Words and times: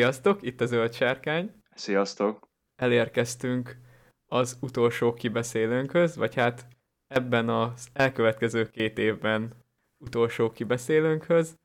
Sziasztok, 0.00 0.42
itt 0.42 0.60
a 0.60 0.66
Zöld 0.66 0.92
Sárkány. 0.92 1.52
Sziasztok. 1.74 2.48
Elérkeztünk 2.76 3.76
az 4.26 4.58
utolsó 4.60 5.14
kibeszélőnkhöz, 5.14 6.16
vagy 6.16 6.34
hát 6.34 6.66
ebben 7.06 7.48
az 7.48 7.88
elkövetkező 7.92 8.70
két 8.70 8.98
évben 8.98 9.52
utolsó 9.98 10.50
kibeszélőnkhöz. 10.50 11.58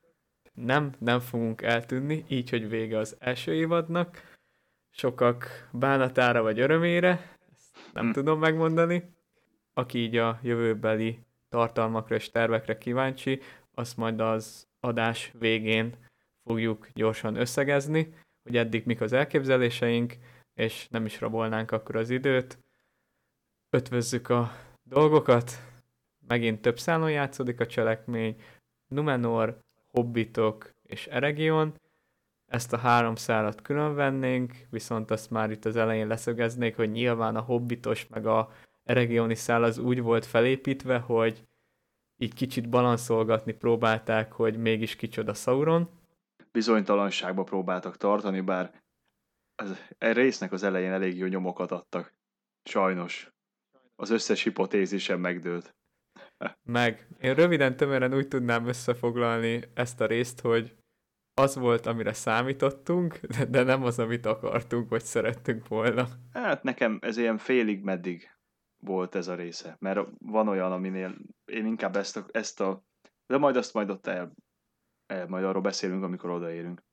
Nem, 0.54 0.92
nem 1.00 1.20
fogunk 1.20 1.62
eltűnni, 1.62 2.26
így, 2.28 2.50
hogy 2.50 2.70
vége 2.70 2.98
az 2.98 3.16
első 3.20 3.54
évadnak. 3.54 4.38
Sokak 4.92 5.70
bánatára 5.72 6.42
vagy 6.42 6.60
örömére, 6.60 7.38
ezt 7.56 7.94
nem 7.94 8.06
hm. 8.06 8.12
tudom 8.12 8.40
megmondani. 8.40 9.16
Aki 9.74 9.98
így 9.98 10.18
a 10.18 10.40
jövőbeli 10.44 11.20
tartalmakra 11.50 12.16
és 12.16 12.30
tervekre 12.30 12.78
kíváncsi, 12.78 13.42
azt 13.74 13.98
majd 13.98 14.20
az 14.20 14.68
adás 14.80 15.32
végén 15.40 15.96
fogjuk 16.44 16.88
gyorsan 16.94 17.36
összegezni, 17.36 18.14
hogy 18.46 18.58
eddig 18.58 18.86
mik 18.86 19.02
az 19.02 19.14
elképzeléseink, 19.14 20.14
és 20.54 20.88
nem 20.90 21.06
is 21.06 21.20
rabolnánk 21.20 21.72
akkor 21.72 21.96
az 21.96 22.10
időt. 22.10 22.60
Ötvözzük 23.70 24.30
a 24.30 24.52
dolgokat, 24.84 25.52
megint 26.28 26.62
több 26.62 26.80
szálon 26.80 27.12
játszódik 27.12 27.60
a 27.60 27.66
cselekmény, 27.66 28.36
Numenor, 28.88 29.60
Hobbitok 29.92 30.74
és 30.84 31.08
Eregion, 31.08 31.74
ezt 32.46 32.74
a 32.74 32.78
három 32.78 33.16
szálat 33.16 33.62
külön 33.62 33.96
vennénk, 33.96 34.54
viszont 34.70 35.12
azt 35.12 35.30
már 35.30 35.52
itt 35.52 35.66
az 35.66 35.76
elején 35.76 36.08
leszögeznék, 36.08 36.76
hogy 36.76 36.92
nyilván 36.92 37.36
a 37.36 37.42
hobbitos 37.42 38.08
meg 38.08 38.26
a 38.26 38.52
Eregioni 38.84 39.36
szál 39.36 39.64
az 39.64 39.78
úgy 39.78 40.02
volt 40.02 40.26
felépítve, 40.26 40.98
hogy 40.98 41.44
így 42.18 42.34
kicsit 42.34 42.70
balanszolgatni 42.70 43.54
próbálták, 43.54 44.32
hogy 44.32 44.58
mégis 44.58 44.96
kicsoda 44.96 45.34
Sauron. 45.34 45.90
Bizonytalanságba 46.56 47.44
próbáltak 47.44 47.98
tartani, 47.98 48.42
bár 48.42 48.84
az, 49.56 49.70
a 50.00 50.06
résznek 50.06 50.52
az 50.52 50.64
elején 50.64 50.92
elég 50.92 51.18
jó 51.18 51.26
nyomokat 51.26 51.72
adtak. 51.72 52.14
Sajnos. 52.64 53.32
Az 53.96 54.10
összes 54.10 54.44
hipotézis 54.44 55.04
sem 55.04 55.20
megdőlt. 55.20 55.76
Meg. 56.64 57.08
Én 57.20 57.34
röviden, 57.34 57.76
tömören 57.76 58.14
úgy 58.14 58.28
tudnám 58.28 58.68
összefoglalni 58.68 59.64
ezt 59.74 60.02
a 60.02 60.06
részt, 60.06 60.42
hogy 60.42 60.76
az 61.34 61.56
volt, 61.56 61.86
amire 61.86 62.14
számítottunk, 62.14 63.20
de 63.54 63.64
nem 63.64 63.84
az, 63.84 64.00
amit 64.00 64.26
akartunk, 64.26 64.90
vagy 64.90 65.04
szerettünk 65.04 65.68
volna. 65.68 66.08
Hát 66.34 66.64
nekem 66.64 67.00
ez 67.02 67.18
ilyen 67.18 67.38
félig 67.38 67.84
meddig 67.84 68.30
volt 68.84 69.16
ez 69.16 69.28
a 69.28 69.36
része, 69.36 69.76
mert 69.80 70.08
van 70.20 70.48
olyan, 70.48 70.72
aminél 70.72 71.16
én 71.46 71.66
inkább 71.66 71.96
ezt 71.96 72.18
a, 72.18 72.26
ezt 72.32 72.60
a 72.60 72.84
de 73.28 73.38
majd 73.38 73.56
azt 73.56 73.74
majd 73.74 73.90
ott 73.90 74.08
el, 74.08 74.34
majd 75.28 75.44
arról 75.44 75.62
beszélünk, 75.62 76.04
amikor 76.04 76.30
odaérünk. 76.30 76.84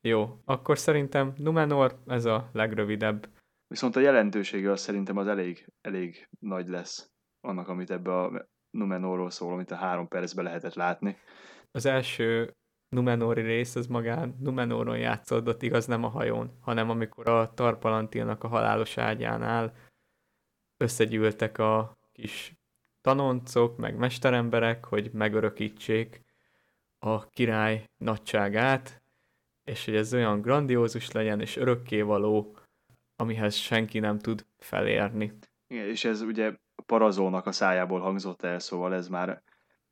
Jó, 0.00 0.40
akkor 0.44 0.78
szerintem 0.78 1.32
Numenor 1.36 2.02
ez 2.06 2.24
a 2.24 2.50
legrövidebb. 2.52 3.28
Viszont 3.66 3.96
a 3.96 4.00
jelentősége 4.00 4.70
az 4.70 4.80
szerintem 4.80 5.16
az 5.16 5.26
elég, 5.26 5.72
elég 5.80 6.28
nagy 6.38 6.68
lesz 6.68 7.10
annak, 7.40 7.68
amit 7.68 7.90
ebbe 7.90 8.20
a 8.20 8.48
Numenorról 8.70 9.30
szól, 9.30 9.52
amit 9.52 9.70
a 9.70 9.76
három 9.76 10.08
percben 10.08 10.44
lehetett 10.44 10.74
látni. 10.74 11.16
Az 11.70 11.86
első 11.86 12.54
Numenori 12.88 13.42
rész 13.42 13.76
az 13.76 13.86
magán 13.86 14.36
Numenoron 14.38 14.98
játszódott, 14.98 15.62
igaz 15.62 15.86
nem 15.86 16.04
a 16.04 16.08
hajón, 16.08 16.58
hanem 16.60 16.90
amikor 16.90 17.28
a 17.28 17.54
Tarpalantilnak 17.54 18.44
a 18.44 18.48
halálos 18.48 18.98
ágyánál 18.98 19.76
összegyűltek 20.76 21.58
a 21.58 21.98
kis 22.12 22.54
tanoncok, 23.00 23.76
meg 23.76 23.96
mesteremberek, 23.96 24.84
hogy 24.84 25.10
megörökítsék 25.12 26.24
a 27.00 27.28
király 27.28 27.84
nagyságát, 27.96 29.02
és 29.64 29.84
hogy 29.84 29.96
ez 29.96 30.14
olyan 30.14 30.40
grandiózus 30.40 31.10
legyen, 31.10 31.40
és 31.40 31.56
örökkévaló, 31.56 32.56
amihez 33.16 33.54
senki 33.54 33.98
nem 33.98 34.18
tud 34.18 34.46
felérni. 34.58 35.32
Igen, 35.66 35.86
és 35.86 36.04
ez 36.04 36.20
ugye 36.20 36.56
Parazónak 36.86 37.46
a 37.46 37.52
szájából 37.52 38.00
hangzott 38.00 38.42
el, 38.42 38.58
szóval 38.58 38.94
ez 38.94 39.08
már 39.08 39.42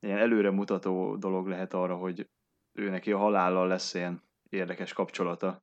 ilyen 0.00 0.18
előremutató 0.18 1.16
dolog 1.16 1.46
lehet 1.46 1.74
arra, 1.74 1.96
hogy 1.96 2.28
ő 2.72 2.90
neki 2.90 3.12
a 3.12 3.18
halállal 3.18 3.66
lesz 3.66 3.94
ilyen 3.94 4.22
érdekes 4.48 4.92
kapcsolata, 4.92 5.62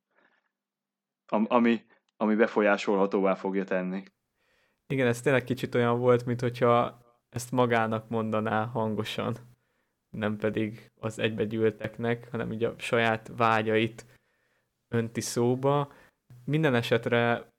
ami, 1.27 1.85
ami 2.17 2.35
befolyásolhatóvá 2.35 3.35
fogja 3.35 3.63
tenni. 3.63 4.03
Igen, 4.87 5.07
ez 5.07 5.21
tényleg 5.21 5.43
kicsit 5.43 5.75
olyan 5.75 5.99
volt, 5.99 6.25
mint 6.25 6.41
hogyha 6.41 6.99
ezt 7.29 7.51
magának 7.51 8.09
mondaná 8.09 8.65
hangosan, 8.65 9.35
nem 10.15 10.37
pedig 10.37 10.91
az 10.99 11.19
egybegyűlteknek, 11.19 12.31
hanem 12.31 12.51
így 12.51 12.63
a 12.63 12.75
saját 12.77 13.31
vágyait 13.37 14.05
önti 14.87 15.21
szóba. 15.21 15.93
Minden 16.45 16.75
esetre 16.75 17.49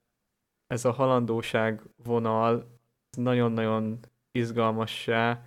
ez 0.67 0.85
a 0.85 0.91
halandóság 0.91 1.81
vonal 2.03 2.79
nagyon-nagyon 3.17 3.99
izgalmassá 4.31 5.43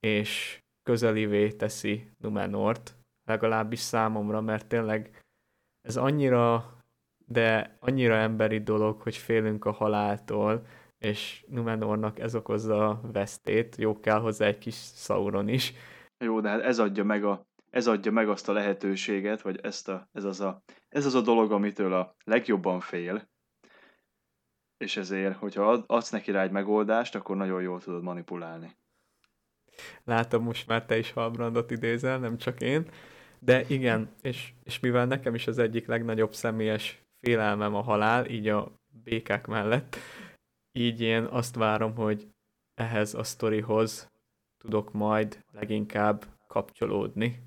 és 0.00 0.62
közelivé 0.82 1.48
teszi 1.50 2.10
Numenort, 2.18 2.96
legalábbis 3.24 3.78
számomra, 3.78 4.40
mert 4.40 4.66
tényleg 4.66 5.24
ez 5.80 5.96
annyira, 5.96 6.76
de 7.26 7.76
annyira 7.80 8.14
emberi 8.14 8.62
dolog, 8.62 9.00
hogy 9.00 9.16
félünk 9.16 9.64
a 9.64 9.72
haláltól, 9.72 10.66
és 10.98 11.44
Numenornak 11.48 12.18
ez 12.18 12.34
okozza 12.34 12.88
a 12.88 13.00
vesztét, 13.12 13.76
jó 13.76 14.00
kell 14.00 14.20
hozzá 14.20 14.46
egy 14.46 14.58
kis 14.58 14.74
Sauron 14.74 15.48
is. 15.48 15.74
Jó, 16.22 16.40
de 16.40 16.48
hát 16.48 16.60
ez 16.60 16.78
adja 16.78 17.04
meg, 17.04 17.24
a, 17.24 17.46
ez 17.70 17.86
adja 17.86 18.12
meg 18.12 18.28
azt 18.28 18.48
a 18.48 18.52
lehetőséget, 18.52 19.42
vagy 19.42 19.60
ezt 19.62 19.88
a, 19.88 20.08
ez, 20.12 20.24
az 20.24 20.40
a, 20.40 20.62
ez 20.88 21.06
az 21.06 21.14
a 21.14 21.20
dolog, 21.20 21.52
amitől 21.52 21.92
a 21.92 22.16
legjobban 22.24 22.80
fél, 22.80 23.30
és 24.76 24.96
ezért, 24.96 25.36
hogyha 25.36 25.84
adsz 25.86 26.10
neki 26.10 26.30
rá 26.30 26.42
egy 26.42 26.50
megoldást, 26.50 27.14
akkor 27.14 27.36
nagyon 27.36 27.62
jól 27.62 27.80
tudod 27.80 28.02
manipulálni. 28.02 28.76
Látom, 30.04 30.42
most 30.42 30.66
már 30.66 30.84
te 30.84 30.98
is 30.98 31.12
Halbrandot 31.12 31.70
idézel, 31.70 32.18
nem 32.18 32.36
csak 32.36 32.60
én. 32.60 32.90
De 33.38 33.64
igen, 33.68 34.14
és, 34.20 34.52
és 34.64 34.80
mivel 34.80 35.06
nekem 35.06 35.34
is 35.34 35.46
az 35.46 35.58
egyik 35.58 35.86
legnagyobb 35.86 36.34
személyes 36.34 37.02
félelmem 37.20 37.74
a 37.74 37.82
halál, 37.82 38.26
így 38.26 38.48
a 38.48 38.72
békák 39.04 39.46
mellett, 39.46 39.96
így 40.72 41.00
én 41.00 41.24
azt 41.24 41.54
várom, 41.54 41.94
hogy 41.94 42.28
ehhez 42.74 43.14
a 43.14 43.22
sztorihoz 43.22 44.11
tudok 44.62 44.92
majd 44.92 45.44
leginkább 45.52 46.26
kapcsolódni. 46.46 47.42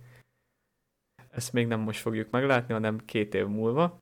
Ezt 1.30 1.54
még 1.54 1.68
nem 1.68 1.80
most 1.80 2.00
fogjuk 2.00 2.30
meglátni, 2.30 2.74
hanem 2.74 2.98
két 2.98 3.34
év 3.34 3.46
múlva. 3.46 4.00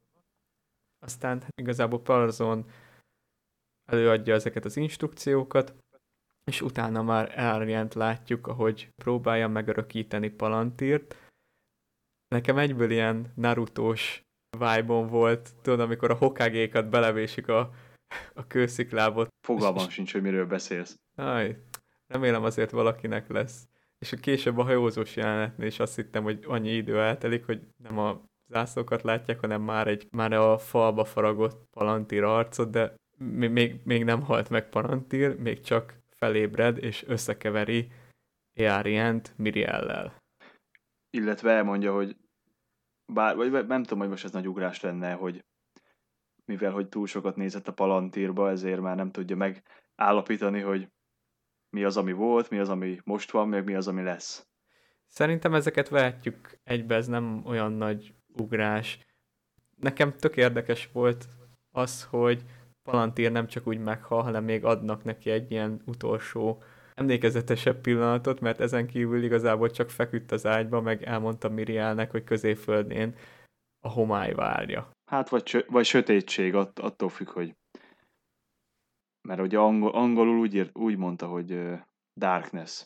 Aztán 1.00 1.44
igazából 1.56 2.02
Parazon 2.02 2.66
előadja 3.86 4.34
ezeket 4.34 4.66
az 4.66 4.78
instrukciókat, 4.78 5.76
és 6.52 6.62
utána 6.62 7.02
már 7.02 7.40
elrient 7.40 7.94
látjuk, 7.94 8.48
ahogy 8.48 8.90
próbálja 8.96 9.48
megörökíteni 9.48 10.30
Palantírt. 10.30 11.16
Nekem 12.28 12.58
egyből 12.58 12.92
ilyen 12.92 13.32
Narutós 13.36 14.22
vibe 14.58 15.02
volt, 15.04 15.56
tudod, 15.62 15.80
amikor 15.80 16.12
a 16.12 16.16
hokagékat 16.16 16.90
belevésik 16.90 17.48
a 17.48 17.74
a 18.34 18.48
kősziklábot. 18.48 19.28
Fogalmam 19.48 19.90
sincs, 19.90 20.12
hogy 20.12 20.22
miről 20.22 20.46
beszélsz. 20.46 20.96
Aj, 21.16 21.58
remélem 22.08 22.44
azért 22.44 22.72
valakinek 22.72 23.28
lesz. 23.30 23.68
És 24.00 24.14
később 24.22 24.58
a 24.58 24.64
hajózós 24.64 25.16
jelenetnél 25.16 25.68
is 25.68 25.80
azt 25.80 25.96
hittem, 25.96 26.24
hogy 26.24 26.44
annyi 26.48 26.70
idő 26.70 27.00
eltelik, 27.00 27.46
hogy 27.46 27.62
nem 27.78 27.98
a 27.98 28.22
zászlókat 28.48 29.02
látják, 29.02 29.40
hanem 29.40 29.62
már, 29.62 29.88
egy, 29.88 30.08
már 30.12 30.34
a 30.34 30.58
falba 30.58 31.06
faragott 31.06 31.68
Palantír 31.72 32.24
arcot, 32.24 32.70
de 32.70 32.96
még, 33.18 33.82
még 33.84 34.04
nem 34.04 34.22
halt 34.22 34.50
meg 34.50 34.70
Palantír, 34.70 35.36
még 35.40 35.60
csak 35.60 36.02
felébred 36.10 36.78
és 36.78 37.04
összekeveri 37.08 37.92
Eárient 38.54 39.34
Miriellel. 39.38 40.22
Illetve 41.10 41.52
elmondja, 41.52 41.94
hogy 41.94 42.16
bár, 43.14 43.36
vagy 43.36 43.68
nem 43.68 43.84
tudom, 43.84 44.00
hogy 44.00 44.10
most 44.10 44.24
ez 44.24 44.32
nagy 44.32 44.48
ugrás 44.48 44.82
lenne, 44.82 45.14
hogy 45.14 45.44
mivel 46.46 46.72
hogy 46.72 46.90
túl 46.90 47.08
sokat 47.08 47.36
nézett 47.36 47.68
a 47.68 47.74
palantírba, 47.74 48.50
ezért 48.50 48.82
már 48.82 48.96
nem 48.96 49.12
tudja 49.12 49.36
megállapítani, 49.36 50.60
hogy 50.60 50.88
mi 51.74 51.84
az, 51.84 51.98
ami 51.98 52.12
volt, 52.12 52.50
mi 52.50 52.58
az, 52.58 52.70
ami 52.70 53.00
most 53.04 53.32
van, 53.32 53.48
meg 53.48 53.64
mi 53.64 53.76
az, 53.76 53.88
ami 53.88 54.04
lesz. 54.04 54.48
Szerintem 55.08 55.54
ezeket 55.54 55.90
vehetjük 55.90 56.60
egybe, 56.64 56.96
ez 56.96 57.08
nem 57.08 57.42
olyan 57.46 57.72
nagy 57.72 58.14
ugrás. 58.38 59.00
Nekem 59.76 60.14
tök 60.14 60.38
érdekes 60.38 60.90
volt 60.94 61.26
az, 61.72 62.04
hogy 62.04 62.44
Palantír 62.84 63.32
nem 63.32 63.48
csak 63.48 63.68
úgy 63.68 63.80
meghal, 63.80 64.22
hanem 64.22 64.44
még 64.44 64.66
adnak 64.66 65.04
neki 65.04 65.30
egy 65.30 65.52
ilyen 65.52 65.82
utolsó 65.86 66.64
emlékezetesebb 66.94 67.82
pillanatot, 67.82 68.40
mert 68.40 68.60
ezen 68.60 68.88
kívül 68.88 69.24
igazából 69.24 69.70
csak 69.70 69.90
feküdt 69.90 70.32
az 70.32 70.46
ágyba, 70.46 70.82
meg 70.82 71.04
elmondta 71.04 71.50
Mirielnek, 71.50 72.12
hogy 72.12 72.24
középföldén 72.24 73.16
a 73.86 73.90
homály 73.90 74.34
várja. 74.34 74.92
Hát 75.06 75.30
vagy, 75.30 75.66
vagy 75.68 75.86
sötétség, 75.86 76.56
att, 76.56 76.80
attól 76.80 77.10
függ, 77.10 77.30
hogy 77.30 77.56
mert 79.28 79.42
ugye 79.42 79.58
angol, 79.58 79.92
angolul 79.92 80.40
úgy, 80.40 80.54
írt, 80.54 80.78
úgy 80.78 80.98
mondta, 80.98 81.28
hogy 81.28 81.52
uh, 81.52 81.80
darkness. 82.20 82.86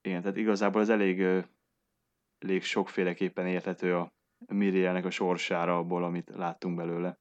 Igen, 0.00 0.22
tehát 0.22 0.36
igazából 0.36 0.80
ez 0.80 0.88
elég, 0.88 1.20
uh, 1.20 1.44
elég 2.38 2.62
sokféleképpen 2.62 3.46
érthető 3.46 3.96
a 3.96 4.12
Mirielnek 4.46 5.04
a 5.04 5.10
sorsára 5.10 5.78
abból, 5.78 6.04
amit 6.04 6.30
láttunk 6.34 6.76
belőle. 6.76 7.18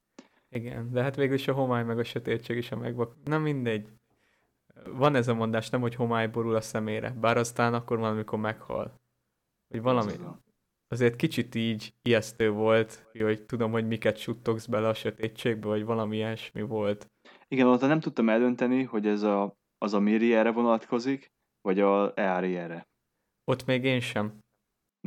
Igen, 0.49 0.91
de 0.91 1.01
hát 1.01 1.15
végül 1.15 1.35
is 1.35 1.47
a 1.47 1.53
homály 1.53 1.83
meg 1.83 1.99
a 1.99 2.03
sötétség 2.03 2.57
is 2.57 2.71
a 2.71 2.75
megvak... 2.75 3.15
Nem 3.23 3.41
mindegy. 3.41 3.87
Van 4.85 5.15
ez 5.15 5.27
a 5.27 5.33
mondás, 5.33 5.69
nem, 5.69 5.81
hogy 5.81 5.95
homály 5.95 6.27
borul 6.27 6.55
a 6.55 6.61
szemére, 6.61 7.09
bár 7.09 7.37
aztán 7.37 7.73
akkor 7.73 7.99
valamikor 7.99 8.39
meghal. 8.39 9.01
Hogy 9.67 9.81
valami... 9.81 10.11
Azért 10.87 11.15
kicsit 11.15 11.55
így 11.55 11.93
ijesztő 12.01 12.49
volt, 12.49 13.07
hogy 13.19 13.45
tudom, 13.45 13.71
hogy 13.71 13.87
miket 13.87 14.17
suttogsz 14.17 14.65
bele 14.65 14.87
a 14.87 14.93
sötétségbe, 14.93 15.67
vagy 15.67 15.85
valami 15.85 16.15
ilyesmi 16.15 16.61
volt. 16.61 17.10
Igen, 17.51 17.67
ott 17.67 17.81
nem 17.81 17.99
tudtam 17.99 18.29
eldönteni, 18.29 18.83
hogy 18.83 19.07
ez 19.07 19.21
a, 19.21 19.55
az 19.77 19.93
a 19.93 19.99
Miri 19.99 20.33
erre 20.33 20.51
vonatkozik, 20.51 21.31
vagy 21.61 21.79
a 21.79 22.11
Eari 22.15 22.55
erre. 22.55 22.87
Ott 23.43 23.65
még 23.65 23.83
én 23.83 23.99
sem. 23.99 24.39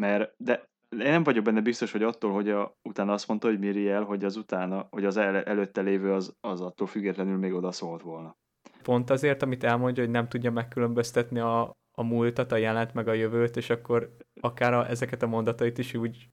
Mert, 0.01 0.35
de 0.37 0.65
én 0.89 0.99
nem 0.99 1.23
vagyok 1.23 1.45
benne 1.45 1.61
biztos, 1.61 1.93
hogy 1.93 2.03
attól, 2.03 2.33
hogy 2.33 2.51
a, 2.51 2.77
utána 2.89 3.13
azt 3.13 3.29
mondta, 3.29 3.49
hogy 3.49 3.59
Miriel, 3.59 4.03
hogy 4.03 4.25
az 4.25 4.37
utána, 4.37 4.87
hogy 4.91 5.05
az 5.05 5.17
el, 5.17 5.43
előtte 5.43 5.81
lévő 5.81 6.13
az, 6.13 6.35
az 6.41 6.61
attól 6.61 6.87
függetlenül 6.87 7.37
még 7.37 7.53
oda 7.53 7.73
szólt 7.73 8.03
volna. 8.03 8.37
Pont 8.83 9.11
azért, 9.11 9.43
amit 9.43 9.65
elmondja, 9.65 10.03
hogy 10.03 10.13
nem 10.13 10.29
tudja 10.29 10.51
megkülönböztetni 10.51 11.39
a, 11.39 11.77
a 11.93 12.03
múltat, 12.03 12.53
a 12.53 12.57
jelent, 12.57 12.95
meg 12.95 13.09
a 13.09 13.13
jövőt, 13.13 13.57
és 13.57 13.71
akkor 13.71 14.17
akár 14.41 14.75
a, 14.75 14.89
ezeket 14.89 15.23
a 15.23 15.27
mondatait 15.27 15.79
is 15.79 15.95
úgy 15.95 16.29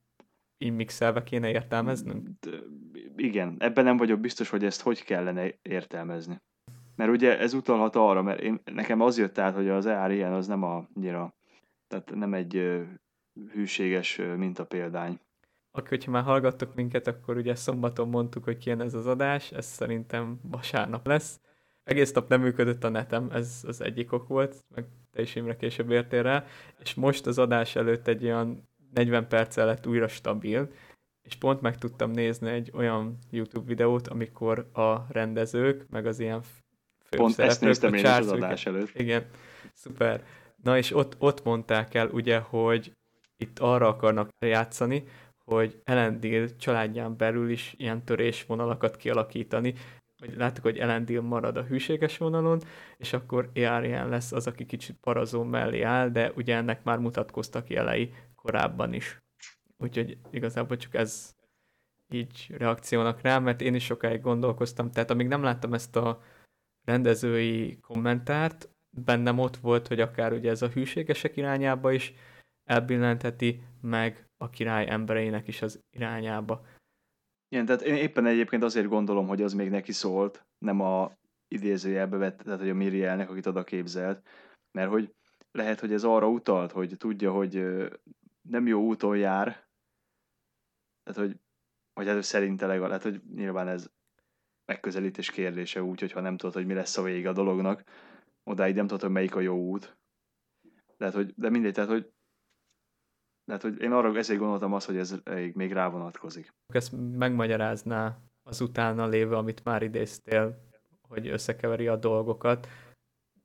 így 0.57 0.75
mixelve 0.75 1.23
kéne 1.23 1.49
értelmeznünk? 1.49 2.29
De, 2.39 2.49
igen, 3.15 3.55
ebben 3.59 3.83
nem 3.83 3.97
vagyok 3.97 4.19
biztos, 4.19 4.49
hogy 4.49 4.65
ezt 4.65 4.81
hogy 4.81 5.03
kellene 5.03 5.53
értelmezni. 5.61 6.41
Mert 6.95 7.11
ugye 7.11 7.39
ez 7.39 7.53
utalhat 7.53 7.95
arra, 7.95 8.21
mert 8.21 8.39
én, 8.39 8.61
nekem 8.73 9.01
az 9.01 9.17
jött 9.17 9.37
át, 9.37 9.55
hogy 9.55 9.69
az 9.69 9.85
ER 9.85 10.11
ilyen 10.11 10.33
az 10.33 10.47
nem 10.47 10.63
a, 10.63 10.87
annyira, 10.95 11.33
tehát 11.87 12.15
nem 12.15 12.33
egy 12.33 12.81
hűséges 13.53 14.21
példány. 14.67 15.19
Akkor, 15.71 15.89
hogyha 15.89 16.11
már 16.11 16.23
hallgattok 16.23 16.75
minket, 16.75 17.07
akkor 17.07 17.37
ugye 17.37 17.55
szombaton 17.55 18.09
mondtuk, 18.09 18.43
hogy 18.43 18.57
kijön 18.57 18.81
ez 18.81 18.93
az 18.93 19.07
adás, 19.07 19.51
ez 19.51 19.65
szerintem 19.65 20.39
vasárnap 20.43 21.07
lesz. 21.07 21.39
Egész 21.83 22.11
nap 22.11 22.29
nem 22.29 22.41
működött 22.41 22.83
a 22.83 22.89
netem, 22.89 23.29
ez 23.31 23.63
az 23.67 23.81
egyik 23.81 24.11
ok 24.11 24.27
volt, 24.27 24.55
meg 24.75 24.85
te 25.11 25.21
is 25.21 25.35
Imre 25.35 25.55
később 25.55 25.91
értél 25.91 26.23
rá, 26.23 26.45
és 26.79 26.93
most 26.93 27.25
az 27.25 27.37
adás 27.37 27.75
előtt 27.75 28.07
egy 28.07 28.23
olyan 28.23 28.69
40 28.93 29.27
perccel 29.27 29.65
lett 29.65 29.87
újra 29.87 30.07
stabil, 30.07 30.71
és 31.21 31.35
pont 31.35 31.61
meg 31.61 31.77
tudtam 31.77 32.11
nézni 32.11 32.49
egy 32.49 32.71
olyan 32.73 33.17
YouTube 33.29 33.65
videót, 33.65 34.07
amikor 34.07 34.69
a 34.73 35.05
rendezők, 35.09 35.89
meg 35.89 36.05
az 36.05 36.19
ilyen 36.19 36.41
Pont 37.17 37.39
ezt 37.39 37.61
néztem 37.61 37.93
én 37.93 38.05
az 38.05 38.31
adás 38.31 38.65
előtt. 38.65 38.99
Igen, 38.99 39.25
szuper. 39.73 40.23
Na 40.63 40.77
és 40.77 40.95
ott, 40.95 41.15
ott 41.19 41.43
mondták 41.43 41.93
el 41.93 42.07
ugye, 42.07 42.39
hogy 42.39 42.91
itt 43.37 43.59
arra 43.59 43.87
akarnak 43.87 44.29
játszani, 44.39 45.03
hogy 45.43 45.81
Elendil 45.83 46.55
családján 46.55 47.17
belül 47.17 47.49
is 47.49 47.73
ilyen 47.77 48.03
törésvonalakat 48.03 48.97
kialakítani, 48.97 49.73
hogy 50.17 50.33
láttuk, 50.37 50.63
hogy 50.63 50.77
Elendil 50.77 51.21
marad 51.21 51.57
a 51.57 51.63
hűséges 51.63 52.17
vonalon, 52.17 52.61
és 52.97 53.13
akkor 53.13 53.49
Earian 53.53 54.09
lesz 54.09 54.31
az, 54.31 54.47
aki 54.47 54.65
kicsit 54.65 54.97
parazó 55.01 55.43
mellé 55.43 55.81
áll, 55.81 56.09
de 56.09 56.31
ugye 56.35 56.55
ennek 56.55 56.83
már 56.83 56.97
mutatkoztak 56.97 57.69
jelei 57.69 58.13
korábban 58.35 58.93
is. 58.93 59.21
Úgyhogy 59.81 60.17
igazából 60.29 60.77
csak 60.77 60.93
ez 60.93 61.35
így 62.13 62.53
reakciónak 62.57 63.21
rá, 63.21 63.39
mert 63.39 63.61
én 63.61 63.75
is 63.75 63.83
sokáig 63.83 64.21
gondolkoztam, 64.21 64.91
tehát 64.91 65.09
amíg 65.09 65.27
nem 65.27 65.43
láttam 65.43 65.73
ezt 65.73 65.95
a 65.95 66.21
rendezői 66.85 67.79
kommentárt, 67.79 68.69
bennem 68.89 69.39
ott 69.39 69.57
volt, 69.57 69.87
hogy 69.87 69.99
akár 69.99 70.33
ugye 70.33 70.49
ez 70.49 70.61
a 70.61 70.67
hűségesek 70.67 71.37
irányába 71.37 71.91
is 71.91 72.13
elbillentheti, 72.63 73.63
meg 73.81 74.29
a 74.37 74.49
király 74.49 74.89
embereinek 74.89 75.47
is 75.47 75.61
az 75.61 75.79
irányába. 75.89 76.65
Igen, 77.49 77.65
tehát 77.65 77.81
én 77.81 77.95
éppen 77.95 78.25
egyébként 78.25 78.63
azért 78.63 78.87
gondolom, 78.87 79.27
hogy 79.27 79.41
az 79.41 79.53
még 79.53 79.69
neki 79.69 79.91
szólt, 79.91 80.45
nem 80.57 80.81
a 80.81 81.11
idézőjelbe 81.47 82.17
vett, 82.17 82.37
tehát 82.37 82.59
hogy 82.59 82.69
a 82.69 82.73
Mirielnek, 82.73 83.29
akit 83.29 83.45
oda 83.45 83.63
képzelt, 83.63 84.27
mert 84.71 84.89
hogy 84.89 85.13
lehet, 85.51 85.79
hogy 85.79 85.93
ez 85.93 86.03
arra 86.03 86.27
utalt, 86.29 86.71
hogy 86.71 86.97
tudja, 86.97 87.31
hogy 87.31 87.65
nem 88.41 88.67
jó 88.67 88.81
úton 88.81 89.17
jár, 89.17 89.69
tehát 91.03 91.19
hogy, 91.19 91.39
hogy 91.93 92.07
ez 92.07 92.25
szerinte 92.25 92.65
legalább, 92.65 93.01
hogy 93.01 93.21
nyilván 93.35 93.67
ez 93.67 93.89
megközelítés 94.65 95.31
kérdése 95.31 95.83
úgy, 95.83 95.99
hogyha 95.99 96.19
nem 96.19 96.37
tudod, 96.37 96.55
hogy 96.55 96.65
mi 96.65 96.73
lesz 96.73 96.97
a 96.97 97.01
vége 97.01 97.29
a 97.29 97.33
dolognak, 97.33 97.83
odáig 98.43 98.75
nem 98.75 98.87
tudod, 98.87 99.01
hogy 99.01 99.11
melyik 99.11 99.35
a 99.35 99.39
jó 99.39 99.55
út. 99.55 99.97
Lehet, 100.97 101.15
hogy, 101.15 101.33
de 101.35 101.49
mindegy, 101.49 101.73
tehát, 101.73 101.89
hogy 101.89 102.11
lehet, 103.45 103.61
hogy 103.61 103.81
én 103.81 103.91
arra 103.91 104.17
ezért 104.17 104.39
gondoltam 104.39 104.73
azt, 104.73 104.85
hogy 104.85 104.97
ez 104.97 105.15
még 105.53 105.71
rá 105.71 105.89
vonatkozik. 105.89 106.53
Ezt 106.67 106.93
megmagyarázná 107.17 108.17
az 108.43 108.61
utána 108.61 109.07
lévő, 109.07 109.35
amit 109.35 109.63
már 109.63 109.81
idéztél, 109.81 110.69
hogy 111.07 111.27
összekeveri 111.27 111.87
a 111.87 111.95
dolgokat. 111.95 112.67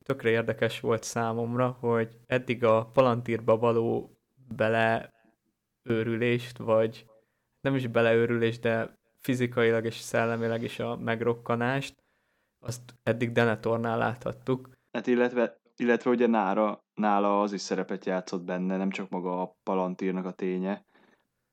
Tökre 0.05 0.31
érdekes 0.31 0.81
volt 0.81 1.03
számomra, 1.03 1.71
hogy 1.71 2.17
eddig 2.27 2.65
a 2.65 2.87
palantírba 2.87 3.57
való 3.57 4.19
beleőrülést, 4.57 6.59
vagy 6.59 7.07
nem 7.67 7.75
is 7.75 7.87
beleőrülést, 7.87 8.61
de 8.61 8.97
fizikailag 9.21 9.85
és 9.85 9.95
szellemileg 9.95 10.63
is 10.63 10.79
a 10.79 10.97
megrokkanást, 10.97 11.95
azt 12.59 12.95
eddig 13.03 13.33
Denetornál 13.33 13.99
láthattuk. 13.99 14.71
Hát 14.93 15.07
illetve, 15.07 15.61
illetve 15.77 16.11
ugye 16.11 16.27
nára, 16.27 16.85
nála 16.95 17.41
az 17.41 17.53
is 17.53 17.61
szerepet 17.61 18.05
játszott 18.05 18.43
benne, 18.43 18.77
nem 18.77 18.91
csak 18.91 19.09
maga 19.09 19.43
a 19.43 19.57
palantírnak 19.63 20.25
a 20.25 20.33
ténye, 20.33 20.85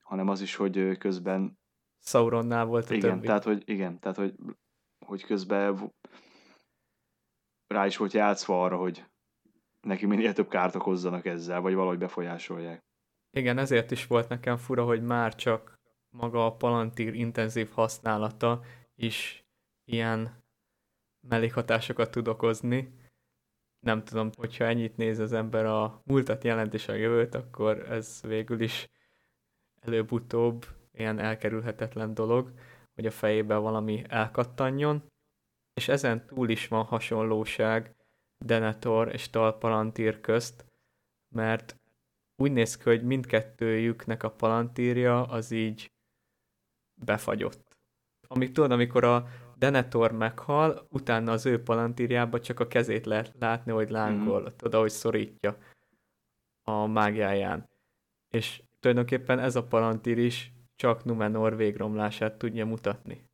hanem 0.03 0.27
az 0.27 0.41
is, 0.41 0.55
hogy 0.55 0.97
közben... 0.97 1.59
Sauronnál 1.99 2.65
volt 2.65 2.89
a 2.89 2.93
igen, 2.93 3.09
többi. 3.09 3.25
Tehát, 3.25 3.43
hogy, 3.43 3.63
igen, 3.65 3.99
tehát, 3.99 4.17
hogy, 4.17 4.35
hogy 5.05 5.25
közben 5.25 5.93
rá 7.67 7.85
is 7.85 7.97
volt 7.97 8.13
játszva 8.13 8.63
arra, 8.63 8.77
hogy 8.77 9.05
neki 9.81 10.05
minél 10.05 10.33
több 10.33 10.47
kárt 10.47 10.75
okozzanak 10.75 11.25
ezzel, 11.25 11.61
vagy 11.61 11.73
valahogy 11.73 11.97
befolyásolják. 11.97 12.83
Igen, 13.31 13.57
ezért 13.57 13.91
is 13.91 14.07
volt 14.07 14.29
nekem 14.29 14.57
fura, 14.57 14.83
hogy 14.85 15.01
már 15.01 15.35
csak 15.35 15.72
maga 16.13 16.45
a 16.45 16.55
Palantir 16.55 17.13
intenzív 17.13 17.69
használata 17.71 18.61
is 18.95 19.45
ilyen 19.85 20.43
mellékhatásokat 21.27 22.11
tud 22.11 22.27
okozni. 22.27 22.93
Nem 23.79 24.03
tudom, 24.03 24.29
hogyha 24.37 24.65
ennyit 24.65 24.97
néz 24.97 25.19
az 25.19 25.33
ember 25.33 25.65
a 25.65 26.01
múltat 26.05 26.43
jelent 26.43 26.73
a 26.73 26.93
jövőt, 26.93 27.35
akkor 27.35 27.91
ez 27.91 28.21
végül 28.21 28.61
is 28.61 28.89
előbb-utóbb 29.79 30.65
ilyen 30.91 31.19
elkerülhetetlen 31.19 32.13
dolog, 32.13 32.53
hogy 32.95 33.05
a 33.05 33.11
fejében 33.11 33.61
valami 33.61 34.03
elkattanjon. 34.07 35.03
És 35.73 35.87
ezen 35.87 36.25
túl 36.25 36.49
is 36.49 36.67
van 36.67 36.83
hasonlóság 36.83 37.95
Denethor 38.37 39.13
és 39.13 39.29
Tal 39.29 39.57
Palantir 39.57 40.21
közt, 40.21 40.65
mert 41.35 41.77
úgy 42.35 42.51
néz 42.51 42.77
ki, 42.77 42.83
hogy 42.83 43.03
mindkettőjüknek 43.03 44.23
a 44.23 44.31
palantírja 44.31 45.23
az 45.23 45.51
így 45.51 45.92
befagyott. 47.05 47.77
Amíg 48.27 48.51
tudod, 48.51 48.71
amikor 48.71 49.03
a 49.03 49.27
Denethor 49.57 50.11
meghal, 50.11 50.87
utána 50.89 51.31
az 51.31 51.45
ő 51.45 51.63
palantírjába 51.63 52.39
csak 52.39 52.59
a 52.59 52.67
kezét 52.67 53.05
lehet 53.05 53.35
látni, 53.39 53.71
hogy 53.71 53.89
lángol, 53.89 54.41
mm. 54.41 54.55
tudod, 54.55 54.81
hogy 54.81 54.91
szorítja 54.91 55.57
a 56.61 56.85
mágiáján. 56.85 57.69
És 58.29 58.63
tulajdonképpen 58.79 59.39
ez 59.39 59.55
a 59.55 59.67
palantír 59.67 60.17
is 60.17 60.51
csak 60.75 61.03
Numenor 61.03 61.55
végromlását 61.55 62.37
tudja 62.37 62.65
mutatni. 62.65 63.29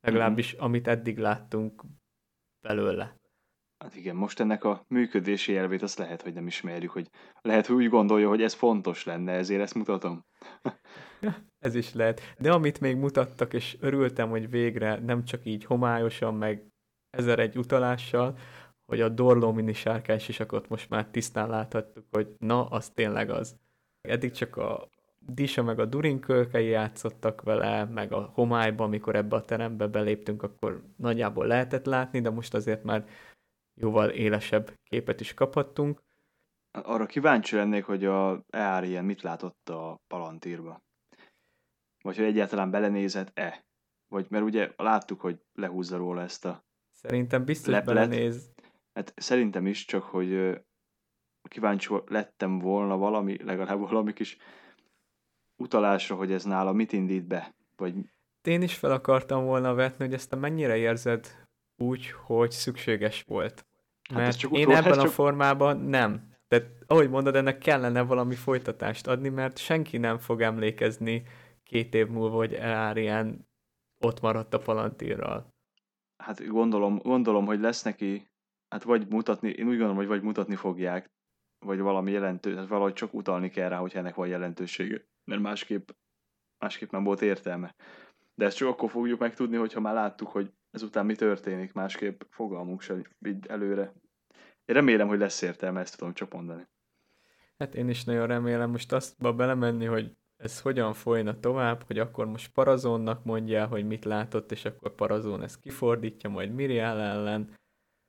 Legalábbis, 0.00 0.56
mm. 0.56 0.60
amit 0.60 0.88
eddig 0.88 1.18
láttunk 1.18 1.82
belőle. 2.60 3.17
Hát 3.78 3.96
igen, 3.96 4.16
most 4.16 4.40
ennek 4.40 4.64
a 4.64 4.84
működési 4.88 5.56
elvét 5.56 5.82
azt 5.82 5.98
lehet, 5.98 6.22
hogy 6.22 6.32
nem 6.32 6.46
ismerjük, 6.46 6.90
hogy 6.90 7.10
lehet, 7.40 7.66
hogy 7.66 7.76
úgy 7.76 7.88
gondolja, 7.88 8.28
hogy 8.28 8.42
ez 8.42 8.54
fontos 8.54 9.04
lenne, 9.04 9.32
ezért 9.32 9.60
ezt 9.60 9.74
mutatom. 9.74 10.24
ez 11.58 11.74
is 11.74 11.94
lehet. 11.94 12.20
De 12.38 12.52
amit 12.52 12.80
még 12.80 12.96
mutattak, 12.96 13.54
és 13.54 13.76
örültem, 13.80 14.30
hogy 14.30 14.50
végre 14.50 14.98
nem 14.98 15.24
csak 15.24 15.44
így 15.44 15.64
homályosan, 15.64 16.34
meg 16.34 16.66
ezer 17.10 17.38
egy 17.38 17.58
utalással, 17.58 18.38
hogy 18.86 19.00
a 19.00 19.08
Dorló 19.08 19.52
mini 19.52 19.72
sisakot 20.18 20.68
most 20.68 20.90
már 20.90 21.06
tisztán 21.06 21.48
láthattuk, 21.48 22.04
hogy 22.10 22.34
na, 22.38 22.66
az 22.66 22.90
tényleg 22.90 23.30
az. 23.30 23.56
Eddig 24.00 24.30
csak 24.30 24.56
a 24.56 24.88
Disa 25.18 25.62
meg 25.62 25.78
a 25.78 25.84
Durin 25.84 26.24
játszottak 26.52 27.42
vele, 27.42 27.84
meg 27.84 28.12
a 28.12 28.30
homályban, 28.34 28.86
amikor 28.86 29.16
ebbe 29.16 29.36
a 29.36 29.44
terembe 29.44 29.86
beléptünk, 29.86 30.42
akkor 30.42 30.82
nagyjából 30.96 31.46
lehetett 31.46 31.86
látni, 31.86 32.20
de 32.20 32.30
most 32.30 32.54
azért 32.54 32.84
már 32.84 33.04
jóval 33.80 34.08
élesebb 34.08 34.74
képet 34.82 35.20
is 35.20 35.34
kaphattunk. 35.34 36.02
Arra 36.70 37.06
kíváncsi 37.06 37.56
lennék, 37.56 37.84
hogy 37.84 38.04
a 38.04 38.44
Earien 38.50 39.04
mit 39.04 39.22
látott 39.22 39.68
a 39.68 40.00
Palantírba. 40.06 40.80
Vagy 42.02 42.16
hogy 42.16 42.24
egyáltalán 42.24 42.70
belenézett-e. 42.70 43.64
Vagy 44.08 44.26
mert 44.30 44.44
ugye 44.44 44.72
láttuk, 44.76 45.20
hogy 45.20 45.40
lehúzza 45.52 45.96
róla 45.96 46.22
ezt 46.22 46.44
a 46.44 46.64
Szerintem 46.90 47.44
biztos 47.44 47.72
leplet. 47.72 47.94
belenéz. 47.94 48.52
Hát 48.92 49.12
szerintem 49.16 49.66
is, 49.66 49.84
csak 49.84 50.02
hogy 50.02 50.60
kíváncsi 51.48 51.94
lettem 52.06 52.58
volna 52.58 52.96
valami, 52.96 53.42
legalább 53.42 53.78
valami 53.78 54.12
kis 54.12 54.36
utalásra, 55.56 56.16
hogy 56.16 56.32
ez 56.32 56.44
nála 56.44 56.72
mit 56.72 56.92
indít 56.92 57.26
be? 57.26 57.54
Vagy 57.76 57.94
Én 58.42 58.62
is 58.62 58.76
fel 58.76 58.90
akartam 58.90 59.44
volna 59.44 59.74
vetni, 59.74 60.04
hogy 60.04 60.14
ezt 60.14 60.30
te 60.30 60.36
mennyire 60.36 60.76
érzed 60.76 61.46
úgy, 61.76 62.10
hogy 62.10 62.50
szükséges 62.50 63.22
volt. 63.22 63.66
Hát 64.08 64.18
Mert 64.18 64.38
csak 64.38 64.56
én 64.56 64.70
ebben 64.70 64.98
a 64.98 65.02
csak- 65.02 65.10
formában 65.12 65.76
nem. 65.80 66.36
Tehát 66.48 66.66
ahogy 66.86 67.10
mondod, 67.10 67.36
ennek 67.36 67.58
kellene 67.58 68.02
valami 68.02 68.34
folytatást 68.34 69.06
adni, 69.06 69.28
mert 69.28 69.58
senki 69.58 69.96
nem 69.98 70.18
fog 70.18 70.40
emlékezni 70.42 71.22
két 71.62 71.94
év 71.94 72.06
múlva, 72.08 72.36
hogy 72.36 72.54
Elárien 72.54 73.48
ott 74.04 74.20
maradt 74.20 74.54
a 74.54 74.58
Palantírral. 74.58 75.54
hát 76.22 76.46
gondolom, 76.46 76.98
gondolom, 76.98 77.46
hogy 77.46 77.60
lesz 77.60 77.82
neki, 77.82 78.30
hát 78.68 78.82
vagy 78.82 79.06
mutatni, 79.08 79.48
én 79.48 79.64
úgy 79.64 79.70
gondolom, 79.70 79.96
hogy 79.96 80.06
vagy 80.06 80.22
mutatni 80.22 80.54
fogják, 80.54 81.10
vagy 81.66 81.78
valami 81.80 82.10
jelentő, 82.10 82.52
tehát 82.52 82.68
valahogy 82.68 82.92
csak 82.92 83.14
utalni 83.14 83.48
kell 83.50 83.68
rá, 83.68 83.78
hogy 83.78 83.96
ennek 83.96 84.14
van 84.14 84.28
jelentősége. 84.28 85.06
Mert 85.24 85.40
másképp, 85.42 85.88
másképp 86.58 86.90
nem 86.90 87.04
volt 87.04 87.22
értelme. 87.22 87.74
De 88.34 88.44
ezt 88.44 88.56
csak 88.56 88.68
akkor 88.68 88.90
fogjuk 88.90 89.18
megtudni, 89.20 89.56
hogyha 89.56 89.80
már 89.80 89.94
láttuk, 89.94 90.28
hogy 90.28 90.52
ezután 90.70 91.06
mi 91.06 91.14
történik, 91.14 91.72
másképp 91.72 92.20
fogalmunk 92.30 92.80
sem 92.80 93.02
így 93.26 93.46
előre. 93.46 93.92
Én 94.64 94.74
remélem, 94.74 95.08
hogy 95.08 95.18
lesz 95.18 95.42
értelme, 95.42 95.80
ezt 95.80 95.98
tudom 95.98 96.14
csak 96.14 96.32
mondani. 96.32 96.66
Hát 97.58 97.74
én 97.74 97.88
is 97.88 98.04
nagyon 98.04 98.26
remélem 98.26 98.70
most 98.70 98.92
azt 98.92 99.36
belemenni, 99.36 99.84
hogy 99.84 100.16
ez 100.36 100.60
hogyan 100.60 100.92
folyna 100.92 101.40
tovább, 101.40 101.82
hogy 101.82 101.98
akkor 101.98 102.26
most 102.26 102.52
Parazónnak 102.52 103.24
mondja, 103.24 103.66
hogy 103.66 103.86
mit 103.86 104.04
látott, 104.04 104.52
és 104.52 104.64
akkor 104.64 104.94
Parazón 104.94 105.42
ezt 105.42 105.60
kifordítja, 105.60 106.30
majd 106.30 106.54
Miriel 106.54 107.00
ellen. 107.00 107.56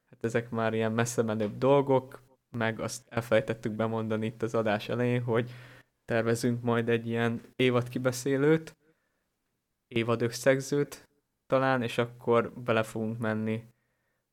Hát 0.09 0.23
ezek 0.23 0.49
már 0.49 0.73
ilyen 0.73 0.91
messze 0.91 1.21
menőbb 1.21 1.57
dolgok, 1.57 2.21
meg 2.49 2.79
azt 2.79 3.07
elfelejtettük 3.09 3.71
bemondani 3.71 4.25
itt 4.25 4.41
az 4.41 4.55
adás 4.55 4.89
elején, 4.89 5.23
hogy 5.23 5.51
tervezünk 6.05 6.61
majd 6.61 6.89
egy 6.89 7.07
ilyen 7.07 7.41
évad 7.55 7.89
kibeszélőt, 7.89 8.77
évad 9.87 10.21
összegzőt 10.21 11.08
talán, 11.49 11.81
és 11.81 11.97
akkor 11.97 12.53
bele 12.53 12.83
fogunk 12.83 13.17
menni 13.17 13.63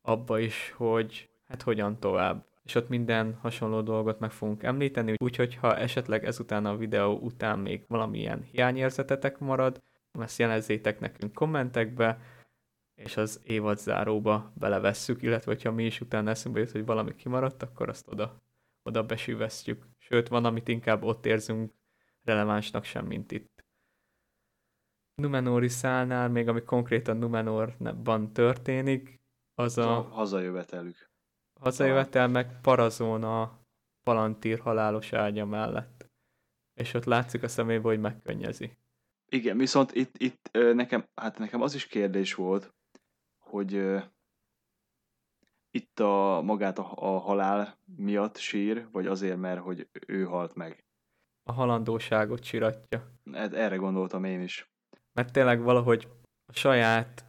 abba 0.03 0.39
is, 0.39 0.73
hogy 0.77 1.31
hát 1.49 1.63
hogyan 1.63 1.99
tovább. 2.01 2.47
És 2.65 2.75
ott 2.75 2.89
minden 2.89 3.39
hasonló 3.41 3.81
dolgot 3.81 4.19
meg 4.19 4.31
fogunk 4.31 4.63
említeni, 4.63 5.15
úgyhogy 5.19 5.55
ha 5.55 5.77
esetleg 5.77 6.25
ezután 6.25 6.67
a 6.67 6.77
videó 6.77 7.19
után 7.19 7.59
még 7.59 7.85
valamilyen 7.89 8.43
hiányérzetetek 8.43 9.39
marad, 9.39 9.83
ezt 10.19 10.39
jelezzétek 10.39 11.01
nekünk 11.01 11.33
kommentekbe, 11.33 12.19
és 12.95 13.17
az 13.17 13.41
évad 13.45 13.79
záróba 13.79 14.53
belevesszük, 14.55 15.23
illetve 15.23 15.53
hogyha 15.53 15.73
mi 15.73 15.85
is 15.85 16.01
utána 16.01 16.31
eszünkbe 16.31 16.61
jut, 16.61 16.71
hogy 16.71 16.85
valami 16.85 17.15
kimaradt, 17.15 17.63
akkor 17.63 17.89
azt 17.89 18.09
oda, 18.09 18.43
oda 18.83 19.03
besűvesztjük. 19.03 19.87
Sőt, 19.99 20.29
van, 20.29 20.45
amit 20.45 20.69
inkább 20.69 21.03
ott 21.03 21.27
érzünk 21.27 21.73
relevánsnak 22.25 22.85
sem, 22.85 23.07
mint 23.07 23.33
itt. 23.33 23.56
Numenori 25.27 25.69
szálnál, 25.69 26.29
még 26.29 26.49
ami 26.49 26.63
konkrétan 26.63 27.17
Numenorban 27.17 28.33
történik, 28.33 29.21
az 29.55 29.79
a 29.79 29.97
a 29.97 30.03
hazajövetelük. 30.03 31.11
hazajövetel 31.61 32.29
meg 32.29 32.61
Parazón 32.61 33.25
a 33.25 33.61
Palantír 34.03 34.59
halálos 34.59 35.13
ágya 35.13 35.45
mellett. 35.45 36.11
És 36.75 36.95
ott 36.95 37.05
látszik 37.05 37.43
a 37.43 37.49
szemébe, 37.49 37.83
hogy 37.83 38.01
megkönnyezi. 38.01 38.79
Igen, 39.29 39.57
viszont 39.57 39.93
itt, 39.93 40.17
itt 40.19 40.49
nekem, 40.53 41.05
hát 41.15 41.39
nekem 41.39 41.61
az 41.63 41.75
is 41.75 41.87
kérdés 41.87 42.35
volt, 42.35 42.75
hogy 43.39 43.97
itt 45.71 46.01
a 46.01 46.41
magát 46.45 46.79
a, 46.79 46.93
a 46.97 47.19
halál 47.19 47.79
miatt 47.97 48.37
sír, 48.37 48.89
vagy 48.91 49.07
azért, 49.07 49.37
mert 49.37 49.61
hogy 49.61 49.89
ő 50.07 50.25
halt 50.25 50.55
meg. 50.55 50.85
A 51.43 51.53
halandóságot 51.53 52.41
csiratja. 52.41 53.13
E- 53.33 53.51
Erre 53.53 53.77
gondoltam 53.77 54.25
én 54.25 54.41
is. 54.41 54.71
Mert 55.17 55.33
tényleg 55.33 55.63
valahogy 55.63 56.09
a 56.47 56.53
saját 56.53 57.25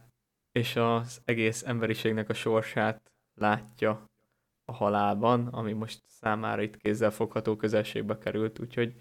és 0.52 0.76
az 0.76 1.20
egész 1.24 1.62
emberiségnek 1.62 2.28
a 2.28 2.34
sorsát 2.34 3.12
látja 3.40 4.04
a 4.64 4.72
halálban, 4.72 5.46
ami 5.46 5.72
most 5.72 6.02
számára 6.06 6.62
itt 6.62 6.76
kézzel 6.76 7.10
fogható 7.10 7.56
közelségbe 7.56 8.18
került, 8.18 8.58
úgyhogy 8.58 9.00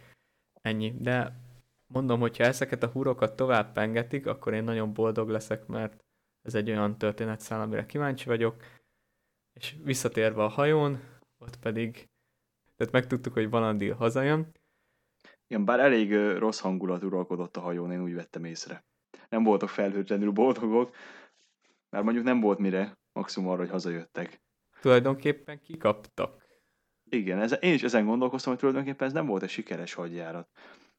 ennyi. 0.61 0.93
De 0.99 1.41
mondom, 1.87 2.19
hogyha 2.19 2.43
ezeket 2.43 2.83
a 2.83 2.87
húrokat 2.87 3.35
tovább 3.35 3.73
pengetik, 3.73 4.25
akkor 4.25 4.53
én 4.53 4.63
nagyon 4.63 4.93
boldog 4.93 5.29
leszek, 5.29 5.65
mert 5.65 6.05
ez 6.41 6.55
egy 6.55 6.69
olyan 6.69 6.97
történetszál, 6.97 7.61
amire 7.61 7.85
kíváncsi 7.85 8.25
vagyok. 8.25 8.63
És 9.53 9.75
visszatérve 9.83 10.43
a 10.43 10.47
hajón, 10.47 11.19
ott 11.37 11.55
pedig, 11.59 12.09
tehát 12.75 12.93
megtudtuk, 12.93 13.33
hogy 13.33 13.49
Valandil 13.49 13.95
hazajön, 13.95 14.51
Igen, 15.47 15.65
bár 15.65 15.79
elég 15.79 16.13
rossz 16.37 16.59
hangulat 16.59 17.03
uralkodott 17.03 17.57
a 17.57 17.59
hajón, 17.59 17.91
én 17.91 18.03
úgy 18.03 18.13
vettem 18.13 18.43
észre. 18.43 18.85
Nem 19.29 19.43
voltak 19.43 19.69
felhőtlenül 19.69 20.31
boldogok, 20.31 20.95
mert 21.89 22.03
mondjuk 22.03 22.25
nem 22.25 22.39
volt 22.39 22.59
mire, 22.59 22.97
maximum 23.11 23.49
arra, 23.49 23.59
hogy 23.59 23.69
hazajöttek. 23.69 24.41
tulajdonképpen 24.81 25.59
kikaptak. 25.59 26.45
Igen, 27.09 27.39
ez, 27.39 27.55
én 27.59 27.73
is 27.73 27.83
ezen 27.83 28.05
gondolkoztam, 28.05 28.51
hogy 28.51 28.61
tulajdonképpen 28.61 29.07
ez 29.07 29.13
nem 29.13 29.25
volt 29.25 29.43
egy 29.43 29.49
sikeres 29.49 29.93
hadjárat. 29.93 30.49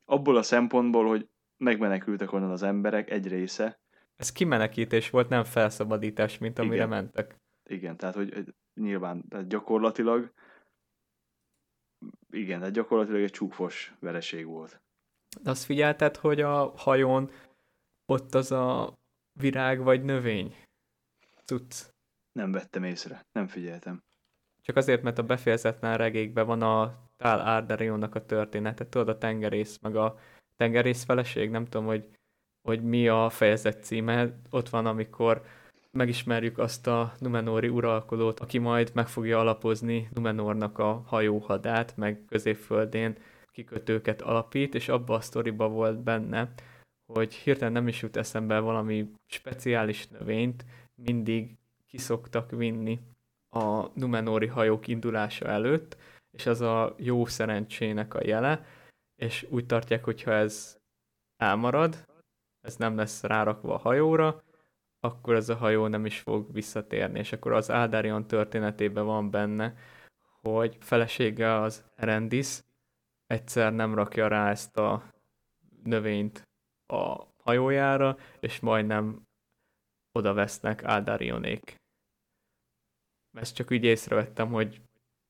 Abból 0.05 0.37
a 0.37 0.43
szempontból, 0.43 1.07
hogy 1.07 1.28
megmenekültek 1.57 2.33
onnan 2.33 2.50
az 2.50 2.62
emberek 2.62 3.11
egy 3.11 3.28
része, 3.28 3.81
Ez 4.17 4.33
kimenekítés 4.33 5.11
volt, 5.11 5.28
nem 5.28 5.45
felszabadítás, 5.45 6.38
mint 6.38 6.59
amire 6.59 6.75
Igen. 6.75 6.88
mentek. 6.88 7.40
igen, 7.71 7.97
tehát 7.97 8.14
hogy 8.14 8.35
hogy 8.35 8.55
nyilván 8.75 9.28
tehát 9.28 9.49
gyakorlatilag 9.49 10.33
igen, 12.31 12.59
tehát 12.59 12.75
gyakorlatilag 12.75 13.23
egy 13.23 13.31
csúfos 13.31 13.95
vereség 14.00 14.47
volt. 14.47 14.81
De 15.43 15.50
azt 15.50 15.64
figyelted, 15.64 16.17
hogy 16.17 16.40
a 16.40 16.73
hajón 16.76 17.31
ott 18.07 18.35
az 18.35 18.52
a 18.52 18.95
virág 19.40 19.83
vagy 19.83 20.02
növény? 20.02 20.57
Cucc. 21.45 21.85
Nem 22.33 22.52
vettem 22.52 22.85
észre, 22.85 23.26
nem 23.33 23.47
figyeltem. 23.47 24.02
Csak 24.62 24.76
azért, 24.76 25.02
mert 25.02 25.19
a 25.19 25.23
befejezetlen 25.23 25.97
regékben 25.97 26.47
van 26.47 26.62
a 26.62 27.07
Tál 27.17 27.40
Arderionnak 27.40 28.14
a 28.14 28.25
története, 28.25 28.88
tudod, 28.88 29.09
a 29.09 29.19
tengerész, 29.19 29.78
meg 29.78 29.97
a 29.97 30.19
tengerész 30.57 31.05
feleség, 31.05 31.50
nem 31.50 31.64
tudom, 31.64 31.87
hogy, 31.87 32.09
hogy 32.69 32.83
mi 32.83 33.09
a 33.09 33.31
fejezet 33.31 33.85
címe, 33.85 34.40
ott 34.50 34.69
van, 34.69 34.87
amikor 34.87 35.43
megismerjük 35.99 36.59
azt 36.59 36.87
a 36.87 37.12
Numenóri 37.19 37.69
uralkodót, 37.69 38.40
aki 38.40 38.59
majd 38.59 38.90
meg 38.95 39.09
fogja 39.09 39.38
alapozni 39.38 40.09
Numenornak 40.14 40.78
a 40.78 41.02
hajóhadát, 41.07 41.97
meg 41.97 42.25
középföldén 42.28 43.17
kikötőket 43.50 44.23
alapít, 44.23 44.75
és 44.75 44.88
abba 44.88 45.14
a 45.14 45.21
sztoriba 45.21 45.69
volt 45.69 45.99
benne, 45.99 46.52
hogy 47.12 47.35
hirtelen 47.35 47.73
nem 47.73 47.88
is 47.88 48.02
jut 48.02 48.17
eszembe 48.17 48.59
valami 48.59 49.11
speciális 49.26 50.09
növényt, 50.09 50.64
mindig 50.95 51.57
kiszoktak 51.87 52.50
vinni 52.50 52.99
a 53.50 53.99
Numenóri 53.99 54.47
hajók 54.47 54.88
indulása 54.88 55.47
előtt, 55.47 55.97
és 56.31 56.47
az 56.47 56.61
a 56.61 56.95
jó 56.99 57.26
szerencsének 57.26 58.14
a 58.14 58.26
jele, 58.26 58.67
és 59.17 59.47
úgy 59.50 59.67
tartják, 59.67 60.05
hogyha 60.05 60.33
ez 60.33 60.76
elmarad, 61.37 62.05
ez 62.61 62.76
nem 62.76 62.97
lesz 62.97 63.23
rárakva 63.23 63.75
a 63.75 63.78
hajóra, 63.78 64.43
akkor 65.09 65.35
ez 65.35 65.49
a 65.49 65.57
hajó 65.57 65.87
nem 65.87 66.07
is 66.07 66.19
fog 66.19 66.53
visszatérni, 66.53 67.19
és 67.19 67.33
akkor 67.33 67.53
az 67.53 67.71
Ádárion 67.71 68.27
történetében 68.27 69.05
van 69.05 69.31
benne, 69.31 69.75
hogy 70.41 70.77
felesége 70.81 71.61
az 71.61 71.85
Erendis 71.97 72.61
egyszer 73.27 73.75
nem 73.75 73.95
rakja 73.95 74.29
rá 74.29 74.50
ezt 74.50 74.77
a 74.77 75.03
növényt 75.85 76.49
a 76.87 77.25
hajójára, 77.37 78.17
és 78.41 78.61
majdnem 78.61 79.27
oda 80.12 80.33
vesznek 80.35 80.85
Áldarionék. 80.85 81.75
Ezt 83.33 83.55
csak 83.55 83.71
úgy 83.71 83.85
észrevettem, 83.85 84.49
hogy 84.49 84.81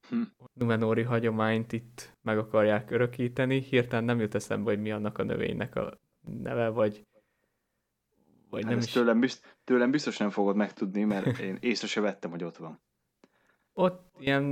Hm. 0.08 0.22
Numenóri 0.52 1.02
hagyományt 1.02 1.72
itt 1.72 2.16
meg 2.22 2.38
akarják 2.38 2.90
örökíteni. 2.90 3.60
Hirtelen 3.60 4.04
nem 4.04 4.20
jut 4.20 4.34
eszembe, 4.34 4.70
hogy 4.70 4.80
mi 4.80 4.90
annak 4.90 5.18
a 5.18 5.22
növénynek 5.22 5.76
a 5.76 5.98
neve, 6.20 6.68
vagy, 6.68 7.06
vagy 8.50 8.62
Hát 8.62 8.70
nem 8.70 8.80
is. 8.80 8.92
tőlem, 8.92 9.20
bizt, 9.20 9.58
tőlem 9.64 9.90
biztos 9.90 10.16
nem 10.16 10.30
fogod 10.30 10.56
megtudni, 10.56 11.04
mert 11.04 11.38
én 11.48 11.56
észre 11.60 11.86
se 11.86 12.00
vettem, 12.00 12.30
hogy 12.30 12.44
ott 12.44 12.56
van. 12.56 12.80
Ott 13.72 14.12
ilyen 14.18 14.42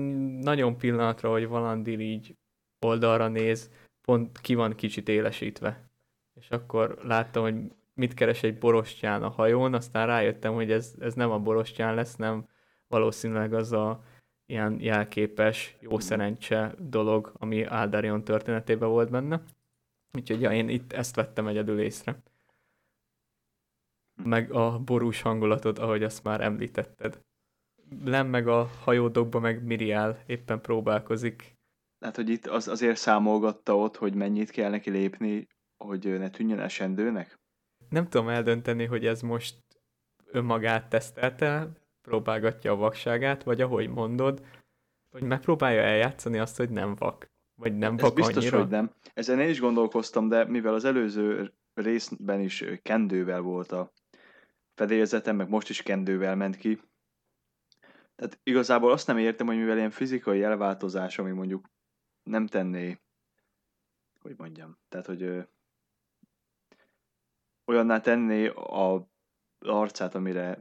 nagyon 0.41 0.77
pillanatra, 0.77 1.31
hogy 1.31 1.49
Valandil 1.49 2.01
így 2.01 2.37
oldalra 2.81 3.29
néz, 3.29 3.71
pont 4.01 4.41
ki 4.41 4.55
van 4.55 4.75
kicsit 4.75 5.09
élesítve. 5.09 5.91
És 6.35 6.51
akkor 6.51 6.99
láttam, 7.03 7.43
hogy 7.43 7.55
mit 7.95 8.15
keres 8.15 8.43
egy 8.43 8.59
borostyán 8.59 9.23
a 9.23 9.29
hajón, 9.29 9.75
aztán 9.75 10.07
rájöttem, 10.07 10.55
hogy 10.55 10.71
ez, 10.71 10.95
ez 10.99 11.15
nem 11.15 11.31
a 11.31 11.39
borostyán 11.39 11.95
lesz, 11.95 12.17
nem 12.17 12.49
valószínűleg 12.89 13.55
az 13.55 13.73
a 13.73 14.03
ilyen 14.47 14.81
jelképes, 14.81 15.77
jó 15.81 15.99
szerencse 15.99 16.75
dolog, 16.79 17.33
ami 17.39 17.65
Áldarion 17.65 18.25
történetében 18.25 18.89
volt 18.89 19.11
benne. 19.11 19.43
Úgyhogy 20.13 20.41
ja, 20.41 20.53
én 20.53 20.69
itt 20.69 20.93
ezt 20.93 21.15
vettem 21.15 21.47
egyedül 21.47 21.81
észre. 21.81 22.23
Meg 24.25 24.53
a 24.53 24.79
borús 24.79 25.23
hangulatot, 25.23 25.79
ahogy 25.79 26.03
azt 26.03 26.25
már 26.25 26.41
említetted. 26.41 27.21
Lem 28.05 28.27
meg 28.27 28.49
a 28.49 28.71
hajódokba, 28.85 29.41
meg 29.41 29.65
Miriel 29.65 30.23
éppen 30.27 30.61
próbálkozik. 30.61 31.55
Hát, 32.01 32.17
hogy 32.17 32.29
itt 32.29 32.47
az, 32.47 32.69
azért 32.69 32.97
számolgatta 32.97 33.77
ott, 33.77 33.97
hogy 33.97 34.15
mennyit 34.15 34.51
kell 34.51 34.71
neki 34.71 34.91
lépni 34.91 35.47
hogy 35.77 36.19
ne 36.19 36.31
tűnjön 36.31 36.61
esendőnek? 36.61 37.39
Nem 37.89 38.09
tudom 38.09 38.29
eldönteni, 38.29 38.85
hogy 38.85 39.07
ez 39.07 39.21
most 39.21 39.57
önmagát 40.25 40.89
tesztelte, 40.89 41.69
próbálgatja 42.03 42.73
a 42.73 42.77
vakságát, 42.77 43.43
vagy 43.43 43.61
ahogy 43.61 43.89
mondod, 43.89 44.45
hogy 45.11 45.23
megpróbálja 45.23 45.83
eljátszani 45.83 46.39
azt, 46.39 46.57
hogy 46.57 46.71
nem 46.71 46.95
vak. 46.95 47.27
Vagy 47.55 47.79
nem 47.79 47.95
Ez 47.95 48.01
vak 48.01 48.15
biztos, 48.15 48.37
annyira. 48.37 48.59
hogy 48.59 48.69
nem. 48.69 48.91
Ezen 49.15 49.41
én 49.41 49.49
is 49.49 49.61
gondolkoztam, 49.61 50.29
de 50.29 50.45
mivel 50.45 50.75
az 50.75 50.85
előző 50.85 51.53
részben 51.75 52.41
is 52.41 52.65
kendővel 52.83 53.41
volt 53.41 53.73
a 53.73 53.93
fedélzetem, 54.77 55.37
meg 55.37 55.49
most 55.49 55.69
is 55.69 55.83
kendővel 55.83 56.37
ment 56.37 56.57
ki, 56.57 56.81
tehát 58.17 58.41
igazából 58.43 58.93
azt 58.93 59.07
nem 59.07 59.19
értem, 59.19 59.47
hogy 59.47 59.57
mivel 59.57 59.77
ilyen 59.77 59.91
fizikai 59.91 60.43
elváltozás, 60.43 61.19
ami 61.19 61.31
mondjuk 61.31 61.71
nem 62.23 62.47
tenné, 62.47 63.01
hogy 64.21 64.35
mondjam, 64.37 64.79
tehát 64.89 65.07
hogy 65.07 65.23
ö, 65.23 65.43
olyanná 67.65 68.01
tenné 68.01 68.47
a 68.49 69.09
arcát, 69.59 70.15
amire 70.15 70.59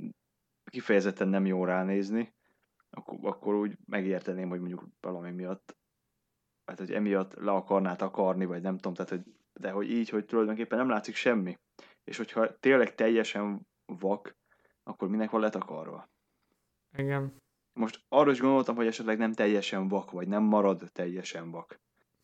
kifejezetten 0.72 1.28
nem 1.28 1.46
jó 1.46 1.66
ránézni, 1.66 2.34
akkor, 2.90 3.20
akkor 3.22 3.56
úgy 3.56 3.78
megérteném, 3.86 4.50
hogy 4.50 4.60
mondjuk 4.60 4.88
valami 5.00 5.32
miatt, 5.32 5.78
hát 6.66 6.80
hogy 6.80 6.92
emiatt 6.92 7.34
le 7.34 7.52
akarná 7.52 7.96
takarni, 7.96 8.46
vagy 8.46 8.62
nem 8.62 8.76
tudom, 8.76 8.94
tehát 8.94 9.12
hogy, 9.12 9.24
de 9.60 9.72
hogy 9.72 9.90
így, 9.90 10.10
hogy 10.10 10.26
tulajdonképpen 10.26 10.78
nem 10.78 10.90
látszik 10.90 11.16
semmi. 11.16 11.58
És 12.04 12.18
hogyha 12.18 12.60
tényleg 12.60 12.96
teljesen 12.96 13.68
vak, 13.86 14.36
akkor 14.84 15.10
minek 15.10 15.30
van 15.30 15.42
letakarva? 15.42 16.10
Igen. 16.98 17.34
Most 17.74 18.04
arra 18.10 18.32
is 18.32 18.40
gondoltam, 18.40 18.76
hogy 18.76 18.88
esetleg 18.88 19.18
nem 19.18 19.34
teljesen 19.34 19.88
vak, 19.88 20.12
vagy 20.12 20.28
nem 20.28 20.44
marad 20.44 20.90
teljesen 20.92 21.52
vak. 21.52 21.80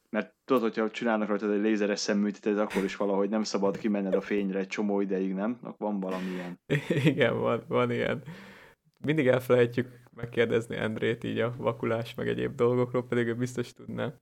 Mert 0.10 0.36
tudod, 0.46 0.62
hogyha 0.62 0.92
csinálnak 0.92 1.28
rajta 1.28 1.52
egy 1.52 1.62
lézeres 1.62 2.00
szemműtétet, 2.00 2.60
akkor 2.60 2.84
is 2.84 2.96
valahogy 2.96 3.30
nem 3.30 3.44
szabad 3.44 3.78
kimenned 3.78 4.14
a 4.14 4.22
fényre 4.22 4.60
egy 4.60 4.68
csomó 4.68 5.02
ideig, 5.02 5.34
nem? 5.34 5.60
Akkor 5.62 5.92
van 5.92 6.00
valami 6.00 6.30
ilyen. 6.30 6.60
Igen, 7.12 7.40
van, 7.40 7.64
van 7.68 7.92
ilyen. 7.92 8.24
Mindig 8.98 9.28
elfelejtjük 9.28 10.02
megkérdezni 10.16 10.76
Endrét 10.76 11.24
így 11.24 11.40
a 11.40 11.54
vakulás 11.58 12.14
meg 12.14 12.28
egyéb 12.28 12.56
dolgokról, 12.56 13.08
pedig 13.08 13.28
ő 13.28 13.36
biztos 13.36 13.74
tudná. 13.74 14.14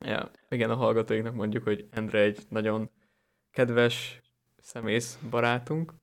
Ja, 0.00 0.30
igen, 0.48 0.70
a 0.70 0.74
hallgatóinknak 0.74 1.34
mondjuk, 1.34 1.62
hogy 1.62 1.88
Endre 1.90 2.20
egy 2.20 2.46
nagyon 2.48 2.90
kedves 3.50 4.20
szemész 4.56 5.18
barátunk, 5.30 5.94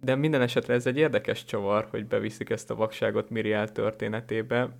de 0.00 0.14
minden 0.14 0.40
esetre 0.42 0.74
ez 0.74 0.86
egy 0.86 0.96
érdekes 0.96 1.44
csavar, 1.44 1.84
hogy 1.90 2.06
beviszik 2.06 2.50
ezt 2.50 2.70
a 2.70 2.74
vakságot 2.74 3.30
Miriel 3.30 3.72
történetébe. 3.72 4.76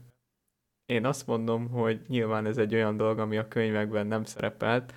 Én 0.87 1.05
azt 1.05 1.27
mondom, 1.27 1.69
hogy 1.69 2.01
nyilván 2.07 2.47
ez 2.47 2.59
egy 2.59 2.75
olyan 2.75 2.97
dolog, 2.97 3.19
ami 3.19 3.37
a 3.37 3.49
könyvekben 3.49 4.07
nem 4.07 4.25
szerepelt, 4.25 4.95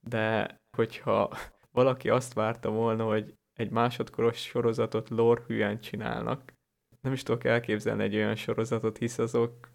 de 0.00 0.56
hogyha 0.76 1.30
valaki 1.70 2.08
azt 2.08 2.32
várta 2.32 2.70
volna, 2.70 3.04
hogy 3.04 3.34
egy 3.52 3.70
másodkoros 3.70 4.42
sorozatot 4.42 5.08
lore 5.08 5.42
hülyen 5.46 5.80
csinálnak, 5.80 6.52
nem 7.00 7.12
is 7.12 7.22
tudok 7.22 7.44
elképzelni 7.44 8.02
egy 8.02 8.14
olyan 8.14 8.34
sorozatot, 8.34 8.98
hisz 8.98 9.18
azok 9.18 9.70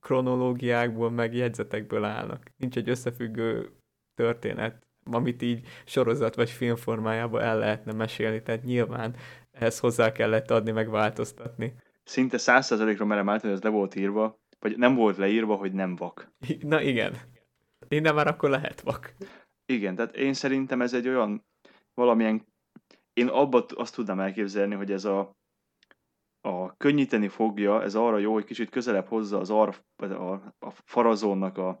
kronológiákból, 0.00 1.10
meg 1.10 1.34
jegyzetekből 1.34 2.04
állnak. 2.04 2.50
Nincs 2.56 2.76
egy 2.76 2.88
összefüggő 2.88 3.70
történet, 4.14 4.86
amit 5.04 5.42
így 5.42 5.66
sorozat 5.84 6.34
vagy 6.34 6.50
film 6.50 6.76
formájában 6.76 7.40
el 7.40 7.58
lehetne 7.58 7.92
mesélni, 7.92 8.42
tehát 8.42 8.64
nyilván 8.64 9.16
ehhez 9.52 9.78
hozzá 9.78 10.12
kellett 10.12 10.50
adni, 10.50 10.70
meg 10.70 10.90
változtatni. 10.90 11.74
Szinte 12.04 12.38
százszerzalékra 12.38 13.04
merem 13.04 13.28
állítani, 13.28 13.52
hogy 13.52 13.62
ez 13.62 13.70
le 13.70 13.76
volt 13.76 13.94
írva, 13.94 14.38
vagy 14.58 14.76
nem 14.76 14.94
volt 14.94 15.16
leírva, 15.16 15.54
hogy 15.54 15.72
nem 15.72 15.96
vak. 15.96 16.32
Na 16.60 16.80
igen. 16.80 17.16
Innen 17.88 18.14
már 18.14 18.26
akkor 18.26 18.50
lehet 18.50 18.80
vak. 18.80 19.14
Igen, 19.66 19.94
tehát 19.94 20.16
én 20.16 20.32
szerintem 20.32 20.80
ez 20.80 20.94
egy 20.94 21.08
olyan 21.08 21.44
valamilyen, 21.94 22.46
én 23.12 23.26
abban 23.26 23.64
azt 23.68 23.94
tudnám 23.94 24.20
elképzelni, 24.20 24.74
hogy 24.74 24.92
ez 24.92 25.04
a, 25.04 25.36
a 26.40 26.76
könnyíteni 26.76 27.28
fogja, 27.28 27.82
ez 27.82 27.94
arra 27.94 28.18
jó, 28.18 28.32
hogy 28.32 28.44
kicsit 28.44 28.70
közelebb 28.70 29.06
hozza 29.06 29.38
az 29.38 29.50
ar, 29.50 29.84
vagy 29.96 30.10
a, 30.10 30.32
a 30.58 30.70
farazónnak 30.84 31.58
a, 31.58 31.80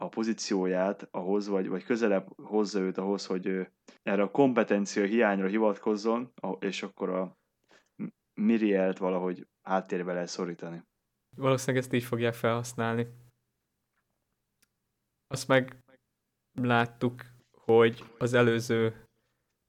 a 0.00 0.08
pozícióját 0.08 1.08
ahhoz, 1.10 1.48
vagy, 1.48 1.68
vagy 1.68 1.84
közelebb 1.84 2.28
hozza 2.42 2.80
őt 2.80 2.98
ahhoz, 2.98 3.26
hogy 3.26 3.46
ő 3.46 3.72
erre 4.02 4.22
a 4.22 4.30
kompetencia 4.30 5.04
hiányra 5.04 5.46
hivatkozzon, 5.46 6.32
és 6.58 6.82
akkor 6.82 7.08
a 7.08 7.38
Mirielt 8.34 8.98
valahogy 8.98 9.46
háttérbe 9.62 10.12
lehet 10.12 10.28
szorítani. 10.28 10.82
Valószínűleg 11.36 11.82
ezt 11.82 11.92
így 11.92 12.04
fogják 12.04 12.34
felhasználni. 12.34 13.06
Azt 15.26 15.48
meg 15.48 15.82
láttuk, 16.52 17.22
hogy 17.50 18.04
az 18.18 18.32
előző 18.32 19.04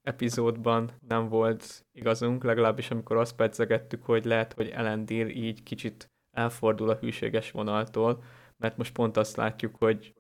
epizódban 0.01 0.91
nem 1.07 1.29
volt 1.29 1.85
igazunk, 1.91 2.43
legalábbis 2.43 2.91
amikor 2.91 3.17
azt 3.17 3.35
pedzegettük, 3.35 4.03
hogy 4.03 4.25
lehet, 4.25 4.53
hogy 4.53 4.69
Elendil 4.69 5.27
így 5.27 5.63
kicsit 5.63 6.11
elfordul 6.35 6.89
a 6.89 6.97
hűséges 6.97 7.51
vonaltól, 7.51 8.23
mert 8.57 8.77
most 8.77 8.93
pont 8.93 9.17
azt 9.17 9.35
látjuk, 9.35 9.75
hogy 9.75 10.13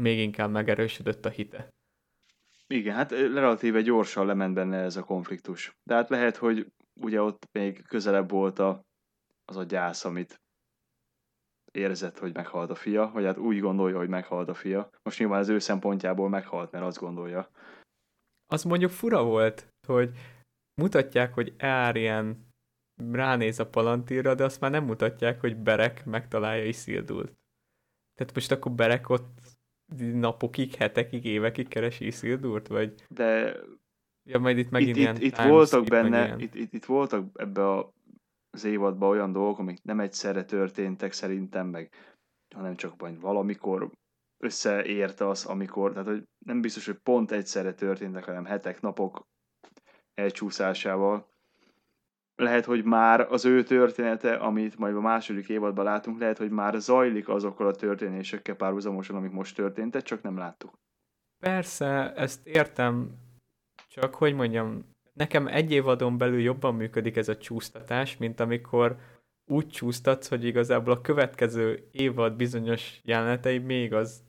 még 0.00 0.18
inkább 0.18 0.50
megerősödött 0.50 1.24
a 1.24 1.28
hite. 1.28 1.68
Igen, 2.66 2.94
hát 2.94 3.10
relatíve 3.10 3.80
gyorsan 3.80 4.26
lement 4.26 4.54
benne 4.54 4.78
ez 4.78 4.96
a 4.96 5.04
konfliktus. 5.04 5.72
De 5.82 5.94
hát 5.94 6.08
lehet, 6.08 6.36
hogy 6.36 6.66
ugye 7.00 7.22
ott 7.22 7.48
még 7.52 7.86
közelebb 7.86 8.30
volt 8.30 8.58
a, 8.58 8.82
az 9.44 9.56
a 9.56 9.62
gyász, 9.62 10.04
amit 10.04 10.40
érzett, 11.72 12.18
hogy 12.18 12.34
meghalt 12.34 12.70
a 12.70 12.74
fia, 12.74 13.10
vagy 13.12 13.24
hát 13.24 13.36
úgy 13.36 13.60
gondolja, 13.60 13.96
hogy 13.96 14.08
meghalt 14.08 14.48
a 14.48 14.54
fia. 14.54 14.90
Most 15.02 15.18
nyilván 15.18 15.38
az 15.38 15.48
ő 15.48 15.58
szempontjából 15.58 16.28
meghalt, 16.28 16.70
mert 16.70 16.84
azt 16.84 16.98
gondolja. 16.98 17.50
Az 18.46 18.62
mondjuk 18.62 18.90
fura 18.90 19.24
volt, 19.24 19.68
hogy 19.86 20.10
mutatják, 20.80 21.34
hogy 21.34 21.54
Aryan 21.58 22.46
ránéz 23.12 23.60
a 23.60 23.68
palantírra, 23.68 24.34
de 24.34 24.44
azt 24.44 24.60
már 24.60 24.70
nem 24.70 24.84
mutatják, 24.84 25.40
hogy 25.40 25.56
Berek 25.56 26.04
megtalálja 26.04 26.64
Isildult. 26.64 27.32
Tehát 28.14 28.34
most 28.34 28.50
akkor 28.50 28.72
Berek 28.72 29.08
ott 29.08 29.45
napokig, 29.96 30.74
hetekig, 30.74 31.24
évekig 31.24 31.68
keresi 31.68 32.06
Isildurt, 32.06 32.68
vagy 32.68 32.94
De 33.08 33.56
ja, 34.28 34.38
majd 34.38 34.58
itt 34.58 34.70
megint 34.70 34.96
itt, 34.96 35.02
ilyen 35.02 35.16
itt, 35.16 35.22
itt 35.22 35.36
voltak 35.36 35.84
benne, 35.84 36.24
ilyen. 36.24 36.40
itt, 36.40 36.54
itt, 36.54 36.72
itt 36.72 36.84
voltak 36.84 37.40
ebbe 37.40 37.68
a, 37.68 37.92
az 38.50 38.64
évadban 38.64 39.08
olyan 39.08 39.32
dolgok, 39.32 39.58
amik 39.58 39.82
nem 39.82 40.00
egyszerre 40.00 40.44
történtek 40.44 41.12
szerintem, 41.12 41.66
meg 41.66 41.90
hanem 42.54 42.76
csak 42.76 43.00
majd 43.00 43.20
valamikor 43.20 43.90
összeérte 44.38 45.28
az, 45.28 45.44
amikor, 45.44 45.92
tehát 45.92 46.06
hogy 46.06 46.22
nem 46.46 46.60
biztos, 46.60 46.86
hogy 46.86 46.98
pont 47.02 47.30
egyszerre 47.30 47.74
történtek, 47.74 48.24
hanem 48.24 48.44
hetek, 48.44 48.80
napok 48.80 49.26
elcsúszásával. 50.14 51.28
Lehet, 52.36 52.64
hogy 52.64 52.84
már 52.84 53.20
az 53.20 53.44
ő 53.44 53.62
története, 53.62 54.34
amit 54.34 54.78
majd 54.78 54.96
a 54.96 55.00
második 55.00 55.48
évadban 55.48 55.84
látunk, 55.84 56.18
lehet, 56.18 56.38
hogy 56.38 56.50
már 56.50 56.74
zajlik 56.74 57.28
azokkal 57.28 57.66
a 57.66 57.74
történésekkel 57.74 58.54
párhuzamosan, 58.54 59.16
amik 59.16 59.30
most 59.30 59.56
történtek, 59.56 60.02
csak 60.02 60.22
nem 60.22 60.36
láttuk. 60.36 60.74
Persze, 61.38 62.12
ezt 62.14 62.46
értem, 62.46 63.10
csak 63.88 64.14
hogy 64.14 64.34
mondjam, 64.34 64.84
nekem 65.12 65.46
egy 65.46 65.72
évadon 65.72 66.18
belül 66.18 66.40
jobban 66.40 66.74
működik 66.74 67.16
ez 67.16 67.28
a 67.28 67.36
csúsztatás, 67.36 68.16
mint 68.16 68.40
amikor 68.40 68.96
úgy 69.50 69.68
csúsztatsz, 69.68 70.28
hogy 70.28 70.44
igazából 70.44 70.92
a 70.92 71.00
következő 71.00 71.88
évad 71.90 72.36
bizonyos 72.36 73.00
jelenetei 73.04 73.58
még 73.58 73.94
az 73.94 74.24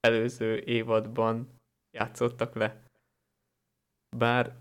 előző 0.00 0.58
évadban 0.58 1.48
játszottak 1.96 2.54
le. 2.54 2.82
Bár 4.16 4.56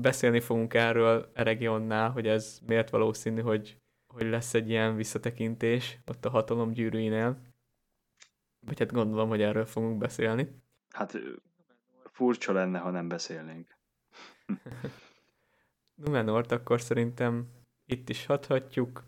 beszélni 0.00 0.40
fogunk 0.40 0.74
erről 0.74 1.30
Eregionnál, 1.34 2.10
hogy 2.10 2.26
ez 2.26 2.58
miért 2.66 2.90
valószínű, 2.90 3.40
hogy, 3.40 3.78
hogy 4.06 4.26
lesz 4.26 4.54
egy 4.54 4.68
ilyen 4.68 4.96
visszatekintés 4.96 5.98
ott 6.06 6.24
a 6.24 6.30
hatalom 6.30 6.72
gyűrűinél. 6.72 7.38
Vagy 8.60 8.78
hát 8.78 8.92
gondolom, 8.92 9.28
hogy 9.28 9.42
erről 9.42 9.66
fogunk 9.66 9.98
beszélni. 9.98 10.62
Hát 10.90 11.18
furcsa 12.12 12.52
lenne, 12.52 12.78
ha 12.78 12.90
nem 12.90 13.08
beszélnénk. 13.08 13.76
Numenort 16.04 16.52
akkor 16.52 16.80
szerintem 16.80 17.48
itt 17.86 18.08
is 18.08 18.26
hathatjuk. 18.26 19.04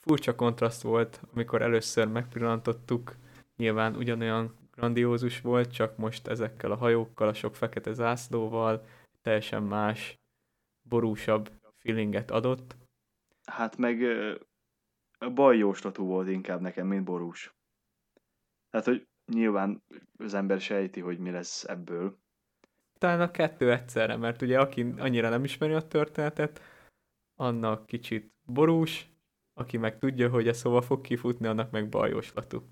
Furcsa 0.00 0.34
kontraszt 0.34 0.82
volt, 0.82 1.20
amikor 1.32 1.62
először 1.62 2.08
megpillantottuk. 2.08 3.16
Nyilván 3.56 3.96
ugyanolyan 3.96 4.56
grandiózus 4.70 5.40
volt, 5.40 5.72
csak 5.72 5.96
most 5.96 6.26
ezekkel 6.26 6.70
a 6.70 6.76
hajókkal, 6.76 7.28
a 7.28 7.34
sok 7.34 7.56
fekete 7.56 7.92
zászlóval 7.92 8.84
teljesen 9.26 9.62
más, 9.62 10.18
borúsabb 10.88 11.50
feelinget 11.76 12.30
adott. 12.30 12.76
Hát 13.44 13.76
meg 13.76 14.00
ö, 14.00 14.38
baj 15.34 15.56
jóslatú 15.56 16.04
volt 16.04 16.28
inkább 16.28 16.60
nekem, 16.60 16.86
mint 16.86 17.04
borús. 17.04 17.54
Tehát, 18.70 18.86
hogy 18.86 19.08
nyilván 19.32 19.82
az 20.18 20.34
ember 20.34 20.60
sejti, 20.60 21.00
hogy 21.00 21.18
mi 21.18 21.30
lesz 21.30 21.64
ebből. 21.64 22.18
Talán 22.98 23.20
a 23.20 23.30
kettő 23.30 23.72
egyszerre, 23.72 24.16
mert 24.16 24.42
ugye 24.42 24.60
aki 24.60 24.80
annyira 24.82 25.28
nem 25.28 25.44
ismeri 25.44 25.72
a 25.72 25.88
történetet, 25.88 26.60
annak 27.34 27.86
kicsit 27.86 28.32
borús, 28.44 29.10
aki 29.52 29.76
meg 29.76 29.98
tudja, 29.98 30.30
hogy 30.30 30.48
ez 30.48 30.62
hova 30.62 30.82
fog 30.82 31.00
kifutni, 31.00 31.46
annak 31.46 31.70
meg 31.70 31.88
bajoslatú. 31.88 32.70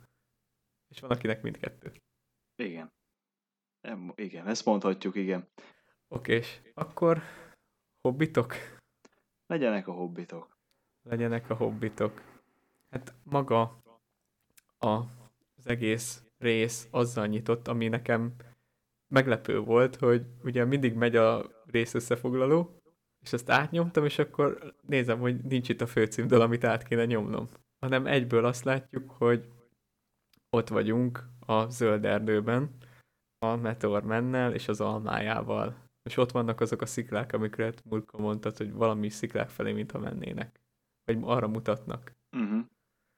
És 0.88 1.00
van, 1.00 1.10
akinek 1.10 1.42
mindkettő. 1.42 1.92
Igen. 2.56 2.92
Igen, 4.14 4.46
ezt 4.46 4.64
mondhatjuk, 4.64 5.14
igen. 5.14 5.48
Oké, 6.14 6.34
és 6.34 6.60
akkor 6.74 7.22
hobbitok? 8.00 8.54
Legyenek 9.46 9.88
a 9.88 9.92
hobbitok. 9.92 10.58
Legyenek 11.02 11.50
a 11.50 11.54
hobbitok. 11.54 12.22
Hát 12.90 13.14
maga 13.22 13.82
a, 14.78 14.88
az 15.56 15.66
egész 15.66 16.22
rész 16.38 16.88
azzal 16.90 17.26
nyitott, 17.26 17.68
ami 17.68 17.88
nekem 17.88 18.34
meglepő 19.08 19.58
volt, 19.58 19.96
hogy 19.96 20.26
ugye 20.42 20.64
mindig 20.64 20.94
megy 20.94 21.16
a 21.16 21.50
rész 21.66 21.94
összefoglaló, 21.94 22.82
és 23.20 23.32
azt 23.32 23.50
átnyomtam, 23.50 24.04
és 24.04 24.18
akkor 24.18 24.74
nézem, 24.80 25.18
hogy 25.20 25.44
nincs 25.44 25.68
itt 25.68 25.80
a 25.80 25.86
főcímdal, 25.86 26.40
amit 26.40 26.64
át 26.64 26.82
kéne 26.82 27.04
nyomnom. 27.04 27.48
Hanem 27.78 28.06
egyből 28.06 28.44
azt 28.44 28.64
látjuk, 28.64 29.10
hogy 29.10 29.48
ott 30.50 30.68
vagyunk 30.68 31.24
a 31.46 31.68
zöld 31.68 32.04
erdőben, 32.04 32.76
a 33.38 33.56
Meteor 33.56 34.02
mennel 34.02 34.52
és 34.54 34.68
az 34.68 34.80
almájával. 34.80 35.83
És 36.04 36.16
ott 36.16 36.30
vannak 36.30 36.60
azok 36.60 36.80
a 36.82 36.86
sziklák, 36.86 37.32
amikre 37.32 37.72
múltkor 37.84 38.20
mondtad, 38.20 38.56
hogy 38.56 38.72
valami 38.72 39.08
sziklák 39.08 39.48
felé, 39.48 39.72
mintha 39.72 39.98
mennének. 39.98 40.60
Vagy 41.04 41.18
arra 41.20 41.48
mutatnak. 41.48 42.14
Uh-huh. 42.36 42.64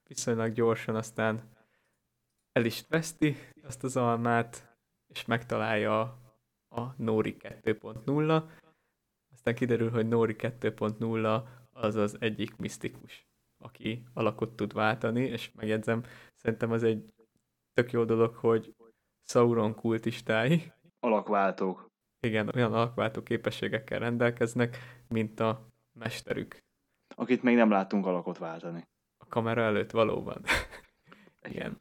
Viszonylag 0.09 0.53
gyorsan 0.53 0.96
aztán 0.96 1.57
el 2.53 2.64
is 2.64 2.85
veszti 2.88 3.37
azt 3.62 3.85
az 3.85 3.96
almát, 3.96 4.79
és 5.07 5.25
megtalálja 5.25 6.01
a 6.68 6.94
Nori 6.96 7.37
2.0. 7.38 8.42
Aztán 9.33 9.55
kiderül, 9.55 9.90
hogy 9.90 10.09
Nori 10.09 10.35
2.0 10.38 11.42
az 11.72 11.94
az 11.94 12.16
egyik 12.20 12.57
misztikus, 12.57 13.27
aki 13.59 14.03
alakot 14.14 14.57
tud 14.57 14.72
váltani, 14.72 15.25
és 15.25 15.53
megjegyzem, 15.53 16.05
szerintem 16.35 16.70
az 16.70 16.83
egy 16.83 17.14
tök 17.72 17.90
jó 17.92 18.05
dolog, 18.05 18.35
hogy 18.35 18.75
Sauron 19.25 19.75
kultistái, 19.75 20.72
Alakváltók. 21.01 21.86
Igen, 22.27 22.51
olyan 22.55 22.73
alakváltó 22.73 23.23
képességekkel 23.23 23.99
rendelkeznek, 23.99 24.79
mint 25.09 25.41
a 25.41 25.69
mesterük. 25.93 26.65
Akit 27.15 27.43
még 27.43 27.57
nem 27.57 27.71
láttunk 27.71 28.07
alakot 28.07 28.39
váltani. 28.39 28.89
A 29.19 29.27
kamera 29.27 29.62
előtt 29.62 29.91
valóban. 29.91 30.43
igen. 31.51 31.81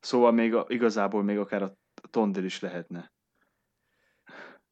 Szóval 0.00 0.32
még 0.32 0.54
a, 0.54 0.64
igazából 0.68 1.22
még 1.22 1.38
akár 1.38 1.62
a 1.62 1.76
Tondel 2.10 2.44
is 2.44 2.60
lehetne. 2.60 3.12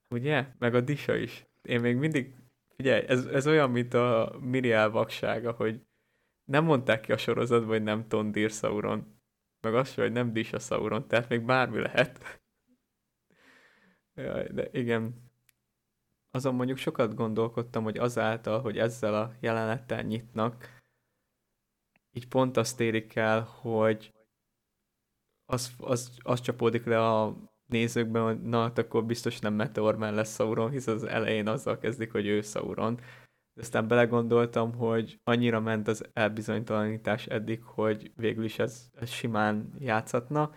Ugye? 0.09 0.47
Meg 0.59 0.75
a 0.75 0.81
Disa 0.81 1.17
is. 1.17 1.47
Én 1.63 1.81
még 1.81 1.97
mindig, 1.97 2.35
figyelj, 2.77 3.05
ez, 3.07 3.27
ez 3.27 3.47
olyan, 3.47 3.71
mint 3.71 3.95
a 3.95 4.37
Miriel 4.41 4.91
vaksága, 4.91 5.53
hogy 5.53 5.81
nem 6.45 6.65
mondták 6.65 7.01
ki 7.01 7.13
a 7.13 7.17
sorozatban, 7.17 7.69
hogy 7.69 7.83
nem 7.83 8.09
Tondir 8.09 8.51
Sauron. 8.51 9.21
Meg 9.61 9.75
azt 9.75 9.95
hogy 9.95 10.13
nem 10.13 10.33
Disa 10.33 10.59
Sauron, 10.59 11.09
tehát 11.09 11.29
még 11.29 11.45
bármi 11.45 11.81
lehet. 11.81 12.41
Jaj, 14.19 14.49
de 14.53 14.69
igen. 14.73 15.27
Azon 16.31 16.55
mondjuk 16.55 16.79
sokat 16.79 17.15
gondolkodtam, 17.15 17.83
hogy 17.83 17.99
azáltal, 17.99 18.61
hogy 18.61 18.79
ezzel 18.79 19.15
a 19.15 19.33
jelenettel 19.41 20.03
nyitnak, 20.03 20.79
így 22.13 22.29
pont 22.29 22.57
azt 22.57 22.81
érik 22.81 23.17
el, 23.17 23.41
hogy 23.43 24.13
az, 25.45 25.73
az, 25.79 26.19
az 26.23 26.41
csapódik 26.41 26.85
le 26.85 27.07
a 27.07 27.37
nézőkben, 27.67 28.23
hogy 28.23 28.43
na, 28.43 28.63
hát 28.63 28.79
akkor 28.79 29.05
biztos 29.05 29.39
nem 29.39 29.55
Meteorman 29.55 30.15
lesz 30.15 30.35
Sauron, 30.35 30.71
hisz 30.71 30.87
az 30.87 31.05
elején 31.05 31.49
azzal 31.49 31.79
kezdik, 31.79 32.13
hogy 32.13 32.27
ő 32.27 32.41
Sauron. 32.41 32.95
De 33.55 33.61
aztán 33.61 33.89
belegondoltam, 33.89 34.75
hogy 34.75 35.21
annyira 35.25 35.61
ment 35.61 35.89
az 35.89 36.05
elbizonytalanítás 36.13 37.27
eddig, 37.27 37.63
hogy 37.63 38.13
végül 38.17 38.45
is 38.45 38.59
ez, 38.59 38.91
ez 38.95 39.11
simán 39.11 39.75
játszhatna. 39.79 40.51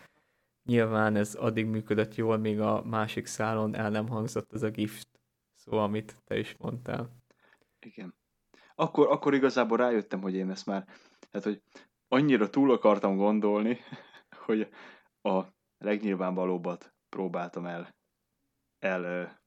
Nyilván 0.71 1.15
ez 1.15 1.35
addig 1.35 1.65
működött 1.65 2.15
jól, 2.15 2.37
míg 2.37 2.59
a 2.59 2.83
másik 2.83 3.25
szálon 3.25 3.75
el 3.75 3.89
nem 3.89 4.07
hangzott 4.07 4.53
ez 4.53 4.63
a 4.63 4.69
gift 4.69 5.07
szó, 5.53 5.77
amit 5.77 6.17
te 6.23 6.37
is 6.37 6.55
mondtál. 6.57 7.15
Igen. 7.79 8.15
Akkor, 8.75 9.11
akkor 9.11 9.33
igazából 9.33 9.77
rájöttem, 9.77 10.21
hogy 10.21 10.35
én 10.35 10.49
ezt 10.49 10.65
már, 10.65 10.87
hát 11.31 11.43
hogy 11.43 11.61
annyira 12.07 12.49
túl 12.49 12.71
akartam 12.71 13.15
gondolni, 13.15 13.77
hogy 14.45 14.69
a 15.21 15.43
legnyilvánvalóbbat 15.77 16.93
próbáltam 17.09 17.65
el, 17.65 17.95
el 18.79 19.39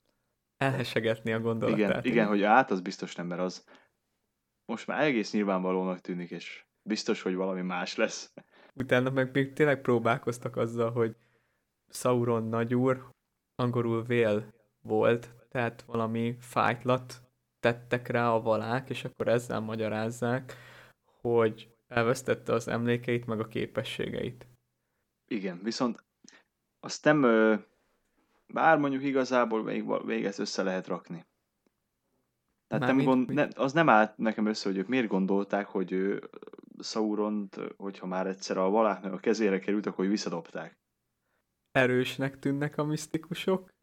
Elhesegetni 0.56 1.32
a 1.32 1.40
gondolatát. 1.40 1.80
igen, 1.80 2.04
igen, 2.04 2.26
hogy 2.26 2.42
át 2.42 2.70
az 2.70 2.80
biztos 2.80 3.14
nem, 3.14 3.26
mert 3.26 3.40
az 3.40 3.64
most 4.64 4.86
már 4.86 5.00
egész 5.00 5.32
nyilvánvalónak 5.32 6.00
tűnik, 6.00 6.30
és 6.30 6.66
biztos, 6.82 7.22
hogy 7.22 7.34
valami 7.34 7.62
más 7.62 7.96
lesz. 7.96 8.32
Utána 8.74 9.10
meg 9.10 9.30
még 9.32 9.52
tényleg 9.52 9.80
próbálkoztak 9.80 10.56
azzal, 10.56 10.90
hogy 10.90 11.16
Sauron 11.88 12.48
nagyúr 12.48 13.10
angolul 13.54 14.02
vél 14.02 14.54
volt, 14.80 15.30
tehát 15.48 15.82
valami 15.82 16.36
fájtlat 16.40 17.22
tettek 17.60 18.08
rá 18.08 18.30
a 18.30 18.40
valák, 18.40 18.90
és 18.90 19.04
akkor 19.04 19.28
ezzel 19.28 19.60
magyarázzák, 19.60 20.54
hogy 21.20 21.74
elvesztette 21.88 22.52
az 22.52 22.68
emlékeit, 22.68 23.26
meg 23.26 23.40
a 23.40 23.48
képességeit. 23.48 24.46
Igen, 25.26 25.62
viszont 25.62 26.04
azt 26.80 27.04
nem, 27.04 27.20
bár 28.46 28.78
mondjuk 28.78 29.02
igazából 29.02 29.62
még, 29.62 29.84
még 30.04 30.24
ezt 30.24 30.38
össze 30.38 30.62
lehet 30.62 30.86
rakni. 30.86 31.26
Tehát 32.66 32.86
nem 32.86 32.96
Mármint, 32.96 33.26
gond, 33.26 33.32
ne, 33.32 33.62
az 33.62 33.72
nem 33.72 33.88
állt 33.88 34.16
nekem 34.16 34.46
össze, 34.46 34.68
hogy 34.68 34.78
ők 34.78 34.88
miért 34.88 35.06
gondolták, 35.06 35.66
hogy 35.66 35.92
ő 35.92 36.30
Sauront, 36.78 37.60
hogyha 37.76 38.06
már 38.06 38.26
egyszer 38.26 38.56
a 38.56 38.70
valáknak 38.70 39.12
a 39.12 39.18
kezére 39.18 39.58
került, 39.58 39.86
akkor 39.86 40.06
visszadobták. 40.06 40.78
Erősnek 41.70 42.38
tűnnek 42.38 42.78
a 42.78 42.84
misztikusok, 42.84 43.74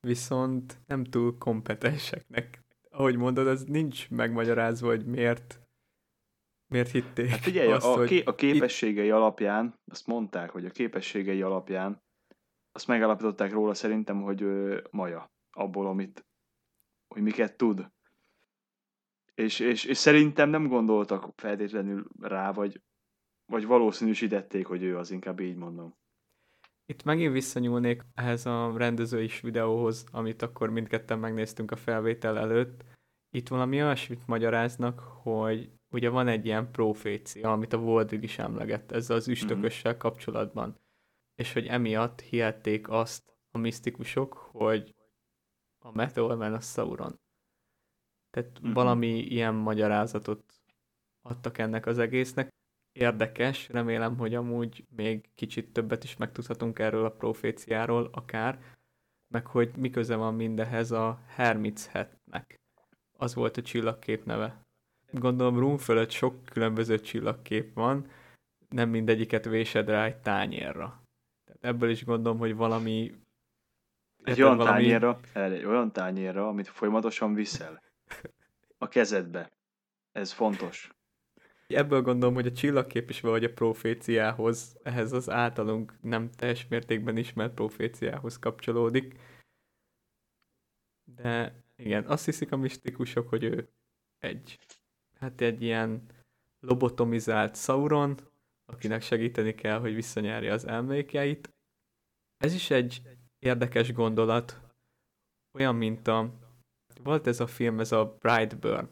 viszont 0.00 0.80
nem 0.86 1.04
túl 1.04 1.38
kompetenseknek. 1.38 2.64
Ahogy 2.90 3.16
mondod, 3.16 3.46
ez 3.46 3.64
nincs 3.64 4.10
megmagyarázva, 4.10 4.88
hogy 4.88 5.06
miért, 5.06 5.60
miért 6.66 6.90
hitték 6.90 7.28
Hát 7.28 7.38
figyelj, 7.38 7.72
azt, 7.72 7.86
a, 7.86 7.96
hogy 7.96 8.08
ké, 8.08 8.22
a 8.22 8.34
képességei 8.34 9.10
alapján, 9.10 9.80
azt 9.84 10.06
mondták, 10.06 10.50
hogy 10.50 10.64
a 10.64 10.70
képességei 10.70 11.42
alapján, 11.42 12.02
azt 12.72 12.86
megállapították 12.86 13.52
róla 13.52 13.74
szerintem, 13.74 14.22
hogy 14.22 14.42
ö, 14.42 14.80
Maja, 14.90 15.32
abból, 15.50 15.86
amit, 15.86 16.26
hogy 17.14 17.22
miket 17.22 17.56
tud. 17.56 17.90
És, 19.40 19.58
és, 19.58 19.84
és 19.84 19.96
szerintem 19.96 20.48
nem 20.48 20.66
gondoltak 20.66 21.32
feltétlenül 21.36 22.06
rá, 22.20 22.52
vagy, 22.52 22.82
vagy 23.46 23.66
valószínűsítették, 23.66 24.66
hogy 24.66 24.82
ő 24.82 24.96
az, 24.96 25.10
inkább 25.10 25.40
így 25.40 25.56
mondom. 25.56 25.98
Itt 26.86 27.02
megint 27.02 27.32
visszanyúlnék 27.32 28.02
ehhez 28.14 28.46
a 28.46 28.72
rendező 28.76 29.22
is 29.22 29.40
videóhoz, 29.40 30.04
amit 30.12 30.42
akkor 30.42 30.70
mindketten 30.70 31.18
megnéztünk 31.18 31.70
a 31.70 31.76
felvétel 31.76 32.38
előtt. 32.38 32.84
Itt 33.30 33.48
valami 33.48 33.82
olyasmit 33.82 34.26
magyaráznak, 34.26 34.98
hogy 34.98 35.70
ugye 35.90 36.08
van 36.08 36.28
egy 36.28 36.46
ilyen 36.46 36.70
profécia, 36.70 37.52
amit 37.52 37.72
a 37.72 37.78
Voldrig 37.78 38.22
is 38.22 38.38
emlegett 38.38 38.92
ezzel 38.92 39.16
az 39.16 39.28
üstökössel 39.28 39.96
kapcsolatban. 39.96 40.78
És 41.34 41.52
hogy 41.52 41.66
emiatt 41.66 42.20
hihették 42.20 42.88
azt 42.88 43.36
a 43.50 43.58
misztikusok, 43.58 44.32
hogy 44.34 44.94
a 45.78 45.92
Meteorman 45.92 46.52
a 46.52 46.60
Sauron. 46.60 47.20
Tehát 48.30 48.60
Mhm. 48.60 48.72
valami 48.72 49.18
ilyen 49.18 49.54
magyarázatot 49.54 50.42
adtak 51.22 51.58
ennek 51.58 51.86
az 51.86 51.98
egésznek. 51.98 52.48
Érdekes, 52.92 53.68
remélem, 53.68 54.16
hogy 54.16 54.34
amúgy 54.34 54.84
még 54.96 55.28
kicsit 55.34 55.72
többet 55.72 56.04
is 56.04 56.16
megtudhatunk 56.16 56.78
erről 56.78 57.04
a 57.04 57.10
proféciáról 57.10 58.10
akár, 58.12 58.58
meg 59.28 59.46
hogy 59.46 59.70
mi 59.76 59.90
köze 59.90 60.16
van 60.16 60.34
mindehez 60.34 60.90
a 60.90 61.18
Hermits 61.26 61.86
hetnek. 61.86 62.60
Az 63.18 63.34
volt 63.34 63.56
a 63.56 63.62
csillagkép 63.62 64.24
neve. 64.24 64.64
Gondolom 65.12 65.58
Rún 65.58 65.78
fölött 65.78 66.10
sok 66.10 66.44
különböző 66.44 67.00
csillagkép 67.00 67.74
van, 67.74 68.06
nem 68.68 68.88
mindegyiket 68.88 69.44
vésed 69.44 69.88
rá 69.88 70.04
egy 70.04 70.16
tányérra. 70.16 71.02
Tehát 71.44 71.64
ebből 71.64 71.90
is 71.90 72.04
gondolom, 72.04 72.38
hogy 72.38 72.54
valami... 72.54 73.14
Egy 74.22 74.42
olyan, 74.42 74.58
tányérra, 74.58 75.18
erre, 75.32 75.54
egy 75.54 75.64
olyan 75.64 75.92
tányérra, 75.92 76.48
amit 76.48 76.68
folyamatosan 76.68 77.34
viszel 77.34 77.82
a 78.78 78.88
kezedbe. 78.88 79.52
Ez 80.12 80.32
fontos. 80.32 80.90
Ebből 81.66 82.02
gondolom, 82.02 82.34
hogy 82.34 82.46
a 82.46 82.52
csillagkép 82.52 83.10
is 83.10 83.20
valahogy 83.20 83.44
a 83.44 83.52
proféciához, 83.52 84.78
ehhez 84.82 85.12
az 85.12 85.30
általunk 85.30 85.98
nem 86.02 86.30
teljes 86.30 86.68
mértékben 86.68 87.16
ismert 87.16 87.54
proféciához 87.54 88.38
kapcsolódik. 88.38 89.18
De 91.04 91.64
igen, 91.76 92.04
azt 92.06 92.24
hiszik 92.24 92.52
a 92.52 92.56
misztikusok, 92.56 93.28
hogy 93.28 93.42
ő 93.42 93.68
egy, 94.18 94.58
hát 95.18 95.40
egy 95.40 95.62
ilyen 95.62 96.06
lobotomizált 96.60 97.56
Sauron, 97.56 98.16
akinek 98.64 99.02
segíteni 99.02 99.54
kell, 99.54 99.78
hogy 99.78 99.94
visszanyerje 99.94 100.52
az 100.52 100.66
emlékeit. 100.66 101.54
Ez 102.36 102.54
is 102.54 102.70
egy 102.70 103.02
érdekes 103.38 103.92
gondolat, 103.92 104.60
olyan, 105.52 105.76
mint 105.76 106.06
a... 106.06 106.48
Volt 107.02 107.26
ez 107.26 107.40
a 107.40 107.46
film, 107.46 107.80
ez 107.80 107.92
a 107.92 108.16
Brightburn, 108.20 108.88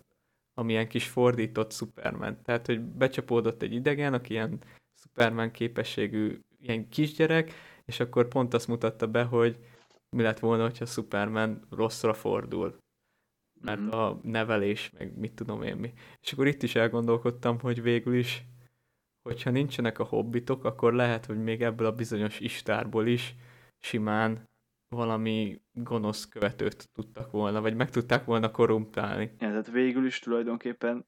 amilyen 0.54 0.88
kis 0.88 1.08
fordított 1.08 1.72
Superman. 1.72 2.42
Tehát, 2.42 2.66
hogy 2.66 2.80
becsapódott 2.80 3.62
egy 3.62 3.72
idegen, 3.72 4.14
aki 4.14 4.32
ilyen 4.32 4.58
Superman 4.94 5.50
képességű 5.50 6.40
ilyen 6.60 6.88
kisgyerek, 6.88 7.52
és 7.84 8.00
akkor 8.00 8.28
pont 8.28 8.54
azt 8.54 8.68
mutatta 8.68 9.06
be, 9.06 9.22
hogy 9.22 9.58
mi 10.16 10.22
lett 10.22 10.38
volna, 10.38 10.62
hogyha 10.62 10.86
Superman 10.86 11.66
rosszra 11.70 12.14
fordul. 12.14 12.78
Mert 13.60 13.80
Mhm. 13.80 13.92
a 13.94 14.20
nevelés, 14.22 14.90
meg 14.98 15.18
mit 15.18 15.34
tudom 15.34 15.62
én 15.62 15.76
mi. 15.76 15.92
És 16.20 16.32
akkor 16.32 16.46
itt 16.46 16.62
is 16.62 16.74
elgondolkodtam, 16.74 17.60
hogy 17.60 17.82
végül 17.82 18.14
is, 18.14 18.44
hogyha 19.22 19.50
nincsenek 19.50 19.98
a 19.98 20.04
hobbitok, 20.04 20.64
akkor 20.64 20.94
lehet, 20.94 21.26
hogy 21.26 21.42
még 21.42 21.62
ebből 21.62 21.86
a 21.86 21.92
bizonyos 21.92 22.40
istárból 22.40 23.06
is 23.06 23.34
simán 23.78 24.47
valami 24.88 25.62
gonosz 25.72 26.24
követőt 26.24 26.88
tudtak 26.92 27.30
volna, 27.30 27.60
vagy 27.60 27.74
meg 27.74 27.90
tudták 27.90 28.24
volna 28.24 28.50
korrumpálni. 28.50 29.24
Ja, 29.24 29.36
tehát 29.48 29.70
végül 29.70 30.06
is 30.06 30.18
tulajdonképpen 30.18 31.06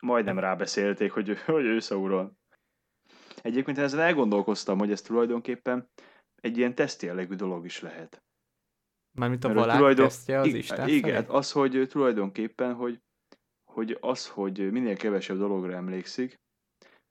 majdnem 0.00 0.38
rábeszélték, 0.38 1.12
hogy, 1.12 1.38
hogy 1.40 1.64
ő 1.64 1.78
Sauron. 1.80 2.38
Egyébként 3.42 3.78
ezzel 3.78 4.00
elgondolkoztam, 4.00 4.78
hogy 4.78 4.90
ez 4.90 5.00
tulajdonképpen 5.00 5.90
egy 6.34 6.58
ilyen 6.58 6.74
teszt 6.74 7.02
jellegű 7.02 7.34
dolog 7.34 7.64
is 7.64 7.80
lehet. 7.80 8.22
Mármint 9.18 9.44
a 9.44 9.48
Mert 9.48 9.60
valák 9.60 9.76
tulajdon- 9.76 10.06
tesztje 10.06 10.38
az 10.38 10.46
Isten 10.46 10.88
Igen, 10.88 11.24
felé? 11.24 11.36
az, 11.36 11.52
hogy 11.52 11.86
tulajdonképpen, 11.88 12.74
hogy, 12.74 13.00
hogy 13.64 13.96
az, 14.00 14.28
hogy 14.28 14.70
minél 14.72 14.96
kevesebb 14.96 15.36
dologra 15.38 15.72
emlékszik, 15.72 16.40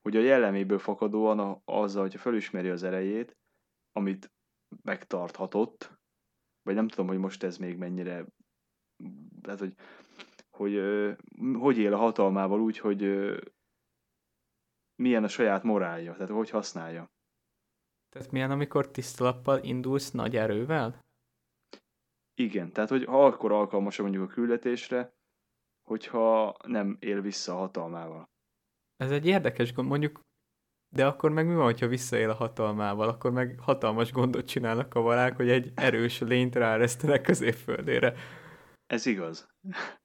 hogy 0.01 0.15
a 0.15 0.21
jelleméből 0.21 0.79
fakadóan 0.79 1.39
a, 1.39 1.61
azzal, 1.65 2.01
hogyha 2.01 2.19
felismeri 2.19 2.69
az 2.69 2.83
erejét, 2.83 3.37
amit 3.91 4.31
megtarthatott, 4.81 5.99
vagy 6.61 6.75
nem 6.75 6.87
tudom, 6.87 7.07
hogy 7.07 7.17
most 7.17 7.43
ez 7.43 7.57
még 7.57 7.77
mennyire, 7.77 8.25
tehát, 9.41 9.59
hogy, 9.59 9.75
hogy 10.49 10.73
ö, 10.73 11.11
hogy 11.59 11.77
él 11.77 11.93
a 11.93 11.97
hatalmával 11.97 12.61
úgy, 12.61 12.77
hogy 12.77 13.03
ö, 13.03 13.41
milyen 14.95 15.23
a 15.23 15.27
saját 15.27 15.63
morálja, 15.63 16.13
tehát 16.13 16.29
hogy 16.29 16.49
használja. 16.49 17.11
Tehát 18.09 18.31
milyen, 18.31 18.51
amikor 18.51 18.91
tiszta 18.91 19.23
lappal 19.23 19.63
indulsz 19.63 20.11
nagy 20.11 20.35
erővel? 20.35 20.99
Igen, 22.33 22.71
tehát 22.71 22.89
hogy 22.89 23.03
akkor 23.07 23.51
alkalmas 23.51 23.97
mondjuk 23.97 24.29
a 24.29 24.33
küldetésre, 24.33 25.13
hogyha 25.87 26.55
nem 26.65 26.97
él 26.99 27.21
vissza 27.21 27.53
a 27.53 27.57
hatalmával. 27.57 28.29
Ez 28.95 29.11
egy 29.11 29.25
érdekes 29.25 29.73
gond, 29.73 29.87
mondjuk, 29.87 30.21
de 30.93 31.05
akkor 31.05 31.31
meg 31.31 31.47
mi 31.47 31.53
van, 31.53 31.63
hogyha 31.63 31.87
visszaél 31.87 32.29
a 32.29 32.33
hatalmával? 32.33 33.07
Akkor 33.09 33.31
meg 33.31 33.59
hatalmas 33.59 34.11
gondot 34.11 34.45
csinálnak 34.47 34.95
a 34.95 35.01
valák, 35.01 35.35
hogy 35.35 35.49
egy 35.49 35.71
erős 35.75 36.19
lényt 36.19 36.55
ráeresztenek 36.55 37.21
középföldére. 37.21 38.13
Ez 38.87 39.05
igaz. 39.05 39.47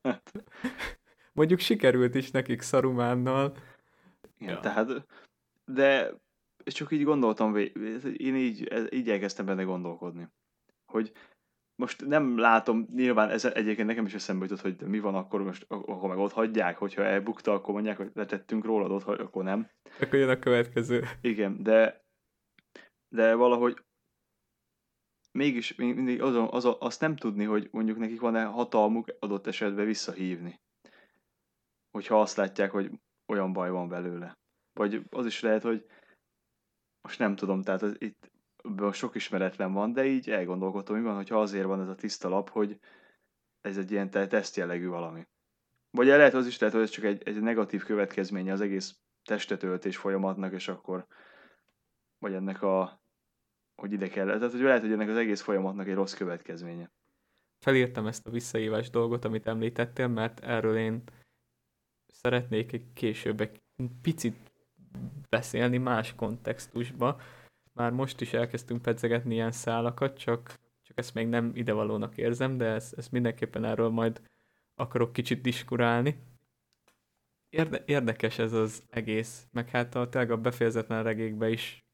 Mondjuk 1.32 1.58
sikerült 1.60 2.14
is 2.14 2.30
nekik 2.30 2.62
Sarumánnal. 2.62 3.56
Igen, 4.38 4.54
Ja. 4.54 4.60
tehát, 4.60 5.06
de 5.64 6.14
csak 6.64 6.92
így 6.92 7.02
gondoltam, 7.04 7.56
én 8.16 8.36
így, 8.36 8.72
így 8.90 9.10
elkezdtem 9.10 9.46
benne 9.46 9.62
gondolkodni, 9.62 10.28
hogy 10.92 11.12
most 11.76 12.06
nem 12.06 12.38
látom, 12.38 12.86
nyilván 12.94 13.30
ez 13.30 13.44
egyébként 13.44 13.88
nekem 13.88 14.04
is 14.04 14.14
eszembe 14.14 14.44
jutott, 14.44 14.60
hogy 14.60 14.80
mi 14.80 14.98
van 14.98 15.14
akkor, 15.14 15.42
most 15.42 15.64
akkor 15.68 16.08
meg 16.08 16.18
ott 16.18 16.32
hagyják, 16.32 16.78
hogyha 16.78 17.02
elbukta, 17.02 17.52
akkor 17.52 17.74
mondják, 17.74 17.96
hogy 17.96 18.10
letettünk 18.14 18.64
rólad, 18.64 18.90
ott, 18.90 19.02
hagy- 19.02 19.20
akkor 19.20 19.44
nem. 19.44 19.70
Akkor 20.00 20.18
jön 20.18 20.28
a 20.28 20.38
következő. 20.38 21.04
Igen, 21.20 21.62
de, 21.62 22.04
de 23.08 23.34
valahogy 23.34 23.84
mégis 25.32 25.74
még 25.74 25.94
mindig 25.94 26.22
azon, 26.22 26.48
az, 26.50 26.76
azt 26.78 27.00
nem 27.00 27.16
tudni, 27.16 27.44
hogy 27.44 27.68
mondjuk 27.70 27.98
nekik 27.98 28.20
van-e 28.20 28.44
hatalmuk 28.44 29.06
adott 29.18 29.46
esetben 29.46 29.86
visszahívni. 29.86 30.60
Hogyha 31.90 32.20
azt 32.20 32.36
látják, 32.36 32.70
hogy 32.70 32.90
olyan 33.32 33.52
baj 33.52 33.70
van 33.70 33.88
belőle. 33.88 34.38
Vagy 34.72 35.02
az 35.10 35.26
is 35.26 35.40
lehet, 35.40 35.62
hogy 35.62 35.86
most 37.00 37.18
nem 37.18 37.36
tudom, 37.36 37.62
tehát 37.62 37.82
az, 37.82 37.96
itt 37.98 38.30
ebből 38.66 38.92
sok 38.92 39.14
ismeretlen 39.14 39.72
van, 39.72 39.92
de 39.92 40.04
így 40.04 40.30
elgondolkodtam, 40.30 40.96
mi 40.96 41.02
van, 41.02 41.14
hogyha 41.14 41.40
azért 41.40 41.66
van 41.66 41.80
ez 41.80 41.88
a 41.88 41.94
tiszta 41.94 42.28
lap, 42.28 42.50
hogy 42.50 42.78
ez 43.60 43.78
egy 43.78 43.90
ilyen 43.90 44.10
te- 44.10 44.26
teszt 44.26 44.56
jellegű 44.56 44.86
valami. 44.88 45.26
Vagy 45.90 46.06
lehet 46.06 46.34
az 46.34 46.46
is 46.46 46.58
lehet, 46.58 46.74
hogy 46.74 46.84
ez 46.84 46.90
csak 46.90 47.04
egy, 47.04 47.22
egy 47.24 47.40
negatív 47.40 47.84
következménye 47.84 48.52
az 48.52 48.60
egész 48.60 48.98
testetöltés 49.24 49.96
folyamatnak, 49.96 50.52
és 50.52 50.68
akkor 50.68 51.06
vagy 52.18 52.34
ennek 52.34 52.62
a 52.62 53.00
hogy 53.76 53.92
ide 53.92 54.08
kell, 54.08 54.26
tehát 54.26 54.50
hogy 54.50 54.60
lehet, 54.60 54.80
hogy 54.80 54.92
ennek 54.92 55.08
az 55.08 55.16
egész 55.16 55.40
folyamatnak 55.40 55.88
egy 55.88 55.94
rossz 55.94 56.14
következménye. 56.14 56.90
Felírtam 57.58 58.06
ezt 58.06 58.26
a 58.26 58.30
visszahívás 58.30 58.90
dolgot, 58.90 59.24
amit 59.24 59.46
említettél, 59.46 60.08
mert 60.08 60.40
erről 60.40 60.76
én 60.76 61.02
szeretnék 62.06 62.92
később 62.94 63.40
egy 63.40 63.60
picit 64.02 64.52
beszélni 65.28 65.78
más 65.78 66.14
kontextusba. 66.14 67.20
Már 67.76 67.92
most 67.92 68.20
is 68.20 68.32
elkezdtünk 68.32 68.82
pedzegetni 68.82 69.34
ilyen 69.34 69.52
szálakat, 69.52 70.18
csak, 70.18 70.58
csak 70.82 70.98
ezt 70.98 71.14
még 71.14 71.28
nem 71.28 71.50
idevalónak 71.54 72.16
érzem, 72.16 72.56
de 72.56 72.64
ezt, 72.64 72.98
ezt 72.98 73.12
mindenképpen 73.12 73.64
erről 73.64 73.88
majd 73.88 74.20
akarok 74.74 75.12
kicsit 75.12 75.40
diskurálni. 75.40 76.18
Érde, 77.48 77.82
érdekes 77.86 78.38
ez 78.38 78.52
az 78.52 78.82
egész, 78.90 79.46
meg 79.52 79.68
hát 79.68 79.94
a, 79.94 80.08
tényleg 80.08 80.30
a 80.30 80.36
befejezetlen 80.36 81.02
regékbe 81.02 81.48
is, 81.48 81.84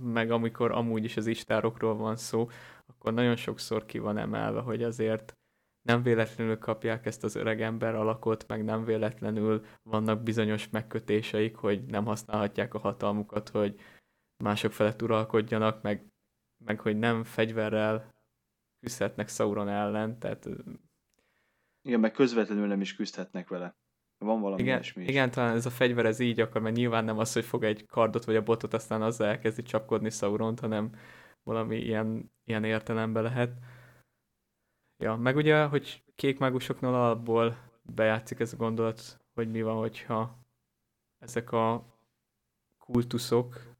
meg 0.00 0.30
amikor 0.30 0.72
amúgy 0.72 1.04
is 1.04 1.16
az 1.16 1.26
istárokról 1.26 1.96
van 1.96 2.16
szó, 2.16 2.48
akkor 2.86 3.14
nagyon 3.14 3.36
sokszor 3.36 3.86
ki 3.86 3.98
van 3.98 4.18
emelve, 4.18 4.60
hogy 4.60 4.82
azért 4.82 5.36
nem 5.82 6.02
véletlenül 6.02 6.58
kapják 6.58 7.06
ezt 7.06 7.24
az 7.24 7.34
öreg 7.34 7.62
ember 7.62 7.94
alakot, 7.94 8.46
meg 8.46 8.64
nem 8.64 8.84
véletlenül 8.84 9.64
vannak 9.82 10.22
bizonyos 10.22 10.68
megkötéseik, 10.68 11.56
hogy 11.56 11.84
nem 11.84 12.04
használhatják 12.04 12.74
a 12.74 12.78
hatalmukat, 12.78 13.48
hogy 13.48 13.80
mások 14.38 14.72
felett 14.72 15.02
uralkodjanak, 15.02 15.82
meg, 15.82 16.06
meg 16.64 16.80
hogy 16.80 16.98
nem 16.98 17.24
fegyverrel 17.24 18.14
küzdhetnek 18.80 19.28
Sauron 19.28 19.68
ellen, 19.68 20.18
tehát 20.18 20.48
Igen, 21.82 22.00
meg 22.00 22.12
közvetlenül 22.12 22.66
nem 22.66 22.80
is 22.80 22.94
küzdhetnek 22.94 23.48
vele. 23.48 23.76
Van 24.18 24.40
valami 24.40 24.62
igen, 24.62 24.74
ilyesmi 24.74 25.02
is. 25.02 25.08
igen, 25.08 25.30
talán 25.30 25.56
ez 25.56 25.66
a 25.66 25.70
fegyver 25.70 26.06
ez 26.06 26.18
így 26.18 26.40
akar, 26.40 26.62
mert 26.62 26.76
nyilván 26.76 27.04
nem 27.04 27.18
az, 27.18 27.32
hogy 27.32 27.44
fog 27.44 27.64
egy 27.64 27.86
kardot 27.86 28.24
vagy 28.24 28.36
a 28.36 28.42
botot, 28.42 28.74
aztán 28.74 29.02
azzal 29.02 29.26
elkezdi 29.26 29.62
csapkodni 29.62 30.10
Sauront, 30.10 30.60
hanem 30.60 30.90
valami 31.42 31.76
ilyen, 31.76 32.32
ilyen 32.44 32.64
értelemben 32.64 33.22
lehet. 33.22 33.58
Ja, 35.02 35.16
meg 35.16 35.36
ugye, 35.36 35.64
hogy 35.64 36.04
kék 36.14 36.38
mágusoknál 36.38 36.94
alapból 36.94 37.56
bejátszik 37.82 38.40
ez 38.40 38.52
a 38.52 38.56
gondolat, 38.56 39.20
hogy 39.34 39.50
mi 39.50 39.62
van, 39.62 39.76
hogyha 39.76 40.38
ezek 41.18 41.52
a 41.52 41.84
kultuszok, 42.78 43.76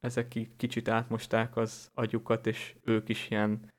ezek 0.00 0.28
ki- 0.28 0.54
kicsit 0.56 0.88
átmosták 0.88 1.56
az 1.56 1.90
agyukat, 1.94 2.46
és 2.46 2.74
ők 2.82 3.08
is 3.08 3.30
ilyen 3.30 3.70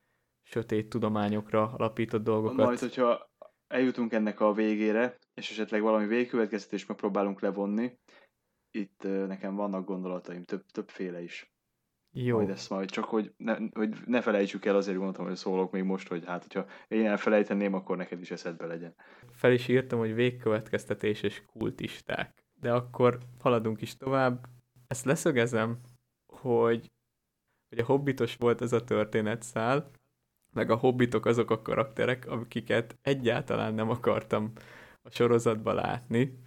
sötét 0.42 0.90
tudományokra 0.90 1.74
alapított 1.74 2.24
dolgokat. 2.24 2.66
Majd, 2.66 2.80
hogyha 2.80 3.30
eljutunk 3.68 4.14
ennek 4.14 4.40
a 4.40 4.54
végére, 4.54 5.18
és 5.34 5.52
esetleg 5.52 5.82
valami 5.82 6.06
végkövetkeztetést 6.06 6.88
megpróbálunk 6.88 7.42
levonni, 7.42 8.00
itt 8.72 9.04
nekem 9.04 9.56
vannak 9.56 9.86
gondolataim, 9.86 10.44
több, 10.44 10.66
többféle 10.66 11.22
is. 11.22 11.52
Jó. 12.14 12.36
Majd 12.36 12.50
ezt 12.50 12.70
majd, 12.70 12.90
csak 12.90 13.06
hogy 13.06 13.34
ne, 13.38 13.58
hogy 13.74 13.98
ne 14.06 14.22
felejtsük 14.22 14.66
el, 14.66 14.76
azért 14.76 14.96
gondoltam, 14.96 15.26
hogy 15.26 15.36
szólok 15.36 15.72
még 15.72 15.84
most, 15.84 16.08
hogy 16.08 16.26
hát, 16.26 16.42
hogyha 16.42 16.66
én 16.88 17.06
elfelejteném, 17.06 17.74
akkor 17.74 17.98
neked 17.98 18.22
is 18.22 18.32
eszedbe 18.32 18.66
legyen. 18.66 18.96
fel 19.32 19.52
is 19.52 19.68
írtam, 19.68 20.00
hogy 20.00 20.14
végkövetkeztetés 20.14 21.22
és 21.22 21.44
kultisták. 21.46 22.44
De 22.60 22.74
akkor 22.74 23.18
haladunk 23.40 23.82
is 23.82 23.98
tovább. 23.98 24.46
Ezt 24.88 25.06
leszögezem, 25.06 25.80
hogy, 26.42 26.92
hogy 27.70 27.80
a 27.80 27.86
hobbitos 27.86 28.36
volt 28.36 28.62
ez 28.62 28.74
a 28.74 28.84
történetszál, 28.84 29.92
meg 30.54 30.70
a 30.70 30.76
hobbitok 30.76 31.26
azok 31.26 31.52
a 31.52 31.62
karakterek, 31.62 32.28
akiket 32.28 32.98
egyáltalán 33.02 33.74
nem 33.74 33.90
akartam 33.90 34.52
a 35.02 35.10
sorozatba 35.10 35.74
látni. 35.74 36.42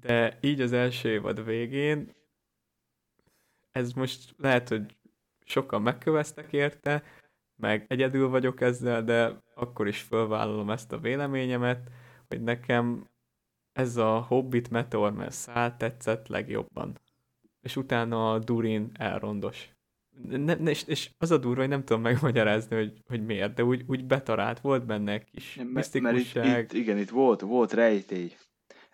De 0.00 0.38
így 0.40 0.60
az 0.60 0.72
első 0.72 1.08
évad 1.08 1.44
végén 1.44 2.14
ez 3.70 3.92
most 3.92 4.34
lehet, 4.36 4.68
hogy 4.68 4.96
sokan 5.44 5.82
megköveztek 5.82 6.52
érte, 6.52 7.02
meg 7.56 7.84
egyedül 7.88 8.28
vagyok 8.28 8.60
ezzel, 8.60 9.04
de 9.04 9.42
akkor 9.54 9.86
is 9.86 10.00
fölvállalom 10.00 10.70
ezt 10.70 10.92
a 10.92 10.98
véleményemet, 10.98 11.90
hogy 12.28 12.42
nekem 12.42 13.08
ez 13.72 13.96
a 13.96 14.20
Hobbit 14.20 14.70
Meteor 14.70 15.32
szál 15.32 15.76
tetszett 15.76 16.28
legjobban. 16.28 16.98
És 17.60 17.76
utána 17.76 18.32
a 18.32 18.38
Durin 18.38 18.90
elrondos. 18.92 19.70
Ne, 20.22 20.54
ne, 20.54 20.70
és, 20.70 20.84
és 20.86 21.10
az 21.18 21.30
a 21.30 21.38
durva, 21.38 21.60
hogy 21.60 21.68
nem 21.68 21.84
tudom 21.84 22.02
megmagyarázni, 22.02 22.76
hogy, 22.76 23.02
hogy 23.06 23.24
miért, 23.24 23.54
de 23.54 23.64
úgy, 23.64 23.84
úgy 23.86 24.04
betarált 24.06 24.60
volt 24.60 24.86
benne 24.86 25.12
egy 25.12 25.24
kis 25.24 25.54
mert 25.54 25.94
itt, 25.94 26.02
misztikusság. 26.02 26.62
itt, 26.62 26.72
igen, 26.72 26.98
itt 26.98 27.10
volt, 27.10 27.40
volt 27.40 27.72
rejtély. 27.72 28.32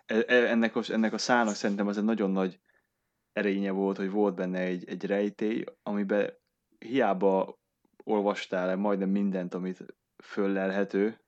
E- 0.05 0.23
e- 0.27 0.49
Ennek 0.49 0.75
a, 0.75 0.81
ennek 0.87 1.13
a 1.13 1.17
szának 1.17 1.55
szerintem 1.55 1.87
az 1.87 1.97
egy 1.97 2.03
nagyon 2.03 2.31
nagy 2.31 2.59
erénye 3.33 3.71
volt, 3.71 3.97
hogy 3.97 4.09
volt 4.09 4.35
benne 4.35 4.59
egy, 4.59 4.89
egy 4.89 5.05
rejtély, 5.05 5.63
amiben 5.83 6.33
hiába 6.77 7.59
olvastál 8.03 8.69
el 8.69 8.75
majdnem 8.75 9.09
mindent, 9.09 9.53
amit 9.53 9.85
föllelhető 10.23 11.21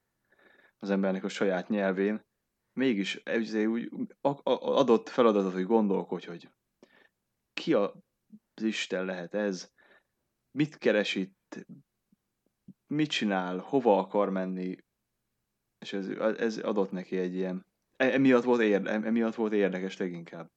az 0.79 0.89
embernek 0.89 1.23
a 1.23 1.29
saját 1.29 1.69
nyelvén, 1.69 2.27
mégis 2.73 3.23
úgy 3.67 3.89
a- 4.21 4.41
adott 4.77 5.09
feladatot, 5.09 5.53
hogy 5.53 5.65
gondolkodj, 5.65 6.27
hogy 6.27 6.49
ki 7.53 7.73
a, 7.73 7.93
az 8.53 8.63
Isten 8.63 9.05
lehet 9.05 9.33
ez, 9.33 9.71
mit 10.51 10.77
keres 10.77 11.15
itt, 11.15 11.65
mit 12.87 13.09
csinál, 13.09 13.57
hova 13.57 13.97
akar 13.97 14.29
menni, 14.29 14.77
és 15.79 15.93
ez, 15.93 16.07
ez 16.37 16.57
adott 16.57 16.91
neki 16.91 17.17
egy 17.17 17.35
ilyen, 17.35 17.65
e- 17.95 18.13
emiatt 18.13 18.43
volt, 18.43 18.61
érde, 18.61 18.91
emiatt 18.91 19.35
volt 19.35 19.53
érdekes 19.53 19.97
leginkább. 19.97 20.51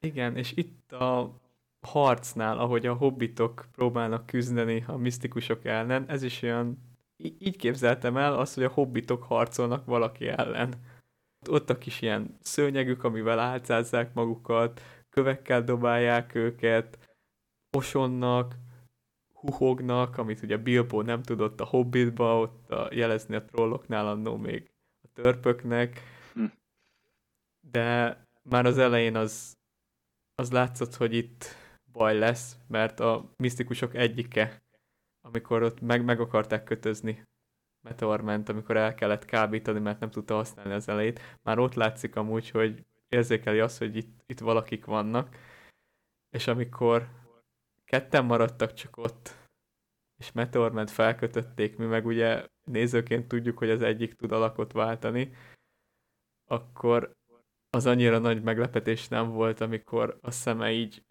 Igen, 0.00 0.36
és 0.36 0.52
itt 0.56 0.92
a 0.92 1.40
harcnál, 1.80 2.58
ahogy 2.58 2.86
a 2.86 2.94
hobbitok 2.94 3.68
próbálnak 3.72 4.26
küzdeni 4.26 4.84
a 4.86 4.96
misztikusok 4.96 5.64
ellen, 5.64 6.08
ez 6.08 6.22
is 6.22 6.42
olyan, 6.42 6.78
így 7.16 7.56
képzeltem 7.56 8.16
el 8.16 8.38
azt, 8.38 8.54
hogy 8.54 8.64
a 8.64 8.70
hobbitok 8.70 9.22
harcolnak 9.22 9.84
valaki 9.84 10.26
ellen. 10.26 10.74
Ott 11.48 11.70
a 11.70 11.78
kis 11.78 12.02
ilyen 12.02 12.36
szőnyegük, 12.40 13.04
amivel 13.04 13.38
álcázzák 13.38 14.14
magukat, 14.14 14.80
kövekkel 15.10 15.62
dobálják 15.62 16.34
őket, 16.34 16.98
osonnak, 17.76 18.54
huhognak, 19.32 20.18
amit 20.18 20.42
ugye 20.42 20.56
Bilbo 20.56 21.02
nem 21.02 21.22
tudott 21.22 21.60
a 21.60 21.64
Hobbitba, 21.64 22.38
ott 22.38 22.70
a, 22.70 22.88
jelezni 22.92 23.34
a 23.34 23.44
trolloknál 23.44 24.06
annó 24.06 24.36
még 24.36 24.70
a 25.02 25.08
törpöknek, 25.12 26.00
hm. 26.34 26.44
de 27.60 28.18
már 28.42 28.66
az 28.66 28.78
elején 28.78 29.16
az, 29.16 29.56
az 30.34 30.52
látszott, 30.52 30.94
hogy 30.94 31.14
itt 31.14 31.44
baj 31.92 32.18
lesz, 32.18 32.56
mert 32.68 33.00
a 33.00 33.30
misztikusok 33.36 33.94
egyike, 33.94 34.62
amikor 35.20 35.62
ott 35.62 35.80
meg, 35.80 36.04
meg 36.04 36.20
akarták 36.20 36.64
kötözni 36.64 37.28
Meteorment, 37.82 38.48
amikor 38.48 38.76
el 38.76 38.94
kellett 38.94 39.24
kábítani, 39.24 39.78
mert 39.78 40.00
nem 40.00 40.10
tudta 40.10 40.34
használni 40.34 40.72
az 40.72 40.88
elejét, 40.88 41.38
már 41.42 41.58
ott 41.58 41.74
látszik 41.74 42.16
amúgy, 42.16 42.50
hogy 42.50 42.84
érzékeli 43.10 43.60
azt, 43.60 43.78
hogy 43.78 43.96
itt, 43.96 44.22
itt 44.26 44.38
valakik 44.38 44.84
vannak, 44.84 45.36
és 46.30 46.46
amikor 46.46 47.08
ketten 47.84 48.24
maradtak 48.24 48.72
csak 48.72 48.96
ott, 48.96 49.38
és 50.16 50.32
Meteorment 50.32 50.90
felkötötték, 50.90 51.76
mi 51.76 51.84
meg 51.84 52.06
ugye 52.06 52.46
nézőként 52.64 53.28
tudjuk, 53.28 53.58
hogy 53.58 53.70
az 53.70 53.82
egyik 53.82 54.14
tud 54.14 54.32
alakot 54.32 54.72
váltani, 54.72 55.36
akkor 56.44 57.16
az 57.70 57.86
annyira 57.86 58.18
nagy 58.18 58.42
meglepetés 58.42 59.08
nem 59.08 59.30
volt, 59.30 59.60
amikor 59.60 60.18
a 60.20 60.30
szeme 60.30 60.72
így 60.72 61.04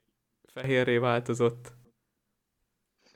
fehérré 0.53 0.97
változott. 0.97 1.73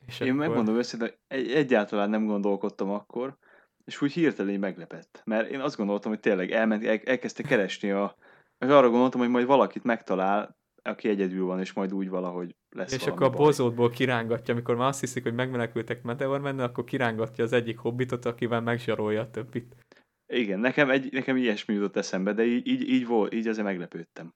És 0.06 0.20
Én 0.20 0.28
akkor... 0.28 0.40
megmondom 0.40 0.76
őszintén, 0.76 1.12
egy, 1.28 1.52
egyáltalán 1.52 2.10
nem 2.10 2.26
gondolkodtam 2.26 2.90
akkor, 2.90 3.38
és 3.86 4.02
úgy 4.02 4.14
hirtelen 4.14 4.60
meglepett. 4.60 5.22
Mert 5.26 5.50
én 5.50 5.60
azt 5.60 5.78
gondoltam, 5.78 6.12
hogy 6.12 6.20
tényleg 6.20 6.52
elment, 6.52 6.84
el, 6.86 7.00
elkezdte 7.04 7.44
keresni 7.44 7.92
a... 7.92 8.16
És 8.64 8.70
arra 8.70 8.90
gondoltam, 8.90 9.20
hogy 9.20 9.30
majd 9.30 9.46
valakit 9.46 9.84
megtalál, 9.84 10.58
aki 10.82 11.10
egyedül 11.10 11.46
van, 11.46 11.60
és 11.60 11.74
majd 11.74 11.94
úgy 11.94 12.10
valahogy 12.10 12.56
lesz 12.70 12.94
És 12.94 13.08
akkor 13.08 13.26
a 13.26 13.30
bozótból 13.30 13.90
kirángatja, 13.90 14.54
amikor 14.54 14.76
már 14.76 14.88
azt 14.88 15.00
hiszik, 15.00 15.24
hogy 15.24 15.34
megmenekültek 15.34 16.04
Meteor 16.04 16.40
menne, 16.40 16.64
akkor 16.64 16.84
kirángatja 16.84 17.44
az 17.44 17.54
egyik 17.54 17.78
hobbitot, 17.78 18.26
akivel 18.26 18.62
megzsarolja 18.62 19.22
a 19.22 19.30
többit. 19.30 19.76
Igen, 20.28 20.60
nekem, 20.60 20.90
egy, 20.90 21.12
nekem 21.12 21.38
ilyesmi 21.38 21.74
jutott 21.74 21.96
eszembe, 21.96 22.34
de 22.34 22.44
így, 22.44 22.68
így, 22.68 22.90
így, 22.90 23.08
volt, 23.08 23.34
így 23.34 23.48
azért 23.48 23.66
meglepődtem. 23.66 24.34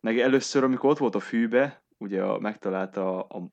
Meg 0.00 0.18
először, 0.18 0.64
amikor 0.64 0.90
ott 0.90 0.98
volt 0.98 1.14
a 1.14 1.20
fűbe, 1.20 1.84
ugye 1.98 2.22
a, 2.24 2.38
megtalálta 2.38 3.22
a, 3.22 3.38
a 3.38 3.50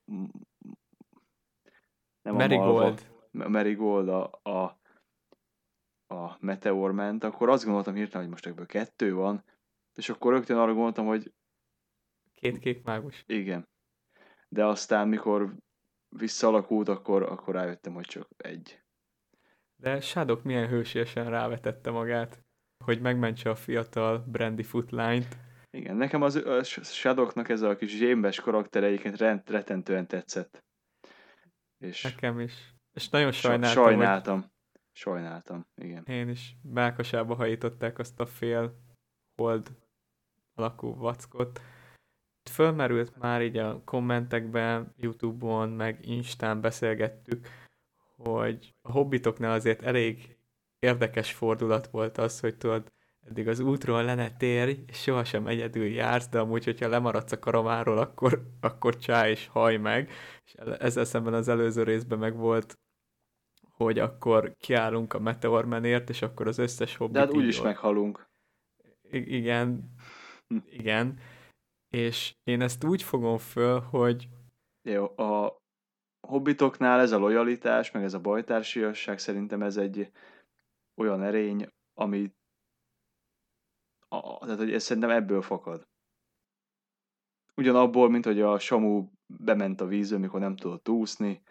nem 2.22 2.34
Marigold. 2.34 3.12
A 3.32 3.48
Marigold 3.48 4.08
a, 4.08 4.30
a, 4.42 4.78
a 6.22 6.36
Meteor 6.40 6.92
ment, 6.92 7.24
akkor 7.24 7.48
azt 7.48 7.64
gondoltam 7.64 7.94
hirtelen, 7.94 8.22
hogy 8.22 8.32
most 8.32 8.46
ebből 8.46 8.66
kettő 8.66 9.14
van, 9.14 9.44
és 9.94 10.08
akkor 10.08 10.32
rögtön 10.32 10.56
arra 10.56 10.72
gondoltam, 10.72 11.06
hogy 11.06 11.32
Két 12.34 12.58
kék 12.58 12.84
mágus. 12.84 13.24
Igen. 13.26 13.68
De 14.48 14.64
aztán, 14.64 15.08
mikor 15.08 15.54
visszalakult, 16.08 16.88
akkor, 16.88 17.22
akkor 17.22 17.54
rájöttem, 17.54 17.94
hogy 17.94 18.06
csak 18.06 18.28
egy. 18.36 18.82
De 19.76 20.00
Shadok 20.00 20.42
milyen 20.42 20.68
hősiesen 20.68 21.30
rávetette 21.30 21.90
magát, 21.90 22.44
hogy 22.84 23.00
megmentse 23.00 23.50
a 23.50 23.54
fiatal 23.54 24.18
Brandy 24.18 24.62
Footline-t. 24.62 25.36
Igen, 25.70 25.96
nekem 25.96 26.22
az 26.22 26.34
a 26.34 26.62
Shadoknak 26.62 27.48
ez 27.48 27.62
a 27.62 27.76
kis 27.76 27.96
zsémbes 27.96 28.40
karaktereiként 28.40 29.16
rend, 29.16 29.50
retentően 29.50 30.06
tetszett. 30.06 30.64
És 31.78 32.02
Nekem 32.02 32.40
is. 32.40 32.74
És 32.92 33.08
nagyon 33.08 33.32
sajnáltam. 33.32 33.84
Sajnáltam. 33.84 34.40
Hogy... 34.40 34.50
Sajnáltam, 34.96 35.66
igen. 35.74 36.04
Én 36.04 36.28
is. 36.28 36.56
Bákasába 36.62 37.34
hajították 37.34 37.98
azt 37.98 38.20
a 38.20 38.26
fél 38.26 38.80
hold 39.36 39.76
alakú 40.54 40.94
vackot. 40.94 41.60
Fölmerült 42.50 43.16
már 43.18 43.42
így 43.42 43.56
a 43.56 43.82
kommentekben, 43.84 44.94
Youtube-on, 44.96 45.68
meg 45.68 46.06
Instán 46.06 46.60
beszélgettük, 46.60 47.48
hogy 48.16 48.74
a 48.82 48.92
hobbitoknál 48.92 49.52
azért 49.52 49.82
elég 49.82 50.36
érdekes 50.78 51.32
fordulat 51.32 51.86
volt 51.86 52.18
az, 52.18 52.40
hogy 52.40 52.56
tudod, 52.56 52.92
eddig 53.20 53.48
az 53.48 53.60
útról 53.60 54.04
le 54.04 54.14
ne 54.14 54.30
térj, 54.36 54.84
és 54.86 55.02
sohasem 55.02 55.46
egyedül 55.46 55.86
jársz, 55.86 56.28
de 56.28 56.38
amúgy, 56.38 56.64
hogyha 56.64 56.88
lemaradsz 56.88 57.32
a 57.32 57.38
karaváról, 57.38 57.98
akkor, 57.98 58.42
akkor 58.60 58.96
csáj 58.96 59.30
és 59.30 59.46
haj 59.46 59.76
meg. 59.76 60.10
És 60.44 60.52
ezzel 60.78 61.04
szemben 61.04 61.34
az 61.34 61.48
előző 61.48 61.82
részben 61.82 62.18
meg 62.18 62.36
volt, 62.36 62.78
hogy 63.84 63.98
akkor 63.98 64.54
kiállunk 64.58 65.12
a 65.12 65.18
Meteormenért, 65.18 66.08
és 66.08 66.22
akkor 66.22 66.46
az 66.46 66.58
összes 66.58 66.96
hobbit... 66.96 67.14
De 67.14 67.20
hát 67.20 67.34
úgyis 67.34 67.60
meghalunk. 67.60 68.28
I- 69.02 69.36
igen, 69.36 69.94
igen. 70.64 71.18
És 71.88 72.34
én 72.44 72.60
ezt 72.60 72.84
úgy 72.84 73.02
fogom 73.02 73.38
föl, 73.38 73.80
hogy... 73.80 74.28
Jó, 74.82 75.18
a 75.18 75.62
hobbitoknál 76.26 77.00
ez 77.00 77.12
a 77.12 77.18
lojalitás, 77.18 77.90
meg 77.90 78.02
ez 78.02 78.14
a 78.14 78.20
bajtársiasság 78.20 79.18
szerintem 79.18 79.62
ez 79.62 79.76
egy 79.76 80.12
olyan 80.94 81.22
erény, 81.22 81.68
ami 81.94 82.32
a, 84.08 84.38
tehát 84.38 84.58
hogy 84.58 84.72
ez 84.72 84.82
szerintem 84.82 85.10
ebből 85.10 85.42
fakad. 85.42 85.88
Ugyanabból, 87.56 88.10
mint 88.10 88.24
hogy 88.24 88.40
a 88.40 88.58
Samu 88.58 89.08
bement 89.26 89.80
a 89.80 89.86
vízbe, 89.86 90.18
mikor 90.18 90.40
nem 90.40 90.56
tudott 90.56 90.88
úszni. 90.88 91.42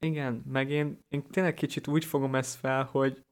Igen, 0.00 0.42
meg 0.46 0.70
én, 0.70 0.98
én 1.08 1.22
tényleg 1.30 1.54
kicsit 1.54 1.86
úgy 1.86 2.04
fogom 2.04 2.34
ezt 2.34 2.58
fel, 2.58 2.84
hogy 2.84 3.24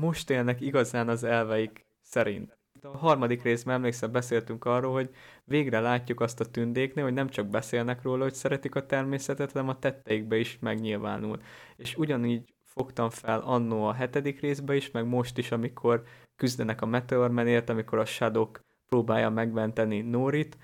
most 0.00 0.30
élnek 0.30 0.60
igazán 0.60 1.08
az 1.08 1.24
elveik 1.24 1.86
szerint. 2.00 2.58
A 2.80 2.96
harmadik 2.96 3.42
részben 3.42 3.74
emlékszem, 3.74 4.12
beszéltünk 4.12 4.64
arról, 4.64 4.92
hogy 4.92 5.10
végre 5.44 5.80
látjuk 5.80 6.20
azt 6.20 6.40
a 6.40 6.50
tündéknél, 6.50 7.04
hogy 7.04 7.12
nem 7.12 7.28
csak 7.28 7.46
beszélnek 7.46 8.02
róla, 8.02 8.22
hogy 8.22 8.34
szeretik 8.34 8.74
a 8.74 8.86
természetet, 8.86 9.52
hanem 9.52 9.68
a 9.68 9.78
tetteikbe 9.78 10.36
is 10.36 10.58
megnyilvánul. 10.60 11.42
És 11.76 11.96
ugyanígy 11.96 12.54
fogtam 12.64 13.10
fel 13.10 13.40
annó 13.40 13.84
a 13.84 13.92
hetedik 13.92 14.40
részbe 14.40 14.76
is, 14.76 14.90
meg 14.90 15.06
most 15.06 15.38
is, 15.38 15.50
amikor 15.50 16.02
küzdenek 16.36 16.82
a 16.82 16.86
Meteormenért, 16.86 17.68
amikor 17.68 17.98
a 17.98 18.04
Shadow 18.04 18.50
próbálja 18.88 19.30
megmenteni 19.30 20.00
Norit, 20.00 20.58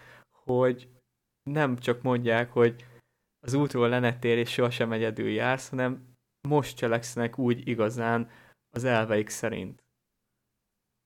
hogy 0.45 0.89
nem 1.43 1.77
csak 1.77 2.03
mondják, 2.03 2.53
hogy 2.53 2.87
az 3.41 3.55
útról 3.55 3.89
lenetél 3.89 4.39
és 4.39 4.51
sohasem 4.51 4.93
egyedül 4.93 5.29
jársz, 5.29 5.69
hanem 5.69 6.17
most 6.49 6.77
cselekszenek 6.77 7.39
úgy 7.39 7.69
igazán 7.69 8.31
az 8.71 8.85
elveik 8.85 9.29
szerint 9.29 9.83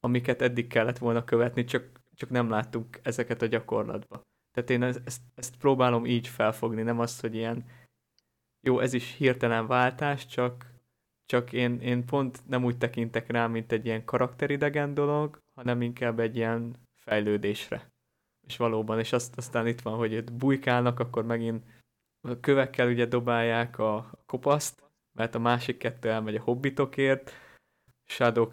amiket 0.04 0.42
eddig 0.42 0.66
kellett 0.66 0.98
volna 0.98 1.24
követni, 1.24 1.64
csak, 1.64 2.00
csak 2.14 2.30
nem 2.30 2.48
láttuk 2.48 2.86
ezeket 3.02 3.42
a 3.42 3.46
gyakorlatba. 3.46 4.22
Tehát 4.54 4.70
én 4.70 4.82
ezt, 4.82 5.20
ezt 5.34 5.56
próbálom 5.56 6.06
így 6.06 6.28
felfogni, 6.28 6.82
nem 6.82 6.98
azt, 6.98 7.20
hogy 7.20 7.34
ilyen 7.34 7.64
jó, 8.66 8.78
ez 8.78 8.92
is 8.92 9.14
hirtelen 9.14 9.66
váltás, 9.66 10.26
csak, 10.26 10.66
csak 11.26 11.52
én, 11.52 11.80
én 11.80 12.04
pont 12.04 12.48
nem 12.48 12.64
úgy 12.64 12.78
tekintek 12.78 13.30
rá, 13.30 13.46
mint 13.46 13.72
egy 13.72 13.86
ilyen 13.86 14.04
karakteridegen 14.04 14.94
dolog, 14.94 15.38
hanem 15.54 15.82
inkább 15.82 16.20
egy 16.20 16.36
ilyen 16.36 16.76
fejlődésre. 16.94 17.90
És 18.46 18.56
valóban, 18.56 18.98
és 18.98 19.12
azt, 19.12 19.36
aztán 19.36 19.66
itt 19.66 19.80
van, 19.80 19.96
hogy 19.96 20.12
itt 20.12 20.32
bujkálnak, 20.32 21.00
akkor 21.00 21.24
megint 21.24 21.64
a 22.28 22.40
kövekkel 22.40 22.88
ugye 22.88 23.06
dobálják 23.06 23.78
a 23.78 24.10
kopaszt, 24.26 24.82
mert 25.12 25.34
a 25.34 25.38
másik 25.38 25.76
kettő 25.76 26.10
elmegy 26.10 26.34
a 26.34 26.42
hobbitokért, 26.42 27.32
Shadow 28.04 28.48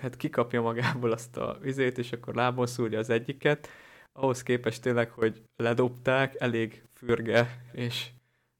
hát 0.00 0.16
kikapja 0.16 0.60
magából 0.60 1.12
azt 1.12 1.36
a 1.36 1.58
vizét, 1.60 1.98
és 1.98 2.12
akkor 2.12 2.34
lábon 2.34 2.66
szúrja 2.66 2.98
az 2.98 3.10
egyiket, 3.10 3.68
ahhoz 4.12 4.42
képest 4.42 4.82
tényleg, 4.82 5.10
hogy 5.10 5.42
ledobták, 5.56 6.40
elég 6.40 6.82
fürge, 6.92 7.64
és, 7.72 8.10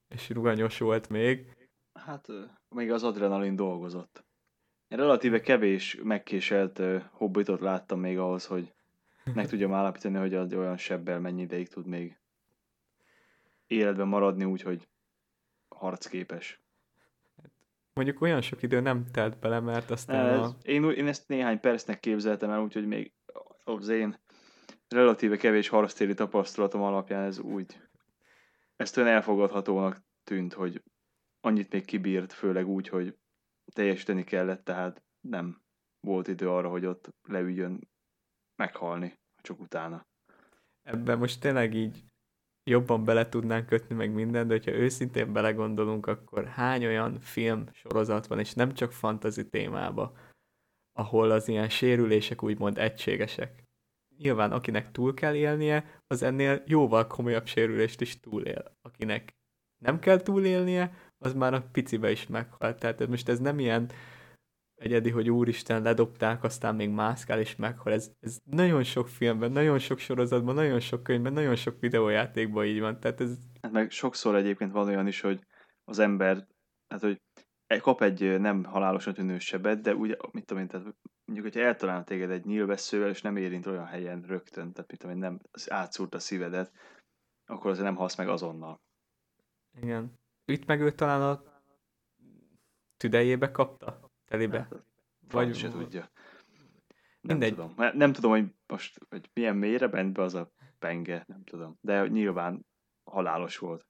és 0.07 0.29
ruganyos 0.29 0.77
volt 0.77 1.09
még. 1.09 1.55
Hát 1.93 2.27
még 2.69 2.91
az 2.91 3.03
adrenalin 3.03 3.55
dolgozott. 3.55 4.23
Én 4.87 4.97
relatíve 4.97 5.41
kevés 5.41 5.99
megkéselt 6.03 6.81
hobbitot 7.11 7.59
láttam 7.59 7.99
még 7.99 8.17
ahhoz, 8.17 8.45
hogy 8.45 8.73
meg 9.33 9.47
tudjam 9.47 9.73
állapítani, 9.73 10.17
hogy 10.17 10.33
az 10.33 10.53
olyan 10.53 10.77
sebbel 10.77 11.19
mennyi 11.19 11.41
ideig 11.41 11.67
tud 11.67 11.85
még 11.85 12.20
életben 13.71 14.07
maradni, 14.07 14.43
úgyhogy 14.43 14.87
harcképes. 15.75 16.61
Mondjuk 17.93 18.21
olyan 18.21 18.41
sok 18.41 18.61
idő 18.61 18.79
nem 18.79 19.05
telt 19.11 19.39
bele, 19.39 19.59
mert 19.59 19.91
aztán 19.91 20.25
Ez, 20.25 20.39
a... 20.39 20.57
én, 20.61 20.83
én 20.83 21.07
ezt 21.07 21.27
néhány 21.27 21.59
percnek 21.59 21.99
képzeltem 21.99 22.49
el, 22.49 22.61
úgyhogy 22.61 22.85
még 22.85 23.13
az 23.63 23.87
én 23.87 24.19
relatíve 24.87 25.37
kevés 25.37 25.67
harctéri 25.67 26.13
tapasztalatom 26.13 26.81
alapján 26.81 27.23
ez 27.23 27.39
úgy, 27.39 27.81
ezt 28.75 28.97
olyan 28.97 29.09
elfogadhatónak 29.09 30.03
tűnt, 30.23 30.53
hogy 30.53 30.83
annyit 31.41 31.71
még 31.71 31.85
kibírt, 31.85 32.33
főleg 32.33 32.67
úgy, 32.67 32.87
hogy 32.87 33.17
teljesíteni 33.73 34.23
kellett, 34.23 34.63
tehát 34.63 35.03
nem 35.19 35.61
volt 35.99 36.27
idő 36.27 36.49
arra, 36.49 36.69
hogy 36.69 36.85
ott 36.85 37.13
leüljön 37.21 37.89
meghalni 38.55 39.19
csak 39.41 39.59
utána. 39.59 40.07
Ebben 40.83 41.17
most 41.17 41.41
tényleg 41.41 41.73
így 41.73 42.03
jobban 42.63 43.05
bele 43.05 43.29
tudnánk 43.29 43.65
kötni 43.65 43.95
meg 43.95 44.13
mindent, 44.13 44.47
de 44.47 44.53
hogyha 44.53 44.71
őszintén 44.71 45.33
belegondolunk, 45.33 46.07
akkor 46.07 46.45
hány 46.45 46.85
olyan 46.85 47.19
film 47.19 47.65
sorozat 47.71 48.27
van, 48.27 48.39
és 48.39 48.53
nem 48.53 48.73
csak 48.73 48.91
fantazi 48.91 49.49
témába, 49.49 50.13
ahol 50.93 51.31
az 51.31 51.47
ilyen 51.47 51.69
sérülések 51.69 52.43
úgymond 52.43 52.77
egységesek. 52.77 53.63
Nyilván 54.17 54.51
akinek 54.51 54.91
túl 54.91 55.13
kell 55.13 55.35
élnie, 55.35 56.01
az 56.07 56.23
ennél 56.23 56.63
jóval 56.65 57.07
komolyabb 57.07 57.45
sérülést 57.45 58.01
is 58.01 58.19
túlél. 58.19 58.77
Akinek 58.81 59.35
nem 59.83 59.99
kell 59.99 60.21
túlélnie, 60.21 60.95
az 61.17 61.33
már 61.33 61.53
a 61.53 61.67
picibe 61.71 62.11
is 62.11 62.27
meghalt. 62.27 62.79
Tehát 62.79 63.07
most 63.07 63.29
ez 63.29 63.39
nem 63.39 63.59
ilyen 63.59 63.89
egyedi, 64.81 65.09
hogy 65.09 65.29
úristen, 65.29 65.81
ledobták, 65.81 66.43
aztán 66.43 66.75
még 66.75 66.89
mászkál 66.89 67.39
és 67.39 67.55
meghal. 67.55 67.93
Ez, 67.93 68.11
ez 68.19 68.37
nagyon 68.43 68.83
sok 68.83 69.07
filmben, 69.07 69.51
nagyon 69.51 69.79
sok 69.79 69.99
sorozatban, 69.99 70.55
nagyon 70.55 70.79
sok 70.79 71.03
könyvben, 71.03 71.33
nagyon 71.33 71.55
sok 71.55 71.79
videójátékban 71.79 72.65
így 72.65 72.79
van. 72.79 72.99
Tehát 72.99 73.21
ez... 73.21 73.37
Hát 73.61 73.71
meg 73.71 73.91
sokszor 73.91 74.35
egyébként 74.35 74.71
van 74.71 74.87
olyan 74.87 75.07
is, 75.07 75.21
hogy 75.21 75.45
az 75.83 75.99
ember, 75.99 76.47
hát 76.87 77.01
hogy 77.01 77.21
kap 77.81 78.01
egy 78.01 78.39
nem 78.39 78.63
halálosan 78.63 79.13
tűnő 79.13 79.39
sebet, 79.39 79.81
de 79.81 79.95
úgy, 79.95 80.17
mit 80.31 80.45
tudom 80.45 80.63
én, 80.63 80.69
tehát 80.69 80.95
mondjuk, 81.25 81.53
hogyha 81.53 81.67
eltalálna 81.67 82.03
téged 82.03 82.29
egy 82.29 82.45
nyílvesszővel, 82.45 83.09
és 83.09 83.21
nem 83.21 83.35
érint 83.35 83.65
olyan 83.65 83.85
helyen 83.85 84.21
rögtön, 84.21 84.71
tehát 84.73 84.91
mit 84.91 84.99
tudom 84.99 85.15
én, 85.15 85.21
nem 85.21 85.39
átszúrt 85.67 86.13
a 86.13 86.19
szívedet, 86.19 86.71
akkor 87.45 87.71
azért 87.71 87.85
nem 87.85 87.95
halsz 87.95 88.17
meg 88.17 88.29
azonnal. 88.29 88.81
Igen. 89.81 90.19
Itt 90.45 90.65
meg 90.65 90.81
ő 90.81 90.91
talán 90.91 91.21
a 91.21 91.43
tüdejébe 92.97 93.51
kapta? 93.51 94.10
Telibe? 94.31 94.57
Hát, 94.57 94.83
Vagy 95.31 95.55
se 95.55 95.69
tudja. 95.69 95.99
Nem 97.21 97.37
Mindegy. 97.37 97.55
tudom. 97.55 97.73
Nem 97.93 98.13
tudom, 98.13 98.31
hogy 98.31 98.45
most 98.67 98.99
hogy 99.09 99.29
milyen 99.33 99.55
mélyre 99.55 99.87
bent 99.87 100.13
be 100.13 100.21
az 100.21 100.35
a 100.35 100.51
penge, 100.79 101.23
nem 101.27 101.43
tudom. 101.43 101.77
De 101.81 102.07
nyilván 102.07 102.65
halálos 103.03 103.57
volt. 103.57 103.87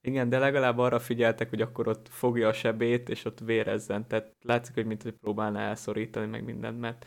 Igen, 0.00 0.28
de 0.28 0.38
legalább 0.38 0.78
arra 0.78 0.98
figyeltek, 0.98 1.48
hogy 1.48 1.60
akkor 1.60 1.88
ott 1.88 2.08
fogja 2.08 2.48
a 2.48 2.52
sebét, 2.52 3.08
és 3.08 3.24
ott 3.24 3.38
vérezzen. 3.38 4.08
Tehát 4.08 4.36
látszik, 4.40 4.74
hogy 4.74 4.86
mint 4.86 5.02
hogy 5.02 5.12
próbálná 5.12 5.68
elszorítani 5.68 6.26
meg 6.26 6.44
mindent, 6.44 6.80
mert 6.80 7.06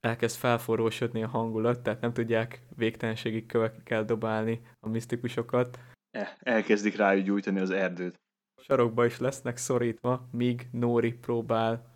elkezd 0.00 0.36
felforrósodni 0.36 1.22
a 1.22 1.28
hangulat, 1.28 1.82
tehát 1.82 2.00
nem 2.00 2.12
tudják 2.12 2.62
végtelenségig 2.76 3.46
kövekkel 3.46 4.04
dobálni 4.04 4.60
a 4.80 4.88
misztikusokat. 4.88 5.78
E, 6.10 6.36
elkezdik 6.40 6.96
rájuk 6.96 7.24
gyújtani 7.24 7.60
az 7.60 7.70
erdőt. 7.70 8.20
Sarokba 8.62 9.04
is 9.04 9.18
lesznek 9.18 9.56
szorítva, 9.56 10.28
míg 10.32 10.68
Nóri 10.72 11.12
próbál 11.12 11.95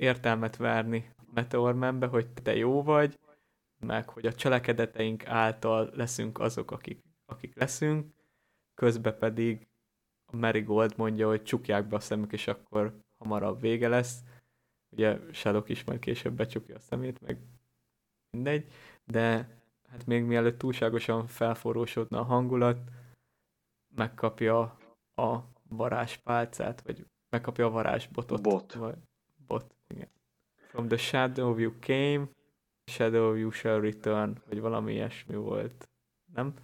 értelmet 0.00 0.56
várni 0.56 1.14
Meteormenbe, 1.34 2.06
hogy 2.06 2.30
te 2.30 2.56
jó 2.56 2.82
vagy, 2.82 3.18
meg 3.78 4.08
hogy 4.08 4.26
a 4.26 4.32
cselekedeteink 4.32 5.26
által 5.26 5.90
leszünk 5.94 6.38
azok, 6.38 6.70
akik, 6.70 7.02
akik 7.26 7.56
leszünk, 7.56 8.14
közben 8.74 9.18
pedig 9.18 9.68
a 10.32 10.36
Marigold 10.36 10.96
mondja, 10.96 11.28
hogy 11.28 11.42
csukják 11.42 11.88
be 11.88 11.96
a 11.96 12.00
szemük, 12.00 12.32
és 12.32 12.46
akkor 12.46 13.00
hamarabb 13.18 13.60
vége 13.60 13.88
lesz. 13.88 14.18
Ugye 14.90 15.18
Sherlock 15.32 15.68
is 15.68 15.84
majd 15.84 15.98
később 15.98 16.32
becsukja 16.32 16.74
a 16.74 16.80
szemét, 16.80 17.20
meg 17.20 17.38
mindegy, 18.30 18.72
de 19.04 19.48
hát 19.88 20.06
még 20.06 20.24
mielőtt 20.24 20.58
túlságosan 20.58 21.26
felforrósodna 21.26 22.18
a 22.18 22.24
hangulat, 22.24 22.78
megkapja 23.94 24.60
a 25.14 25.38
varázspálcát, 25.68 26.80
vagy 26.80 27.06
megkapja 27.28 27.66
a 27.66 27.70
varázsbotot. 27.70 28.42
Bot. 28.42 28.72
Vagy 28.72 28.98
bot. 29.46 29.79
From 30.70 30.88
the 30.88 30.96
shadow 30.96 31.58
you 31.58 31.72
came, 31.80 32.28
shadow 32.86 33.34
you 33.34 33.50
shall 33.50 33.80
return, 33.80 34.42
vagy 34.48 34.60
valami 34.60 34.92
ilyesmi 34.92 35.34
volt. 35.34 35.88
Nem? 36.34 36.54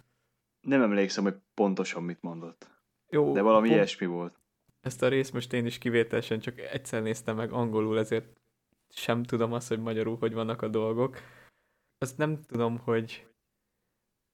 Nem 0.61 0.81
emlékszem, 0.81 1.23
hogy 1.23 1.35
pontosan 1.53 2.03
mit 2.03 2.21
mondott. 2.21 2.69
Jó, 3.09 3.33
de 3.33 3.41
valami 3.41 3.67
pont... 3.67 3.79
ilyesmi 3.79 4.05
volt. 4.05 4.39
Ezt 4.81 5.01
a 5.01 5.07
részt 5.07 5.33
most 5.33 5.53
én 5.53 5.65
is 5.65 5.77
kivételesen 5.77 6.39
csak 6.39 6.59
egyszer 6.59 7.01
néztem 7.01 7.35
meg 7.35 7.51
angolul, 7.51 7.99
ezért 7.99 8.39
sem 8.89 9.23
tudom 9.23 9.53
azt, 9.53 9.67
hogy 9.67 9.79
magyarul 9.79 10.17
hogy 10.17 10.33
vannak 10.33 10.61
a 10.61 10.67
dolgok. 10.67 11.17
Azt 11.97 12.17
nem 12.17 12.41
tudom, 12.41 12.77
hogy 12.77 13.27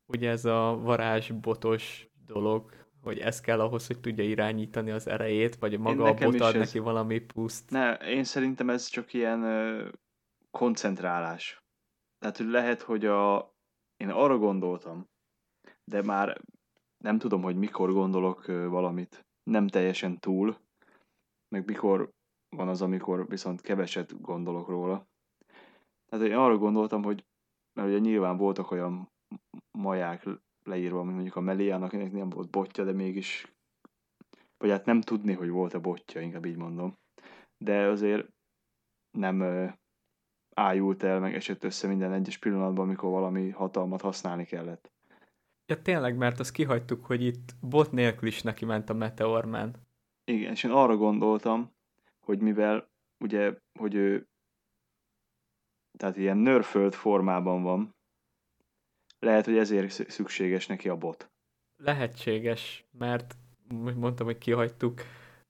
ugye 0.06 0.30
ez 0.30 0.46
a 0.46 0.80
varázsbotos 0.82 2.08
dolog, 2.26 2.83
hogy 3.04 3.20
ez 3.20 3.42
kell 3.42 3.60
ahhoz, 3.60 3.88
hogy 3.88 4.00
tudja 4.00 4.24
irányítani 4.24 4.92
az 4.92 5.08
erejét, 5.08 5.56
vagy 5.56 5.80
maga 5.80 6.04
a 6.04 6.14
bot 6.14 6.40
ad 6.40 6.58
neki 6.58 6.78
ez... 6.78 6.84
valami 6.84 7.20
puszt. 7.20 7.70
Ne, 7.70 7.94
én 7.94 8.24
szerintem 8.24 8.70
ez 8.70 8.86
csak 8.86 9.14
ilyen 9.14 9.44
ö, 9.44 9.90
koncentrálás. 10.52 11.64
Tehát 12.20 12.38
hogy 12.38 12.48
lehet, 12.48 12.82
hogy 12.82 13.06
a... 13.06 13.52
Én 13.98 14.10
arra 14.10 14.38
gondoltam, 14.38 15.10
de 15.84 16.02
már 16.02 16.42
nem 17.04 17.18
tudom, 17.18 17.42
hogy 17.42 17.56
mikor 17.56 17.92
gondolok 17.92 18.48
ö, 18.48 18.68
valamit 18.68 19.26
nem 19.44 19.68
teljesen 19.68 20.20
túl, 20.20 20.58
meg 21.56 21.66
mikor 21.66 22.10
van 22.56 22.68
az, 22.68 22.82
amikor 22.82 23.28
viszont 23.28 23.62
keveset 23.62 24.22
gondolok 24.22 24.68
róla. 24.68 25.08
Tehát 26.06 26.26
én 26.26 26.36
arra 26.36 26.58
gondoltam, 26.58 27.04
hogy 27.04 27.26
mert 27.74 27.88
ugye 27.88 28.00
nyilván 28.00 28.38
voltak 28.38 28.72
olyan 28.72 29.12
maják 29.78 30.28
leírva, 30.64 31.04
mint 31.04 31.14
mondjuk 31.14 31.36
a 31.36 31.40
Meliának, 31.40 31.94
akinek 31.94 32.12
nem 32.12 32.30
volt 32.30 32.50
botja, 32.50 32.84
de 32.84 32.92
mégis, 32.92 33.54
vagy 34.58 34.70
hát 34.70 34.86
nem 34.86 35.02
tudni, 35.02 35.34
hogy 35.34 35.50
volt-e 35.50 35.78
botja, 35.78 36.22
inkább 36.22 36.46
így 36.46 36.58
mondom. 36.58 36.98
De 37.58 37.88
azért 37.88 38.28
nem 39.18 39.40
ö, 39.40 39.68
ájult 40.56 41.04
el, 41.04 41.20
meg 41.20 41.36
esett 41.36 41.64
össze 41.64 41.88
minden 41.88 42.14
egyes 42.14 42.38
pillanatban, 42.38 42.86
amikor 42.86 43.10
valami 43.10 43.50
hatalmat 43.50 44.02
használni 44.02 44.46
kellett. 44.46 44.92
Ja 45.66 45.82
tényleg, 45.82 46.18
mert 46.18 46.40
azt 46.40 46.52
kihagytuk, 46.52 47.06
hogy 47.06 47.24
itt 47.24 47.56
bot 47.62 47.92
nélkül 47.92 48.28
is 48.28 48.42
neki 48.42 48.66
ment 48.66 48.90
a 48.90 48.94
Meteorman. 48.94 49.76
Igen, 50.26 50.52
és 50.52 50.64
én 50.64 50.72
arra 50.72 50.98
gondoltam, 50.98 51.72
hogy 52.26 52.40
mivel 52.42 52.92
ugye, 53.24 53.58
hogy 53.80 53.96
ő 53.96 54.28
tehát 55.98 56.18
ilyen 56.18 56.38
nörföld 56.38 56.94
formában 56.94 57.64
van, 57.64 57.96
lehet, 59.24 59.46
hogy 59.46 59.58
ezért 59.58 60.10
szükséges 60.10 60.68
neki 60.68 60.90
a 60.90 60.96
bot. 60.96 61.32
Lehetséges, 61.78 62.86
mert 62.98 63.36
mondtam, 63.96 64.26
hogy 64.26 64.38
kihagytuk, 64.38 65.02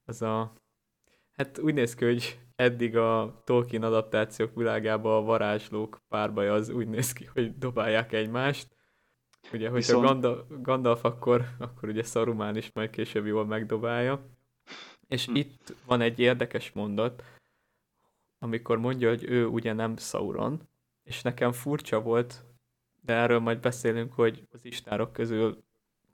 az 0.05 0.21
a... 0.21 0.53
Hát 1.32 1.59
úgy 1.59 1.74
néz 1.74 1.95
ki, 1.95 2.05
hogy 2.05 2.39
eddig 2.55 2.97
a 2.97 3.41
Tolkien 3.45 3.84
adaptációk 3.84 4.55
világában 4.55 5.15
a 5.15 5.26
varázslók 5.26 6.01
párbaja 6.07 6.53
az 6.53 6.69
úgy 6.69 6.88
néz 6.88 7.13
ki, 7.13 7.26
hogy 7.34 7.57
dobálják 7.57 8.11
egymást. 8.11 8.76
Ugye, 9.53 9.69
hogyha 9.69 9.99
Viszont... 9.99 10.05
Gandalf, 10.05 10.45
Gandalf 10.49 11.03
akkor, 11.03 11.45
akkor 11.59 11.89
ugye 11.89 12.03
Saruman 12.03 12.57
is 12.57 12.71
majd 12.74 12.89
később 12.89 13.26
jól 13.26 13.45
megdobálja. 13.45 14.26
És 15.07 15.26
hm. 15.26 15.36
itt 15.36 15.76
van 15.86 16.01
egy 16.01 16.19
érdekes 16.19 16.71
mondat, 16.71 17.24
amikor 18.39 18.78
mondja, 18.78 19.09
hogy 19.09 19.24
ő 19.24 19.45
ugye 19.45 19.74
nem 19.74 19.97
Sauron, 19.97 20.67
és 21.03 21.21
nekem 21.21 21.51
furcsa 21.51 22.01
volt, 22.01 22.45
de 23.06 23.14
erről 23.14 23.39
majd 23.39 23.60
beszélünk, 23.60 24.14
hogy 24.14 24.47
az 24.51 24.66
istárok 24.66 25.14
közül 25.14 25.64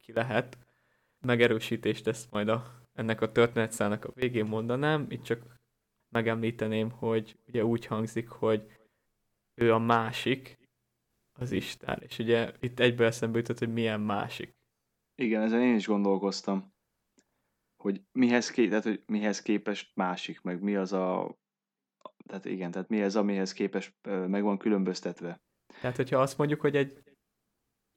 ki 0.01 0.13
lehet. 0.13 0.57
Megerősítést 1.19 2.07
ezt 2.07 2.31
majd 2.31 2.47
a, 2.47 2.87
ennek 2.93 3.21
a 3.21 3.31
történetszának 3.31 4.05
a 4.05 4.11
végén 4.13 4.45
mondanám, 4.45 5.05
itt 5.09 5.23
csak 5.23 5.59
megemlíteném, 6.09 6.91
hogy 6.91 7.37
ugye 7.47 7.65
úgy 7.65 7.85
hangzik, 7.85 8.27
hogy 8.27 8.65
ő 9.53 9.73
a 9.73 9.79
másik, 9.79 10.59
az 11.39 11.51
Isten. 11.51 12.01
És 12.01 12.19
ugye 12.19 12.51
itt 12.59 12.79
egyből 12.79 13.07
eszembe 13.07 13.37
jutott, 13.37 13.59
hogy 13.59 13.73
milyen 13.73 14.01
másik. 14.01 14.55
Igen, 15.15 15.41
ezen 15.41 15.61
én 15.61 15.75
is 15.75 15.87
gondolkoztam, 15.87 16.73
hogy 17.77 18.01
mihez, 18.11 18.51
ké, 18.51 18.67
tehát, 18.67 18.83
hogy 18.83 19.03
mihez 19.05 19.41
képest 19.41 19.95
másik, 19.95 20.41
meg 20.41 20.61
mi 20.61 20.75
az 20.75 20.93
a 20.93 21.37
tehát 22.25 22.45
igen, 22.45 22.71
tehát 22.71 22.89
mi 22.89 23.01
ez, 23.01 23.15
amihez 23.15 23.53
képest 23.53 23.93
meg 24.27 24.43
van 24.43 24.57
különböztetve. 24.57 25.41
Tehát, 25.81 25.95
hogyha 25.95 26.21
azt 26.21 26.37
mondjuk, 26.37 26.61
hogy 26.61 26.75
egy 26.75 27.03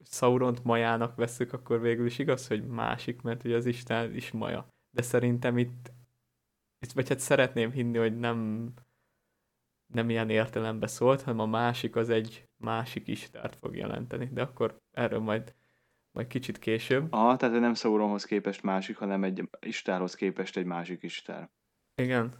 Sauront 0.05 0.63
majának 0.63 1.15
veszük, 1.15 1.53
akkor 1.53 1.81
végül 1.81 2.05
is 2.05 2.19
igaz, 2.19 2.47
hogy 2.47 2.67
másik, 2.67 3.21
mert 3.21 3.43
ugye 3.43 3.55
az 3.55 3.65
Isten 3.65 4.15
is 4.15 4.31
maja. 4.31 4.67
De 4.91 5.01
szerintem 5.01 5.57
itt, 5.57 5.91
itt 6.79 6.91
vagy 6.91 7.09
hát 7.09 7.19
szeretném 7.19 7.71
hinni, 7.71 7.97
hogy 7.97 8.17
nem, 8.17 8.69
nem 9.93 10.09
ilyen 10.09 10.29
értelembe 10.29 10.87
szólt, 10.87 11.21
hanem 11.21 11.39
a 11.39 11.45
másik 11.45 11.95
az 11.95 12.09
egy 12.09 12.47
másik 12.57 13.07
istárt 13.07 13.55
fog 13.55 13.75
jelenteni. 13.75 14.29
De 14.33 14.41
akkor 14.41 14.81
erről 14.91 15.19
majd, 15.19 15.55
majd 16.11 16.27
kicsit 16.27 16.59
később. 16.59 17.07
Aha, 17.13 17.35
tehát 17.35 17.59
nem 17.59 17.73
Sauronhoz 17.73 18.25
képest 18.25 18.63
másik, 18.63 18.97
hanem 18.97 19.23
egy 19.23 19.49
istárhoz 19.59 20.15
képest 20.15 20.57
egy 20.57 20.65
másik 20.65 21.03
istár. 21.03 21.49
Igen. 21.95 22.33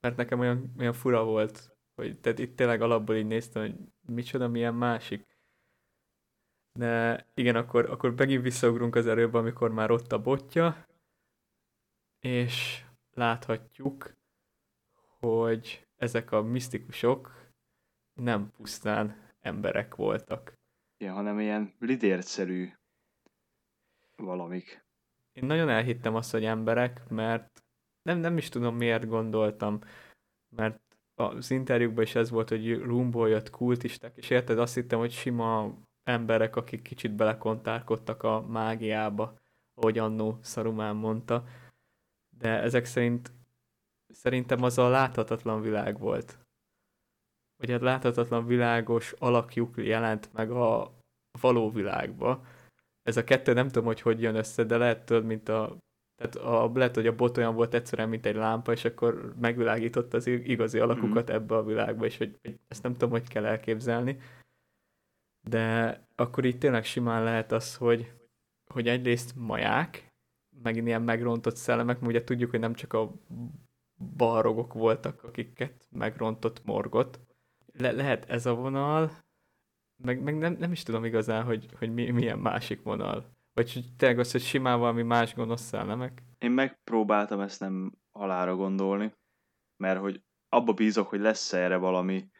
Mert 0.00 0.16
nekem 0.16 0.38
olyan, 0.38 0.74
olyan 0.78 0.92
fura 0.92 1.24
volt 1.24 1.75
hogy 1.96 2.20
tehát 2.20 2.38
itt 2.38 2.56
tényleg 2.56 2.80
alapból 2.80 3.16
így 3.16 3.26
néztem, 3.26 3.62
hogy 3.62 3.74
micsoda, 4.14 4.48
milyen 4.48 4.74
másik. 4.74 5.36
De 6.78 7.26
igen, 7.34 7.56
akkor, 7.56 7.90
akkor 7.90 8.14
megint 8.14 8.42
visszaugrunk 8.42 8.94
az 8.94 9.06
erőbe, 9.06 9.38
amikor 9.38 9.70
már 9.72 9.90
ott 9.90 10.12
a 10.12 10.22
botja, 10.22 10.86
és 12.20 12.84
láthatjuk, 13.10 14.14
hogy 15.18 15.86
ezek 15.96 16.32
a 16.32 16.42
misztikusok 16.42 17.52
nem 18.20 18.50
pusztán 18.50 19.32
emberek 19.40 19.94
voltak. 19.94 20.52
Igen, 20.96 21.14
hanem 21.14 21.40
ilyen 21.40 21.74
lidértszerű 21.78 22.72
valamik. 24.16 24.84
Én 25.32 25.44
nagyon 25.44 25.68
elhittem 25.68 26.14
azt, 26.14 26.30
hogy 26.30 26.44
emberek, 26.44 27.08
mert 27.08 27.64
nem, 28.02 28.18
nem 28.18 28.36
is 28.36 28.48
tudom 28.48 28.76
miért 28.76 29.06
gondoltam, 29.06 29.80
mert 30.48 30.85
az 31.16 31.50
interjúkban 31.50 32.04
is 32.04 32.14
ez 32.14 32.30
volt, 32.30 32.48
hogy 32.48 32.82
roomból 32.82 33.28
jött 33.28 33.50
kultisták, 33.50 34.16
és 34.16 34.30
érted, 34.30 34.58
azt 34.58 34.74
hittem, 34.74 34.98
hogy 34.98 35.12
sima 35.12 35.74
emberek, 36.02 36.56
akik 36.56 36.82
kicsit 36.82 37.12
belekontárkodtak 37.12 38.22
a 38.22 38.40
mágiába, 38.40 39.38
ahogy 39.74 39.98
annó 39.98 40.38
Szarumán 40.42 40.96
mondta, 40.96 41.44
de 42.38 42.60
ezek 42.60 42.84
szerint 42.84 43.32
szerintem 44.08 44.62
az 44.62 44.78
a 44.78 44.88
láthatatlan 44.88 45.60
világ 45.60 45.98
volt. 45.98 46.38
Vagy 47.56 47.70
a 47.70 47.82
láthatatlan 47.82 48.46
világos 48.46 49.12
alakjuk 49.12 49.76
jelent 49.76 50.32
meg 50.32 50.50
a 50.50 50.92
való 51.40 51.70
világba. 51.70 52.44
Ez 53.02 53.16
a 53.16 53.24
kettő 53.24 53.52
nem 53.52 53.66
tudom, 53.66 53.84
hogy 53.84 54.00
hogy 54.00 54.20
jön 54.22 54.34
össze, 54.34 54.64
de 54.64 54.76
lehet 54.76 55.04
tudod, 55.04 55.24
mint 55.24 55.48
a 55.48 55.76
tehát 56.16 56.34
a, 56.34 56.70
lehet, 56.74 56.94
hogy 56.94 57.06
a 57.06 57.14
bot 57.14 57.36
olyan 57.36 57.54
volt 57.54 57.74
egyszerűen, 57.74 58.08
mint 58.08 58.26
egy 58.26 58.34
lámpa, 58.34 58.72
és 58.72 58.84
akkor 58.84 59.34
megvilágított 59.40 60.14
az 60.14 60.26
igazi 60.26 60.78
alakukat 60.78 61.30
mm-hmm. 61.30 61.40
ebbe 61.40 61.56
a 61.56 61.64
világba, 61.64 62.04
és 62.04 62.18
hogy, 62.18 62.38
hogy 62.42 62.58
ezt 62.68 62.82
nem 62.82 62.92
tudom, 62.92 63.10
hogy 63.10 63.28
kell 63.28 63.44
elképzelni. 63.44 64.18
De 65.48 66.00
akkor 66.14 66.44
itt 66.44 66.58
tényleg 66.58 66.84
simán 66.84 67.24
lehet 67.24 67.52
az, 67.52 67.76
hogy, 67.76 68.12
hogy 68.66 68.88
egyrészt 68.88 69.36
maják, 69.36 70.14
megint 70.62 70.86
ilyen 70.86 71.02
megrontott 71.02 71.56
szellemek, 71.56 72.00
mert 72.00 72.12
ugye 72.12 72.24
tudjuk, 72.24 72.50
hogy 72.50 72.60
nem 72.60 72.74
csak 72.74 72.92
a 72.92 73.12
balrogok 74.16 74.72
voltak, 74.72 75.22
akiket 75.22 75.88
megrontott 75.90 76.64
morgot. 76.64 77.20
Le- 77.72 77.92
lehet 77.92 78.30
ez 78.30 78.46
a 78.46 78.54
vonal, 78.54 79.10
meg, 79.96 80.22
meg 80.22 80.38
nem, 80.38 80.56
nem 80.58 80.72
is 80.72 80.82
tudom 80.82 81.04
igazán, 81.04 81.44
hogy, 81.44 81.66
hogy 81.78 81.92
mi, 81.92 82.10
milyen 82.10 82.38
másik 82.38 82.82
vonal. 82.82 83.35
Vagy 83.56 83.72
hogy 83.72 83.84
tényleg 83.96 84.18
az, 84.18 84.32
hogy 84.32 84.40
simán 84.40 84.78
valami 84.78 85.02
más 85.02 85.34
gonosz 85.34 85.60
szellemek? 85.60 86.22
Én 86.38 86.50
megpróbáltam 86.50 87.40
ezt 87.40 87.60
nem 87.60 87.92
halára 88.12 88.56
gondolni, 88.56 89.12
mert 89.76 90.00
hogy 90.00 90.22
abba 90.48 90.72
bízok, 90.72 91.08
hogy 91.08 91.20
lesz 91.20 91.52
erre 91.52 91.76
valami 91.76 92.30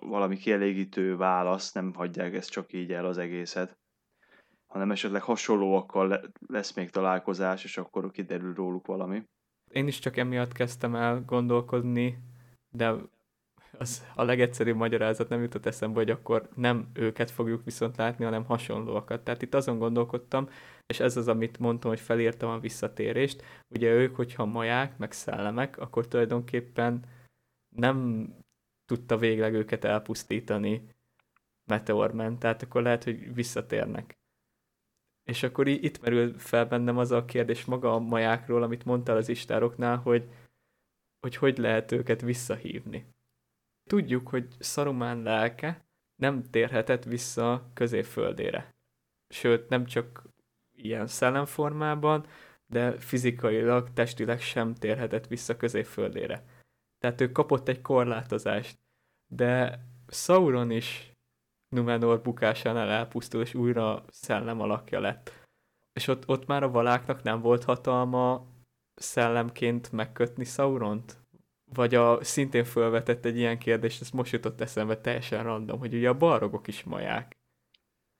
valami 0.00 0.36
kielégítő 0.36 1.16
válasz, 1.16 1.72
nem 1.72 1.94
hagyják 1.94 2.34
ezt 2.34 2.50
csak 2.50 2.72
így 2.72 2.92
el 2.92 3.06
az 3.06 3.18
egészet, 3.18 3.78
hanem 4.66 4.90
esetleg 4.90 5.22
hasonlóakkal 5.22 6.32
lesz 6.46 6.74
még 6.74 6.90
találkozás, 6.90 7.64
és 7.64 7.76
akkor 7.76 8.10
kiderül 8.10 8.54
róluk 8.54 8.86
valami. 8.86 9.22
Én 9.70 9.86
is 9.86 9.98
csak 9.98 10.16
emiatt 10.16 10.52
kezdtem 10.52 10.94
el 10.94 11.22
gondolkodni, 11.24 12.18
de 12.70 12.94
az 13.78 14.06
a 14.14 14.22
legegyszerűbb 14.22 14.76
magyarázat 14.76 15.28
nem 15.28 15.42
jutott 15.42 15.66
eszembe, 15.66 15.98
hogy 15.98 16.10
akkor 16.10 16.48
nem 16.54 16.90
őket 16.92 17.30
fogjuk 17.30 17.64
viszont 17.64 17.96
látni, 17.96 18.24
hanem 18.24 18.44
hasonlóakat. 18.44 19.24
Tehát 19.24 19.42
itt 19.42 19.54
azon 19.54 19.78
gondolkodtam, 19.78 20.48
és 20.86 21.00
ez 21.00 21.16
az, 21.16 21.28
amit 21.28 21.58
mondtam, 21.58 21.90
hogy 21.90 22.00
felírtam 22.00 22.50
a 22.50 22.58
visszatérést. 22.58 23.42
Ugye 23.68 23.92
ők, 23.92 24.16
hogyha 24.16 24.44
maják, 24.44 24.98
meg 24.98 25.12
szellemek, 25.12 25.78
akkor 25.78 26.08
tulajdonképpen 26.08 27.04
nem 27.76 28.28
tudta 28.84 29.16
végleg 29.16 29.54
őket 29.54 29.84
elpusztítani 29.84 30.88
Meteorman, 31.70 32.38
tehát 32.38 32.62
akkor 32.62 32.82
lehet, 32.82 33.04
hogy 33.04 33.34
visszatérnek. 33.34 34.16
És 35.24 35.42
akkor 35.42 35.68
itt 35.68 36.00
merül 36.00 36.38
fel 36.38 36.66
bennem 36.66 36.98
az 36.98 37.10
a 37.10 37.24
kérdés 37.24 37.64
maga 37.64 37.94
a 37.94 37.98
majákról, 37.98 38.62
amit 38.62 38.84
mondtál 38.84 39.16
az 39.16 39.28
istároknál, 39.28 39.96
hogy 39.96 40.28
hogy, 41.22 41.36
hogy 41.36 41.58
lehet 41.58 41.92
őket 41.92 42.20
visszahívni. 42.20 43.06
Tudjuk, 43.88 44.28
hogy 44.28 44.48
Saruman 44.60 45.22
lelke 45.22 45.84
nem 46.20 46.42
térhetett 46.42 47.04
vissza 47.04 47.70
középföldére. 47.74 48.74
Sőt, 49.28 49.68
nem 49.68 49.84
csak 49.84 50.22
ilyen 50.76 51.06
szellemformában, 51.06 52.26
de 52.66 52.98
fizikailag, 52.98 53.92
testileg 53.92 54.40
sem 54.40 54.74
térhetett 54.74 55.26
vissza 55.26 55.56
középföldére. 55.56 56.44
Tehát 56.98 57.20
ő 57.20 57.32
kapott 57.32 57.68
egy 57.68 57.80
korlátozást. 57.80 58.78
De 59.26 59.84
Sauron 60.08 60.70
is 60.70 61.12
Numenor 61.68 62.22
bukásánál 62.22 62.88
elpusztul, 62.88 63.40
és 63.40 63.54
újra 63.54 64.04
szellem 64.08 64.60
alakja 64.60 65.00
lett. 65.00 65.46
És 65.92 66.08
ott, 66.08 66.28
ott 66.28 66.46
már 66.46 66.62
a 66.62 66.70
valáknak 66.70 67.22
nem 67.22 67.40
volt 67.40 67.64
hatalma 67.64 68.46
szellemként 68.94 69.92
megkötni 69.92 70.44
Sauront? 70.44 71.21
Vagy 71.74 71.94
a 71.94 72.24
szintén 72.24 72.64
felvetett 72.64 73.24
egy 73.24 73.36
ilyen 73.36 73.58
kérdést, 73.58 74.00
ez 74.00 74.10
most 74.10 74.32
jutott 74.32 74.60
eszembe 74.60 75.00
teljesen 75.00 75.42
random, 75.42 75.78
hogy 75.78 75.94
ugye 75.94 76.08
a 76.08 76.16
balrogok 76.16 76.66
is 76.66 76.82
maják. 76.82 77.36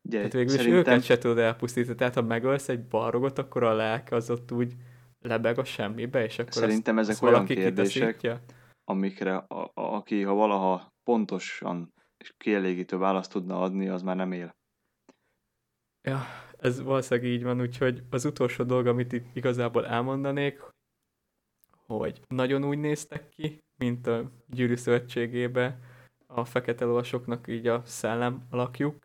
Ugye, 0.08 0.16
Tehát 0.16 0.32
végül 0.32 0.48
szerintem... 0.48 0.80
is 0.80 0.86
őket 0.86 1.04
se 1.04 1.18
tudod 1.18 1.38
elpusztítani, 1.38 1.96
tehát 1.96 2.14
ha 2.14 2.22
megölsz 2.22 2.68
egy 2.68 2.86
balrogot, 2.86 3.38
akkor 3.38 3.62
a 3.62 3.72
lelke 3.72 4.16
az 4.16 4.30
ott 4.30 4.52
úgy 4.52 4.74
lebeg 5.20 5.58
a 5.58 5.64
semmibe, 5.64 6.24
és 6.24 6.38
akkor 6.38 6.52
Szerintem 6.52 6.96
azt, 6.96 7.08
ezek 7.08 7.22
azt 7.22 7.32
olyan 7.32 7.46
kérdések, 7.46 8.40
amikre 8.84 9.36
a, 9.36 9.62
a, 9.62 9.70
aki 9.74 10.22
ha 10.22 10.34
valaha 10.34 10.92
pontosan 11.02 11.92
és 12.22 12.32
kielégítő 12.36 12.96
választ 12.96 13.32
tudna 13.32 13.60
adni, 13.60 13.88
az 13.88 14.02
már 14.02 14.16
nem 14.16 14.32
él. 14.32 14.56
Ja, 16.08 16.20
ez 16.58 16.82
valószínűleg 16.82 17.30
így 17.30 17.42
van, 17.42 17.60
úgyhogy 17.60 18.02
az 18.10 18.24
utolsó 18.24 18.64
dolog, 18.64 18.86
amit 18.86 19.12
itt 19.12 19.36
igazából 19.36 19.86
elmondanék, 19.86 20.60
hogy 21.98 22.20
nagyon 22.28 22.64
úgy 22.64 22.78
néztek 22.78 23.28
ki, 23.28 23.62
mint 23.76 24.06
a 24.06 24.30
gyűrű 24.46 24.74
szövetségébe 24.74 25.78
a 26.26 26.44
fekete 26.44 26.84
lovasoknak 26.84 27.48
így 27.48 27.66
a 27.66 27.82
szellem 27.84 28.46
alakjuk. 28.50 28.96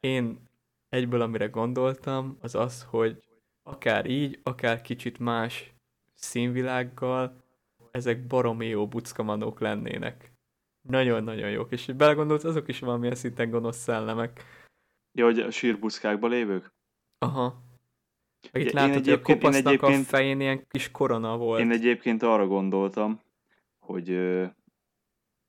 Én 0.00 0.48
egyből, 0.88 1.20
amire 1.20 1.46
gondoltam, 1.46 2.36
az 2.40 2.54
az, 2.54 2.82
hogy 2.82 3.22
akár 3.62 4.06
így, 4.06 4.40
akár 4.42 4.80
kicsit 4.80 5.18
más 5.18 5.74
színvilággal, 6.14 7.42
ezek 7.90 8.26
baromi 8.26 8.66
jó 8.66 8.88
buckamanók 8.88 9.60
lennének. 9.60 10.32
Nagyon-nagyon 10.88 11.50
jók, 11.50 11.72
és 11.72 11.86
belegondolsz, 11.86 12.44
azok 12.44 12.68
is 12.68 12.78
valamilyen 12.78 13.14
szinten 13.14 13.50
gonosz 13.50 13.76
szellemek. 13.76 14.44
Ja, 15.12 15.24
hogy 15.24 15.38
a 15.38 15.50
sírbuszkákban 15.50 16.30
lévők? 16.30 16.72
Aha. 17.18 17.63
Meg 18.52 18.62
itt 18.62 18.70
látod, 18.70 18.94
hogy 18.94 19.08
a 19.08 19.20
kopasznak 19.20 19.82
a 19.82 19.92
fején 19.92 20.40
ilyen 20.40 20.66
kis 20.68 20.90
korona 20.90 21.36
volt. 21.36 21.60
Én 21.60 21.70
egyébként 21.70 22.22
arra 22.22 22.46
gondoltam, 22.46 23.20
hogy 23.78 24.06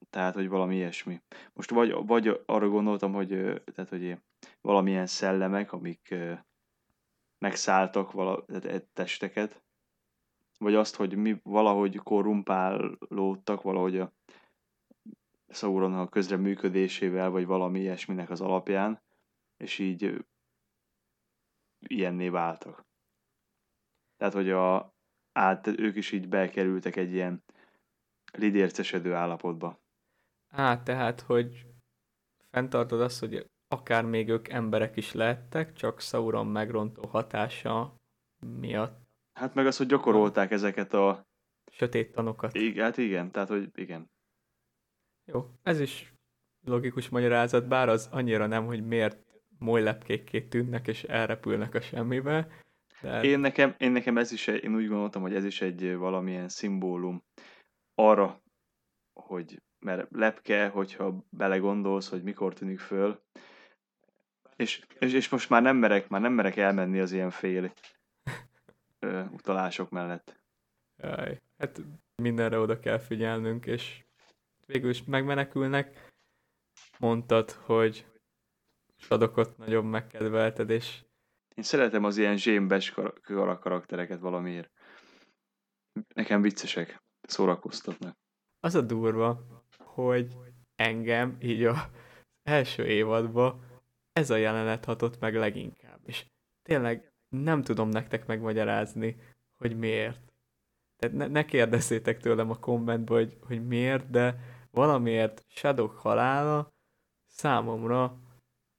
tehát, 0.10 0.34
hogy 0.34 0.48
valami 0.48 0.76
ilyesmi. 0.76 1.22
Most 1.54 1.70
vagy, 1.70 1.96
vagy 2.06 2.42
arra 2.46 2.70
gondoltam, 2.70 3.14
hogy, 3.14 3.28
tehát, 3.74 3.90
hogy 3.90 4.18
valamilyen 4.62 5.06
szellemek, 5.06 5.72
amik 5.72 6.16
megszálltak 7.38 8.12
vala, 8.12 8.46
tehát 8.46 8.86
testeket, 8.94 9.64
vagy 10.58 10.76
azt, 10.76 10.96
hogy 10.96 11.16
mi 11.16 11.40
valahogy 11.44 11.96
korrumpálódtak, 11.96 13.62
valahogy 13.62 14.00
a 14.00 14.14
Sauron 15.48 15.94
a 15.94 16.10
közreműködésével, 16.10 17.30
vagy 17.30 17.46
valami 17.46 17.80
ilyesminek 17.80 18.30
az 18.30 18.42
alapján, 18.42 19.02
és 19.58 19.80
így 19.80 20.26
ilyenné 21.88 22.30
váltak. 22.30 22.86
Tehát, 24.18 24.34
hogy 24.34 24.50
a, 24.50 24.94
át, 25.32 25.68
ők 25.68 25.96
is 25.96 26.12
így 26.12 26.28
bekerültek 26.28 26.96
egy 26.96 27.14
ilyen 27.14 27.44
lidércesedő 28.34 29.14
állapotba. 29.14 29.80
Á, 30.48 30.84
tehát, 30.84 31.22
hogy 31.22 31.66
fenntartod 32.52 33.02
azt, 33.02 33.20
hogy 33.20 33.50
akár 33.68 34.06
még 34.06 34.30
ők 34.30 34.48
emberek 34.48 34.96
is 34.96 35.14
lehettek, 35.14 35.74
csak 35.74 36.00
Sauron 36.00 36.48
megrontó 36.48 37.08
hatása 37.08 37.96
miatt. 38.60 39.04
Hát 39.34 39.54
meg 39.54 39.66
az, 39.66 39.78
hogy 39.78 39.88
gyakorolták 39.88 40.52
ezeket 40.52 40.94
a... 40.94 41.28
Sötét 41.72 42.12
tanokat. 42.12 42.54
Igen, 42.54 42.84
hát 42.84 42.98
igen, 42.98 43.32
tehát, 43.32 43.48
hogy 43.48 43.70
igen. 43.74 44.10
Jó, 45.26 45.50
ez 45.64 45.80
is 45.80 46.14
logikus 46.66 47.10
magyarázat, 47.10 47.68
bár 47.68 47.90
az 47.90 48.08
annyira 48.12 48.48
nem, 48.48 48.66
hogy 48.66 48.86
miért 48.86 49.25
molylepkékké 49.60 50.42
tűnnek 50.42 50.88
és 50.88 51.04
elrepülnek 51.04 51.74
a 51.74 51.82
semmibe. 51.82 52.48
De... 53.02 53.24
Én, 53.24 53.40
nekem, 53.40 53.76
én 53.78 53.92
nekem 53.92 54.18
ez 54.18 54.32
is, 54.32 54.48
én 54.48 54.76
úgy 54.76 54.88
gondoltam, 54.88 55.22
hogy 55.22 55.36
ez 55.36 55.46
is 55.46 55.62
egy 55.62 55.96
valamilyen 55.96 56.50
szimbólum 56.50 57.24
arra, 57.96 58.42
hogy 59.14 59.62
mert 59.80 60.08
lepke, 60.12 60.68
hogyha 60.68 61.26
belegondolsz, 61.30 62.10
hogy 62.10 62.24
mikor 62.24 62.54
tűnik 62.54 62.80
föl, 62.80 63.24
és, 64.56 64.86
és, 65.00 65.14
és 65.14 65.30
most 65.30 65.50
már 65.50 65.62
nem 65.62 65.78
merek, 65.78 66.08
már 66.08 66.22
nem 66.22 66.34
merek 66.34 66.58
elmenni 66.58 67.00
az 67.00 67.12
ilyen 67.12 67.30
fél 67.30 67.74
ö, 69.00 69.24
utalások 69.24 69.90
mellett. 69.90 70.40
Jaj, 70.98 71.42
hát 71.58 71.82
mindenre 72.16 72.60
oda 72.60 72.80
kell 72.80 72.98
figyelnünk, 72.98 73.66
és 73.66 74.04
végül 74.66 74.90
is 74.90 75.04
megmenekülnek. 75.04 76.14
Mondtad, 77.00 77.52
hogy 77.52 78.06
Sadokot 79.06 79.58
nagyon 79.58 79.86
megkedvelted, 79.86 80.70
és... 80.70 81.04
Én 81.56 81.64
szeretem 81.64 82.04
az 82.04 82.18
ilyen 82.18 82.38
zsémbes 82.38 82.92
kar- 82.92 83.22
karaktereket 83.60 84.20
valamiért. 84.20 84.72
Nekem 86.14 86.42
viccesek, 86.42 87.02
szórakoztatnak. 87.22 88.18
Az 88.60 88.76
a 88.76 88.82
durva, 88.82 89.46
hogy 89.78 90.38
engem 90.76 91.38
így 91.40 91.64
a 91.64 91.90
első 92.44 92.86
évadban 92.86 93.64
ez 94.14 94.30
a 94.30 94.36
jelenet 94.36 94.86
hatott 94.86 95.20
meg 95.20 95.36
leginkább. 95.36 96.00
És 96.06 96.26
tényleg 96.62 97.14
nem 97.30 97.62
tudom 97.62 97.90
nektek 97.90 98.26
megmagyarázni, 98.26 99.18
hogy 99.58 99.78
miért. 99.78 100.34
Tehát 100.96 101.16
ne, 101.16 101.28
ne 101.28 101.46
kérdezzétek 101.46 102.20
tőlem 102.20 102.50
a 102.50 102.60
kommentbe, 102.60 103.14
hogy, 103.14 103.38
hogy 103.42 103.68
miért, 103.68 104.10
de 104.10 104.40
valamiért 104.72 105.46
Shadow 105.48 105.88
halála 105.88 106.74
számomra 107.26 108.24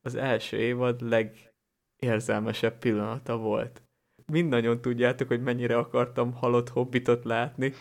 az 0.06 0.14
első 0.14 0.56
évad 0.56 1.00
legérzelmesebb 1.00 2.78
pillanata 2.78 3.36
volt. 3.36 3.82
Mindannyian 4.26 4.80
tudjátok, 4.80 5.28
hogy 5.28 5.42
mennyire 5.42 5.76
akartam 5.76 6.32
halott 6.32 6.68
hobbitot 6.68 7.24
látni. 7.24 7.72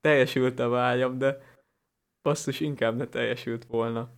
Teljesült 0.00 0.58
a 0.58 0.68
vágyam, 0.68 1.18
de 1.18 1.58
basszus 2.22 2.60
inkább 2.60 2.96
ne 2.96 3.06
teljesült 3.06 3.64
volna. 3.64 4.10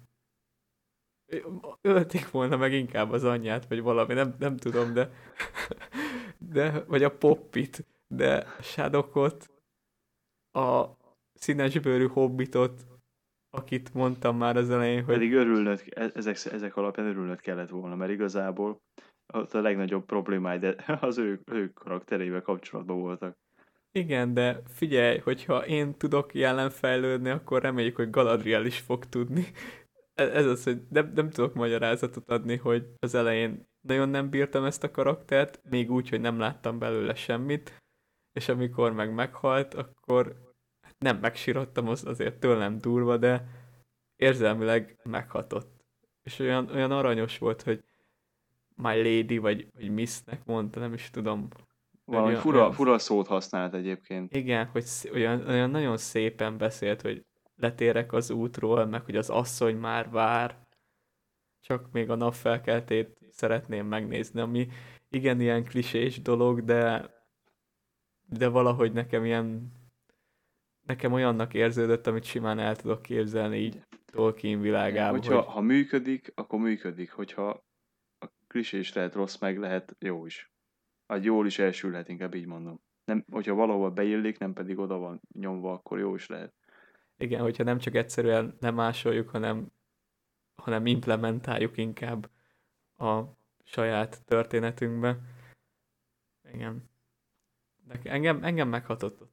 Ölték 1.80 2.30
volna 2.30 2.56
meg 2.56 2.72
inkább 2.72 3.10
az 3.10 3.24
anyját, 3.24 3.68
vagy 3.68 3.80
valami, 3.80 4.14
nem, 4.14 4.34
nem 4.38 4.56
tudom, 4.56 4.92
de, 4.92 5.10
de 6.38 6.84
vagy 6.84 7.02
a 7.02 7.16
poppit, 7.16 7.86
de 8.06 8.46
Shadokot, 8.60 9.50
a 10.52 10.86
színesbőrű 11.34 12.06
hobbitot, 12.06 12.86
akit 13.54 13.94
mondtam 13.94 14.36
már 14.36 14.56
az 14.56 14.70
elején, 14.70 15.04
hogy... 15.04 15.14
Pedig 15.14 15.32
örülnöd, 15.34 15.82
e- 15.88 16.10
ezek, 16.14 16.36
ezek 16.52 16.76
alapján 16.76 17.06
örülnöd 17.06 17.40
kellett 17.40 17.68
volna, 17.68 17.96
mert 17.96 18.10
igazából 18.10 18.80
a 19.26 19.58
legnagyobb 19.58 20.04
problémáid 20.04 20.76
az 21.00 21.18
ő, 21.18 21.40
ő 21.52 21.70
karakterével 21.72 22.42
kapcsolatban 22.42 23.00
voltak. 23.00 23.36
Igen, 23.92 24.34
de 24.34 24.62
figyelj, 24.66 25.18
hogyha 25.18 25.66
én 25.66 25.96
tudok 25.96 26.34
jelen 26.34 26.70
fejlődni, 26.70 27.30
akkor 27.30 27.62
reméljük, 27.62 27.96
hogy 27.96 28.10
Galadriel 28.10 28.66
is 28.66 28.78
fog 28.78 29.04
tudni. 29.06 29.46
E- 30.14 30.36
ez 30.36 30.46
az, 30.46 30.64
hogy 30.64 30.82
nem, 30.90 31.12
nem 31.14 31.30
tudok 31.30 31.54
magyarázatot 31.54 32.30
adni, 32.30 32.56
hogy 32.56 32.86
az 32.98 33.14
elején 33.14 33.68
nagyon 33.80 34.08
nem 34.08 34.30
bírtam 34.30 34.64
ezt 34.64 34.84
a 34.84 34.90
karaktert, 34.90 35.60
még 35.70 35.90
úgy, 35.90 36.08
hogy 36.08 36.20
nem 36.20 36.38
láttam 36.38 36.78
belőle 36.78 37.14
semmit, 37.14 37.82
és 38.32 38.48
amikor 38.48 38.92
meg 38.92 39.14
meghalt, 39.14 39.74
akkor 39.74 40.51
nem 41.02 41.18
megsírottam, 41.18 41.88
az 41.88 42.06
azért 42.06 42.40
tőlem 42.40 42.78
durva, 42.78 43.16
de 43.16 43.46
érzelmileg 44.16 44.98
meghatott. 45.02 45.84
És 46.22 46.38
olyan, 46.38 46.68
olyan 46.68 46.90
aranyos 46.90 47.38
volt, 47.38 47.62
hogy 47.62 47.84
my 48.74 48.96
lady, 49.02 49.38
vagy, 49.38 49.66
vagy 49.74 49.90
missnek 49.90 50.44
mondta, 50.44 50.80
nem 50.80 50.92
is 50.92 51.10
tudom. 51.10 51.48
Valami 52.04 52.28
olyan, 52.28 52.40
fura, 52.40 52.58
olyan, 52.58 52.72
fura 52.72 52.98
szót 52.98 53.26
használt 53.26 53.74
egyébként. 53.74 54.36
Igen, 54.36 54.66
hogy 54.66 54.84
olyan, 55.12 55.48
olyan 55.48 55.70
nagyon 55.70 55.96
szépen 55.96 56.58
beszélt, 56.58 57.00
hogy 57.02 57.24
letérek 57.56 58.12
az 58.12 58.30
útról, 58.30 58.86
meg 58.86 59.04
hogy 59.04 59.16
az 59.16 59.30
asszony 59.30 59.76
már 59.76 60.10
vár, 60.10 60.66
csak 61.60 61.92
még 61.92 62.10
a 62.10 62.14
napfelkeltét 62.14 63.18
szeretném 63.30 63.86
megnézni, 63.86 64.40
ami 64.40 64.68
igen 65.08 65.40
ilyen 65.40 65.64
klisés 65.64 66.22
dolog, 66.22 66.64
de 66.64 67.10
de 68.28 68.48
valahogy 68.48 68.92
nekem 68.92 69.24
ilyen 69.24 69.72
nekem 70.86 71.12
olyannak 71.12 71.54
érződött, 71.54 72.06
amit 72.06 72.24
simán 72.24 72.58
el 72.58 72.76
tudok 72.76 73.02
képzelni 73.02 73.56
így 73.56 73.82
Tolkien 74.12 74.60
világában. 74.60 75.18
Hogyha 75.18 75.40
hogy... 75.40 75.52
ha 75.52 75.60
működik, 75.60 76.32
akkor 76.34 76.58
működik. 76.58 77.12
Hogyha 77.12 77.64
a 78.18 78.26
klisé 78.46 78.78
is 78.78 78.92
lehet 78.92 79.14
rossz, 79.14 79.38
meg 79.38 79.58
lehet 79.58 79.96
jó 79.98 80.26
is. 80.26 80.52
Hát 81.06 81.24
jól 81.24 81.46
is 81.46 81.58
elsülhet, 81.58 82.08
inkább 82.08 82.34
így 82.34 82.46
mondom. 82.46 82.80
Nem, 83.04 83.24
hogyha 83.30 83.54
valahol 83.54 83.90
beillik, 83.90 84.38
nem 84.38 84.52
pedig 84.52 84.78
oda 84.78 84.98
van 84.98 85.20
nyomva, 85.32 85.72
akkor 85.72 85.98
jó 85.98 86.14
is 86.14 86.26
lehet. 86.26 86.54
Igen, 87.16 87.40
hogyha 87.40 87.64
nem 87.64 87.78
csak 87.78 87.94
egyszerűen 87.94 88.56
nem 88.60 88.74
másoljuk, 88.74 89.28
hanem, 89.28 89.72
hanem 90.54 90.86
implementáljuk 90.86 91.76
inkább 91.76 92.30
a 92.98 93.22
saját 93.64 94.24
történetünkbe. 94.24 95.18
Igen. 96.52 96.90
De 97.84 98.00
engem, 98.02 98.44
engem 98.44 98.68
meghatott 98.68 99.31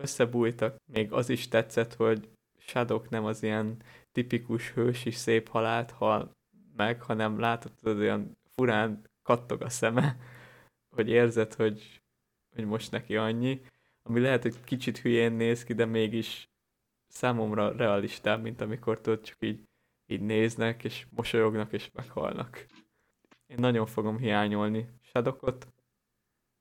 összebújtak. 0.00 0.76
Még 0.92 1.12
az 1.12 1.28
is 1.28 1.48
tetszett, 1.48 1.94
hogy 1.94 2.28
Shadow 2.58 3.02
nem 3.08 3.24
az 3.24 3.42
ilyen 3.42 3.76
tipikus 4.12 4.70
hősi 4.70 5.10
szép 5.10 5.48
halált 5.48 5.90
hal 5.90 6.30
meg, 6.76 7.02
hanem 7.02 7.38
látod, 7.38 7.72
az 7.82 7.96
olyan 7.96 8.38
furán 8.54 9.04
kattog 9.22 9.62
a 9.62 9.68
szeme, 9.68 10.16
hogy 10.96 11.08
érzed, 11.08 11.54
hogy, 11.54 12.02
hogy 12.56 12.64
most 12.64 12.90
neki 12.90 13.16
annyi, 13.16 13.60
ami 14.02 14.20
lehet, 14.20 14.42
hogy 14.42 14.64
kicsit 14.64 14.98
hülyén 14.98 15.32
néz 15.32 15.64
ki, 15.64 15.74
de 15.74 15.84
mégis 15.84 16.48
számomra 17.08 17.76
realistább, 17.76 18.42
mint 18.42 18.60
amikor 18.60 19.00
tudod, 19.00 19.20
csak 19.20 19.36
így, 19.40 19.68
így 20.06 20.20
néznek, 20.20 20.84
és 20.84 21.06
mosolyognak, 21.10 21.72
és 21.72 21.90
meghalnak. 21.92 22.66
Én 23.46 23.56
nagyon 23.58 23.86
fogom 23.86 24.18
hiányolni 24.18 24.88
Shadowot. 25.02 25.66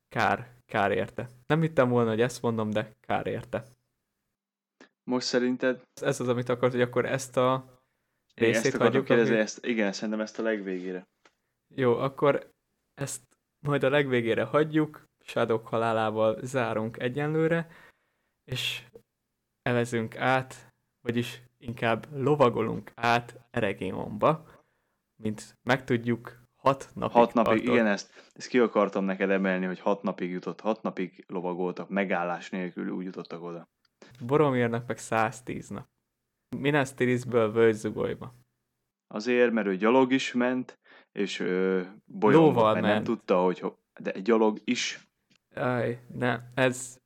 Kár, 0.07 0.58
kár 0.69 0.91
érte. 0.91 1.29
Nem 1.47 1.61
hittem 1.61 1.89
volna, 1.89 2.09
hogy 2.09 2.21
ezt 2.21 2.41
mondom, 2.41 2.69
de 2.69 2.95
kár 2.99 3.27
érte. 3.27 3.65
Most 5.03 5.27
szerinted? 5.27 5.81
Ez 6.01 6.19
az, 6.19 6.27
amit 6.27 6.49
akart, 6.49 6.71
hogy 6.71 6.81
akkor 6.81 7.05
ezt 7.05 7.37
a 7.37 7.79
részét 8.35 8.65
ezt 8.65 8.81
hagyjuk. 8.81 9.05
Kérdezni, 9.05 9.33
ami... 9.33 9.41
ezt, 9.41 9.65
igen, 9.65 9.91
szerintem 9.91 10.21
ezt 10.21 10.39
a 10.39 10.43
legvégére. 10.43 11.07
Jó, 11.75 11.97
akkor 11.97 12.51
ezt 12.93 13.21
majd 13.59 13.83
a 13.83 13.89
legvégére 13.89 14.43
hagyjuk, 14.43 15.07
Shadow 15.23 15.59
halálával 15.63 16.39
zárunk 16.41 16.99
egyenlőre, 16.99 17.71
és 18.51 18.83
evezünk 19.61 20.17
át, 20.17 20.73
vagyis 21.01 21.41
inkább 21.57 22.07
lovagolunk 22.11 22.91
át 22.95 23.39
Eregionba, 23.51 24.45
mint 25.21 25.57
megtudjuk, 25.63 26.41
Hat 26.59 26.89
napig. 26.93 27.15
Hat 27.15 27.33
napig, 27.33 27.57
tartott. 27.57 27.73
igen, 27.73 27.87
ezt, 27.87 28.31
ezt 28.33 28.47
ki 28.47 28.59
akartam 28.59 29.03
neked 29.03 29.29
emelni, 29.29 29.65
hogy 29.65 29.79
hat 29.79 30.01
napig 30.01 30.31
jutott, 30.31 30.59
hat 30.59 30.81
napig 30.81 31.23
lovagoltak, 31.27 31.89
megállás 31.89 32.49
nélkül 32.49 32.89
úgy 32.89 33.05
jutottak 33.05 33.43
oda. 33.43 33.69
Boromirnak 34.19 34.87
meg 34.87 34.97
110 34.97 35.69
nap. 35.69 35.87
Minas 36.57 36.93
Tirithből 36.93 37.51
völgyzugolyba. 37.51 38.33
Azért, 39.07 39.51
mert 39.51 39.67
ő 39.67 39.75
gyalog 39.75 40.11
is 40.11 40.33
ment, 40.33 40.79
és 41.11 41.39
ö, 41.39 41.81
bolyongva, 42.05 42.63
mert 42.63 42.81
ment. 42.81 42.93
nem 42.93 43.03
tudta, 43.03 43.43
hogy 43.43 43.63
de 43.99 44.11
egy 44.11 44.21
gyalog 44.21 44.61
is. 44.63 45.07
Aj, 45.55 45.99
ne, 46.13 46.39
ez... 46.53 46.97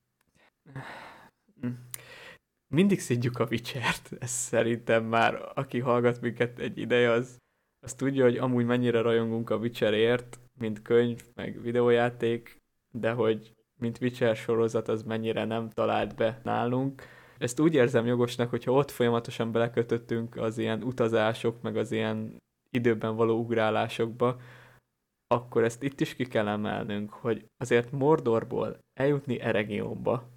Mindig 2.73 2.99
szidjuk 2.99 3.39
a 3.39 3.47
Witcher-t, 3.49 4.11
ez 4.19 4.29
szerintem 4.29 5.05
már, 5.05 5.51
aki 5.55 5.79
hallgat 5.79 6.21
minket 6.21 6.59
egy 6.59 6.77
ideje, 6.77 7.09
az 7.11 7.41
azt 7.83 7.97
tudja, 7.97 8.23
hogy 8.23 8.37
amúgy 8.37 8.65
mennyire 8.65 9.01
rajongunk 9.01 9.49
a 9.49 9.55
Witcherért, 9.55 10.39
mint 10.59 10.81
könyv, 10.81 11.21
meg 11.35 11.61
videójáték, 11.61 12.61
de 12.91 13.11
hogy 13.11 13.53
mint 13.79 14.01
Witcher 14.01 14.35
sorozat, 14.35 14.87
az 14.87 15.03
mennyire 15.03 15.45
nem 15.45 15.69
talált 15.69 16.15
be 16.15 16.39
nálunk. 16.43 17.03
Ezt 17.37 17.59
úgy 17.59 17.73
érzem 17.73 18.05
jogosnak, 18.05 18.49
hogyha 18.49 18.71
ott 18.71 18.91
folyamatosan 18.91 19.51
belekötöttünk 19.51 20.35
az 20.35 20.57
ilyen 20.57 20.83
utazások, 20.83 21.61
meg 21.61 21.77
az 21.77 21.91
ilyen 21.91 22.41
időben 22.69 23.15
való 23.15 23.39
ugrálásokba, 23.39 24.37
akkor 25.27 25.63
ezt 25.63 25.83
itt 25.83 25.99
is 26.01 26.15
ki 26.15 26.25
kell 26.25 26.47
emelnünk, 26.47 27.11
hogy 27.11 27.45
azért 27.57 27.91
Mordorból 27.91 28.77
eljutni 28.93 29.39
Eregionba, 29.39 30.29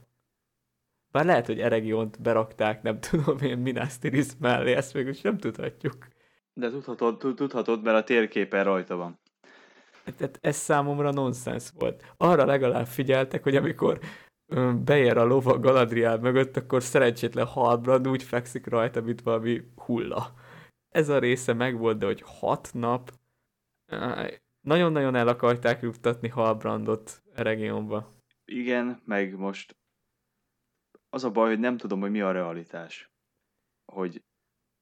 bár 1.11 1.25
lehet, 1.25 1.47
hogy 1.47 1.61
Eregiont 1.61 2.23
berakták, 2.23 2.83
nem 2.83 3.01
tudom 3.11 3.39
én 3.39 3.59
Minas 3.59 3.99
Tirith 3.99 4.35
mellé, 4.39 4.73
ezt 4.73 4.95
mégis 4.95 5.21
nem 5.21 5.39
tudhatjuk. 5.39 6.09
De 6.59 6.71
tudhatod, 6.71 7.19
tudhatod, 7.19 7.83
mert 7.83 7.97
a 7.97 8.05
térképen 8.05 8.65
rajta 8.65 8.97
van. 8.97 9.19
Tehát 10.05 10.39
ez 10.41 10.57
számomra 10.57 11.11
nonsens 11.11 11.71
volt. 11.79 12.15
Arra 12.17 12.45
legalább 12.45 12.87
figyeltek, 12.87 13.43
hogy 13.43 13.57
amikor 13.57 14.01
beér 14.85 15.17
a 15.17 15.25
lova 15.25 15.59
Galadriel 15.59 16.19
mögött, 16.19 16.57
akkor 16.57 16.83
szerencsétlen 16.83 17.47
Halbrand 17.47 18.09
úgy 18.09 18.23
fekszik 18.23 18.67
rajta, 18.67 19.01
mint 19.01 19.21
valami 19.21 19.63
hulla. 19.77 20.35
Ez 20.89 21.09
a 21.09 21.19
része 21.19 21.53
megvolt, 21.53 21.99
de 21.99 22.07
hogy 22.07 22.23
hat 22.27 22.71
nap 22.73 23.13
nagyon-nagyon 24.61 25.15
el 25.15 25.29
akarták 25.29 25.81
juttatni 25.83 26.29
Halbrandot 26.29 27.23
a 27.35 27.43
regionba. 27.43 28.15
Igen, 28.45 29.03
meg 29.05 29.37
most 29.37 29.77
az 31.09 31.25
a 31.25 31.31
baj, 31.31 31.49
hogy 31.49 31.59
nem 31.59 31.77
tudom, 31.77 32.01
hogy 32.01 32.11
mi 32.11 32.21
a 32.21 32.33
realitás. 32.33 33.11
Hogy 33.93 34.25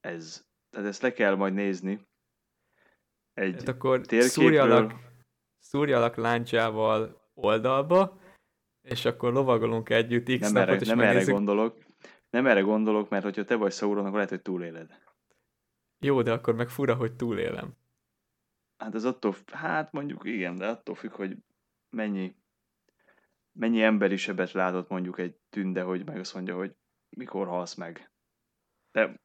ez 0.01 0.47
tehát 0.75 0.89
ezt 0.89 1.03
le 1.03 1.13
kell 1.13 1.35
majd 1.35 1.55
nézni. 1.55 2.07
Egy 3.33 3.55
hát 3.55 3.69
akkor 3.69 3.97
térképről... 4.01 4.29
szúrjalak, 4.29 4.93
szúrjalak 5.59 6.17
láncsával 6.17 7.31
oldalba, 7.35 8.21
és 8.83 9.05
akkor 9.05 9.33
lovagolunk 9.33 9.89
együtt 9.89 10.25
X 10.25 10.41
nem 10.41 10.53
napot, 10.53 10.69
erre, 10.69 10.81
és 10.81 10.89
Nem 10.89 10.97
megnézzük. 10.97 11.23
erre 11.23 11.33
gondolok. 11.33 11.79
Nem 12.31 12.47
erre 12.47 12.61
gondolok, 12.61 13.09
mert 13.09 13.25
hogyha 13.25 13.45
te 13.45 13.55
vagy 13.57 13.73
Sauron, 13.73 14.03
akkor 14.03 14.15
lehet, 14.15 14.29
hogy 14.29 14.43
túléled. 14.43 15.03
Jó, 15.99 16.23
de 16.23 16.33
akkor 16.33 16.55
meg 16.55 16.69
fura, 16.69 16.95
hogy 16.95 17.17
túlélem. 17.17 17.77
Hát 18.77 18.95
ez 18.95 19.05
attól, 19.05 19.35
hát 19.53 19.93
mondjuk 19.93 20.25
igen, 20.25 20.57
de 20.57 20.67
attól 20.67 20.95
függ, 20.95 21.13
hogy 21.13 21.37
mennyi, 21.91 22.37
mennyi 23.53 23.83
emberisebbet 23.83 24.53
látott 24.53 24.89
mondjuk 24.89 25.19
egy 25.19 25.37
tünde, 25.51 25.83
hogy 25.83 26.05
meg 26.05 26.19
azt 26.19 26.35
mondja, 26.35 26.57
hogy 26.57 26.75
mikor 27.17 27.47
halsz 27.47 27.75
meg. 27.75 28.13
De 28.93 29.21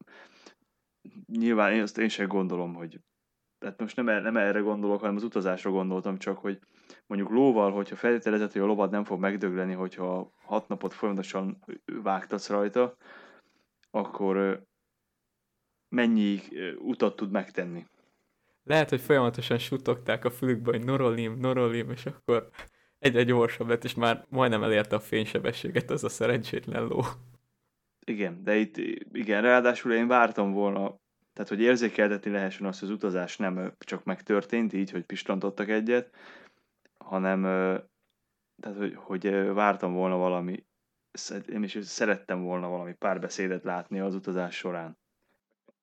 nyilván 1.26 1.72
én 1.72 1.82
azt 1.82 1.98
én 1.98 2.08
sem 2.08 2.26
gondolom, 2.26 2.74
hogy 2.74 3.00
tehát 3.58 3.80
most 3.80 3.96
nem, 3.96 4.22
nem 4.22 4.36
erre 4.36 4.60
gondolok, 4.60 5.00
hanem 5.00 5.16
az 5.16 5.22
utazásra 5.22 5.70
gondoltam 5.70 6.18
csak, 6.18 6.38
hogy 6.38 6.58
mondjuk 7.06 7.30
lóval, 7.30 7.72
hogyha 7.72 7.96
feltételezett, 7.96 8.52
hogy 8.52 8.62
a 8.62 8.66
lovad 8.66 8.90
nem 8.90 9.04
fog 9.04 9.20
megdögleni, 9.20 9.72
hogyha 9.72 10.32
hat 10.42 10.68
napot 10.68 10.92
folyamatosan 10.92 11.64
vágtatsz 12.02 12.48
rajta, 12.48 12.96
akkor 13.90 14.62
mennyi 15.88 16.38
utat 16.78 17.16
tud 17.16 17.30
megtenni. 17.30 17.86
Lehet, 18.62 18.90
hogy 18.90 19.00
folyamatosan 19.00 19.58
suttogták 19.58 20.24
a 20.24 20.30
fülükbe, 20.30 20.70
hogy 20.70 20.84
norolim, 20.84 21.38
norolim, 21.38 21.90
és 21.90 22.06
akkor 22.06 22.48
egyre 22.98 23.22
gyorsabb 23.22 23.68
lett, 23.68 23.84
és 23.84 23.94
már 23.94 24.26
majdnem 24.28 24.62
elérte 24.62 24.96
a 24.96 25.00
fénysebességet 25.00 25.90
az 25.90 26.04
a 26.04 26.08
szerencsétlen 26.08 26.84
ló. 26.84 27.00
Igen, 28.10 28.44
de 28.44 28.56
itt 28.56 28.76
igen, 29.12 29.42
ráadásul 29.42 29.92
én 29.92 30.06
vártam 30.06 30.52
volna, 30.52 30.96
tehát 31.32 31.48
hogy 31.48 31.60
érzékeltetni 31.60 32.30
lehessen 32.30 32.66
azt, 32.66 32.80
hogy 32.80 32.88
az 32.88 32.94
utazás 32.94 33.36
nem 33.36 33.74
csak 33.78 34.04
megtörtént, 34.04 34.72
így, 34.72 34.90
hogy 34.90 35.04
pistantottak 35.04 35.68
egyet, 35.68 36.14
hanem 37.04 37.42
tehát, 38.60 38.78
hogy, 38.78 38.94
hogy 38.96 39.52
vártam 39.52 39.92
volna 39.92 40.16
valami, 40.16 40.64
én 41.48 41.62
is 41.62 41.78
szerettem 41.80 42.42
volna 42.42 42.68
valami 42.68 42.92
párbeszédet 42.92 43.64
látni 43.64 44.00
az 44.00 44.14
utazás 44.14 44.56
során. 44.56 44.98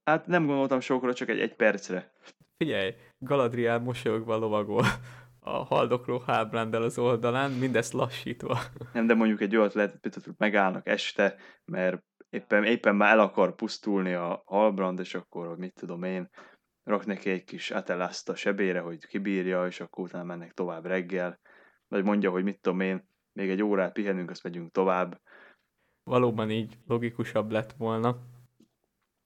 Hát 0.04 0.28
nem 0.28 0.46
gondoltam 0.46 0.80
sokra, 0.80 1.14
csak 1.14 1.30
egy, 1.30 1.40
egy 1.40 1.56
percre. 1.56 2.12
Figyelj, 2.58 2.94
Galadriel 3.20 3.80
mosolyogva 3.80 4.38
lovagol 4.38 4.84
a 5.40 5.50
haldokló 5.50 6.20
hábrándel 6.20 6.82
az 6.82 6.98
oldalán, 6.98 7.52
mindezt 7.52 7.94
lassítva. 7.94 8.60
Nem, 8.94 9.08
de 9.08 9.14
mondjuk 9.14 9.42
egy 9.42 9.56
olyat 9.56 9.74
lehet, 9.74 10.00
hogy 10.02 10.34
megállnak 10.38 10.88
este, 10.88 11.36
mert 11.66 12.04
éppen, 12.30 12.64
éppen 12.64 12.96
már 12.96 13.12
el 13.12 13.20
akar 13.20 13.56
pusztulni 13.56 14.14
a 14.14 14.42
halbrand, 14.46 15.00
és 15.00 15.16
akkor, 15.16 15.58
mit 15.58 15.74
tudom 15.74 16.04
én, 16.04 16.30
rak 16.84 17.06
neki 17.06 17.30
egy 17.30 17.44
kis 17.44 17.72
atelaszt 17.72 18.30
a 18.30 18.36
sebére, 18.36 18.80
hogy 18.80 19.06
kibírja, 19.06 19.66
és 19.66 19.80
akkor 19.80 20.04
utána 20.04 20.24
mennek 20.24 20.54
tovább 20.54 20.86
reggel. 20.86 21.40
Vagy 21.88 22.04
mondja, 22.04 22.32
hogy 22.32 22.44
mit 22.44 22.62
tudom 22.62 22.80
én, 22.80 23.10
még 23.34 23.50
egy 23.50 23.64
órát 23.64 23.94
pihenünk, 23.94 24.30
azt 24.30 24.44
megyünk 24.44 24.72
tovább. 24.72 25.22
Valóban 26.04 26.50
így 26.52 26.78
logikusabb 26.88 27.52
lett 27.52 27.72
volna 27.72 28.18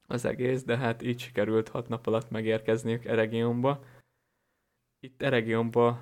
az 0.07 0.25
egész, 0.25 0.63
de 0.63 0.77
hát 0.77 1.01
így 1.01 1.19
sikerült 1.19 1.69
hat 1.69 1.87
nap 1.87 2.07
alatt 2.07 2.29
megérkezniük 2.29 3.05
Eregionba. 3.05 3.83
Itt 4.99 5.21
Eregionba 5.21 5.99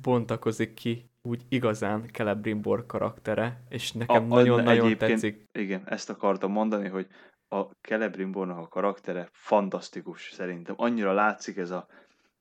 bontakozik 0.00 0.74
ki 0.74 1.10
úgy 1.26 1.44
igazán 1.48 2.08
Celebrimbor 2.12 2.86
karaktere, 2.86 3.62
és 3.68 3.92
nekem 3.92 4.26
nagyon-nagyon 4.26 4.98
tetszik. 4.98 5.44
Igen, 5.52 5.82
ezt 5.86 6.10
akartam 6.10 6.52
mondani, 6.52 6.88
hogy 6.88 7.06
a 7.48 7.62
Celebrimbornak 7.80 8.58
a 8.58 8.68
karaktere 8.68 9.28
fantasztikus 9.32 10.30
szerintem. 10.32 10.74
Annyira 10.78 11.12
látszik 11.12 11.56
ez 11.56 11.70
a, 11.70 11.88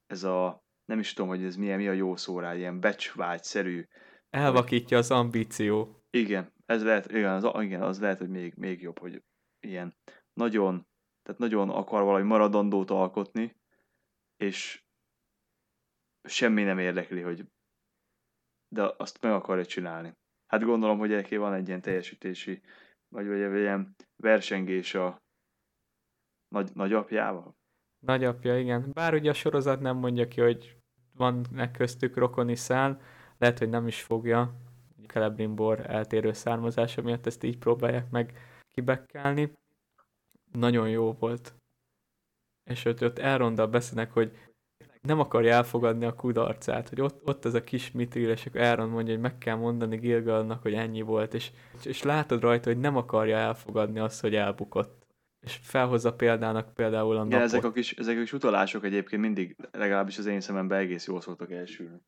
ez 0.08 0.24
a 0.24 0.64
nem 0.86 1.00
is 1.00 1.14
tudom, 1.14 1.30
hogy 1.30 1.44
ez 1.44 1.56
milyen, 1.56 1.78
mi 1.78 1.88
a 1.88 1.92
jó 1.92 2.16
szó 2.16 2.40
rá, 2.40 2.56
ilyen 2.56 2.80
becsvágyszerű. 2.80 3.88
Elvakítja 4.30 4.98
az 4.98 5.12
ambíció. 5.12 6.04
Igen, 6.10 6.54
ez 6.66 6.84
lehet, 6.84 7.12
igen, 7.12 7.32
az, 7.32 7.64
igen, 7.64 7.82
az 7.82 8.00
lehet, 8.00 8.18
hogy 8.18 8.30
még, 8.30 8.54
még 8.56 8.82
jobb, 8.82 9.00
hogy 9.00 9.24
ilyen 9.60 9.96
nagyon, 10.34 10.88
tehát 11.24 11.40
nagyon 11.40 11.70
akar 11.70 12.04
valami 12.04 12.26
maradandót 12.26 12.90
alkotni, 12.90 13.56
és 14.38 14.84
semmi 16.24 16.64
nem 16.64 16.80
érdekli, 16.80 17.22
hogy 17.22 17.46
de 18.76 18.94
azt 18.98 19.22
meg 19.22 19.32
akarja 19.32 19.66
csinálni. 19.66 20.14
Hát 20.48 20.64
gondolom, 20.64 20.98
hogy 20.98 21.10
neki 21.10 21.38
van 21.38 21.54
egy 21.54 21.68
ilyen 21.68 21.82
teljesítési, 21.82 22.62
vagy, 23.08 23.28
vagy 23.28 23.40
egy 23.40 23.60
ilyen 23.60 23.96
versengés 24.16 24.96
a 24.96 25.18
nagy, 26.48 26.72
nagyapjával. 26.74 27.56
Nagyapja, 28.06 28.60
igen. 28.60 28.92
Bár 28.94 29.14
ugye 29.14 29.30
a 29.30 29.34
sorozat 29.34 29.80
nem 29.80 29.98
mondja 29.98 30.28
ki, 30.28 30.42
hogy 30.42 30.78
van 31.14 31.46
köztük 31.74 32.18
rokoni 32.18 32.56
szál, 32.56 33.02
lehet, 33.38 33.60
hogy 33.60 33.70
nem 33.70 33.88
is 33.88 34.02
fogja. 34.02 34.56
Celebrimbor 35.08 35.80
eltérő 35.80 36.34
származása 36.34 37.02
miatt 37.02 37.26
ezt 37.26 37.44
így 37.44 37.58
próbálják 37.58 38.10
meg 38.10 38.38
kibekkálni. 38.72 39.54
Nagyon 40.52 40.90
jó 40.90 41.14
volt. 41.14 41.56
És 42.70 42.86
ott, 42.86 43.04
ott 43.04 43.20
elrondal 43.20 43.68
beszélnek, 43.68 44.12
hogy 44.12 44.45
nem 45.06 45.20
akarja 45.20 45.53
elfogadni 45.53 46.06
a 46.06 46.14
kudarcát, 46.14 46.89
hogy 46.89 47.01
ott, 47.01 47.28
ott 47.28 47.45
ez 47.45 47.53
a 47.53 47.64
kis 47.64 47.91
mitril, 47.91 48.30
és 48.30 48.45
akkor 48.45 48.62
Aaron 48.62 48.89
mondja, 48.89 49.14
hogy 49.14 49.22
meg 49.22 49.38
kell 49.38 49.56
mondani 49.56 49.97
Gilgalnak, 49.97 50.62
hogy 50.62 50.74
ennyi 50.74 51.01
volt, 51.01 51.34
és, 51.34 51.51
és 51.84 52.03
látod 52.03 52.41
rajta, 52.41 52.70
hogy 52.70 52.80
nem 52.80 52.95
akarja 52.95 53.38
elfogadni 53.38 53.99
azt, 53.99 54.22
hogy 54.22 54.36
elbukott. 54.36 55.03
És 55.39 55.60
felhozza 55.62 56.14
példának 56.14 56.74
például 56.74 57.16
a 57.16 57.24
napot. 57.24 57.39
ezek 57.39 57.64
a 57.64 57.72
kis, 57.72 57.93
ezek 57.93 58.18
a 58.18 58.20
kis 58.20 58.34
utalások 58.34 58.84
egyébként 58.86 59.22
mindig, 59.22 59.56
legalábbis 59.72 60.18
az 60.18 60.26
én 60.26 60.41
szememben 60.41 60.80
egész 60.80 61.08
jól 61.08 61.22
szoktak 61.22 61.51
elsülni. 61.51 62.01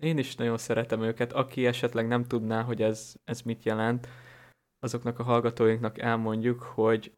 Én 0.00 0.18
is 0.18 0.34
nagyon 0.34 0.58
szeretem 0.58 1.02
őket. 1.02 1.32
Aki 1.32 1.66
esetleg 1.66 2.06
nem 2.06 2.24
tudná, 2.24 2.62
hogy 2.62 2.82
ez, 2.82 3.14
ez 3.24 3.40
mit 3.40 3.64
jelent, 3.64 4.08
azoknak 4.78 5.18
a 5.18 5.22
hallgatóinknak 5.22 5.98
elmondjuk, 5.98 6.62
hogy 6.62 7.12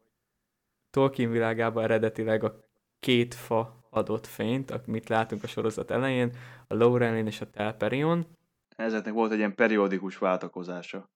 Tolkien 0.89 1.31
világában 1.31 1.83
eredetileg 1.83 2.43
a 2.43 2.59
két 2.99 3.33
fa 3.33 3.86
adott 3.97 4.25
fényt, 4.25 4.71
amit 4.71 5.09
látunk 5.09 5.43
a 5.43 5.47
sorozat 5.47 5.91
elején, 5.91 6.35
a 6.67 6.73
Laurelin 6.73 7.25
és 7.27 7.41
a 7.41 7.49
Telperion. 7.49 8.25
Ezeknek 8.75 9.13
volt 9.13 9.31
egy 9.31 9.37
ilyen 9.37 9.55
periódikus 9.55 10.17
váltakozása. 10.17 11.09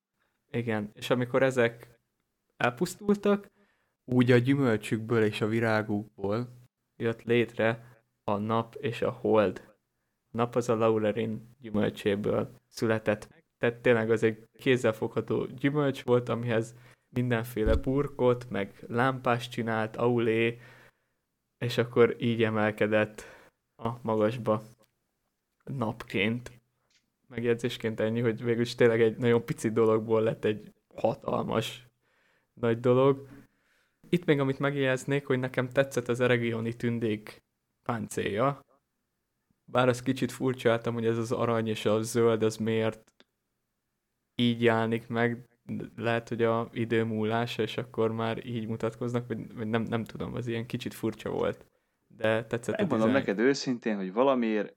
Igen, 0.52 0.92
és 0.94 1.10
amikor 1.10 1.44
ezek 1.44 2.00
elpusztultak, 2.58 3.52
úgy 4.06 4.32
a 4.32 4.38
gyümölcsükből 4.38 5.24
és 5.24 5.42
a 5.42 5.48
virágukból 5.48 6.48
jött 6.96 7.24
létre 7.24 7.92
a 8.24 8.38
nap 8.38 8.76
és 8.76 9.02
a 9.02 9.12
hold. 9.12 9.62
A 10.32 10.38
nap 10.38 10.56
az 10.56 10.70
a 10.70 10.76
Laurelin 10.76 11.56
gyümölcséből 11.60 12.52
született. 12.68 13.30
Tehát 13.58 13.82
tényleg 13.82 14.12
az 14.12 14.24
egy 14.24 14.48
kézzelfogható 14.54 15.46
gyümölcs 15.46 16.04
volt, 16.04 16.30
amihez 16.30 16.76
mindenféle 17.10 17.76
burkot, 17.76 18.50
meg 18.50 18.84
lámpást 18.88 19.52
csinált, 19.52 19.96
aulé, 19.96 20.60
és 21.62 21.78
akkor 21.78 22.16
így 22.20 22.44
emelkedett 22.44 23.24
a 23.76 23.90
magasba 24.02 24.62
napként. 25.64 26.52
Megjegyzésként 27.28 28.00
ennyi, 28.00 28.20
hogy 28.20 28.44
végül 28.44 28.66
tényleg 28.76 29.02
egy 29.02 29.18
nagyon 29.18 29.46
pici 29.46 29.72
dologból 29.72 30.22
lett 30.22 30.46
egy 30.46 30.74
hatalmas 30.96 31.88
nagy 32.54 32.80
dolog. 32.80 33.28
Itt 34.10 34.26
még 34.26 34.40
amit 34.40 34.60
megjegyeznék, 34.60 35.26
hogy 35.26 35.40
nekem 35.40 35.70
tetszett 35.70 36.08
az 36.08 36.20
eregioni 36.20 36.76
tündék 36.76 37.44
páncéja. 37.84 38.66
Bár 39.66 39.88
az 39.88 40.02
kicsit 40.02 40.32
furcsáltam, 40.32 40.94
hogy 40.94 41.06
ez 41.06 41.18
az 41.18 41.32
arany 41.32 41.68
és 41.68 41.86
a 41.86 42.02
zöld, 42.02 42.44
az 42.44 42.58
miért 42.58 43.26
így 44.36 44.62
jelenik 44.62 45.08
meg, 45.08 45.51
lehet, 45.96 46.30
hogy 46.30 46.44
a 46.44 46.70
idő 46.74 47.04
múlása, 47.04 47.62
és 47.62 47.78
akkor 47.78 48.12
már 48.12 48.46
így 48.46 48.68
mutatkoznak, 48.68 49.28
vagy, 49.28 49.54
vagy 49.54 49.68
nem, 49.68 49.82
nem 49.82 50.04
tudom, 50.04 50.34
az 50.34 50.48
ilyen 50.48 50.66
kicsit 50.66 50.94
furcsa 50.94 51.30
volt. 51.30 51.66
De 52.08 52.46
tetszett 52.46 52.78
Megmondom 52.78 53.10
a 53.10 53.12
neked 53.12 53.40
őszintén, 53.40 53.96
hogy 53.96 54.14
valamiért 54.14 54.76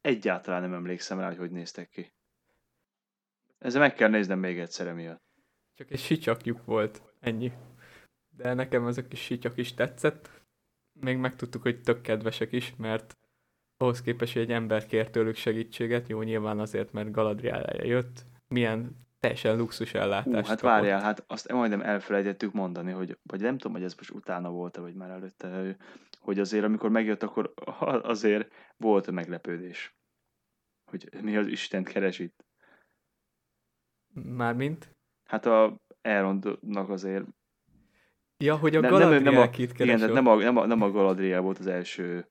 egyáltalán 0.00 0.60
nem 0.60 0.74
emlékszem 0.74 1.18
rá, 1.18 1.26
hogy 1.26 1.36
hogy 1.36 1.50
néztek 1.50 1.88
ki. 1.88 2.12
Ezzel 3.58 3.80
meg 3.80 3.94
kell 3.94 4.08
néznem 4.08 4.38
még 4.38 4.58
egyszer 4.58 4.86
emiatt. 4.86 5.22
Csak 5.74 5.90
egy 5.90 5.98
sicsakjuk 5.98 6.64
volt, 6.64 7.02
ennyi. 7.20 7.52
De 8.36 8.54
nekem 8.54 8.86
ez 8.86 8.98
a 8.98 9.06
kis 9.06 9.20
sityak 9.20 9.56
is 9.56 9.74
tetszett. 9.74 10.30
Még 10.92 11.16
megtudtuk, 11.16 11.62
hogy 11.62 11.80
tök 11.80 12.00
kedvesek 12.00 12.52
is, 12.52 12.74
mert 12.76 13.18
ahhoz 13.76 14.02
képest, 14.02 14.32
hogy 14.32 14.42
egy 14.42 14.52
ember 14.52 14.86
kér 14.86 15.10
tőlük 15.10 15.36
segítséget, 15.36 16.08
jó, 16.08 16.22
nyilván 16.22 16.58
azért, 16.58 16.92
mert 16.92 17.10
Galadriel 17.10 17.86
jött, 17.86 18.24
milyen 18.48 19.08
teljesen 19.20 19.56
luxus 19.56 19.94
ellátást 19.94 20.26
Hú, 20.26 20.34
hát 20.34 20.44
kapott. 20.44 20.60
várjál, 20.60 21.00
hát 21.00 21.24
azt 21.26 21.52
majdnem 21.52 21.80
elfelejtettük 21.80 22.52
mondani, 22.52 22.92
hogy, 22.92 23.18
vagy 23.22 23.40
nem 23.40 23.58
tudom, 23.58 23.72
hogy 23.72 23.82
ez 23.82 23.94
most 23.94 24.10
utána 24.10 24.50
volt 24.50 24.76
vagy 24.76 24.94
már 24.94 25.10
előtte, 25.10 25.76
hogy 26.20 26.38
azért 26.38 26.64
amikor 26.64 26.90
megjött, 26.90 27.22
akkor 27.22 27.52
azért 28.02 28.52
volt 28.76 29.06
a 29.06 29.12
meglepődés. 29.12 29.96
Hogy 30.90 31.08
mi 31.22 31.36
az 31.36 31.46
Isten 31.46 31.84
keres 31.84 32.18
itt. 32.18 32.44
Mármint? 34.12 34.96
Hát 35.24 35.46
a 35.46 35.80
Elrondnak 36.00 36.88
azért 36.88 37.24
Ja, 38.44 38.56
hogy 38.56 38.76
a 38.76 38.80
Galadriel 38.80 39.10
nem, 39.10 39.22
nem, 39.22 39.32
nem 39.32 39.42
a, 39.42 39.50
igen, 39.54 39.98
tehát 39.98 40.14
nem 40.14 40.26
a, 40.26 40.34
nem, 40.34 40.56
a, 40.56 40.66
nem 40.66 40.82
a 40.82 40.90
Galadriel 40.90 41.40
volt 41.40 41.58
az 41.58 41.66
első 41.66 42.30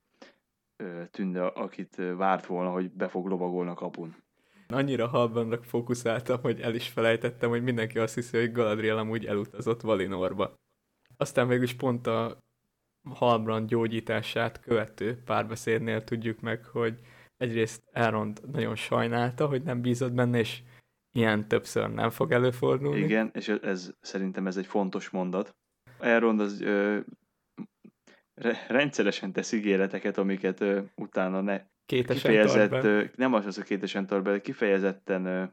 tünde, 1.10 1.46
akit 1.46 1.96
várt 1.96 2.46
volna, 2.46 2.70
hogy 2.70 2.92
be 2.92 3.08
fog 3.08 3.26
lovagolni 3.26 3.70
a 3.70 3.74
kapun 3.74 4.16
annyira 4.72 5.06
halbannak 5.06 5.64
fókuszáltam, 5.64 6.40
hogy 6.40 6.60
el 6.60 6.74
is 6.74 6.88
felejtettem, 6.88 7.50
hogy 7.50 7.62
mindenki 7.62 7.98
azt 7.98 8.14
hiszi, 8.14 8.38
hogy 8.38 8.52
Galadriel 8.52 8.98
amúgy 8.98 9.26
elutazott 9.26 9.80
Valinorba. 9.80 10.54
Aztán 11.16 11.48
végül 11.48 11.64
is 11.64 11.74
pont 11.74 12.06
a 12.06 12.38
Halbrand 13.08 13.68
gyógyítását 13.68 14.60
követő 14.60 15.22
párbeszédnél 15.24 16.04
tudjuk 16.04 16.40
meg, 16.40 16.64
hogy 16.64 16.98
egyrészt 17.36 17.82
Elrond 17.92 18.40
nagyon 18.52 18.76
sajnálta, 18.76 19.46
hogy 19.46 19.62
nem 19.62 19.80
bízott 19.80 20.12
benne, 20.12 20.38
és 20.38 20.62
ilyen 21.12 21.48
többször 21.48 21.90
nem 21.90 22.10
fog 22.10 22.32
előfordulni. 22.32 23.00
Igen, 23.00 23.30
és 23.34 23.48
ez 23.48 23.90
szerintem 24.00 24.46
ez 24.46 24.56
egy 24.56 24.66
fontos 24.66 25.10
mondat. 25.10 25.54
Elrond 25.98 26.40
az 26.40 26.60
ö, 26.60 26.98
re, 28.34 28.66
rendszeresen 28.68 29.32
tesz 29.32 29.52
ígéreteket, 29.52 30.18
amiket 30.18 30.60
ö, 30.60 30.80
utána 30.94 31.40
ne 31.40 31.62
Kétesen 31.90 32.30
kifejezett, 32.30 33.16
nem 33.16 33.34
az, 33.34 33.46
az 33.46 33.58
a 33.58 33.62
kétesen 33.62 34.06
tart 34.06 34.22
be, 34.22 34.40
kifejezetten 34.40 35.52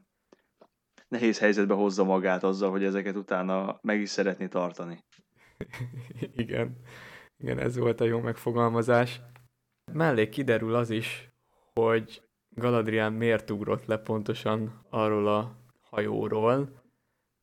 nehéz 1.08 1.38
helyzetbe 1.38 1.74
hozza 1.74 2.04
magát 2.04 2.42
azzal, 2.42 2.70
hogy 2.70 2.84
ezeket 2.84 3.16
utána 3.16 3.78
meg 3.82 4.00
is 4.00 4.08
szeretné 4.08 4.46
tartani. 4.46 5.04
Igen. 6.42 6.76
Igen, 7.36 7.58
ez 7.58 7.76
volt 7.76 8.00
a 8.00 8.04
jó 8.04 8.20
megfogalmazás. 8.20 9.20
Mellé 9.92 10.28
kiderül 10.28 10.74
az 10.74 10.90
is, 10.90 11.32
hogy 11.74 12.22
Galadriel 12.48 13.10
miért 13.10 13.50
ugrott 13.50 13.84
le 13.84 13.96
pontosan 13.96 14.86
arról 14.90 15.28
a 15.28 15.56
hajóról. 15.80 16.82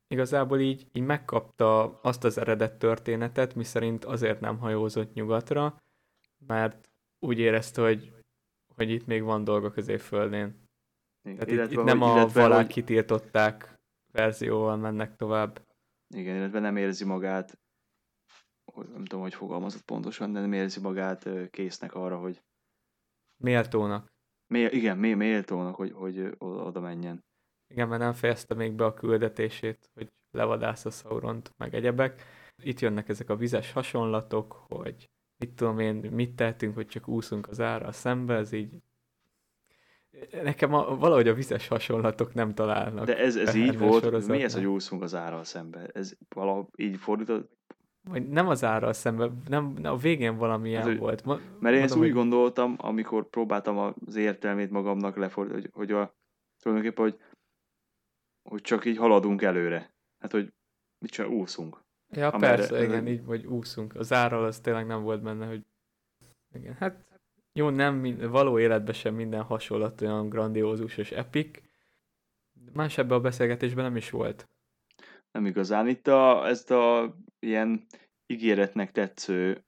Igazából 0.07 0.59
így, 0.59 0.87
így 0.93 1.03
megkapta 1.03 1.99
azt 2.01 2.23
az 2.23 2.37
eredet 2.37 2.77
történetet, 2.77 3.55
miszerint 3.55 4.05
azért 4.05 4.39
nem 4.39 4.57
hajózott 4.57 5.13
nyugatra, 5.13 5.81
mert 6.47 6.89
úgy 7.19 7.39
érezte, 7.39 7.81
hogy, 7.81 8.14
hogy 8.75 8.89
itt 8.89 9.05
még 9.05 9.23
van 9.23 9.43
dolga 9.43 9.71
középföldén. 9.71 10.63
Tehát 11.23 11.47
itt, 11.47 11.71
itt 11.77 11.83
nem 11.83 12.01
a 12.01 12.11
illetve, 12.15 12.41
valák 12.41 12.65
hogy- 12.65 12.73
kitírtották 12.73 13.75
verzióval 14.13 14.77
mennek 14.77 15.15
tovább. 15.15 15.61
Igen, 16.15 16.35
illetve 16.35 16.59
nem 16.59 16.77
érzi 16.77 17.05
magát, 17.05 17.59
nem 18.75 19.05
tudom, 19.05 19.21
hogy 19.21 19.33
fogalmazott 19.33 19.81
pontosan, 19.81 20.33
de 20.33 20.39
nem 20.39 20.53
érzi 20.53 20.79
magát 20.79 21.49
késznek 21.49 21.93
arra, 21.93 22.17
hogy 22.17 22.41
Méltónak. 23.43 24.07
mély, 24.53 24.65
igen, 24.65 24.97
mély, 24.97 25.13
méltónak, 25.13 25.75
hogy, 25.75 25.91
hogy 25.91 26.35
oda 26.37 26.79
menjen. 26.79 27.23
Igen, 27.73 27.87
mert 27.87 28.01
nem 28.01 28.13
fejezte 28.13 28.53
még 28.53 28.73
be 28.73 28.85
a 28.85 28.93
küldetését, 28.93 29.89
hogy 29.93 30.09
levadász 30.37 30.85
a 30.85 30.89
Sauront, 30.89 31.51
meg 31.57 31.73
egyebek. 31.73 32.23
Itt 32.63 32.79
jönnek 32.79 33.09
ezek 33.09 33.29
a 33.29 33.35
vizes 33.35 33.71
hasonlatok, 33.71 34.53
hogy 34.53 35.05
mit 35.37 35.49
tudom 35.49 35.79
én, 35.79 35.95
mit 35.95 36.35
tehetünk, 36.35 36.75
hogy 36.75 36.87
csak 36.87 37.07
úszunk 37.07 37.47
az 37.47 37.59
árral 37.59 37.91
szembe, 37.91 38.35
ez 38.35 38.51
így... 38.51 38.73
Nekem 40.43 40.73
a, 40.73 40.95
valahogy 40.97 41.27
a 41.27 41.33
vizes 41.33 41.67
hasonlatok 41.67 42.33
nem 42.33 42.53
találnak. 42.53 43.05
De 43.05 43.17
ez, 43.17 43.35
ez 43.35 43.55
így 43.55 43.77
volt, 43.77 44.03
sorozatban. 44.03 44.37
mi 44.37 44.43
ez, 44.43 44.53
hogy 44.53 44.65
úszunk 44.65 45.01
az 45.01 45.15
árral 45.15 45.43
szembe? 45.43 45.87
Ez 45.93 46.13
valahogy 46.29 46.65
így 46.75 46.97
fordított? 46.97 47.53
Vagy 48.09 48.27
nem 48.29 48.47
az 48.47 48.63
árral 48.63 48.93
szembe, 48.93 49.31
nem, 49.47 49.73
nem 49.81 49.93
a 49.93 49.97
végén 49.97 50.37
valamilyen 50.37 50.81
Hát, 50.81 50.89
hogy- 50.89 50.97
volt. 50.99 51.23
Ma, 51.25 51.39
Mert 51.59 51.75
én 51.75 51.81
ezt 51.81 51.95
mondom, 51.95 52.09
úgy 52.09 52.15
hogy- 52.15 52.29
gondoltam, 52.29 52.75
amikor 52.77 53.29
próbáltam 53.29 53.77
az 54.05 54.15
értelmét 54.15 54.69
magamnak 54.71 55.15
lefordítani, 55.15 55.61
hogy, 55.61 55.71
hogy 55.73 55.91
a, 55.91 56.15
tulajdonképpen, 56.61 57.03
hogy, 57.03 57.19
hogy 58.49 58.61
csak 58.61 58.85
így 58.85 58.97
haladunk 58.97 59.41
előre. 59.41 59.93
Hát, 60.19 60.31
hogy 60.31 60.53
mit 60.97 61.11
csak 61.11 61.29
úszunk. 61.29 61.83
Ja, 62.15 62.29
amerre- 62.29 62.55
persze, 62.55 62.83
igen, 62.83 63.05
ez- 63.05 63.11
így, 63.11 63.25
vagy 63.25 63.45
úszunk. 63.45 63.95
Az 63.95 64.13
árral 64.13 64.45
az 64.45 64.59
tényleg 64.59 64.85
nem 64.85 65.03
volt 65.03 65.21
benne, 65.21 65.47
hogy... 65.47 65.65
Igen, 66.53 66.73
hát 66.73 67.05
jó, 67.53 67.69
nem 67.69 68.17
való 68.17 68.59
életben 68.59 68.93
sem 68.93 69.15
minden 69.15 69.41
hasonlat 69.41 70.01
olyan 70.01 70.29
grandiózus 70.29 70.97
és 70.97 71.11
epik. 71.11 71.63
Más 72.73 72.97
ebben 72.97 73.17
a 73.17 73.21
beszélgetésben 73.21 73.83
nem 73.83 73.95
is 73.95 74.09
volt. 74.09 74.49
Nem 75.31 75.45
igazán. 75.45 75.87
Itt 75.87 76.07
a, 76.07 76.47
ezt 76.47 76.71
a 76.71 77.15
ilyen 77.39 77.85
ígéretnek 78.25 78.91
tetsző 78.91 79.65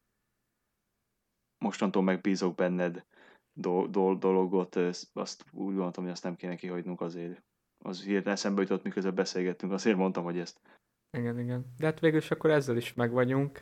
mostantól 1.58 2.04
megbízok 2.04 2.56
benned 2.56 3.06
do, 3.54 3.88
do, 3.88 4.16
dologot, 4.16 4.76
azt 5.14 5.46
úgy 5.52 5.74
gondoltam, 5.74 6.04
hogy 6.04 6.12
azt 6.12 6.24
nem 6.24 6.36
kéne 6.36 6.56
kihagynunk 6.56 7.02
azért. 7.02 7.44
Az 7.86 8.04
hirtelen 8.04 8.34
eszembe 8.34 8.62
jutott, 8.62 8.84
miközben 8.84 9.16
beszélgettünk, 9.16 9.72
azért 9.72 9.98
mondtam, 9.98 10.24
hogy 10.24 10.40
ezt. 10.40 10.77
Igen, 11.12 11.40
igen. 11.40 11.66
De 11.78 11.86
hát 11.86 12.00
végül 12.00 12.18
is 12.18 12.32
akkor 12.32 12.50
ezzel 12.50 12.78
is 12.78 12.94
megvagyunk, 12.94 13.62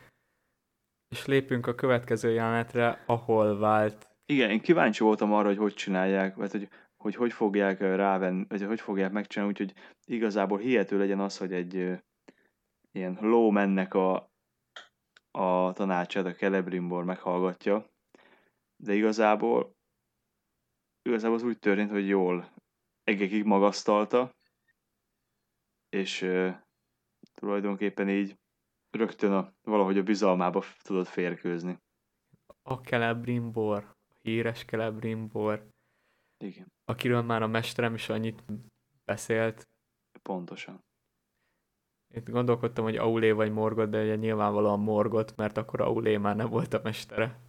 és 1.07 1.25
lépünk 1.25 1.67
a 1.67 1.75
következő 1.75 2.31
jelenetre, 2.31 3.03
ahol 3.05 3.57
vált. 3.57 4.07
Igen, 4.25 4.49
én 4.49 4.61
kíváncsi 4.61 5.03
voltam 5.03 5.33
arra, 5.33 5.47
hogy 5.47 5.57
hogy 5.57 5.73
csinálják, 5.73 6.35
vagy 6.35 6.51
hogy 6.51 6.69
hogy, 7.05 7.15
hogy 7.15 7.33
fogják 7.33 7.79
rávenni, 7.79 8.45
vagy 8.47 8.63
hogy 8.63 8.81
fogják 8.81 9.11
megcsinálni, 9.11 9.53
úgyhogy 9.53 9.73
igazából 10.05 10.57
hihető 10.57 10.97
legyen 10.97 11.19
az, 11.19 11.37
hogy 11.37 11.53
egy 11.53 12.01
ilyen 12.91 13.17
ló 13.21 13.49
mennek 13.49 13.93
a, 13.93 14.29
a 15.31 15.73
tanácsát, 15.73 16.25
a 16.25 16.33
Celebrimbor 16.33 17.03
meghallgatja, 17.03 17.89
de 18.83 18.93
igazából 18.93 19.75
igazából 21.01 21.35
az 21.35 21.43
úgy 21.43 21.59
történt, 21.59 21.91
hogy 21.91 22.07
jól 22.07 22.53
egekig 23.03 23.43
magasztalta, 23.43 24.35
és 25.89 26.21
tulajdonképpen 27.45 28.09
így 28.09 28.35
rögtön 28.97 29.31
a, 29.31 29.53
valahogy 29.61 29.97
a 29.97 30.03
bizalmába 30.03 30.63
tudott 30.81 31.07
férkőzni. 31.07 31.77
A 32.63 32.73
Celebrimbor, 32.73 33.83
a 34.09 34.17
híres 34.21 34.63
Celebrimbor, 34.65 35.67
Igen, 36.43 36.67
akiről 36.85 37.21
már 37.21 37.41
a 37.41 37.47
mesterem 37.47 37.93
is 37.93 38.09
annyit 38.09 38.43
beszélt. 39.05 39.67
pontosan. 40.21 40.83
Itt 42.13 42.29
gondolkodtam, 42.29 42.83
hogy 42.83 42.97
Aulé 42.97 43.31
vagy 43.31 43.51
Morgot, 43.51 43.89
de 43.89 44.01
ugye 44.03 44.15
nyilvánvalóan 44.15 44.79
Morgot, 44.79 45.35
mert 45.35 45.57
akkor 45.57 45.81
Aulé 45.81 46.17
már 46.17 46.35
nem 46.35 46.49
volt 46.49 46.73
a 46.73 46.81
mestere. 46.83 47.39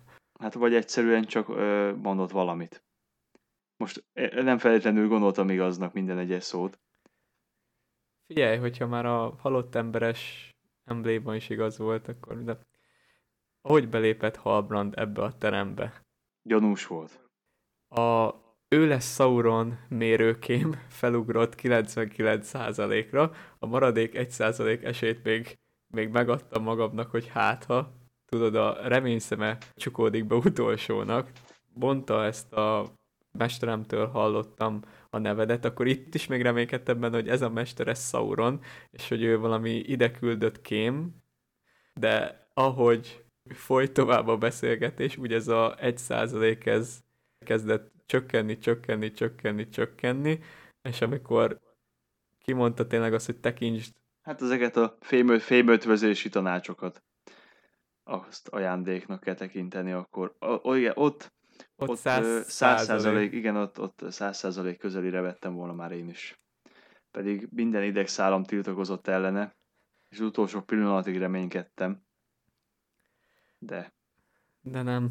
Hát 0.41 0.55
vagy 0.55 0.75
egyszerűen 0.75 1.25
csak 1.25 1.49
ö, 1.49 1.95
mondott 1.97 2.31
valamit. 2.31 2.85
Most 3.77 4.05
ö, 4.13 4.43
nem 4.43 4.59
feltétlenül 4.59 5.09
gondoltam 5.09 5.51
igaznak 5.51 5.93
minden 5.93 6.19
egyes 6.19 6.45
szót. 6.45 6.81
Figyelj, 8.27 8.57
hogyha 8.57 8.87
már 8.87 9.07
a 9.07 9.35
halott 9.39 9.75
emberes 9.75 10.51
embléma 10.85 11.35
is 11.35 11.49
igaz 11.49 11.79
volt, 11.79 12.09
akkor 12.09 12.43
de 12.43 12.59
ahogy 13.61 13.89
belépett 13.89 14.37
Halbrand 14.37 14.95
ebbe 14.97 15.23
a 15.23 15.33
terembe, 15.33 16.03
Gyanús 16.43 16.87
volt. 16.87 17.21
a 17.89 18.35
ő 18.69 18.87
lesz 18.87 19.15
Sauron 19.15 19.79
mérőkém 19.89 20.73
felugrott 20.89 21.55
99%-ra, 21.55 23.33
a 23.59 23.67
maradék 23.67 24.13
1% 24.15 24.85
esélyt 24.85 25.23
még, 25.23 25.59
még 25.95 26.09
megadtam 26.09 26.63
magamnak, 26.63 27.11
hogy 27.11 27.29
hát 27.29 27.65
ha, 27.65 27.93
tudod, 28.25 28.55
a 28.55 28.89
reményszeme 28.89 29.59
csukódik 29.75 30.27
be 30.27 30.35
utolsónak, 30.35 31.31
mondta 31.75 32.25
ezt 32.25 32.53
a 32.53 32.93
mesteremtől 33.39 34.07
hallottam 34.07 34.81
a 35.17 35.21
nevedet, 35.21 35.65
akkor 35.65 35.87
itt 35.87 36.15
is 36.15 36.27
még 36.27 36.43
reménykedtem 36.43 37.01
benne, 37.01 37.17
hogy 37.17 37.29
ez 37.29 37.43
a 37.43 37.51
mester, 37.51 37.89
ez 37.89 38.09
Sauron, 38.09 38.61
és 38.91 39.09
hogy 39.09 39.23
ő 39.23 39.39
valami 39.39 39.71
ide 39.71 40.11
küldött 40.11 40.61
kém, 40.61 41.23
de 41.95 42.47
ahogy 42.55 43.25
folyt 43.49 43.93
tovább 43.93 44.29
a 44.29 44.37
beszélgetés, 44.37 45.17
úgy 45.17 45.33
ez 45.33 45.49
a 45.49 45.77
1% 45.81 46.67
ez 46.67 46.99
kezdett 47.39 47.93
csökkenni, 48.07 48.59
csökkenni, 48.59 49.13
csökkenni, 49.13 49.69
csökkenni, 49.69 50.41
és 50.83 51.01
amikor 51.01 51.61
kimondta 52.39 52.87
tényleg 52.87 53.15
azt, 53.15 53.27
hogy 53.27 53.41
tekintsd, 53.41 53.95
Hát 54.27 54.43
ezeket 54.43 54.77
a 54.77 54.97
fém, 55.01 55.39
fémötvözési 55.39 56.29
tanácsokat 56.29 57.03
azt 58.05 58.49
ajándéknak 58.49 59.21
kell 59.21 59.35
tekinteni, 59.35 59.93
akkor 59.93 60.35
o, 60.39 60.59
o, 60.63 60.75
igen, 60.75 60.93
ott 60.97 61.33
ott, 61.77 61.97
száz, 61.97 62.51
százalék, 62.51 63.33
igen, 63.33 63.57
ott, 63.57 63.81
ott 63.81 64.05
száz 64.09 64.37
százalék 64.37 64.79
közelire 64.79 65.21
vettem 65.21 65.55
volna 65.55 65.73
már 65.73 65.93
én 65.93 66.09
is. 66.09 66.41
Pedig 67.11 67.49
minden 67.51 67.83
idegszálam 67.83 68.45
tiltakozott 68.45 69.07
ellene, 69.07 69.57
és 70.09 70.19
az 70.19 70.27
utolsó 70.27 70.61
pillanatig 70.61 71.19
reménykedtem. 71.19 72.03
De, 73.59 73.93
de 74.61 74.83
nem. 74.83 75.11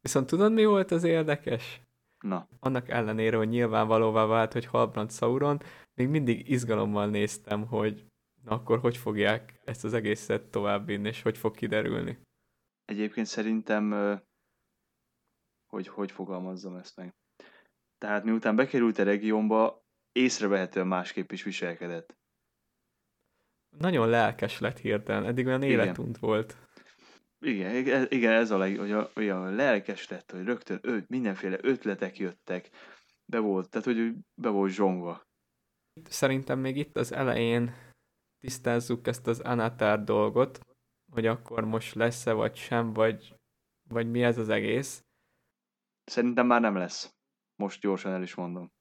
Viszont 0.00 0.26
tudod, 0.26 0.52
mi 0.52 0.64
volt 0.64 0.90
az 0.90 1.04
érdekes? 1.04 1.80
na, 2.26 2.48
Annak 2.60 2.88
ellenére, 2.88 3.36
hogy 3.36 3.48
nyilvánvalóvá 3.48 4.24
vált, 4.24 4.52
hogy 4.52 4.64
Halbrand 4.64 5.12
Sauron, 5.12 5.60
még 5.94 6.08
mindig 6.08 6.50
izgalommal 6.50 7.06
néztem, 7.06 7.66
hogy 7.66 8.06
na 8.44 8.50
akkor 8.50 8.78
hogy 8.78 8.96
fogják 8.96 9.60
ezt 9.64 9.84
az 9.84 9.92
egészet 9.92 10.42
továbbvinni, 10.42 11.08
és 11.08 11.22
hogy 11.22 11.38
fog 11.38 11.54
kiderülni. 11.54 12.18
egyébként 12.84 13.26
szerintem, 13.26 13.92
hogy 15.76 15.88
hogy 15.88 16.12
fogalmazzam 16.12 16.76
ezt 16.76 16.96
meg. 16.96 17.14
Tehát 17.98 18.24
miután 18.24 18.56
bekerült 18.56 18.98
a 18.98 19.02
regiónba, 19.02 19.84
észrevehetően 20.12 20.86
másképp 20.86 21.32
is 21.32 21.42
viselkedett. 21.42 22.16
Nagyon 23.78 24.08
lelkes 24.08 24.58
lett 24.58 24.78
hirtelen, 24.78 25.24
eddig 25.24 25.46
olyan 25.46 25.62
életunt 25.62 26.18
volt. 26.18 26.56
Igen, 27.38 27.74
igen, 27.74 28.06
igen, 28.08 28.32
ez 28.32 28.50
a 28.50 28.56
leg, 28.56 28.78
hogy 28.78 28.92
a, 28.92 29.10
olyan 29.16 29.54
lelkes 29.54 30.08
lett, 30.08 30.30
hogy 30.30 30.44
rögtön 30.44 30.78
ő, 30.82 31.04
mindenféle 31.08 31.58
ötletek 31.60 32.18
jöttek, 32.18 32.70
be 33.24 33.38
volt, 33.38 33.70
tehát 33.70 33.86
hogy 33.86 34.14
be 34.34 34.48
volt 34.48 34.72
zsongva. 34.72 35.22
Szerintem 36.08 36.58
még 36.58 36.76
itt 36.76 36.96
az 36.96 37.12
elején 37.12 37.74
tisztázzuk 38.38 39.06
ezt 39.06 39.26
az 39.26 39.40
Anatár 39.40 40.04
dolgot, 40.04 40.60
hogy 41.12 41.26
akkor 41.26 41.64
most 41.64 41.94
lesz-e 41.94 42.32
vagy 42.32 42.56
sem, 42.56 42.92
vagy, 42.92 43.34
vagy 43.88 44.10
mi 44.10 44.22
ez 44.22 44.38
az 44.38 44.48
egész. 44.48 45.05
Szerintem 46.06 46.46
már 46.46 46.60
nem 46.60 46.76
lesz. 46.76 47.14
Most 47.56 47.80
gyorsan 47.80 48.12
el 48.12 48.22
is 48.22 48.34
mondom. 48.34 48.72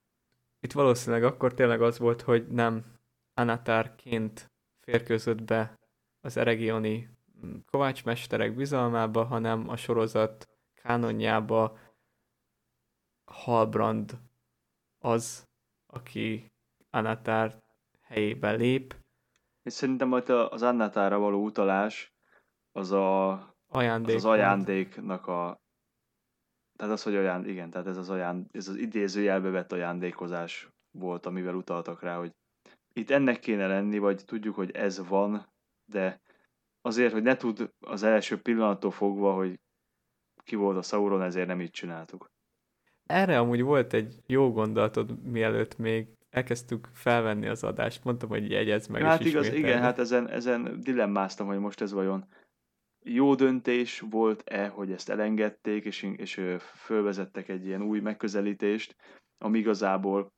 itt 0.60 0.72
valószínűleg 0.72 1.24
akkor 1.24 1.54
tényleg 1.54 1.82
az 1.82 2.00
volt, 2.00 2.22
hogy 2.22 2.48
nem 2.48 2.86
Anatárként 3.34 4.52
férkőzött 4.80 5.44
be 5.44 5.80
az 6.22 6.38
eregioni 6.38 7.10
mm, 7.46 7.56
kovácsmesterek 7.72 8.56
bizalmába, 8.56 9.24
hanem 9.24 9.70
a 9.70 9.76
sorozat 9.76 10.50
kánonjába 10.74 11.78
Halbrand 13.26 14.20
az, 15.00 15.48
aki 15.86 16.52
Anatár 16.90 17.64
helyébe 18.02 18.52
lép. 18.52 18.96
És 19.64 19.74
szerintem 19.74 20.08
majd 20.08 20.30
az 20.30 20.62
Annatára 20.62 21.20
való 21.20 21.44
utalás 21.44 22.14
az 22.72 22.92
a, 22.92 23.32
Ajándék 23.68 24.16
az, 24.16 24.26
az 24.26 24.32
ajándéknak 24.32 25.28
a 25.28 25.65
tehát 26.76 26.94
az, 26.94 27.04
hogy 27.04 27.16
olyan, 27.16 27.48
igen, 27.48 27.70
tehát 27.70 27.88
ez 27.88 27.98
az, 27.98 28.10
olyan, 28.10 28.48
ez 28.52 28.68
az 28.68 28.76
idézőjelbe 28.76 29.50
vett 29.50 29.72
ajándékozás 29.72 30.70
volt, 30.92 31.26
amivel 31.26 31.56
utaltak 31.56 32.02
rá, 32.02 32.18
hogy 32.18 32.32
itt 32.94 33.10
ennek 33.10 33.40
kéne 33.40 33.68
lenni, 33.68 33.98
vagy 33.98 34.26
tudjuk, 34.26 34.56
hogy 34.56 34.72
ez 34.72 35.08
van, 35.08 35.48
de 35.92 36.22
azért, 36.82 37.14
hogy 37.14 37.24
ne 37.24 37.36
tud 37.36 37.72
az 37.80 38.04
első 38.04 38.42
pillanattól 38.42 38.92
fogva, 38.92 39.34
hogy 39.34 39.60
ki 40.44 40.56
volt 40.56 40.78
a 40.78 40.82
Sauron, 40.82 41.22
ezért 41.22 41.48
nem 41.48 41.62
így 41.62 41.72
csináltuk. 41.72 42.26
Erre 43.06 43.40
amúgy 43.40 43.62
volt 43.62 43.94
egy 43.94 44.16
jó 44.26 44.52
gondolatod, 44.52 45.24
mielőtt 45.24 45.78
még 45.78 46.08
elkezdtük 46.30 46.90
felvenni 46.94 47.48
az 47.48 47.64
adást. 47.64 48.04
Mondtam, 48.04 48.30
hogy 48.30 48.52
jegyez 48.52 48.88
meg. 48.88 49.02
Hát 49.02 49.26
igaz, 49.26 49.54
igen, 49.54 49.82
hát 49.82 50.00
ezen, 50.00 50.30
ezen 50.30 50.80
dilemmáztam, 50.82 51.48
hogy 51.48 51.60
most 51.60 51.82
ez 51.82 51.92
vajon 51.92 52.26
jó 53.08 53.36
döntés 53.36 54.00
volt-e, 54.00 54.68
hogy 54.68 54.92
ezt 54.92 55.10
elengedték, 55.10 55.86
és, 55.86 56.04
és 56.04 56.42
fölvezettek 56.60 57.50
egy 57.50 57.66
ilyen 57.66 57.82
új 57.82 58.00
megközelítést, 58.00 58.96
ami 59.38 59.58
igazából 59.58 60.34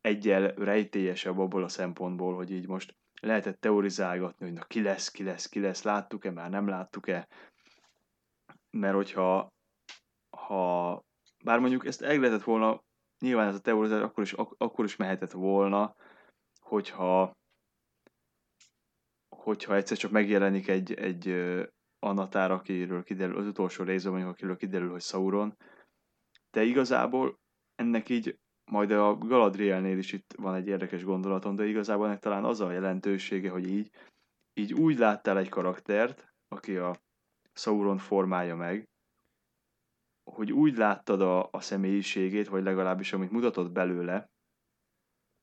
egyel 0.00 0.52
rejtélyesebb 0.52 1.38
abból 1.38 1.64
a 1.64 1.68
szempontból, 1.68 2.34
hogy 2.34 2.50
így 2.50 2.66
most 2.66 2.96
lehetett 3.20 3.60
teorizálgatni, 3.60 4.46
hogy 4.46 4.54
na 4.54 4.64
ki 4.64 4.82
lesz, 4.82 5.10
ki 5.10 5.22
lesz, 5.22 5.48
ki 5.48 5.60
lesz, 5.60 5.82
láttuk-e, 5.82 6.30
már 6.30 6.50
nem 6.50 6.68
láttuk-e, 6.68 7.28
mert 8.70 8.94
hogyha 8.94 9.52
ha, 10.36 11.02
bár 11.44 11.58
mondjuk 11.58 11.86
ezt 11.86 12.02
el 12.02 12.18
lehetett 12.18 12.44
volna, 12.44 12.82
nyilván 13.18 13.48
ez 13.48 13.54
a 13.54 13.60
teorizálás 13.60 14.04
akkor 14.04 14.24
is, 14.24 14.32
ak- 14.32 14.62
akkor 14.62 14.84
is 14.84 14.96
mehetett 14.96 15.32
volna, 15.32 15.94
hogyha 16.60 17.36
hogyha 19.36 19.74
egyszer 19.74 19.96
csak 19.96 20.10
megjelenik 20.10 20.68
egy, 20.68 20.94
egy 20.94 21.28
Anatár, 21.98 22.50
akiről 22.50 23.02
kiderül, 23.02 23.36
az 23.36 23.46
utolsó 23.46 23.84
részben 23.84 24.26
akiről 24.26 24.56
kiderül, 24.56 24.90
hogy 24.90 25.00
Sauron, 25.00 25.56
de 26.50 26.62
igazából 26.62 27.38
ennek 27.74 28.08
így, 28.08 28.38
majd 28.70 28.90
a 28.90 29.16
Galadrielnél 29.16 29.98
is 29.98 30.12
itt 30.12 30.34
van 30.36 30.54
egy 30.54 30.66
érdekes 30.66 31.04
gondolatom, 31.04 31.56
de 31.56 31.66
igazából 31.66 32.06
ennek 32.06 32.18
talán 32.18 32.44
az 32.44 32.60
a 32.60 32.72
jelentősége, 32.72 33.50
hogy 33.50 33.68
így, 33.68 33.90
így 34.54 34.72
úgy 34.72 34.98
láttál 34.98 35.38
egy 35.38 35.48
karaktert, 35.48 36.32
aki 36.48 36.76
a 36.76 36.96
Sauron 37.52 37.98
formája 37.98 38.56
meg, 38.56 38.88
hogy 40.30 40.52
úgy 40.52 40.76
láttad 40.76 41.20
a, 41.20 41.48
a 41.50 41.60
személyiségét, 41.60 42.48
vagy 42.48 42.62
legalábbis 42.62 43.12
amit 43.12 43.30
mutatott 43.30 43.70
belőle, 43.70 44.30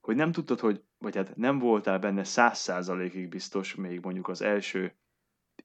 hogy 0.01 0.15
nem 0.15 0.31
tudtad, 0.31 0.59
hogy, 0.59 0.83
vagy 0.97 1.15
hát 1.15 1.35
nem 1.35 1.59
voltál 1.59 1.99
benne 1.99 2.23
száz 2.23 2.59
százalékig 2.59 3.29
biztos, 3.29 3.75
még 3.75 3.99
mondjuk 3.99 4.27
az 4.27 4.41
első 4.41 4.95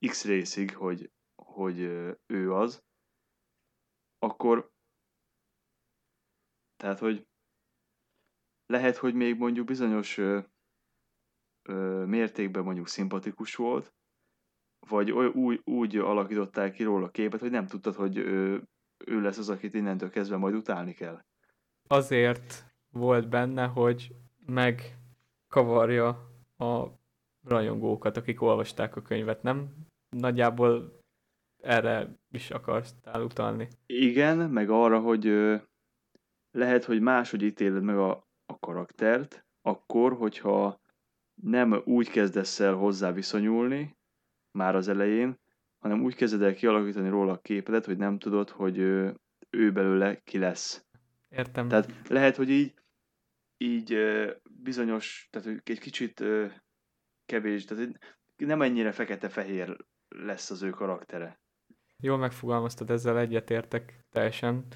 X 0.06 0.24
részig, 0.24 0.76
hogy, 0.76 1.10
hogy 1.34 1.78
ő 2.26 2.52
az, 2.54 2.82
akkor 4.18 4.70
tehát, 6.76 6.98
hogy 6.98 7.26
lehet, 8.66 8.96
hogy 8.96 9.14
még 9.14 9.36
mondjuk 9.36 9.66
bizonyos 9.66 10.18
ö, 10.18 10.40
ö, 11.62 12.04
mértékben 12.06 12.64
mondjuk 12.64 12.88
szimpatikus 12.88 13.54
volt, 13.54 13.94
vagy 14.86 15.10
úgy, 15.10 15.60
úgy 15.64 15.96
alakították 15.96 16.72
ki 16.72 16.82
róla 16.82 17.06
a 17.06 17.10
képet, 17.10 17.40
hogy 17.40 17.50
nem 17.50 17.66
tudtad, 17.66 17.94
hogy 17.94 18.16
ő, 18.16 18.68
ő 19.06 19.20
lesz 19.20 19.38
az, 19.38 19.48
akit 19.48 19.74
innentől 19.74 20.10
kezdve 20.10 20.36
majd 20.36 20.54
utálni 20.54 20.92
kell. 20.92 21.24
Azért 21.88 22.64
volt 22.88 23.28
benne, 23.28 23.66
hogy 23.66 24.14
megkavarja 24.46 26.08
a 26.56 26.99
rajongókat, 27.44 28.16
akik 28.16 28.42
olvasták 28.42 28.96
a 28.96 29.02
könyvet, 29.02 29.42
nem? 29.42 29.68
Nagyjából 30.16 31.00
erre 31.62 32.16
is 32.30 32.50
akartál 32.50 33.22
utalni. 33.22 33.68
Igen, 33.86 34.50
meg 34.50 34.70
arra, 34.70 35.00
hogy 35.00 35.26
ö, 35.26 35.56
lehet, 36.50 36.84
hogy 36.84 37.00
máshogy 37.00 37.42
ítéled 37.42 37.82
meg 37.82 37.96
a, 37.96 38.10
a 38.46 38.58
karaktert, 38.58 39.44
akkor, 39.62 40.12
hogyha 40.12 40.80
nem 41.42 41.82
úgy 41.84 42.10
kezdesz 42.10 42.60
el 42.60 42.74
hozzá 42.74 43.12
viszonyulni, 43.12 43.96
már 44.58 44.74
az 44.74 44.88
elején, 44.88 45.38
hanem 45.78 46.02
úgy 46.02 46.14
kezded 46.14 46.42
el 46.42 46.54
kialakítani 46.54 47.08
róla 47.08 47.32
a 47.32 47.40
képedet, 47.40 47.84
hogy 47.84 47.96
nem 47.96 48.18
tudod, 48.18 48.50
hogy 48.50 48.78
ő, 48.78 49.14
ő 49.50 49.72
belőle 49.72 50.20
ki 50.20 50.38
lesz. 50.38 50.84
Értem. 51.28 51.68
Tehát 51.68 52.08
lehet, 52.08 52.36
hogy 52.36 52.50
így, 52.50 52.74
így 53.56 53.96
bizonyos, 54.50 55.28
tehát 55.30 55.60
egy 55.64 55.78
kicsit 55.78 56.24
kevés, 57.30 57.64
tehát 57.64 57.98
nem 58.36 58.62
ennyire 58.62 58.92
fekete-fehér 58.92 59.76
lesz 60.08 60.50
az 60.50 60.62
ő 60.62 60.70
karaktere. 60.70 61.40
Jól 61.96 62.18
megfogalmaztad, 62.18 62.90
ezzel 62.90 63.18
egyetértek 63.18 64.04
teljesen. 64.10 64.66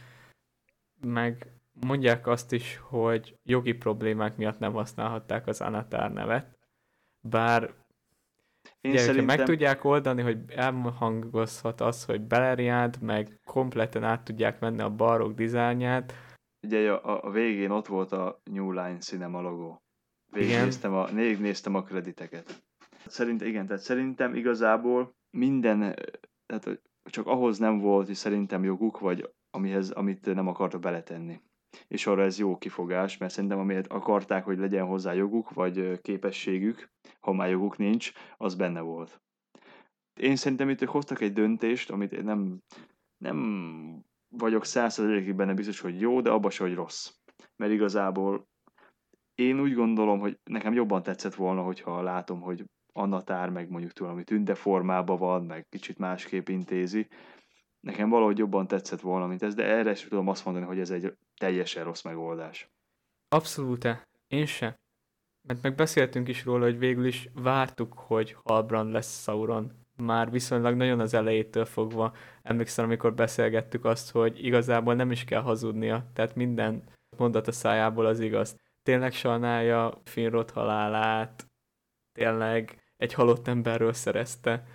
Meg 1.00 1.46
mondják 1.72 2.26
azt 2.26 2.52
is, 2.52 2.76
hogy 2.76 3.38
jogi 3.42 3.72
problémák 3.72 4.36
miatt 4.36 4.58
nem 4.58 4.72
használhatták 4.72 5.46
az 5.46 5.60
Anatár 5.60 6.12
nevet, 6.12 6.58
bár 7.20 7.74
én 8.80 8.90
ugye, 8.90 9.00
szerintem... 9.00 9.36
meg 9.36 9.46
tudják 9.46 9.84
oldani, 9.84 10.22
hogy 10.22 10.38
elhangozhat 10.48 11.80
az, 11.80 12.04
hogy 12.04 12.20
Beleriand, 12.20 13.00
meg 13.00 13.40
kompletten 13.44 14.04
át 14.04 14.24
tudják 14.24 14.58
venni 14.58 14.80
a 14.80 14.90
barok 14.90 15.34
dizájnját. 15.34 16.14
Ugye 16.66 16.92
a, 16.92 17.24
a 17.26 17.30
végén 17.30 17.70
ott 17.70 17.86
volt 17.86 18.12
a 18.12 18.40
New 18.44 18.70
Line 18.70 18.98
Cinema 18.98 19.40
logó. 19.40 19.83
Végignéztem 20.34 20.94
a, 20.94 21.06
végignéztem 21.06 21.74
a 21.74 21.82
krediteket. 21.82 22.62
Szerintem, 23.06 23.48
igen, 23.48 23.66
tehát 23.66 23.82
szerintem 23.82 24.34
igazából 24.34 25.14
minden, 25.30 25.94
tehát 26.46 26.80
csak 27.04 27.26
ahhoz 27.26 27.58
nem 27.58 27.78
volt, 27.78 28.06
hogy 28.06 28.14
szerintem 28.14 28.64
joguk, 28.64 28.98
vagy 28.98 29.30
amihez, 29.50 29.90
amit 29.90 30.34
nem 30.34 30.48
akartak 30.48 30.80
beletenni. 30.80 31.40
És 31.88 32.06
arra 32.06 32.22
ez 32.22 32.38
jó 32.38 32.58
kifogás, 32.58 33.16
mert 33.16 33.32
szerintem 33.32 33.58
amiért 33.58 33.86
akarták, 33.86 34.44
hogy 34.44 34.58
legyen 34.58 34.86
hozzá 34.86 35.12
joguk, 35.12 35.50
vagy 35.50 36.00
képességük, 36.00 36.90
ha 37.20 37.32
már 37.32 37.50
joguk 37.50 37.76
nincs, 37.76 38.12
az 38.36 38.54
benne 38.54 38.80
volt. 38.80 39.20
Én 40.20 40.36
szerintem 40.36 40.68
itt 40.68 40.84
hoztak 40.84 41.20
egy 41.20 41.32
döntést, 41.32 41.90
amit 41.90 42.12
én 42.12 42.24
nem, 42.24 42.62
nem 43.18 44.04
vagyok 44.28 44.64
százszerzelékig 44.64 45.34
benne 45.34 45.54
biztos, 45.54 45.80
hogy 45.80 46.00
jó, 46.00 46.20
de 46.20 46.30
abba 46.30 46.50
se, 46.50 46.64
hogy 46.64 46.74
rossz. 46.74 47.12
Mert 47.56 47.72
igazából 47.72 48.48
én 49.34 49.60
úgy 49.60 49.74
gondolom, 49.74 50.18
hogy 50.18 50.38
nekem 50.44 50.72
jobban 50.72 51.02
tetszett 51.02 51.34
volna, 51.34 51.62
hogyha 51.62 52.02
látom, 52.02 52.40
hogy 52.40 52.64
Annatár 52.96 53.50
meg 53.50 53.70
mondjuk 53.70 53.92
tudom, 53.92 54.22
tünde 54.22 54.54
formában 54.54 55.18
van, 55.18 55.44
meg 55.44 55.66
kicsit 55.68 55.98
másképp 55.98 56.48
intézi. 56.48 57.08
Nekem 57.80 58.08
valahogy 58.08 58.38
jobban 58.38 58.66
tetszett 58.66 59.00
volna, 59.00 59.26
mint 59.26 59.42
ez, 59.42 59.54
de 59.54 59.64
erre 59.64 59.90
is 59.90 60.00
tudom 60.00 60.28
azt 60.28 60.44
mondani, 60.44 60.66
hogy 60.66 60.78
ez 60.78 60.90
egy 60.90 61.16
teljesen 61.36 61.84
rossz 61.84 62.02
megoldás. 62.02 62.68
Abszolút, 63.28 64.06
én 64.26 64.46
se. 64.46 64.78
Mert 65.48 65.62
meg 65.62 65.74
beszéltünk 65.74 66.28
is 66.28 66.44
róla, 66.44 66.64
hogy 66.64 66.78
végül 66.78 67.06
is 67.06 67.28
vártuk, 67.34 67.92
hogy 67.92 68.36
Halbrand 68.44 68.92
lesz 68.92 69.22
Sauron. 69.22 69.72
Már 69.96 70.30
viszonylag 70.30 70.76
nagyon 70.76 71.00
az 71.00 71.14
elejétől 71.14 71.64
fogva. 71.64 72.12
Emlékszem, 72.42 72.84
amikor 72.84 73.14
beszélgettük 73.14 73.84
azt, 73.84 74.10
hogy 74.10 74.44
igazából 74.44 74.94
nem 74.94 75.10
is 75.10 75.24
kell 75.24 75.42
hazudnia. 75.42 76.10
Tehát 76.12 76.34
minden 76.34 76.82
mondat 77.16 77.48
a 77.48 77.52
szájából 77.52 78.06
az 78.06 78.20
igaz. 78.20 78.56
Tényleg 78.84 79.12
sajnálja 79.12 80.00
Finrod 80.04 80.50
halálát, 80.50 81.46
tényleg 82.12 82.82
egy 82.96 83.12
halott 83.12 83.46
emberről 83.48 83.92
szerezte 83.92 84.66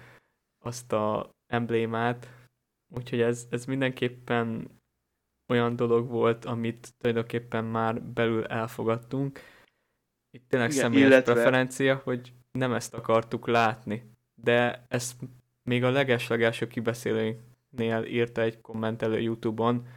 azt 0.63 0.93
a 0.93 1.29
emblémát, 1.47 2.29
úgyhogy 2.87 3.21
ez, 3.21 3.47
ez 3.49 3.65
mindenképpen 3.65 4.69
olyan 5.47 5.75
dolog 5.75 6.07
volt, 6.07 6.45
amit 6.45 6.93
tulajdonképpen 6.97 7.65
már 7.65 8.01
belül 8.01 8.45
elfogadtunk. 8.45 9.39
Itt 10.31 10.49
tényleg 10.49 10.69
Igen, 10.69 10.81
személyes 10.81 11.07
illetve... 11.07 11.33
preferencia, 11.33 11.95
hogy 11.95 12.33
nem 12.51 12.73
ezt 12.73 12.93
akartuk 12.93 13.47
látni. 13.47 14.11
De 14.41 14.85
ezt 14.87 15.21
még 15.63 15.83
a 15.83 15.89
legeslegelső 15.89 16.67
kibeszélőnél 16.67 18.03
írta 18.03 18.41
egy 18.41 18.61
kommentelő 18.61 19.19
YouTube-on, 19.19 19.87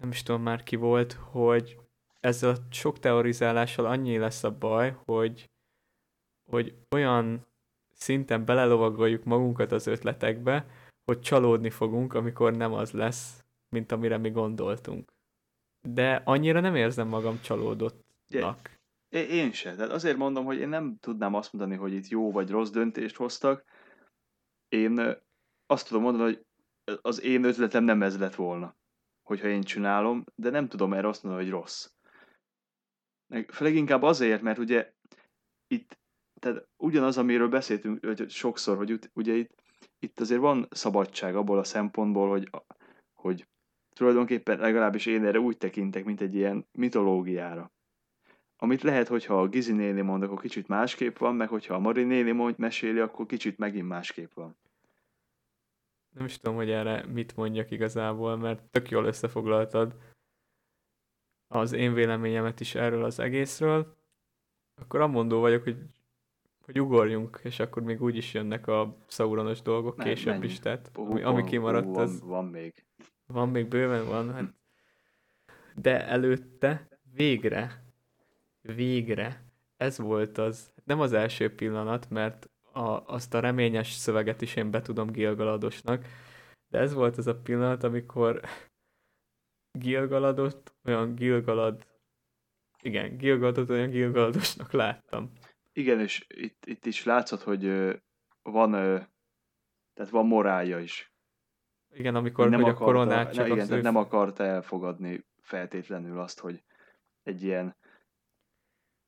nem 0.00 0.10
is 0.10 0.22
tudom 0.22 0.42
már 0.42 0.62
ki 0.62 0.76
volt, 0.76 1.12
hogy 1.12 1.78
ezzel 2.24 2.50
a 2.50 2.56
sok 2.70 2.98
teorizálással 2.98 3.86
annyi 3.86 4.18
lesz 4.18 4.44
a 4.44 4.58
baj, 4.58 4.96
hogy 5.04 5.50
hogy 6.50 6.74
olyan 6.90 7.46
szinten 7.92 8.44
belelovagoljuk 8.44 9.24
magunkat 9.24 9.72
az 9.72 9.86
ötletekbe, 9.86 10.66
hogy 11.04 11.20
csalódni 11.20 11.70
fogunk, 11.70 12.14
amikor 12.14 12.56
nem 12.56 12.72
az 12.72 12.90
lesz, 12.90 13.44
mint 13.68 13.92
amire 13.92 14.16
mi 14.18 14.30
gondoltunk. 14.30 15.12
de 15.88 16.22
annyira 16.24 16.60
nem 16.60 16.74
érzem 16.74 17.08
magam 17.08 17.40
csalódottnak. 17.40 18.78
Én 19.08 19.52
se. 19.52 19.74
Tehát 19.74 19.90
azért 19.90 20.16
mondom, 20.16 20.44
hogy 20.44 20.58
én 20.58 20.68
nem 20.68 20.96
tudnám 21.00 21.34
azt 21.34 21.52
mondani, 21.52 21.76
hogy 21.76 21.92
itt 21.92 22.08
jó 22.08 22.32
vagy 22.32 22.50
rossz 22.50 22.70
döntést 22.70 23.16
hoztak. 23.16 23.64
Én 24.68 25.16
azt 25.66 25.86
tudom 25.86 26.02
mondani, 26.02 26.24
hogy 26.24 26.46
az 27.02 27.22
én 27.22 27.44
ötletem 27.44 27.84
nem 27.84 28.02
ez 28.02 28.18
lett 28.18 28.34
volna, 28.34 28.76
hogyha 29.22 29.48
én 29.48 29.62
csinálom, 29.62 30.24
de 30.34 30.50
nem 30.50 30.68
tudom 30.68 30.92
erre 30.92 31.08
azt 31.08 31.22
mondani, 31.22 31.44
hogy 31.44 31.52
rossz. 31.52 31.93
Főleg 33.48 33.74
inkább 33.74 34.02
azért, 34.02 34.42
mert 34.42 34.58
ugye 34.58 34.92
itt, 35.66 35.98
tehát 36.40 36.68
ugyanaz, 36.76 37.18
amiről 37.18 37.48
beszéltünk 37.48 38.06
hogy 38.06 38.30
sokszor, 38.30 38.76
hogy 38.76 39.10
ugye 39.12 39.32
itt, 39.32 39.62
itt 39.98 40.20
azért 40.20 40.40
van 40.40 40.66
szabadság 40.70 41.36
abból 41.36 41.58
a 41.58 41.64
szempontból, 41.64 42.28
hogy, 42.28 42.50
hogy 43.12 43.46
tulajdonképpen 43.92 44.58
legalábbis 44.58 45.06
én 45.06 45.24
erre 45.24 45.40
úgy 45.40 45.58
tekintek, 45.58 46.04
mint 46.04 46.20
egy 46.20 46.34
ilyen 46.34 46.66
mitológiára. 46.72 47.72
Amit 48.56 48.82
lehet, 48.82 49.08
hogyha 49.08 49.40
a 49.40 49.48
Gizi 49.48 49.72
néni 49.72 50.00
mond, 50.00 50.22
akkor 50.22 50.40
kicsit 50.40 50.68
másképp 50.68 51.18
van, 51.18 51.34
meg 51.34 51.48
hogyha 51.48 51.74
a 51.74 51.78
Mari 51.78 52.04
néni 52.04 52.30
mond, 52.30 52.58
meséli, 52.58 52.98
akkor 52.98 53.26
kicsit 53.26 53.58
megint 53.58 53.88
másképp 53.88 54.32
van. 54.32 54.56
Nem 56.14 56.26
is 56.26 56.38
tudom, 56.38 56.56
hogy 56.56 56.70
erre 56.70 57.06
mit 57.06 57.36
mondjak 57.36 57.70
igazából, 57.70 58.36
mert 58.36 58.62
tök 58.70 58.88
jól 58.88 59.04
összefoglaltad 59.04 59.96
az 61.48 61.72
én 61.72 61.94
véleményemet 61.94 62.60
is 62.60 62.74
erről 62.74 63.04
az 63.04 63.18
egészről. 63.18 63.96
Akkor 64.74 65.00
amondó 65.00 65.40
vagyok, 65.40 65.62
hogy, 65.62 65.76
hogy 66.64 66.80
ugorjunk, 66.80 67.40
és 67.42 67.58
akkor 67.58 67.82
még 67.82 68.02
úgy 68.02 68.16
is 68.16 68.34
jönnek 68.34 68.66
a 68.66 68.96
szauronos 69.06 69.62
dolgok 69.62 69.96
Nem, 69.96 70.06
később 70.06 70.32
menj. 70.32 70.44
is, 70.44 70.58
tehát 70.58 70.90
ami, 70.94 71.22
ami 71.22 71.44
kimaradt, 71.44 71.84
van, 71.84 72.02
az... 72.02 72.20
Van 72.20 72.44
még. 72.44 72.84
Van 73.26 73.48
még, 73.48 73.68
bőven 73.68 74.06
van, 74.06 74.32
hát. 74.32 74.54
De 75.74 76.06
előtte 76.06 76.88
végre 77.14 77.84
végre 78.72 79.44
ez 79.76 79.98
volt 79.98 80.38
az, 80.38 80.72
nem 80.84 81.00
az 81.00 81.12
első 81.12 81.54
pillanat, 81.54 82.10
mert 82.10 82.50
a, 82.72 83.14
azt 83.14 83.34
a 83.34 83.40
reményes 83.40 83.92
szöveget 83.92 84.42
is 84.42 84.56
én 84.56 84.70
be 84.70 84.82
tudom 84.82 85.10
Gilgaladosnak, 85.10 86.04
de 86.68 86.78
ez 86.78 86.92
volt 86.92 87.16
az 87.16 87.26
a 87.26 87.40
pillanat, 87.40 87.82
amikor 87.82 88.40
Gilgaladot 89.78 90.74
olyan 90.84 91.14
Gilgalad, 91.14 91.86
igen, 92.82 93.16
Gilgaladot 93.16 93.70
olyan 93.70 93.90
Gilgaladosnak 93.90 94.72
láttam. 94.72 95.32
Igen, 95.72 96.00
és 96.00 96.26
itt, 96.28 96.66
itt 96.66 96.86
is 96.86 97.04
látszott, 97.04 97.42
hogy 97.42 97.64
van, 98.42 98.70
tehát 99.94 100.10
van 100.10 100.26
morálja 100.26 100.78
is. 100.78 101.12
Igen, 101.90 102.14
amikor 102.14 102.48
nem 102.48 102.60
akarta, 102.60 102.82
a 102.82 102.84
koronát 102.84 103.32
csak 103.32 103.46
ne, 103.46 103.52
igen, 103.52 103.66
tehát 103.68 103.82
nem 103.82 103.96
akarta 103.96 104.44
elfogadni 104.44 105.26
feltétlenül 105.40 106.20
azt, 106.20 106.40
hogy 106.40 106.64
egy 107.22 107.42
ilyen 107.42 107.76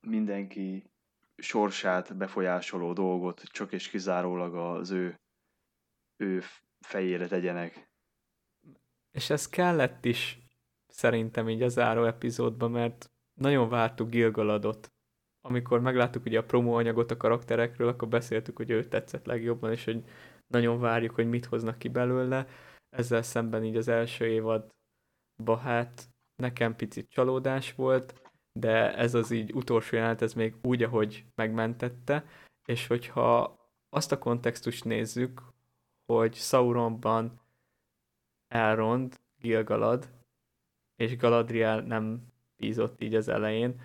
mindenki 0.01 0.91
sorsát 1.37 2.17
befolyásoló 2.17 2.93
dolgot 2.93 3.43
csak 3.43 3.73
és 3.73 3.89
kizárólag 3.89 4.55
az 4.55 4.91
ő, 4.91 5.21
ő 6.17 6.43
fejére 6.81 7.27
tegyenek. 7.27 7.91
És 9.11 9.31
ez 9.31 9.49
kellett 9.49 10.05
is 10.05 10.46
szerintem 10.97 11.49
így 11.49 11.63
az 11.63 11.73
záró 11.73 12.05
epizódban, 12.05 12.71
mert 12.71 13.11
nagyon 13.35 13.69
vártuk 13.69 14.11
Gilgaladot. 14.11 14.93
Amikor 15.41 15.81
megláttuk 15.81 16.25
ugye 16.25 16.39
a 16.39 16.45
promóanyagot 16.45 17.11
a 17.11 17.17
karakterekről, 17.17 17.89
akkor 17.89 18.09
beszéltük, 18.09 18.57
hogy 18.57 18.71
ő 18.71 18.85
tetszett 18.85 19.27
legjobban, 19.27 19.73
és 19.73 19.85
hogy 19.85 20.05
nagyon 20.47 20.81
várjuk, 20.81 21.15
hogy 21.15 21.29
mit 21.29 21.45
hoznak 21.45 21.79
ki 21.79 21.89
belőle. 21.89 22.47
Ezzel 22.91 23.23
szemben 23.23 23.65
így 23.65 23.77
az 23.77 23.89
első 23.89 24.27
évadban 24.27 25.59
hát 25.59 26.09
nekem 26.37 26.77
picit 26.77 27.11
csalódás 27.11 27.75
volt, 27.75 28.23
de 28.53 28.97
ez 28.97 29.15
az 29.15 29.31
így 29.31 29.53
utolsó 29.53 29.97
jelenet, 29.97 30.23
ez 30.23 30.35
még 30.35 30.55
úgy, 30.63 30.83
ahogy 30.83 31.25
megmentette, 31.35 32.25
és 32.65 32.87
hogyha 32.87 33.59
azt 33.89 34.13
a 34.13 34.19
kontextust 34.19 34.85
nézzük, 34.85 35.43
hogy 36.07 36.35
Sauronban 36.35 37.41
Elrond, 38.49 39.21
Gilgalad, 39.41 40.16
és 40.97 41.17
Galadriel 41.17 41.81
nem 41.81 42.27
bízott 42.57 43.03
így 43.03 43.15
az 43.15 43.29
elején, 43.29 43.81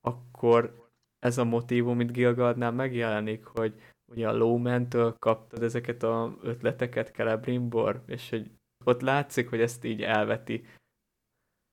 akkor 0.00 0.88
ez 1.18 1.38
a 1.38 1.44
motivum, 1.44 1.96
mint 1.96 2.12
Gilgaladnál 2.12 2.72
megjelenik, 2.72 3.44
hogy 3.44 3.80
ugye 4.10 4.28
a 4.28 4.36
Lowman-től 4.36 5.16
kaptad 5.18 5.62
ezeket 5.62 6.02
a 6.02 6.36
ötleteket 6.42 7.14
Celebrimbor, 7.14 8.02
és 8.06 8.30
hogy 8.30 8.50
ott 8.84 9.00
látszik, 9.00 9.48
hogy 9.48 9.60
ezt 9.60 9.84
így 9.84 10.02
elveti. 10.02 10.66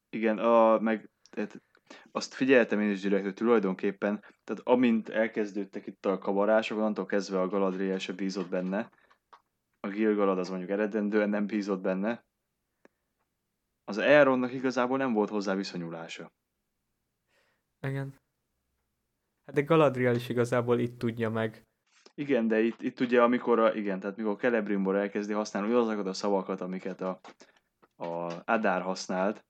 Igen, 0.09 0.37
a, 0.37 0.79
meg 0.79 1.09
tehát 1.29 1.61
azt 2.11 2.33
figyeltem 2.33 2.79
én 2.79 2.89
is 2.89 3.01
direkt, 3.01 3.23
hogy 3.23 3.33
tulajdonképpen, 3.33 4.19
tehát 4.19 4.61
amint 4.63 5.09
elkezdődtek 5.09 5.87
itt 5.87 6.05
a 6.05 6.17
kavarások, 6.17 6.77
onnantól 6.77 7.05
kezdve 7.05 7.39
a 7.39 7.47
Galadriel 7.47 7.97
se 7.97 8.13
bízott 8.13 8.49
benne. 8.49 8.89
A 9.79 9.87
Gilgalad 9.87 10.37
az 10.37 10.49
mondjuk 10.49 10.69
eredendően 10.69 11.29
nem 11.29 11.45
bízott 11.45 11.81
benne. 11.81 12.23
Az 13.83 13.97
Elrondnak 13.97 14.53
igazából 14.53 14.97
nem 14.97 15.13
volt 15.13 15.29
hozzá 15.29 15.55
viszonyulása. 15.55 16.31
Igen. 17.81 18.19
Hát 19.45 19.55
de 19.55 19.61
Galadriel 19.61 20.15
is 20.15 20.29
igazából 20.29 20.79
itt 20.79 20.97
tudja 20.97 21.29
meg. 21.29 21.65
Igen, 22.15 22.47
de 22.47 22.59
itt, 22.59 22.81
itt 22.81 22.99
ugye 22.99 23.21
amikor, 23.21 23.59
a, 23.59 23.73
igen, 23.73 23.99
tehát 23.99 24.17
mikor 24.17 24.37
Celebrimbor 24.37 24.95
elkezdi 24.95 25.33
használni 25.33 25.73
azokat 25.73 26.07
a 26.07 26.13
szavakat, 26.13 26.61
amiket 26.61 27.01
a, 27.01 27.19
a 27.95 28.41
Adár 28.45 28.81
használt, 28.81 29.45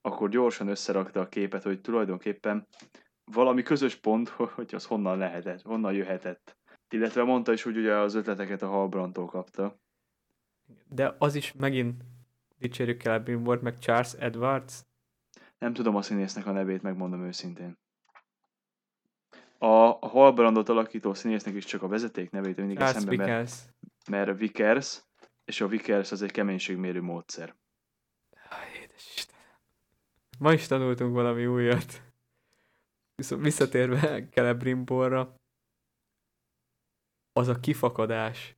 akkor 0.00 0.28
gyorsan 0.28 0.68
összerakta 0.68 1.20
a 1.20 1.28
képet, 1.28 1.62
hogy 1.62 1.80
tulajdonképpen 1.80 2.66
valami 3.32 3.62
közös 3.62 3.94
pont, 3.96 4.28
hogy 4.56 4.74
az 4.74 4.86
honnan 4.86 5.18
lehetett, 5.18 5.62
honnan 5.62 5.92
jöhetett. 5.92 6.56
Illetve 6.88 7.22
mondta 7.22 7.52
is, 7.52 7.62
hogy 7.62 7.76
ugye 7.76 7.94
az 7.94 8.14
ötleteket 8.14 8.62
a 8.62 8.68
Halbrantól 8.68 9.26
kapta. 9.26 9.76
De 10.88 11.14
az 11.18 11.34
is 11.34 11.52
megint 11.52 12.04
dicsérjük 12.58 12.98
kell 12.98 13.24
volt, 13.24 13.62
meg 13.62 13.78
Charles 13.78 14.12
Edwards. 14.12 14.84
Nem 15.58 15.72
tudom 15.72 15.96
a 15.96 16.02
színésznek 16.02 16.46
a 16.46 16.52
nevét, 16.52 16.82
megmondom 16.82 17.24
őszintén. 17.24 17.78
A, 19.58 19.66
a 19.66 20.06
Halbrandot 20.06 20.68
alakító 20.68 21.14
színésznek 21.14 21.54
is 21.54 21.64
csak 21.64 21.82
a 21.82 21.88
vezeték 21.88 22.30
nevét 22.30 22.56
mindig 22.56 22.76
Charles 22.76 22.96
eszembe, 22.96 23.16
Vickers. 23.16 23.62
mert, 24.08 24.26
mert 24.28 24.38
Vickers, 24.38 25.02
és 25.44 25.60
a 25.60 25.66
Vickers 25.68 26.12
az 26.12 26.22
egy 26.22 26.30
keménységmérő 26.30 27.00
módszer. 27.00 27.54
Ma 30.38 30.52
is 30.52 30.66
tanultunk 30.66 31.14
valami 31.14 31.46
újat. 31.46 32.02
Viszont 33.14 33.42
visszatérve 33.42 34.28
Celebrimborra, 34.28 35.34
az 37.32 37.48
a 37.48 37.60
kifakadás, 37.60 38.56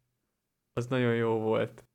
az 0.73 0.87
nagyon 0.87 1.15
jó 1.15 1.39
volt. 1.41 1.88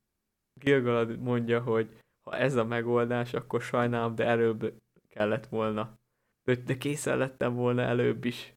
Gilgalad 0.64 1.20
mondja, 1.20 1.62
hogy 1.62 1.98
ha 2.24 2.38
ez 2.38 2.56
a 2.56 2.66
megoldás, 2.66 3.34
akkor 3.34 3.62
sajnálom, 3.62 4.16
de 4.16 4.26
előbb 4.26 4.74
kellett 5.10 5.48
volna. 5.48 5.98
De, 6.44 6.56
de 6.56 6.78
készen 6.78 7.18
lettem 7.18 7.54
volna 7.54 7.82
előbb 7.82 8.26
is. 8.26 8.54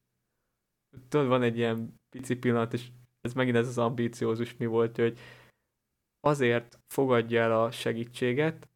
Tudod, 1.09 1.27
van 1.27 1.43
egy 1.43 1.57
ilyen 1.57 2.01
pici 2.09 2.37
pillanat, 2.37 2.73
és 2.73 2.89
ez 3.21 3.33
megint 3.33 3.57
ez 3.57 3.69
az 3.69 3.79
ambíciózus 3.79 4.57
mi 4.57 4.67
volt, 4.67 4.97
hogy 4.97 5.19
azért 6.21 6.81
fogadja 6.87 7.43
el 7.43 7.63
a 7.63 7.71
segítséget, 7.71 8.69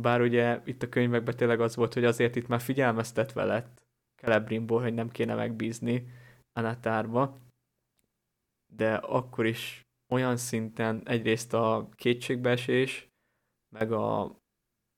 bár 0.00 0.20
ugye 0.20 0.60
itt 0.64 0.82
a 0.82 0.88
könyvekben 0.88 1.36
tényleg 1.36 1.60
az 1.60 1.76
volt, 1.76 1.94
hogy 1.94 2.04
azért 2.04 2.36
itt 2.36 2.46
már 2.46 2.60
figyelmeztetve 2.60 3.44
lett 3.44 3.86
Celebrimból, 4.22 4.82
hogy 4.82 4.94
nem 4.94 5.10
kéne 5.10 5.34
megbízni 5.34 6.06
Anatárba, 6.52 7.36
de 8.72 8.94
akkor 8.94 9.46
is 9.46 9.85
olyan 10.08 10.36
szinten 10.36 11.02
egyrészt 11.04 11.54
a 11.54 11.88
kétségbeesés, 11.94 13.08
meg 13.74 13.92
a 13.92 14.36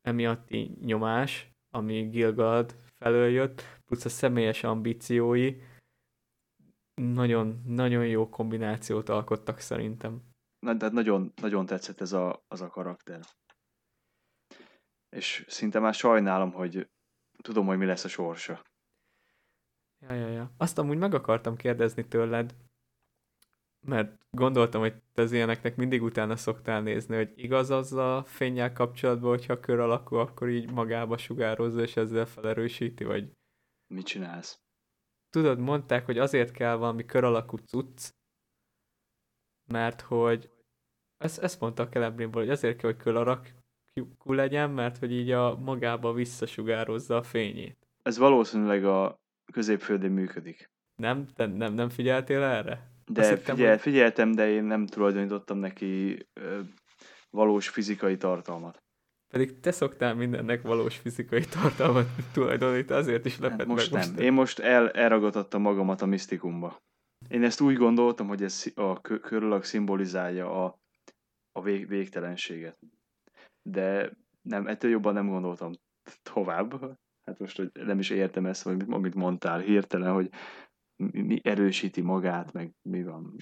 emiatti 0.01 0.76
nyomás, 0.80 1.51
ami 1.74 2.09
Gilgad 2.09 2.76
felől 2.98 3.28
jött, 3.28 3.62
plusz 3.85 4.05
a 4.05 4.09
személyes 4.09 4.64
ambíciói, 4.64 5.56
nagyon, 6.94 7.62
nagyon 7.66 8.06
jó 8.06 8.28
kombinációt 8.28 9.09
alkottak 9.09 9.59
szerintem. 9.59 10.22
Na, 10.59 10.74
de 10.74 10.89
nagyon, 10.89 11.32
nagyon 11.40 11.66
tetszett 11.66 12.01
ez 12.01 12.12
a, 12.12 12.44
az 12.48 12.60
a 12.60 12.68
karakter 12.68 13.20
és 15.09 15.44
szinte 15.48 15.78
már 15.78 15.94
sajnálom, 15.94 16.52
hogy 16.52 16.90
tudom, 17.43 17.66
hogy 17.66 17.78
mi 17.78 17.85
lesz 17.85 18.05
a 18.05 18.09
sorsa. 18.09 18.62
Ja, 20.01 20.14
ja, 20.14 20.28
ja. 20.28 20.52
Azt 20.56 20.78
amúgy 20.78 20.98
meg 20.98 21.14
akartam 21.14 21.56
kérdezni 21.56 22.09
tőled, 22.09 22.55
mert 23.89 24.27
gondoltam, 24.31 24.81
hogy 24.81 24.94
te 25.15 25.23
az 25.23 25.32
ilyeneknek 25.32 25.77
mindig 25.77 26.02
utána 26.02 26.36
szoktál 26.36 26.82
nézni, 26.82 27.16
hogy 27.16 27.32
igaz 27.36 27.70
az 27.70 27.93
a 27.93 28.23
fényjel 28.27 28.73
kapcsolatban, 28.73 29.31
hogyha 29.31 29.60
kör 29.60 29.78
alakú, 29.78 30.16
akkor 30.16 30.48
így 30.48 30.70
magába 30.70 31.16
sugározza, 31.16 31.81
és 31.81 31.97
ezzel 31.97 32.27
felerősíti, 32.27 33.05
vagy... 33.05 33.32
Mit 33.86 34.06
csinálsz? 34.06 34.60
Tudod, 35.31 35.59
mondták, 35.59 36.05
hogy 36.05 36.19
azért 36.19 36.51
kell 36.51 36.77
valami 36.77 37.05
kör 37.05 37.24
alakú 37.24 37.56
cucc, 37.56 38.10
mert 39.66 40.01
hogy 40.01 40.51
ezt, 41.19 41.39
ezt 41.39 41.60
mondta 41.60 41.82
a 41.82 41.89
Celebrimból, 41.89 42.43
hogy 42.43 42.51
azért 42.51 42.77
kell, 42.77 42.90
hogy 42.90 43.02
kör 43.02 43.16
alak, 43.16 43.55
lyukú 43.94 44.32
legyen, 44.32 44.70
mert 44.70 44.98
hogy 44.98 45.12
így 45.12 45.31
a 45.31 45.56
magába 45.56 46.12
visszasugározza 46.12 47.16
a 47.16 47.23
fényét. 47.23 47.89
Ez 48.02 48.19
valószínűleg 48.19 48.85
a 48.85 49.20
középföldén 49.52 50.10
működik. 50.10 50.70
Nem? 50.97 51.27
Te 51.27 51.47
nem, 51.47 51.74
nem 51.74 51.89
figyeltél 51.89 52.43
erre? 52.43 52.98
De 53.09 53.20
Azt 53.20 53.30
hittem, 53.30 53.56
figyel, 53.56 53.70
hogy... 53.70 53.80
figyeltem, 53.80 54.32
de 54.32 54.48
én 54.48 54.64
nem 54.64 54.86
tulajdonítottam 54.86 55.59
neki 55.59 56.18
ö, 56.40 56.60
valós 57.30 57.68
fizikai 57.68 58.16
tartalmat. 58.16 58.82
Pedig 59.28 59.60
te 59.60 59.70
szoktál 59.70 60.14
mindennek 60.14 60.62
valós 60.62 60.97
fizikai 60.97 61.44
tartalmat 61.44 62.06
tulajdonítani, 62.32 63.01
azért 63.01 63.24
is 63.24 63.39
lepett 63.39 63.59
hát 63.59 63.66
most 63.66 63.90
meg 63.90 64.02
nem. 64.02 64.10
Most. 64.10 64.22
Én 64.22 64.32
most 64.32 64.59
el, 64.59 64.90
elragadtattam 64.90 65.62
magamat 65.62 66.02
a 66.02 66.06
misztikumba. 66.06 66.76
Én 67.28 67.44
ezt 67.44 67.60
úgy 67.60 67.76
gondoltam, 67.76 68.28
hogy 68.28 68.43
ez 68.43 68.64
a 68.74 69.01
körülök 69.01 69.64
szimbolizálja 69.64 70.64
a, 70.64 70.78
a 71.52 71.62
vég, 71.62 71.89
végtelenséget. 71.89 72.78
De 73.62 74.10
nem, 74.43 74.66
ettől 74.66 74.90
jobban 74.90 75.14
nem 75.14 75.28
gondoltam 75.28 75.72
tovább. 76.22 76.97
Hát 77.24 77.39
most 77.39 77.56
hogy 77.56 77.70
nem 77.72 77.98
is 77.98 78.10
értem 78.10 78.47
ezt, 78.47 78.62
hogy 78.62 78.85
amit 78.89 79.14
mondtál 79.14 79.59
hirtelen, 79.59 80.12
hogy 80.12 80.30
mi, 80.99 81.20
mi 81.20 81.41
erősíti 81.43 82.01
magát, 82.01 82.53
meg 82.53 82.75
mi 82.83 83.03
van. 83.03 83.37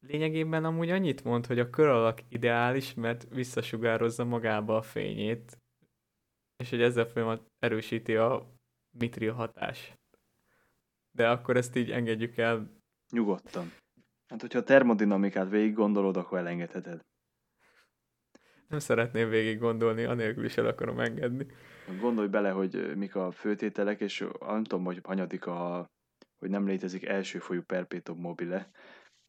Lényegében 0.00 0.64
amúgy 0.64 0.90
annyit 0.90 1.24
mond, 1.24 1.46
hogy 1.46 1.58
a 1.58 1.70
kör 1.70 1.88
alak 1.88 2.20
ideális, 2.28 2.94
mert 2.94 3.28
visszasugározza 3.28 4.24
magába 4.24 4.76
a 4.76 4.82
fényét, 4.82 5.58
és 6.56 6.70
hogy 6.70 6.82
ezzel 6.82 7.04
folyamat 7.04 7.50
erősíti 7.58 8.16
a 8.16 8.54
mitril 8.98 9.32
hatás. 9.32 9.98
De 11.10 11.30
akkor 11.30 11.56
ezt 11.56 11.76
így 11.76 11.90
engedjük 11.90 12.36
el. 12.36 12.82
Nyugodtan. 13.10 13.72
Hát, 14.26 14.40
hogyha 14.40 14.58
a 14.58 14.62
termodinamikát 14.62 15.48
végig 15.48 15.74
gondolod, 15.74 16.16
akkor 16.16 16.38
elengedheted. 16.38 17.04
Nem 18.68 18.78
szeretném 18.78 19.28
végig 19.28 19.58
gondolni, 19.58 20.04
anélkül 20.04 20.44
is 20.44 20.56
el 20.56 20.66
akarom 20.66 21.00
engedni. 21.00 21.46
Gondolj 21.86 22.28
bele, 22.28 22.50
hogy 22.50 22.96
mik 22.96 23.14
a 23.14 23.30
főtételek, 23.30 24.00
és 24.00 24.26
nem 24.40 24.64
tudom, 24.64 24.84
hogy 24.84 25.00
hanyadik 25.02 25.46
a, 25.46 25.90
hogy 26.38 26.50
nem 26.50 26.66
létezik 26.66 27.04
első 27.04 27.38
folyú 27.38 27.62
perpétum 27.62 28.20
mobile, 28.20 28.70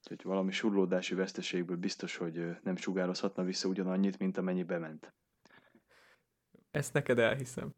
hogy 0.07 0.23
valami 0.23 0.51
surlódási 0.51 1.15
veszteségből 1.15 1.77
biztos, 1.77 2.15
hogy 2.15 2.57
nem 2.63 2.75
sugározhatna 2.75 3.43
vissza 3.43 3.67
ugyanannyit, 3.67 4.19
mint 4.19 4.37
amennyi 4.37 4.63
bement. 4.63 5.13
Ezt 6.71 6.93
neked 6.93 7.19
elhiszem. 7.19 7.73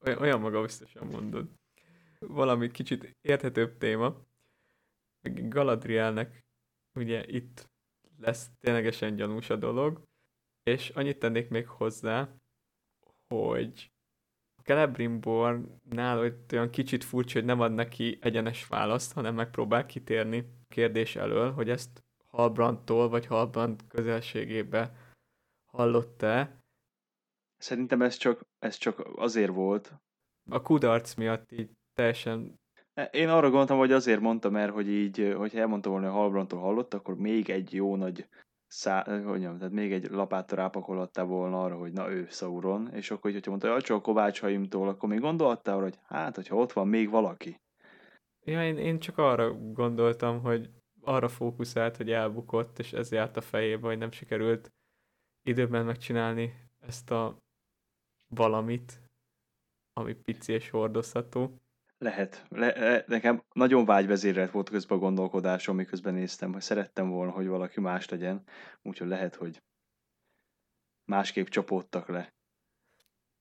Olyan, 0.00 0.18
olyan 0.18 0.40
maga 0.40 0.62
biztosan 0.62 1.06
mondod. 1.06 1.48
Valami 2.18 2.70
kicsit 2.70 3.16
érthetőbb 3.20 3.76
téma. 3.76 4.26
Galadrielnek 5.22 6.44
ugye 6.94 7.26
itt 7.26 7.70
lesz 8.18 8.50
ténylegesen 8.60 9.16
gyanús 9.16 9.50
a 9.50 9.56
dolog, 9.56 10.02
és 10.62 10.88
annyit 10.88 11.18
tennék 11.18 11.48
még 11.48 11.66
hozzá, 11.66 12.37
hogy 13.34 13.90
Celebrimbornál 14.62 16.32
olyan 16.52 16.70
kicsit 16.70 17.04
furcsa, 17.04 17.38
hogy 17.38 17.44
nem 17.44 17.60
ad 17.60 17.72
neki 17.72 18.18
egyenes 18.20 18.66
választ, 18.66 19.12
hanem 19.12 19.34
megpróbál 19.34 19.86
kitérni 19.86 20.38
a 20.38 20.74
kérdés 20.74 21.16
elől, 21.16 21.52
hogy 21.52 21.70
ezt 21.70 22.02
Halbrandtól 22.26 23.08
vagy 23.08 23.26
Halbrand 23.26 23.86
közelségébe 23.88 24.92
hallott-e. 25.72 26.62
Szerintem 27.56 28.02
ez 28.02 28.16
csak, 28.16 28.40
ez 28.58 28.76
csak 28.76 29.02
azért 29.16 29.52
volt. 29.52 29.94
A 30.50 30.62
kudarc 30.62 31.14
miatt 31.14 31.52
így 31.52 31.70
teljesen... 31.92 32.60
Én 33.10 33.28
arra 33.28 33.48
gondoltam, 33.48 33.78
hogy 33.78 33.92
azért 33.92 34.20
mondtam 34.20 34.56
el, 34.56 34.70
hogy 34.70 34.88
így, 34.88 35.32
hogyha 35.36 35.58
elmondta 35.58 35.90
volna, 35.90 36.06
hogy 36.06 36.16
Halbrandtól 36.16 36.60
hallott, 36.60 36.94
akkor 36.94 37.16
még 37.16 37.50
egy 37.50 37.72
jó 37.72 37.96
nagy 37.96 38.28
szá, 38.68 39.04
hogy 39.04 39.22
mondjam, 39.22 39.58
tehát 39.58 39.72
még 39.72 39.92
egy 39.92 40.10
lapáttal 40.10 40.58
rápakolhattál 40.58 41.24
volna 41.24 41.62
arra, 41.62 41.76
hogy 41.76 41.92
na 41.92 42.10
ő 42.10 42.26
Sauron, 42.30 42.88
és 42.92 43.10
akkor, 43.10 43.32
hogyha 43.32 43.50
mondta, 43.50 43.72
hogy 43.72 43.82
csak 43.82 44.02
Kovács 44.02 44.40
Haimtól, 44.40 44.88
akkor 44.88 45.08
még 45.08 45.20
gondolhattál, 45.20 45.80
hogy 45.80 45.98
hát, 46.04 46.34
hogyha 46.34 46.56
ott 46.56 46.72
van 46.72 46.88
még 46.88 47.10
valaki. 47.10 47.60
Ja, 48.44 48.66
én, 48.66 48.78
én 48.78 48.98
csak 48.98 49.18
arra 49.18 49.52
gondoltam, 49.54 50.40
hogy 50.40 50.70
arra 51.00 51.28
fókuszált, 51.28 51.96
hogy 51.96 52.10
elbukott, 52.10 52.78
és 52.78 52.92
ez 52.92 53.12
járt 53.12 53.36
a 53.36 53.40
fejébe, 53.40 53.86
hogy 53.86 53.98
nem 53.98 54.10
sikerült 54.10 54.72
időben 55.42 55.84
megcsinálni 55.84 56.54
ezt 56.78 57.10
a 57.10 57.38
valamit, 58.34 59.00
ami 59.92 60.14
pici 60.14 60.52
és 60.52 60.70
hordozható. 60.70 61.56
Lehet. 61.98 62.46
Le, 62.48 63.04
nekem 63.06 63.42
nagyon 63.52 63.84
vágyvezérelt 63.84 64.50
volt 64.50 64.68
közben 64.68 64.98
a 64.98 65.00
gondolkodásom, 65.00 65.76
miközben 65.76 66.14
néztem, 66.14 66.52
hogy 66.52 66.62
szerettem 66.62 67.08
volna, 67.08 67.32
hogy 67.32 67.46
valaki 67.46 67.80
más 67.80 68.08
legyen, 68.08 68.42
úgyhogy 68.82 69.08
lehet, 69.08 69.34
hogy 69.34 69.62
másképp 71.04 71.46
csapódtak 71.46 72.08
le. 72.08 72.34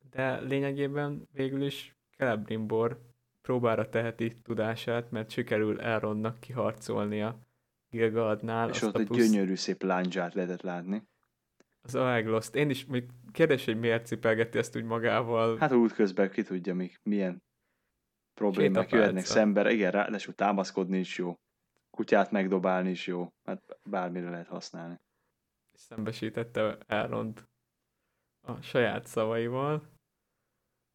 De 0.09 0.39
lényegében 0.39 1.27
végül 1.31 1.63
is 1.63 1.95
Celebrimbor 2.17 3.01
próbára 3.41 3.89
teheti 3.89 4.37
tudását, 4.43 5.11
mert 5.11 5.29
sikerül 5.29 5.81
Elrondnak 5.81 6.39
kiharcolnia 6.39 7.39
Gilgaladnál. 7.89 8.69
És 8.69 8.81
ott 8.81 8.97
egy 8.97 9.05
plusz... 9.05 9.29
gyönyörű 9.29 9.55
szép 9.55 9.83
láncsát 9.83 10.33
lehetett 10.33 10.61
látni. 10.61 11.07
Az 11.81 11.95
Aegloszt. 11.95 12.55
Én 12.55 12.69
is, 12.69 12.85
még 12.85 13.09
kérdés, 13.31 13.65
hogy 13.65 13.79
miért 13.79 14.05
cipelgeti 14.05 14.57
ezt 14.57 14.75
úgy 14.75 14.83
magával. 14.83 15.57
Hát 15.57 15.71
útközben 15.71 16.29
ki 16.29 16.43
tudja, 16.43 16.75
mi, 16.75 16.91
milyen 17.03 17.45
problémák 18.37 18.91
jöhetnek 18.91 19.25
szembe. 19.25 19.71
Igen, 19.71 19.91
ráadásul 19.91 20.33
támaszkodni 20.33 20.97
is 20.97 21.17
jó. 21.17 21.35
Kutyát 21.89 22.31
megdobálni 22.31 22.89
is 22.89 23.07
jó. 23.07 23.27
Hát 23.43 23.79
bármire 23.89 24.29
lehet 24.29 24.47
használni. 24.47 24.99
Szembesítette 25.73 26.77
Elrond 26.87 27.47
a 28.47 28.61
saját 28.61 29.05
szavaival, 29.05 29.89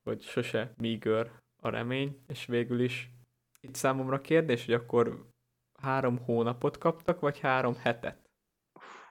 hogy 0.02 0.22
sose 0.22 0.72
mígör 0.76 1.30
a 1.62 1.68
remény, 1.68 2.22
és 2.26 2.46
végül 2.46 2.80
is 2.80 3.10
itt 3.60 3.74
számomra 3.74 4.20
kérdés, 4.20 4.64
hogy 4.64 4.74
akkor 4.74 5.28
három 5.78 6.18
hónapot 6.18 6.78
kaptak, 6.78 7.20
vagy 7.20 7.38
három 7.38 7.74
hetet? 7.74 8.30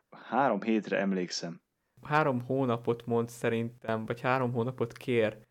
Három 0.10 0.62
hétre 0.62 0.98
emlékszem. 0.98 1.62
Három 2.02 2.42
hónapot 2.42 3.06
mond 3.06 3.30
szerintem, 3.30 4.06
vagy 4.06 4.22
három 4.22 4.52
hónapot 4.52 4.94
kér 4.94 5.48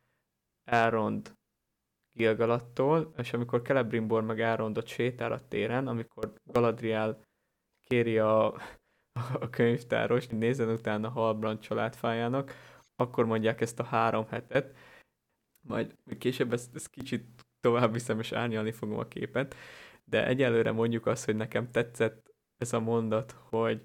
Elrond 0.65 1.39
Gilgalattól, 2.21 3.13
és 3.17 3.33
amikor 3.33 3.63
Celebrimbor 3.63 4.23
meg 4.23 4.41
Elrondot 4.41 4.87
sétál 4.87 5.33
a 5.33 5.49
téren, 5.49 5.87
amikor 5.87 6.33
Galadriel 6.45 7.21
kéri 7.87 8.19
a, 8.19 8.47
a 9.41 9.51
könyvtáros, 9.51 10.27
hogy 10.27 10.39
nézzen 10.39 10.69
utána 10.69 11.09
Halbrand 11.09 11.59
családfájának, 11.59 12.53
akkor 12.97 13.25
mondják 13.25 13.61
ezt 13.61 13.81
a 13.81 13.85
három 13.85 14.27
hetet, 14.29 14.77
majd 15.67 15.97
később 16.19 16.53
ezt, 16.53 16.75
ezt 16.75 16.91
kicsit 16.91 17.25
tovább 17.61 17.93
viszem 17.93 18.19
és 18.19 18.33
árnyalni 18.33 18.73
fogom 18.73 18.99
a 18.99 19.09
képet, 19.09 19.55
de 20.05 20.27
egyelőre 20.27 20.73
mondjuk 20.73 21.07
azt, 21.07 21.25
hogy 21.25 21.37
nekem 21.37 21.71
tetszett 21.71 22.35
ez 22.57 22.73
a 22.73 22.81
mondat, 22.81 23.37
hogy 23.49 23.83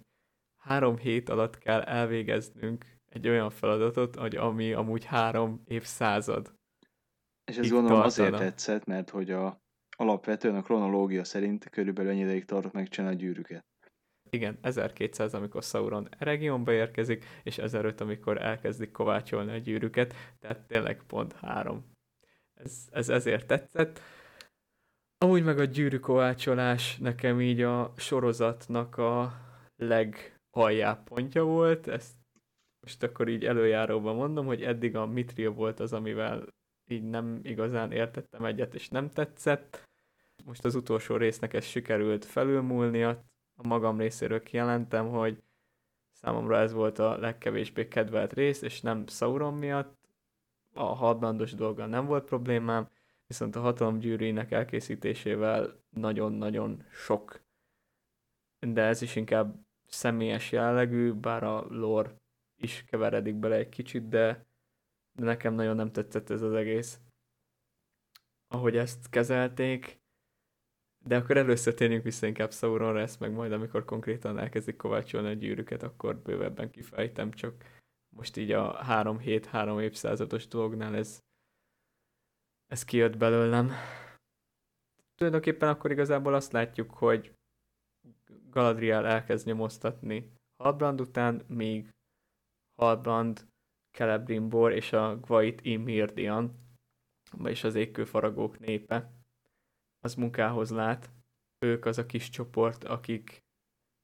három 0.57 0.97
hét 0.97 1.29
alatt 1.29 1.57
kell 1.57 1.81
elvégeznünk 1.81 2.85
egy 3.09 3.27
olyan 3.27 3.49
feladatot, 3.49 4.15
hogy 4.15 4.35
ami 4.35 4.73
amúgy 4.73 5.05
három 5.05 5.61
évszázad. 5.65 6.53
És 7.45 7.57
ez 7.57 7.69
gondolom 7.69 8.01
tartana. 8.01 8.27
azért 8.27 8.37
tetszett, 8.37 8.85
mert 8.85 9.09
hogy 9.09 9.31
a, 9.31 9.61
alapvetően 9.97 10.55
a 10.55 10.61
kronológia 10.61 11.23
szerint 11.23 11.69
körülbelül 11.69 12.11
ennyi 12.11 12.19
ideig 12.19 12.45
tartott 12.45 12.73
megcsinálni 12.73 13.15
a 13.15 13.19
gyűrűket. 13.19 13.65
Igen, 14.29 14.57
1200, 14.61 15.33
amikor 15.33 15.63
Sauron 15.63 16.07
regionba 16.17 16.71
érkezik, 16.71 17.25
és 17.43 17.57
1005, 17.57 18.01
amikor 18.01 18.41
elkezdik 18.41 18.91
kovácsolni 18.91 19.51
a 19.51 19.57
gyűrűket, 19.57 20.13
tehát 20.39 20.67
tényleg 20.67 21.03
pont 21.07 21.33
három. 21.33 21.85
Ez, 22.53 22.87
ez 22.91 23.09
ezért 23.09 23.47
tetszett. 23.47 23.99
Amúgy 25.17 25.43
meg 25.43 25.59
a 25.59 25.65
gyűrű 25.65 25.97
kovácsolás 25.97 26.97
nekem 26.97 27.41
így 27.41 27.61
a 27.61 27.93
sorozatnak 27.97 28.97
a 28.97 29.33
legaljább 29.75 31.03
pontja 31.03 31.43
volt, 31.43 31.87
ezt 31.87 32.15
most 32.79 33.03
akkor 33.03 33.27
így 33.27 33.45
előjáróban 33.45 34.15
mondom, 34.15 34.45
hogy 34.45 34.63
eddig 34.63 34.95
a 34.95 35.05
Mitria 35.05 35.51
volt 35.51 35.79
az, 35.79 35.93
amivel 35.93 36.47
így 36.87 37.03
nem 37.03 37.39
igazán 37.43 37.91
értettem 37.91 38.45
egyet, 38.45 38.73
és 38.73 38.89
nem 38.89 39.09
tetszett. 39.09 39.89
Most 40.45 40.65
az 40.65 40.75
utolsó 40.75 41.15
résznek 41.15 41.53
ez 41.53 41.65
sikerült 41.65 42.25
felülmúlnia, 42.25 43.23
a 43.55 43.67
magam 43.67 43.99
részéről 43.99 44.43
kijelentem, 44.43 45.09
hogy 45.09 45.43
számomra 46.11 46.57
ez 46.57 46.73
volt 46.73 46.99
a 46.99 47.17
legkevésbé 47.17 47.87
kedvelt 47.87 48.33
rész, 48.33 48.61
és 48.61 48.81
nem 48.81 49.07
Sauron 49.07 49.53
miatt, 49.53 50.05
a 50.73 50.83
hadbandos 50.83 51.53
dolga 51.53 51.85
nem 51.85 52.05
volt 52.05 52.25
problémám, 52.25 52.89
viszont 53.27 53.55
a 53.55 53.59
hatalom 53.59 53.99
gyűrűinek 53.99 54.51
elkészítésével 54.51 55.79
nagyon-nagyon 55.89 56.83
sok, 56.91 57.41
de 58.59 58.81
ez 58.81 59.01
is 59.01 59.15
inkább 59.15 59.55
személyes 59.87 60.51
jellegű, 60.51 61.13
bár 61.13 61.43
a 61.43 61.65
lore 61.69 62.15
is 62.57 62.83
keveredik 62.87 63.35
bele 63.35 63.55
egy 63.55 63.69
kicsit, 63.69 64.07
de 64.07 64.45
nekem 65.15 65.53
nagyon 65.53 65.75
nem 65.75 65.91
tetszett 65.91 66.29
ez 66.29 66.41
az 66.41 66.53
egész. 66.53 66.99
Ahogy 68.47 68.77
ezt 68.77 69.09
kezelték, 69.09 70.03
De 71.05 71.17
akkor 71.17 71.37
először 71.37 71.73
térjünk 71.73 72.03
vissza 72.03 72.27
inkább 72.27 72.51
Sauronra, 72.51 72.99
ezt 72.99 73.19
meg 73.19 73.31
majd, 73.31 73.51
amikor 73.51 73.85
konkrétan 73.85 74.37
elkezdik 74.39 74.75
kovácsolni 74.75 75.27
a 75.27 75.33
gyűrűket, 75.33 75.83
akkor 75.83 76.17
bővebben 76.17 76.71
kifejtem, 76.71 77.31
csak 77.31 77.63
most 78.15 78.37
így 78.37 78.51
a 78.51 78.73
három 78.73 79.19
hét, 79.19 79.45
három 79.45 79.79
évszázados 79.79 80.47
dolognál 80.47 80.95
ez, 80.95 81.19
ez 82.65 82.83
kijött 82.83 83.17
belőlem. 83.17 83.71
Tulajdonképpen 85.15 85.69
akkor 85.69 85.91
igazából 85.91 86.33
azt 86.33 86.51
látjuk, 86.51 86.91
hogy 86.91 87.33
Galadriel 88.49 89.05
elkezd 89.05 89.45
nyomoztatni 89.45 90.31
Halbrand 90.63 91.01
után, 91.01 91.43
míg 91.47 91.93
Halbrand, 92.81 93.47
Celebrimbor 93.95 94.71
és 94.71 94.93
a 94.93 95.15
Gwait 95.15 95.61
Imirdian, 95.61 96.53
vagyis 97.31 97.63
az 97.63 97.75
égkőfaragók 97.75 98.59
népe, 98.59 99.11
az 99.99 100.15
munkához 100.15 100.71
lát. 100.71 101.09
Ők 101.59 101.85
az 101.85 101.97
a 101.97 102.05
kis 102.05 102.29
csoport, 102.29 102.83
akik 102.83 103.43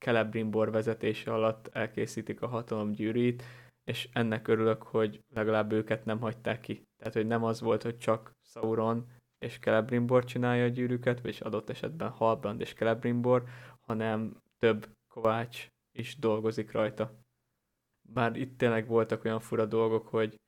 Celebrimbor 0.05 0.72
vezetése 0.72 1.34
alatt 1.34 1.68
elkészítik 1.68 2.41
a 2.41 2.47
hatalom 2.47 2.91
gyűrűt, 2.91 3.43
és 3.84 4.09
ennek 4.13 4.47
örülök, 4.47 4.84
hogy 4.84 5.23
legalább 5.34 5.72
őket 5.72 6.05
nem 6.05 6.19
hagyták 6.19 6.59
ki. 6.59 6.84
Tehát, 6.97 7.13
hogy 7.13 7.27
nem 7.27 7.43
az 7.43 7.61
volt, 7.61 7.84
hogy 7.84 7.97
csak 7.97 8.31
Sauron 8.41 9.07
és 9.39 9.59
Celebrimbor 9.59 10.23
csinálja 10.23 10.63
a 10.63 10.68
gyűrűket, 10.68 11.22
vagy 11.22 11.38
adott 11.39 11.69
esetben 11.69 12.09
Halbrand 12.09 12.61
és 12.61 12.73
Celebrimbor, 12.73 13.43
hanem 13.81 14.41
több 14.59 14.88
kovács 15.07 15.68
is 15.91 16.19
dolgozik 16.19 16.72
rajta. 16.72 17.20
Bár 18.13 18.35
itt 18.35 18.57
tényleg 18.57 18.88
voltak 18.88 19.23
olyan 19.23 19.39
fura 19.39 19.65
dolgok, 19.65 20.07
hogy 20.07 20.39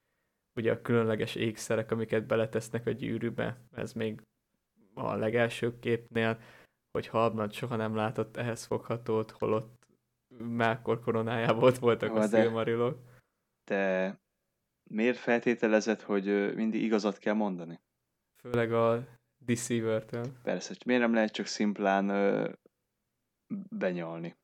ugye 0.55 0.71
a 0.71 0.81
különleges 0.81 1.35
ékszerek, 1.35 1.91
amiket 1.91 2.25
beletesznek 2.25 2.87
a 2.87 2.91
gyűrűbe, 2.91 3.61
ez 3.71 3.93
még 3.93 4.21
a 4.93 5.15
legelső 5.15 5.79
képnél, 5.79 6.39
hogy 6.91 7.07
Halbrand 7.07 7.53
soha 7.53 7.75
nem 7.75 7.95
látott 7.95 8.37
ehhez 8.37 8.65
foghatót, 8.65 9.31
holott 9.31 9.81
Melkor 10.37 10.99
koronájából 10.99 11.63
ott 11.63 11.77
voltak 11.77 12.11
Ó, 12.11 12.15
a 12.15 12.27
Silmarilok. 12.27 12.99
Te 13.63 14.17
miért 14.89 15.17
feltételezed, 15.17 16.01
hogy 16.01 16.55
mindig 16.55 16.81
igazat 16.81 17.17
kell 17.17 17.33
mondani? 17.33 17.79
Főleg 18.35 18.73
a 18.73 19.07
Deceiver-től. 19.37 20.25
Persze, 20.43 20.67
hogy 20.67 20.81
miért 20.85 21.01
nem 21.01 21.13
lehet 21.13 21.31
csak 21.31 21.45
szimplán 21.45 22.09
ö, 22.09 22.51
benyalni? 23.69 24.35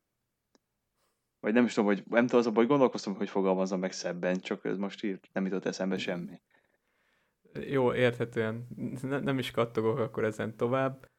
Vagy 1.40 1.54
nem 1.54 1.66
is 1.66 1.74
tudom, 1.74 1.90
hogy 1.90 2.04
nem 2.08 2.26
tudom, 2.26 2.40
az 2.40 2.46
a 2.46 2.52
baj, 2.52 2.66
gondolkoztam, 2.66 3.16
hogy 3.16 3.30
fogalmazom 3.30 3.80
meg 3.80 3.92
szebben, 3.92 4.40
csak 4.40 4.66
ez 4.66 4.78
most 4.78 5.04
írt, 5.04 5.30
nem 5.34 5.46
jutott 5.46 5.66
eszembe 5.66 5.98
semmi. 5.98 6.42
Jó, 7.54 7.94
érthetően. 7.94 8.68
Ne, 9.02 9.20
nem 9.20 9.40
is 9.40 9.52
kattogok 9.52 9.98
akkor 9.98 10.24
ezen 10.24 10.56
tovább. 10.58 11.10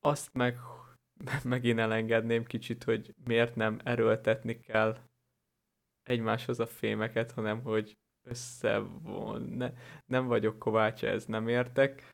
Azt 0.00 0.32
meg 0.32 0.58
megint 1.44 1.78
elengedném 1.78 2.44
kicsit, 2.44 2.84
hogy 2.84 3.14
miért 3.24 3.54
nem 3.54 3.80
erőltetni 3.84 4.60
kell 4.60 4.98
egymáshoz 6.02 6.60
a 6.60 6.66
fémeket, 6.66 7.32
hanem 7.32 7.62
hogy 7.62 7.98
összevon. 8.22 9.42
Ne, 9.42 9.72
nem 10.06 10.26
vagyok 10.26 10.58
kovácsa, 10.58 11.06
ez 11.06 11.24
nem 11.24 11.48
értek. 11.48 12.12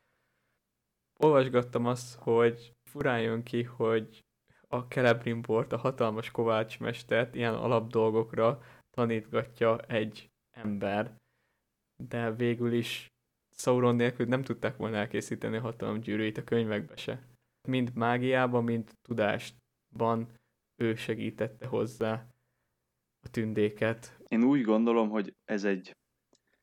Olvasgattam 1.19 1.85
azt, 1.85 2.15
hogy 2.15 2.73
furán 2.83 3.21
jön 3.21 3.43
ki, 3.43 3.63
hogy 3.63 4.25
a 4.71 4.87
Celebrimbort, 4.89 5.73
a 5.73 5.77
hatalmas 5.77 6.31
kovácsmestert 6.31 7.35
ilyen 7.35 7.53
alapdolgokra 7.53 8.61
tanítgatja 8.89 9.79
egy 9.79 10.29
ember, 10.51 11.15
de 12.03 12.31
végül 12.31 12.73
is 12.73 13.07
Sauron 13.55 13.95
nélkül 13.95 14.25
nem 14.25 14.41
tudták 14.41 14.77
volna 14.77 14.97
elkészíteni 14.97 15.57
a 15.57 15.61
hatalom 15.61 15.99
gyűrűit 15.99 16.37
a 16.37 16.43
könyvekbe 16.43 16.95
se. 16.95 17.27
Mind 17.67 17.95
mágiában, 17.95 18.63
mind 18.63 18.91
tudástban 19.01 20.39
ő 20.75 20.95
segítette 20.95 21.67
hozzá 21.67 22.27
a 23.23 23.29
tündéket. 23.29 24.19
Én 24.27 24.43
úgy 24.43 24.61
gondolom, 24.61 25.09
hogy 25.09 25.35
ez 25.45 25.63
egy... 25.63 25.95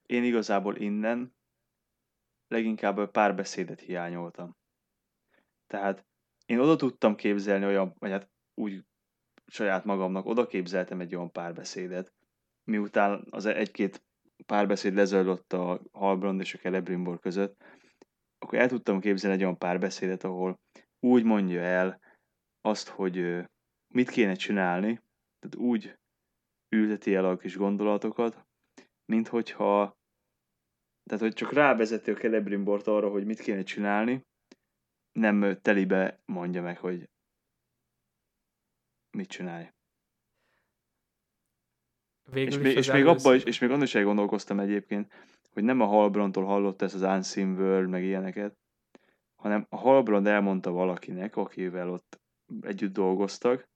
Én 0.02 0.24
igazából 0.24 0.76
innen 0.76 1.32
leginkább 2.46 2.96
a 2.96 3.08
párbeszédet 3.08 3.80
hiányoltam. 3.80 4.56
Tehát 5.66 6.07
én 6.48 6.58
oda 6.58 6.76
tudtam 6.76 7.14
képzelni 7.14 7.64
olyan, 7.64 7.94
vagy 7.98 8.10
hát 8.10 8.30
úgy 8.54 8.84
saját 9.46 9.84
magamnak 9.84 10.26
oda 10.26 10.46
képzeltem 10.46 11.00
egy 11.00 11.14
olyan 11.14 11.32
párbeszédet, 11.32 12.12
miután 12.64 13.26
az 13.30 13.46
egy-két 13.46 14.02
párbeszéd 14.46 14.94
lezajlott 14.94 15.52
a 15.52 15.80
Halbrand 15.92 16.40
és 16.40 16.54
a 16.54 16.58
Celebrimbor 16.58 17.18
között, 17.18 17.64
akkor 18.38 18.58
el 18.58 18.68
tudtam 18.68 19.00
képzelni 19.00 19.36
egy 19.36 19.42
olyan 19.42 19.58
párbeszédet, 19.58 20.24
ahol 20.24 20.60
úgy 21.00 21.24
mondja 21.24 21.60
el 21.60 22.00
azt, 22.60 22.88
hogy 22.88 23.44
mit 23.94 24.10
kéne 24.10 24.34
csinálni, 24.34 25.02
tehát 25.38 25.68
úgy 25.68 25.98
ülteti 26.68 27.14
el 27.14 27.24
a 27.24 27.36
kis 27.36 27.56
gondolatokat, 27.56 28.46
mint 29.04 29.28
hogyha 29.28 29.96
tehát, 31.04 31.22
hogy 31.22 31.32
csak 31.32 31.52
rávezeti 31.52 32.10
a 32.10 32.14
Celebrimbort 32.14 32.86
arra, 32.86 33.10
hogy 33.10 33.24
mit 33.24 33.40
kéne 33.40 33.62
csinálni, 33.62 34.26
nem 35.18 35.58
telibe 35.62 36.20
mondja 36.24 36.62
meg, 36.62 36.78
hogy 36.78 37.08
mit 39.10 39.28
csinálj. 39.28 39.70
Végül 42.30 42.52
és, 42.52 42.58
még, 42.58 42.76
és, 42.76 42.92
még 42.92 43.06
abba 43.06 43.34
is, 43.34 43.42
és 43.42 43.58
még 43.58 43.70
annak 43.70 43.86
is 43.86 43.94
elgondolkoztam 43.94 44.60
egyébként, 44.60 45.12
hogy 45.52 45.62
nem 45.62 45.80
a 45.80 45.86
Halbrandtól 45.86 46.44
hallott 46.44 46.82
ezt 46.82 46.94
az 46.94 47.02
Unseen 47.02 47.56
World, 47.56 47.88
meg 47.88 48.02
ilyeneket, 48.02 48.58
hanem 49.36 49.66
a 49.68 49.76
Halbrand 49.76 50.26
elmondta 50.26 50.70
valakinek, 50.70 51.36
akivel 51.36 51.90
ott 51.90 52.20
együtt 52.60 52.92
dolgoztak, 52.92 53.68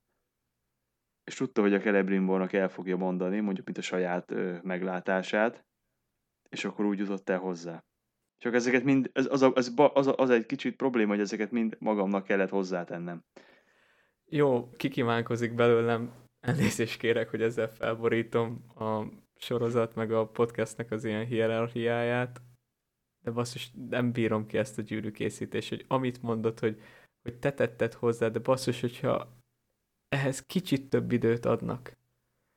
és 1.25 1.35
tudta, 1.35 1.61
hogy 1.61 1.75
a 1.75 1.81
Celebrimbornak 1.81 2.53
el 2.53 2.69
fogja 2.69 2.97
mondani, 2.97 3.41
mondjuk, 3.41 3.67
mint 3.67 3.79
a 3.79 3.83
saját 3.83 4.31
ö, 4.31 4.59
meglátását, 4.63 5.65
és 6.49 6.65
akkor 6.65 6.85
úgy 6.85 6.99
jutott 6.99 7.29
el 7.29 7.39
hozzá. 7.39 7.85
Csak 8.43 8.55
ezeket 8.55 8.85
mind, 8.85 9.11
ez, 9.13 9.27
az, 9.31 9.43
a, 9.43 9.53
az, 9.55 9.73
az, 9.77 10.13
az 10.17 10.31
egy 10.31 10.47
kicsit 10.47 10.77
probléma, 10.77 11.11
hogy 11.11 11.21
ezeket 11.21 11.51
mind 11.51 11.77
magamnak 11.79 12.25
kellett 12.25 12.49
hozzátennem. 12.49 13.25
Jó, 14.25 14.71
kikívánkozik 14.71 15.55
belőlem, 15.55 16.13
elnézést 16.41 16.99
kérek, 16.99 17.31
hogy 17.31 17.43
ezzel 17.43 17.69
felborítom 17.69 18.65
a 18.79 19.05
sorozat, 19.37 19.95
meg 19.95 20.13
a 20.13 20.27
podcastnek 20.27 20.91
az 20.91 21.05
ilyen 21.05 21.27
hierarchiáját, 21.27 22.43
de 23.25 23.31
basszus, 23.31 23.71
nem 23.89 24.13
bírom 24.13 24.47
ki 24.47 24.59
ezt 24.59 24.79
a 24.79 24.83
gyűrűkészítést, 24.83 25.69
hogy 25.69 25.85
amit 25.89 26.23
mondott, 26.23 26.61
hogy, 26.61 26.81
hogy 27.23 27.39
te 27.39 27.53
tetted 27.53 27.95
hozzá, 27.95 28.29
de 28.29 28.39
basszus, 28.39 28.81
hogyha 28.81 29.39
ehhez 30.09 30.47
kicsit 30.47 30.91
több 30.91 31.13
időt 31.13 31.45
adnak. 31.45 31.97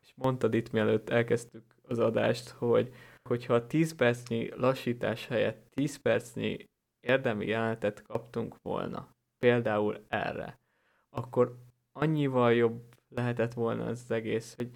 És 0.02 0.14
mondtad 0.16 0.54
itt, 0.54 0.72
mielőtt 0.72 1.10
elkezdtük 1.10 1.76
az 1.82 2.00
adást, 2.00 2.50
hogy 2.50 2.94
hogyha 3.30 3.68
10 3.68 3.96
percnyi 3.96 4.50
lassítás 4.56 5.28
helyett 5.28 5.68
10 5.70 5.98
percnyi 5.98 6.66
érdemi 7.00 7.46
jelenetet 7.46 8.02
kaptunk 8.02 8.56
volna, 8.62 9.10
például 9.40 10.06
erre, 10.08 10.60
akkor 11.10 11.56
annyival 11.92 12.54
jobb 12.54 12.96
lehetett 13.10 13.54
volna 13.54 13.86
az 13.86 14.12
egész, 14.12 14.56
hogy 14.56 14.70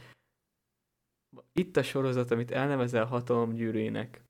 itt 1.54 1.78
a 1.78 1.84
sorozat, 1.84 2.32
amit 2.32 2.52
elnevezel 2.52 3.06
hatalomgyűrűnek, 3.06 4.24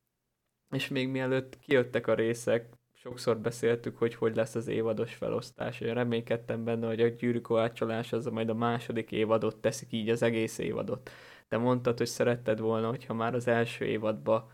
és 0.76 0.88
még 0.88 1.08
mielőtt 1.10 1.60
kijöttek 1.60 2.08
a 2.08 2.14
részek, 2.14 2.70
sokszor 2.94 3.38
beszéltük, 3.38 3.98
hogy 3.98 4.16
hogy 4.16 4.36
lesz 4.36 4.56
az 4.56 4.68
évados 4.68 5.16
felosztás. 5.16 5.80
Én 5.80 5.94
reménykedtem 5.94 6.64
benne, 6.64 6.88
hogy 6.88 7.02
a 7.02 7.08
gyűrűkovácsolás 7.08 8.14
az 8.14 8.26
majd 8.26 8.50
a 8.50 8.54
második 8.54 9.12
évadot 9.12 9.58
teszik 9.62 9.92
így 9.92 10.10
az 10.10 10.22
egész 10.22 10.58
évadot 10.58 11.10
de 11.50 11.58
mondtad, 11.58 11.98
hogy 11.98 12.08
szeretted 12.08 12.60
volna, 12.60 12.90
hogyha 12.90 13.14
már 13.14 13.34
az 13.34 13.48
első 13.48 13.86
évadban 13.86 14.52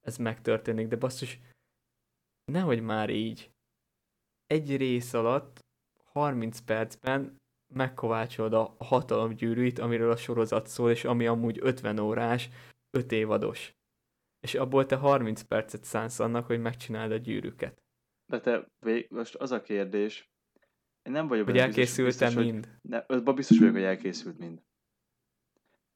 ez 0.00 0.16
megtörténik, 0.16 0.88
de 0.88 0.96
basszus, 0.96 1.38
nehogy 2.44 2.80
már 2.80 3.10
így. 3.10 3.50
Egy 4.46 4.76
rész 4.76 5.12
alatt 5.12 5.60
30 6.04 6.60
percben 6.60 7.36
megkovácsolod 7.74 8.52
a 8.52 8.76
hatalomgyűrűit, 8.78 9.78
amiről 9.78 10.10
a 10.10 10.16
sorozat 10.16 10.66
szól, 10.66 10.90
és 10.90 11.04
ami 11.04 11.26
amúgy 11.26 11.58
50 11.60 11.98
órás, 11.98 12.48
5 12.90 13.12
évados. 13.12 13.72
És 14.40 14.54
abból 14.54 14.86
te 14.86 14.96
30 14.96 15.42
percet 15.42 15.84
szánsz 15.84 16.18
annak, 16.18 16.46
hogy 16.46 16.60
megcsináld 16.60 17.12
a 17.12 17.16
gyűrűket. 17.16 17.82
De 18.26 18.40
te, 18.40 18.68
most 19.08 19.34
az 19.34 19.50
a 19.50 19.60
kérdés, 19.60 20.30
én 21.02 21.12
nem 21.12 21.28
vagyok 21.28 21.46
hogy 21.46 21.58
elkészültem 21.58 22.34
mind. 22.34 22.68
Hogy, 23.06 23.22
ne, 23.22 23.32
biztos 23.32 23.58
vagyok, 23.58 23.74
hogy 23.74 23.82
elkészült 23.82 24.38
mind. 24.38 24.62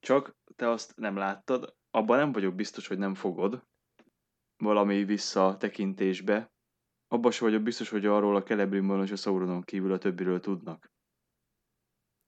Csak 0.03 0.37
te 0.57 0.69
azt 0.69 0.97
nem 0.97 1.17
láttad, 1.17 1.77
abban 1.91 2.19
nem 2.19 2.33
vagyok 2.33 2.55
biztos, 2.55 2.87
hogy 2.87 2.99
nem 2.99 3.15
fogod 3.15 3.67
valami 4.57 5.05
visszatekintésbe. 5.05 6.53
Abban 7.09 7.31
sem 7.31 7.49
vagyok 7.49 7.63
biztos, 7.63 7.89
hogy 7.89 8.07
arról 8.07 8.37
a 8.37 8.43
Celebrimban 8.43 9.03
és 9.03 9.11
a 9.11 9.17
Sauronon 9.17 9.63
kívül 9.63 9.93
a 9.93 9.99
többiről 9.99 10.41
tudnak. 10.41 10.93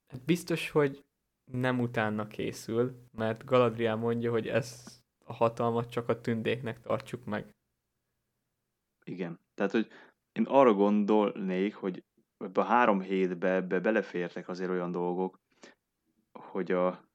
Hát 0.07 0.25
biztos, 0.25 0.69
hogy 0.69 1.05
nem 1.51 1.79
utána 1.79 2.27
készül, 2.27 3.07
mert 3.11 3.45
Galadriel 3.45 3.95
mondja, 3.95 4.31
hogy 4.31 4.47
ez 4.47 4.85
a 5.25 5.33
hatalmat 5.33 5.89
csak 5.89 6.09
a 6.09 6.21
tündéknek 6.21 6.81
tartsuk 6.81 7.25
meg. 7.25 7.55
Igen. 9.03 9.39
Tehát, 9.53 9.71
hogy 9.71 9.87
én 10.31 10.45
arra 10.45 10.73
gondolnék, 10.73 11.75
hogy 11.75 12.03
ebbe 12.37 12.61
a 12.61 12.63
három 12.63 13.01
hétbe 13.01 13.53
ebbe 13.53 13.79
belefértek 13.79 14.47
azért 14.47 14.69
olyan 14.69 14.91
dolgok, 14.91 15.39
hogy 16.31 16.71
a 16.71 17.05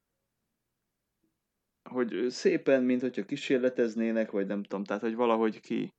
hogy 1.90 2.26
szépen, 2.28 2.82
mint 2.82 3.00
hogyha 3.00 3.24
kísérleteznének, 3.24 4.30
vagy 4.30 4.46
nem 4.46 4.62
tudom, 4.62 4.84
tehát 4.84 5.02
hogy 5.02 5.14
valahogy 5.14 5.60
ki 5.60 5.90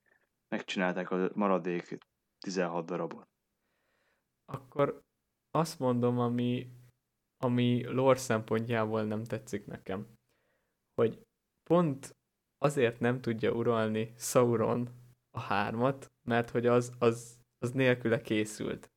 megcsinálták 0.56 1.12
a 1.12 1.30
maradék 1.34 1.98
16 2.40 2.86
darabot. 2.86 3.28
Akkor 4.46 5.02
azt 5.52 5.80
mondom, 5.80 6.20
ami, 6.20 6.72
ami 7.44 7.86
lore 7.86 8.20
szempontjából 8.20 9.04
nem 9.04 9.24
tetszik 9.24 9.66
nekem, 9.66 10.08
hogy 10.94 11.22
pont 11.70 12.16
azért 12.58 13.00
nem 13.00 13.22
tudja 13.22 13.52
uralni 13.52 14.14
Sauron 14.18 14.90
a 15.30 15.40
hármat, 15.40 16.12
mert 16.28 16.50
hogy 16.50 16.66
az, 16.66 16.92
az, 17.00 17.40
az 17.58 17.72
nélküle 17.72 18.22
készült. 18.22 18.92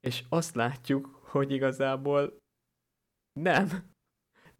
És 0.00 0.24
azt 0.28 0.54
látjuk, 0.54 1.06
hogy 1.06 1.52
igazából 1.52 2.38
nem. 3.40 3.96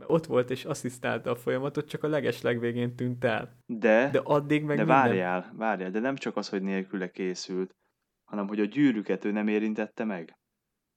Ott 0.06 0.26
volt 0.26 0.50
és 0.50 0.64
asszisztálta 0.64 1.30
a 1.30 1.36
folyamatot, 1.36 1.88
csak 1.88 2.02
a 2.02 2.08
leges 2.08 2.40
legvégén 2.42 2.96
tűnt 2.96 3.24
el. 3.24 3.56
De, 3.66 4.10
De 4.10 4.18
addig 4.18 4.64
meg 4.64 4.76
de 4.76 4.84
minden... 4.84 5.02
várjál, 5.02 5.52
várjál, 5.56 5.90
de 5.90 5.98
nem 5.98 6.16
csak 6.16 6.36
az, 6.36 6.48
hogy 6.48 6.62
nélküle 6.62 7.10
készült, 7.10 7.70
hanem 8.30 8.48
hogy 8.48 8.60
a 8.60 8.64
gyűrűket 8.64 9.24
ő 9.24 9.30
nem 9.30 9.48
érintette 9.48 10.04
meg. 10.04 10.38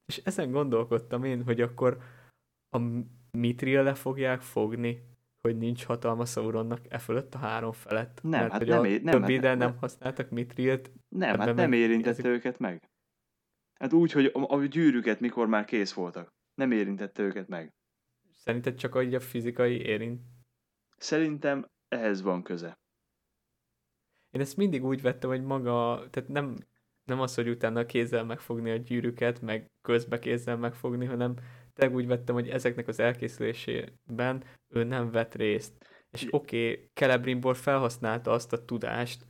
És 0.05 0.17
ezen 0.17 0.51
gondolkodtam 0.51 1.23
én, 1.23 1.43
hogy 1.43 1.61
akkor 1.61 1.97
a 2.75 2.79
Mitril 3.37 3.83
le 3.83 3.93
fogják 3.93 4.41
fogni, 4.41 5.09
hogy 5.41 5.57
nincs 5.57 5.85
hatalma 5.85 6.25
Sauronnak 6.25 6.79
e 6.89 6.97
fölött 6.97 7.33
a 7.33 7.37
három 7.37 7.71
felett. 7.71 8.21
Nem, 8.21 8.39
mert 8.39 8.51
hát 8.51 8.61
hogy 8.61 8.69
nem 8.69 8.79
a 8.79 8.87
é- 8.87 9.03
nem, 9.03 9.19
többide 9.19 9.47
hát 9.47 9.57
nem, 9.57 9.69
nem. 9.69 9.77
használtak 9.77 10.29
Mitrilt. 10.29 10.91
Nem, 11.15 11.39
hát 11.39 11.55
nem 11.55 11.71
érintette 11.71 12.09
ezek- 12.09 12.25
őket 12.25 12.59
meg. 12.59 12.89
Hát 13.79 13.93
úgy, 13.93 14.11
hogy 14.11 14.25
a, 14.25 14.53
a 14.55 14.65
gyűrűket 14.65 15.19
mikor 15.19 15.47
már 15.47 15.65
kész 15.65 15.93
voltak. 15.93 16.29
Nem 16.53 16.71
érintette 16.71 17.23
őket 17.23 17.47
meg. 17.47 17.73
Szerinted 18.43 18.75
csak 18.75 18.95
a 18.95 19.19
fizikai 19.19 19.81
érint? 19.81 20.21
Szerintem 20.97 21.67
ehhez 21.87 22.21
van 22.21 22.43
köze. 22.43 22.79
Én 24.29 24.41
ezt 24.41 24.57
mindig 24.57 24.83
úgy 24.83 25.01
vettem, 25.01 25.29
hogy 25.29 25.43
maga, 25.43 26.07
tehát 26.09 26.29
nem, 26.29 26.55
nem 27.03 27.19
az, 27.19 27.35
hogy 27.35 27.49
utána 27.49 27.85
kézzel 27.85 28.23
megfogni 28.23 28.71
a 28.71 28.75
gyűrűket, 28.75 29.41
meg 29.41 29.71
közbe 29.81 30.19
kézzel 30.19 30.57
megfogni, 30.57 31.05
hanem 31.05 31.35
tényleg 31.73 31.95
úgy 31.95 32.07
vettem, 32.07 32.35
hogy 32.35 32.49
ezeknek 32.49 32.87
az 32.87 32.99
elkészülésében 32.99 34.43
ő 34.67 34.83
nem 34.83 35.11
vett 35.11 35.35
részt. 35.35 35.85
És 36.09 36.27
oké, 36.29 36.71
okay, 36.71 36.89
Celebrimbor 36.93 37.55
felhasználta 37.55 38.31
azt 38.31 38.53
a 38.53 38.65
tudást, 38.65 39.25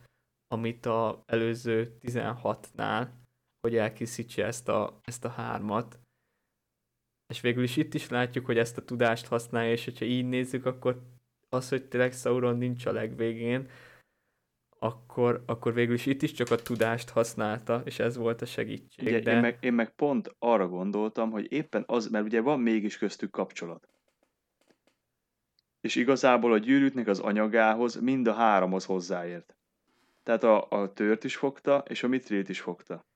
amit 0.48 0.86
a 0.86 1.22
előző 1.26 1.96
16-nál, 2.00 3.08
hogy 3.60 3.76
elkészítse 3.76 4.46
ezt 4.46 4.68
a, 4.68 5.00
ezt 5.02 5.24
a 5.24 5.28
hármat. 5.28 6.01
És 7.32 7.40
végül 7.40 7.62
is 7.62 7.76
itt 7.76 7.94
is 7.94 8.08
látjuk, 8.08 8.46
hogy 8.46 8.58
ezt 8.58 8.76
a 8.76 8.84
tudást 8.84 9.26
használja, 9.26 9.72
és 9.72 9.84
hogyha 9.84 10.04
így 10.04 10.28
nézzük, 10.28 10.66
akkor 10.66 11.02
az, 11.48 11.68
hogy 11.68 11.84
tényleg 11.84 12.12
Sauron 12.12 12.58
nincs 12.58 12.86
a 12.86 12.92
legvégén, 12.92 13.68
akkor, 14.78 15.42
akkor 15.46 15.74
végül 15.74 15.94
is 15.94 16.06
itt 16.06 16.22
is 16.22 16.32
csak 16.32 16.50
a 16.50 16.56
tudást 16.56 17.10
használta, 17.10 17.82
és 17.84 17.98
ez 17.98 18.16
volt 18.16 18.42
a 18.42 18.46
segítség. 18.46 19.06
Ugye, 19.06 19.20
de... 19.20 19.32
én, 19.32 19.40
meg, 19.40 19.58
én 19.60 19.72
meg 19.72 19.94
pont 19.94 20.34
arra 20.38 20.68
gondoltam, 20.68 21.30
hogy 21.30 21.52
éppen 21.52 21.84
az, 21.86 22.08
mert 22.08 22.24
ugye 22.24 22.40
van 22.40 22.60
mégis 22.60 22.98
köztük 22.98 23.30
kapcsolat. 23.30 23.88
És 25.80 25.94
igazából 25.94 26.52
a 26.52 26.58
gyűrűtnek 26.58 27.06
az 27.06 27.18
anyagához 27.18 28.00
mind 28.00 28.26
a 28.26 28.32
háromhoz 28.32 28.84
hozzáért. 28.84 29.56
Tehát 30.22 30.44
a, 30.44 30.66
a 30.68 30.92
tört 30.92 31.24
is 31.24 31.36
fogta, 31.36 31.84
és 31.88 32.02
a 32.02 32.08
mitrilt 32.08 32.48
is 32.48 32.60
fogta. 32.60 33.06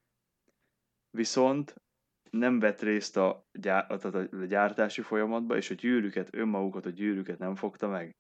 Viszont 1.11 1.75
nem 2.31 2.59
vett 2.59 2.81
részt 2.81 3.17
a, 3.17 3.47
gyár, 3.53 3.87
a, 3.89 4.17
a 4.17 4.45
gyártási 4.45 5.03
folyamatba, 5.03 5.57
és 5.57 5.71
a 5.71 5.75
gyűrűket, 5.75 6.35
önmagukat, 6.35 6.87
a 6.87 6.91
gyűrűket 6.91 7.39
nem 7.39 7.55
fogta 7.55 7.89
meg. 7.89 8.17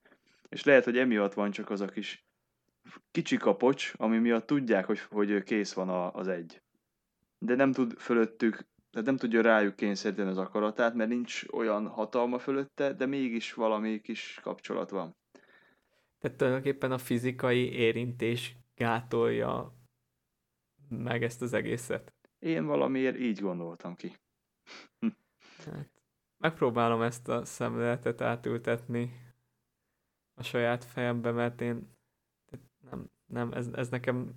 És 0.48 0.64
lehet, 0.64 0.84
hogy 0.84 0.98
emiatt 0.98 1.34
van 1.34 1.50
csak 1.50 1.70
az 1.70 1.80
a 1.80 1.86
kis 1.86 2.26
kicsi 3.10 3.36
kapocs, 3.36 3.92
ami 3.96 4.18
miatt 4.18 4.46
tudják, 4.46 4.84
hogy, 4.84 5.00
hogy 5.00 5.42
kész 5.42 5.72
van 5.72 5.88
a, 5.88 6.14
az 6.14 6.28
egy. 6.28 6.62
De 7.38 7.54
nem 7.54 7.72
tud 7.72 7.98
fölöttük, 7.98 8.66
tehát 8.90 9.06
nem 9.06 9.16
tudja 9.16 9.40
rájuk 9.42 9.76
kényszeríteni 9.76 10.30
az 10.30 10.38
akaratát, 10.38 10.94
mert 10.94 11.10
nincs 11.10 11.42
olyan 11.52 11.86
hatalma 11.86 12.38
fölötte, 12.38 12.92
de 12.92 13.06
mégis 13.06 13.52
valami 13.52 14.00
kis 14.00 14.40
kapcsolat 14.42 14.90
van. 14.90 15.16
Tehát 16.18 16.36
tulajdonképpen 16.36 16.92
a 16.92 16.98
fizikai 16.98 17.72
érintés 17.72 18.56
gátolja 18.74 19.74
meg 20.88 21.22
ezt 21.22 21.42
az 21.42 21.52
egészet. 21.52 22.15
Én 22.38 22.66
valamiért 22.66 23.18
így 23.18 23.40
gondoltam 23.40 23.94
ki. 23.94 24.12
Hát, 25.64 25.90
megpróbálom 26.38 27.02
ezt 27.02 27.28
a 27.28 27.44
szemléletet 27.44 28.20
átültetni 28.20 29.12
a 30.34 30.42
saját 30.42 30.84
fejembe, 30.84 31.30
mert 31.30 31.60
én 31.60 31.96
nem, 32.90 33.10
nem, 33.26 33.52
ez, 33.52 33.68
ez 33.72 33.88
nekem... 33.88 34.34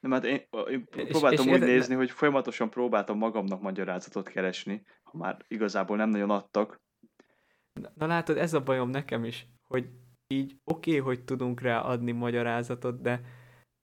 Nem, 0.00 0.10
hát 0.10 0.24
én, 0.24 0.46
én 0.68 0.86
És- 0.94 1.08
próbáltam 1.08 1.46
és 1.46 1.52
úgy 1.52 1.60
érde- 1.60 1.66
nézni, 1.66 1.94
hogy 1.94 2.10
folyamatosan 2.10 2.70
próbáltam 2.70 3.18
magamnak 3.18 3.60
magyarázatot 3.60 4.28
keresni, 4.28 4.82
ha 5.02 5.18
már 5.18 5.44
igazából 5.48 5.96
nem 5.96 6.08
nagyon 6.08 6.30
adtak. 6.30 6.80
Na, 7.72 7.92
na 7.94 8.06
látod, 8.06 8.36
ez 8.36 8.54
a 8.54 8.62
bajom 8.62 8.90
nekem 8.90 9.24
is, 9.24 9.46
hogy 9.62 9.88
így 10.26 10.60
oké, 10.64 10.90
okay, 10.98 11.00
hogy 11.00 11.24
tudunk 11.24 11.60
rá 11.60 11.80
adni 11.80 12.12
magyarázatot, 12.12 13.00
de 13.00 13.20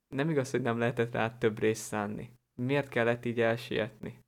nem 0.07 0.29
igaz, 0.29 0.51
hogy 0.51 0.61
nem 0.61 0.77
lehetett 0.77 1.13
rá 1.13 1.37
több 1.37 1.59
részt 1.59 1.83
szánni. 1.83 2.39
Miért 2.65 2.89
kellett 2.89 3.25
így 3.25 3.41
elsietni? 3.41 4.19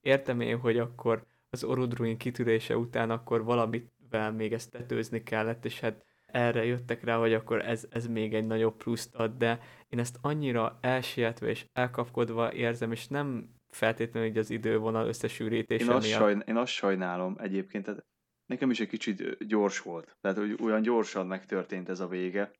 Értem 0.00 0.40
én, 0.40 0.58
hogy 0.58 0.78
akkor 0.78 1.26
az 1.50 1.64
Orudruin 1.64 2.16
kitörése 2.16 2.76
után 2.76 3.10
akkor 3.10 3.44
valamivel 3.44 4.32
még 4.32 4.52
ezt 4.52 4.70
tetőzni 4.70 5.22
kellett, 5.22 5.64
és 5.64 5.80
hát 5.80 6.04
erre 6.26 6.64
jöttek 6.64 7.04
rá, 7.04 7.16
hogy 7.16 7.32
akkor 7.32 7.64
ez, 7.64 7.86
ez 7.90 8.06
még 8.06 8.34
egy 8.34 8.46
nagyobb 8.46 8.76
pluszt 8.76 9.14
ad, 9.14 9.36
de 9.36 9.60
én 9.88 9.98
ezt 9.98 10.18
annyira 10.20 10.78
elsietve 10.80 11.48
és 11.48 11.66
elkapkodva 11.72 12.52
érzem, 12.52 12.92
és 12.92 13.08
nem 13.08 13.48
feltétlenül 13.70 14.28
így 14.28 14.38
az 14.38 14.50
idővonal 14.50 15.06
összesűrítése 15.06 15.84
Én 15.84 15.90
azt, 15.90 16.06
miatt. 16.06 16.20
sajn, 16.20 16.42
én 16.46 16.56
azt 16.56 16.72
sajnálom 16.72 17.36
egyébként, 17.38 17.84
tehát 17.84 18.04
nekem 18.46 18.70
is 18.70 18.80
egy 18.80 18.88
kicsit 18.88 19.46
gyors 19.46 19.80
volt. 19.80 20.16
Tehát, 20.20 20.38
hogy 20.38 20.56
olyan 20.62 20.82
gyorsan 20.82 21.26
megtörtént 21.26 21.88
ez 21.88 22.00
a 22.00 22.08
vége. 22.08 22.52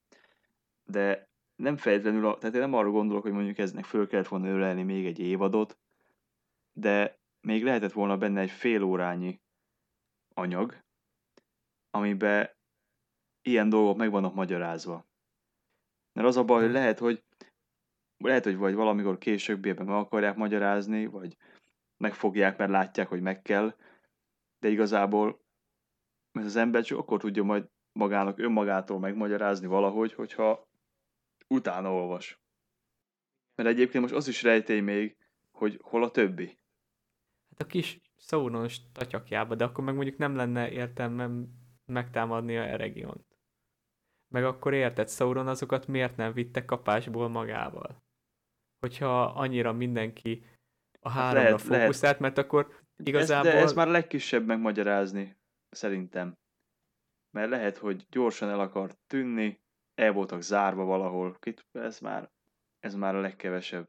De 0.85 1.28
nem 1.59 1.77
feltétlenül, 1.77 2.39
tehát 2.39 2.55
én 2.55 2.61
nem 2.61 2.75
arra 2.75 2.91
gondolok, 2.91 3.23
hogy 3.23 3.33
mondjuk 3.33 3.59
eznek 3.59 3.85
föl 3.85 4.07
kellett 4.07 4.29
volna 4.29 4.49
ölelni 4.49 4.83
még 4.83 5.07
egy 5.07 5.19
évadot, 5.19 5.79
de 6.73 7.21
még 7.41 7.65
lehetett 7.65 7.93
volna 7.93 8.17
benne 8.17 8.41
egy 8.41 8.51
fél 8.51 8.83
órányi 8.83 9.41
anyag, 10.35 10.85
amiben 11.91 12.51
ilyen 13.43 13.69
dolgok 13.69 13.97
meg 13.97 14.11
vannak 14.11 14.35
magyarázva. 14.35 15.07
Mert 16.13 16.27
az 16.27 16.37
a 16.37 16.45
baj, 16.45 16.63
hogy 16.63 16.73
lehet, 16.73 16.99
hogy 16.99 17.25
lehet, 18.19 18.45
hogy 18.45 18.57
vagy 18.57 18.75
valamikor 18.75 19.19
későbbiben 19.19 19.87
meg 19.87 19.95
akarják 19.95 20.37
magyarázni, 20.37 21.07
vagy 21.07 21.37
megfogják, 21.97 22.59
mert 22.59 22.71
látják, 22.71 23.09
hogy 23.09 23.21
meg 23.21 23.43
kell, 23.43 23.75
de 24.59 24.69
igazából 24.69 25.41
ez 26.33 26.45
az 26.45 26.57
ember 26.57 26.83
csak 26.83 26.99
akkor 26.99 27.21
tudja 27.21 27.43
majd 27.43 27.69
magának 27.93 28.39
önmagától 28.39 28.99
megmagyarázni 28.99 29.67
valahogy, 29.67 30.13
hogyha 30.13 30.68
utána 31.55 31.93
olvas. 31.93 32.41
Mert 33.55 33.69
egyébként 33.69 34.03
most 34.03 34.15
az 34.15 34.29
is 34.29 34.43
rejtély 34.43 34.81
még, 34.81 35.17
hogy 35.51 35.79
hol 35.83 36.03
a 36.03 36.11
többi. 36.11 36.47
Hát 37.51 37.61
a 37.61 37.67
kis 37.67 38.01
Sauronos 38.17 38.91
tatyakjába, 38.93 39.55
de 39.55 39.65
akkor 39.65 39.85
meg 39.85 39.95
mondjuk 39.95 40.17
nem 40.17 40.37
lenne 40.37 40.71
értelme 40.71 41.31
megtámadni 41.87 42.57
a 42.57 42.67
Eregiont. 42.67 43.27
Meg 44.33 44.45
akkor 44.45 44.75
érted, 44.75 45.09
Sauron 45.09 45.49
azokat 45.49 45.87
miért 45.87 46.17
nem 46.17 46.33
vitte 46.33 46.65
kapásból 46.65 47.29
magával? 47.29 48.03
Hogyha 48.79 49.23
annyira 49.25 49.73
mindenki 49.73 50.45
a 51.01 51.09
háromra 51.11 51.43
lehet- 51.43 51.65
lehet. 51.65 51.83
fókuszált, 51.83 52.19
mert 52.19 52.39
akkor 52.39 52.81
igazából... 52.97 53.51
Ez, 53.51 53.55
de 53.55 53.61
ez 53.63 53.73
már 53.73 53.89
legkisebb 53.89 54.47
megmagyarázni, 54.47 55.37
szerintem. 55.71 56.35
Mert 57.31 57.51
lehet, 57.51 57.77
hogy 57.77 58.07
gyorsan 58.11 58.49
el 58.49 58.61
akart 58.61 58.99
tűnni, 59.07 59.61
el 59.99 60.13
voltak 60.13 60.43
zárva 60.43 60.85
valahol, 60.85 61.39
ez 61.73 61.99
már, 61.99 62.31
ez 62.81 62.95
már 62.95 63.15
a 63.15 63.21
legkevesebb. 63.21 63.89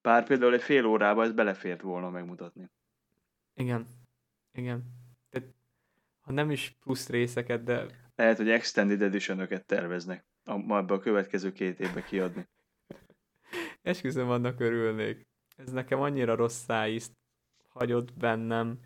Bár 0.00 0.26
például 0.26 0.54
egy 0.54 0.62
fél 0.62 0.84
órába 0.84 1.22
ez 1.22 1.32
belefért 1.32 1.80
volna 1.80 2.10
megmutatni. 2.10 2.70
Igen. 3.54 3.86
Igen. 4.52 4.84
Tehát, 5.30 5.48
ha 6.20 6.32
nem 6.32 6.50
is 6.50 6.76
plusz 6.80 7.08
részeket, 7.08 7.62
de 7.62 7.86
Lehet, 8.14 8.36
hogy 8.36 8.50
Extended 8.50 9.02
edition 9.02 9.48
terveznek 9.66 10.24
a, 10.44 10.56
ma 10.56 10.78
ebbe 10.78 10.94
a 10.94 10.98
következő 10.98 11.52
két 11.52 11.80
évbe 11.80 12.02
kiadni. 12.02 12.48
esküszöm 13.82 14.30
annak 14.30 14.60
örülnék. 14.60 15.26
Ez 15.56 15.72
nekem 15.72 16.00
annyira 16.00 16.34
rossz 16.34 16.64
szájízt 16.64 17.12
hagyott 17.68 18.14
bennem. 18.14 18.80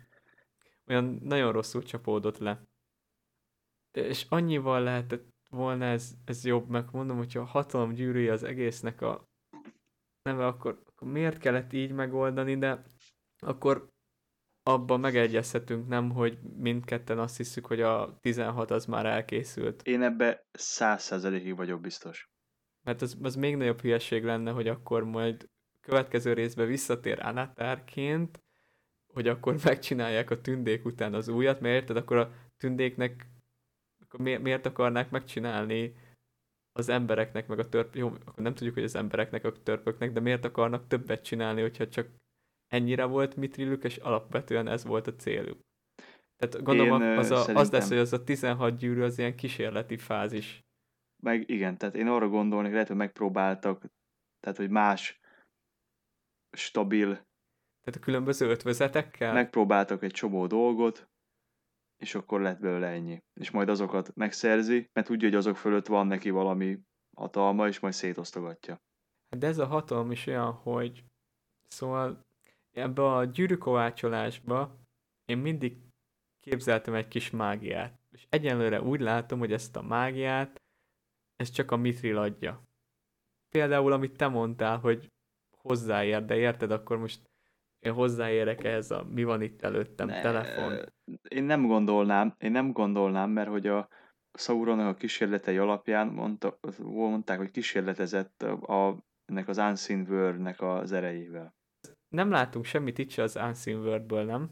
Olyan 0.87 1.19
nagyon 1.23 1.51
rosszul 1.51 1.83
csapódott 1.83 2.37
le. 2.37 2.61
És 3.91 4.25
annyival 4.29 4.83
lehetett 4.83 5.30
volna 5.51 5.85
ez, 5.85 6.13
ez 6.25 6.45
jobb, 6.45 6.69
meg 6.69 6.85
mondom, 6.91 7.17
hogyha 7.17 7.39
a 7.39 7.45
hatalom 7.45 7.93
gyűrűje 7.93 8.31
az 8.31 8.43
egésznek 8.43 9.01
a 9.01 9.29
neve, 10.21 10.45
akkor, 10.45 10.81
akkor 10.85 11.11
miért 11.11 11.37
kellett 11.37 11.73
így 11.73 11.91
megoldani, 11.91 12.57
de 12.57 12.83
akkor 13.39 13.89
abban 14.63 14.99
megegyezhetünk, 14.99 15.87
nem, 15.87 16.09
hogy 16.09 16.39
mindketten 16.57 17.19
azt 17.19 17.37
hiszük, 17.37 17.65
hogy 17.65 17.81
a 17.81 18.17
16 18.19 18.71
az 18.71 18.85
már 18.85 19.05
elkészült. 19.05 19.81
Én 19.81 20.01
ebbe 20.01 20.45
száz 20.51 21.03
százalékig 21.03 21.55
vagyok 21.55 21.81
biztos. 21.81 22.29
Mert 22.85 23.01
az, 23.01 23.17
az 23.21 23.35
még 23.35 23.55
nagyobb 23.55 23.81
hülyeség 23.81 24.23
lenne, 24.23 24.51
hogy 24.51 24.67
akkor 24.67 25.03
majd 25.03 25.49
következő 25.79 26.33
részben 26.33 26.67
visszatér 26.67 27.19
Anatárként, 27.21 28.43
hogy 29.13 29.27
akkor 29.27 29.55
megcsinálják 29.63 30.29
a 30.29 30.41
tündék 30.41 30.85
után 30.85 31.13
az 31.13 31.27
újat, 31.27 31.59
mert 31.59 31.75
érted, 31.75 31.97
akkor 31.97 32.17
a 32.17 32.31
tündéknek 32.57 33.30
akkor 34.11 34.25
miért, 34.25 34.41
miért 34.41 34.65
akarnák 34.65 35.09
megcsinálni 35.09 35.95
az 36.71 36.89
embereknek, 36.89 37.47
meg 37.47 37.59
a 37.59 37.69
törp... 37.69 37.95
Jó, 37.95 38.07
akkor 38.07 38.43
nem 38.43 38.53
tudjuk, 38.53 38.73
hogy 38.73 38.83
az 38.83 38.95
embereknek, 38.95 39.45
a 39.45 39.51
törpöknek, 39.51 40.11
de 40.11 40.19
miért 40.19 40.45
akarnak 40.45 40.87
többet 40.87 41.23
csinálni, 41.23 41.61
hogyha 41.61 41.87
csak 41.87 42.07
ennyire 42.67 43.05
volt 43.05 43.35
mitrilük, 43.35 43.83
és 43.83 43.97
alapvetően 43.97 44.67
ez 44.67 44.85
volt 44.85 45.07
a 45.07 45.15
céljuk. 45.15 45.59
Tehát 46.37 46.63
gondolom, 46.63 47.01
Én, 47.01 47.17
az, 47.17 47.31
a, 47.31 47.35
szerintem... 47.35 47.55
az 47.55 47.71
lesz, 47.71 47.87
hogy 47.87 47.97
az 47.97 48.13
a 48.13 48.23
16 48.23 48.77
gyűrű 48.77 49.01
az 49.01 49.17
ilyen 49.17 49.35
kísérleti 49.35 49.97
fázis. 49.97 50.61
Meg 51.23 51.49
igen, 51.49 51.77
tehát 51.77 51.95
én 51.95 52.07
arra 52.07 52.27
gondolnék, 52.27 52.71
lehet, 52.71 52.87
hogy 52.87 52.97
megpróbáltak, 52.97 53.85
tehát 54.39 54.57
hogy 54.57 54.69
más 54.69 55.19
stabil... 56.51 57.07
Tehát 57.83 57.99
a 57.99 57.99
különböző 57.99 58.49
ötvözetekkel? 58.49 59.33
Megpróbáltak 59.33 60.03
egy 60.03 60.11
csomó 60.11 60.47
dolgot, 60.47 61.10
és 62.01 62.15
akkor 62.15 62.41
lett 62.41 62.59
belőle 62.59 62.87
ennyi. 62.87 63.23
És 63.33 63.51
majd 63.51 63.69
azokat 63.69 64.15
megszerzi, 64.15 64.89
mert 64.93 65.07
tudja, 65.07 65.27
hogy 65.27 65.37
azok 65.37 65.57
fölött 65.57 65.87
van 65.87 66.07
neki 66.07 66.29
valami 66.29 66.79
hatalma, 67.15 67.67
és 67.67 67.79
majd 67.79 67.93
szétosztogatja. 67.93 68.81
De 69.37 69.47
ez 69.47 69.57
a 69.57 69.65
hatalom 69.65 70.11
is 70.11 70.27
olyan, 70.27 70.51
hogy 70.51 71.03
szóval 71.67 72.25
ebbe 72.71 73.15
a 73.15 73.25
gyűrűkovácsolásba 73.25 74.79
én 75.25 75.37
mindig 75.37 75.77
képzeltem 76.39 76.93
egy 76.93 77.07
kis 77.07 77.29
mágiát. 77.29 77.99
És 78.11 78.25
egyenlőre 78.29 78.81
úgy 78.81 78.99
látom, 78.99 79.39
hogy 79.39 79.51
ezt 79.53 79.75
a 79.75 79.81
mágiát, 79.81 80.61
ez 81.35 81.49
csak 81.49 81.71
a 81.71 81.75
Mitril 81.75 82.17
adja. 82.17 82.63
Például, 83.49 83.91
amit 83.91 84.17
te 84.17 84.27
mondtál, 84.27 84.77
hogy 84.77 85.11
hozzáér, 85.57 86.25
de 86.25 86.35
érted, 86.35 86.71
akkor 86.71 86.97
most 86.97 87.30
én 87.81 87.93
hozzáérek 87.93 88.63
ehhez 88.63 88.91
a 88.91 89.03
mi 89.03 89.23
van 89.23 89.41
itt 89.41 89.61
előttem, 89.61 90.07
ne, 90.07 90.21
telefon. 90.21 90.79
Én 91.27 91.43
nem 91.43 91.67
gondolnám, 91.67 92.35
én 92.37 92.51
nem 92.51 92.71
gondolnám, 92.71 93.29
mert 93.29 93.49
hogy 93.49 93.67
a 93.67 93.87
Sauronnak 94.33 94.87
a 94.87 94.97
kísérletei 94.97 95.57
alapján 95.57 96.07
mondta, 96.07 96.59
mondták, 96.83 97.37
hogy 97.37 97.51
kísérletezett 97.51 98.43
a, 98.43 99.03
ennek 99.25 99.47
az 99.47 99.57
Unseen 99.57 100.05
World-nek 100.09 100.61
az 100.61 100.91
erejével. 100.91 101.55
Nem 102.09 102.29
látunk 102.29 102.65
semmit 102.65 102.97
itt 102.97 103.09
se 103.09 103.23
az 103.23 103.35
Unseen 103.35 103.79
World-ből, 103.79 104.23
nem? 104.23 104.49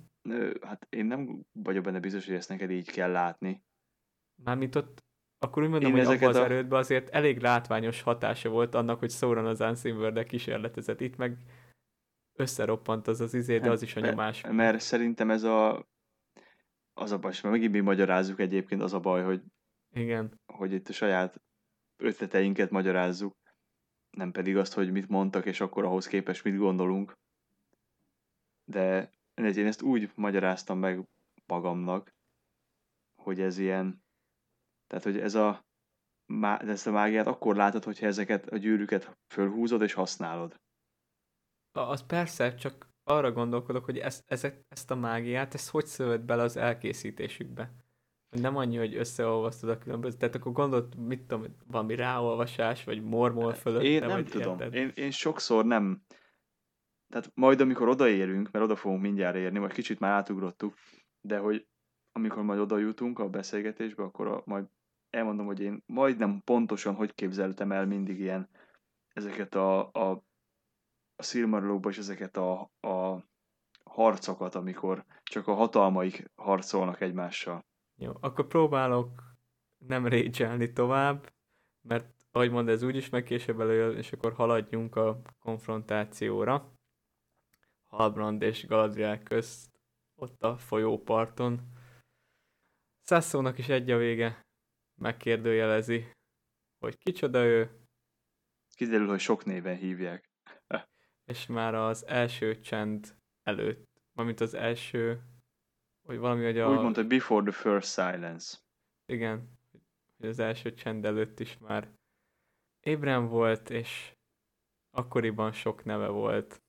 Hát 0.62 0.88
én 0.90 1.06
nem 1.06 1.46
vagyok 1.52 1.84
benne 1.84 2.00
biztos, 2.00 2.26
hogy 2.26 2.36
ezt 2.36 2.50
neked 2.50 2.72
így 2.72 2.92
kell 2.92 3.12
látni. 3.12 3.64
Mármint 4.44 4.76
ott, 4.76 5.04
akkor 5.40 5.64
úgy 5.64 5.70
mondom, 5.70 5.96
én 5.96 6.06
hogy 6.06 6.16
abban 6.16 6.30
az 6.30 6.36
a... 6.36 6.44
erődben 6.44 6.80
azért 6.80 7.10
elég 7.10 7.40
látványos 7.40 8.02
hatása 8.02 8.50
volt 8.50 8.76
annak, 8.76 9.00
hogy 9.00 9.12
Sauron 9.12 9.46
az 9.46 9.60
Unseen 9.60 9.98
world 9.98 10.24
kísérletezett. 10.24 11.02
Itt 11.02 11.16
meg 11.16 11.38
összeroppant 12.40 13.08
az 13.08 13.22
az 13.22 13.34
izé, 13.34 13.58
de 13.58 13.64
hát, 13.64 13.72
az 13.72 13.82
is 13.82 13.96
a 13.96 14.00
nyomás. 14.00 14.42
Mert, 14.42 14.56
mert 14.56 14.80
szerintem 14.80 15.32
ez 15.32 15.44
a 15.44 15.88
az 16.94 17.12
a 17.12 17.18
baj, 17.18 17.32
mert 17.42 17.56
megint 17.56 17.72
mi 17.72 17.80
magyarázzuk 17.80 18.40
egyébként, 18.40 18.82
az 18.82 18.94
a 18.94 19.00
baj, 19.00 19.24
hogy 19.24 19.42
igen. 19.92 20.40
Hogy 20.54 20.74
itt 20.74 20.90
a 20.90 20.94
saját 20.94 21.42
ötleteinket 21.98 22.70
magyarázzuk, 22.70 23.36
nem 24.10 24.32
pedig 24.32 24.58
azt, 24.58 24.74
hogy 24.74 24.92
mit 24.92 25.08
mondtak, 25.08 25.46
és 25.46 25.62
akkor 25.62 25.86
ahhoz 25.86 26.08
képest 26.08 26.44
mit 26.44 26.58
gondolunk. 26.58 27.18
De 28.66 29.12
én 29.36 29.66
ezt 29.66 29.82
úgy 29.82 30.12
magyaráztam 30.16 30.80
meg 30.80 31.08
magamnak, 31.46 32.16
hogy 33.16 33.42
ez 33.42 33.58
ilyen, 33.58 34.04
tehát 34.88 35.04
hogy 35.04 35.20
ez 35.20 35.36
a, 35.36 35.66
ezt 36.60 36.88
a 36.88 36.92
mágiát 36.92 37.28
akkor 37.28 37.56
látod, 37.56 37.84
hogyha 37.84 38.06
ezeket 38.06 38.48
a 38.48 38.58
gyűrűket 38.58 39.18
fölhúzod 39.34 39.82
és 39.82 39.94
használod. 39.94 40.60
Az 41.72 42.06
persze, 42.06 42.56
csak 42.56 42.90
arra 43.04 43.32
gondolkodok, 43.32 43.86
hogy 43.86 43.98
ezt, 43.98 44.24
ezt, 44.28 44.66
ezt 44.70 44.92
a 44.92 44.96
mágiát, 44.96 45.54
ezt 45.54 45.70
hogy 45.70 45.86
szövött 45.86 46.22
bele 46.22 46.44
az 46.44 46.58
elkészítésükbe. 46.58 47.72
Nem 48.30 48.58
annyi, 48.58 48.78
hogy 48.78 48.96
összeolvasztod 48.96 49.70
a 49.70 49.78
különböző, 49.78 50.18
tehát 50.18 50.36
akkor 50.36 50.52
gondolt, 50.52 50.96
mit 50.96 51.22
tudom, 51.22 51.46
valami 51.68 51.96
ráolvasás, 51.96 52.84
vagy 52.84 53.04
mormol 53.04 53.54
fölött. 53.54 53.82
Én 53.82 54.06
nem 54.06 54.26
tudom, 54.26 54.60
én, 54.72 54.92
én 54.96 55.12
sokszor 55.12 55.66
nem, 55.66 56.02
tehát 57.10 57.32
majd 57.34 57.62
amikor 57.62 57.88
odaérünk, 57.88 58.52
mert 58.52 58.66
oda 58.66 58.76
fogunk 58.76 59.02
mindjárt 59.02 59.36
érni, 59.36 59.60
vagy 59.60 59.74
kicsit 59.74 60.00
már 60.00 60.12
átugrottuk, 60.12 60.74
de 61.22 61.38
hogy 61.38 61.68
amikor 62.12 62.44
majd 62.44 62.60
oda 62.60 62.78
jutunk 62.78 63.20
a 63.20 63.30
beszélgetésbe, 63.30 64.04
akkor 64.04 64.28
a, 64.28 64.42
majd 64.46 64.66
elmondom, 65.10 65.46
hogy 65.46 65.60
én 65.60 65.84
majdnem 65.86 66.42
pontosan 66.44 66.94
hogy 66.96 67.14
képzeltem 67.14 67.72
el 67.72 67.86
mindig 67.86 68.20
ilyen 68.20 68.50
ezeket 69.14 69.56
a, 69.56 69.80
a 69.80 70.24
a 71.20 71.24
Silmarillóban 71.24 71.92
is 71.92 71.98
ezeket 71.98 72.38
a, 72.38 72.62
a 72.80 73.24
harcokat, 73.84 74.56
amikor 74.56 75.06
csak 75.24 75.48
a 75.48 75.54
hatalmaik 75.54 76.32
harcolnak 76.36 77.02
egymással. 77.02 77.66
Jó, 77.96 78.12
akkor 78.20 78.48
próbálok 78.48 79.24
nem 79.78 80.08
régyelni 80.08 80.74
tovább, 80.74 81.34
mert 81.82 82.14
ahogy 82.32 82.52
mondod, 82.52 82.74
ez 82.74 82.84
úgyis 82.84 83.10
meg 83.10 83.24
később 83.24 83.60
előjön, 83.60 83.98
és 83.98 84.12
akkor 84.12 84.34
haladjunk 84.34 84.96
a 84.96 85.22
konfrontációra. 85.40 86.74
Halbrand 87.86 88.42
és 88.42 88.68
Galadriel 88.68 89.24
közt, 89.24 89.80
ott 90.16 90.44
a 90.44 90.58
folyóparton. 90.58 91.60
Szászónak 93.02 93.58
is 93.58 93.70
egy 93.70 93.92
a 93.92 93.98
vége, 93.98 94.46
megkérdőjelezi, 95.02 96.06
hogy 96.80 96.98
kicsoda 96.98 97.44
ő. 97.44 97.72
Kiderül, 98.76 99.08
hogy 99.08 99.20
sok 99.20 99.46
néven 99.46 99.76
hívják 99.76 100.29
és 101.30 101.46
már 101.46 101.76
az 101.76 102.08
első 102.08 102.60
csend 102.60 103.16
előtt, 103.44 103.88
valamint 104.14 104.40
az 104.40 104.54
első, 104.54 105.22
vagy 106.06 106.18
valami, 106.18 106.44
hogy 106.44 106.60
a... 106.60 106.70
Úgy 106.70 106.82
mondta, 106.82 107.04
before 107.04 107.52
the 107.52 107.62
first 107.62 107.94
silence. 107.94 108.58
Igen, 109.06 109.60
hogy 110.18 110.30
az 110.30 110.40
első 110.40 110.74
csend 110.74 111.06
előtt 111.06 111.40
is 111.40 111.58
már 111.58 111.88
ébren 112.80 113.28
volt, 113.28 113.70
és 113.70 114.16
akkoriban 114.92 115.52
sok 115.52 115.84
neve 115.84 116.08
volt. 116.08 116.62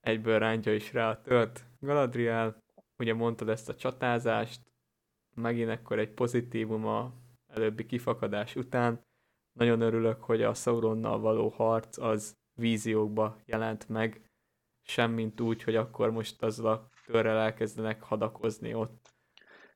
Egyből 0.00 0.38
rántja 0.38 0.74
is 0.74 0.92
rá 0.92 1.10
a 1.10 1.20
tört. 1.20 1.64
Galadriel, 1.78 2.62
ugye 2.98 3.14
mondtad 3.14 3.48
ezt 3.48 3.68
a 3.68 3.76
csatázást, 3.76 4.60
megint 5.34 5.70
akkor 5.70 5.98
egy 5.98 6.10
pozitívum 6.10 6.86
a 6.86 7.12
előbbi 7.46 7.86
kifakadás 7.86 8.56
után. 8.56 9.04
Nagyon 9.58 9.80
örülök, 9.80 10.22
hogy 10.22 10.42
a 10.42 10.54
Sauronnal 10.54 11.20
való 11.20 11.48
harc 11.48 11.98
az 11.98 12.39
víziókba 12.60 13.40
jelent 13.44 13.88
meg, 13.88 14.22
semmint 14.82 15.40
úgy, 15.40 15.62
hogy 15.62 15.76
akkor 15.76 16.10
most 16.10 16.42
azzal 16.42 16.72
a 16.72 16.88
körrel 17.04 17.38
elkezdenek 17.38 18.02
hadakozni 18.02 18.74
ott. 18.74 19.14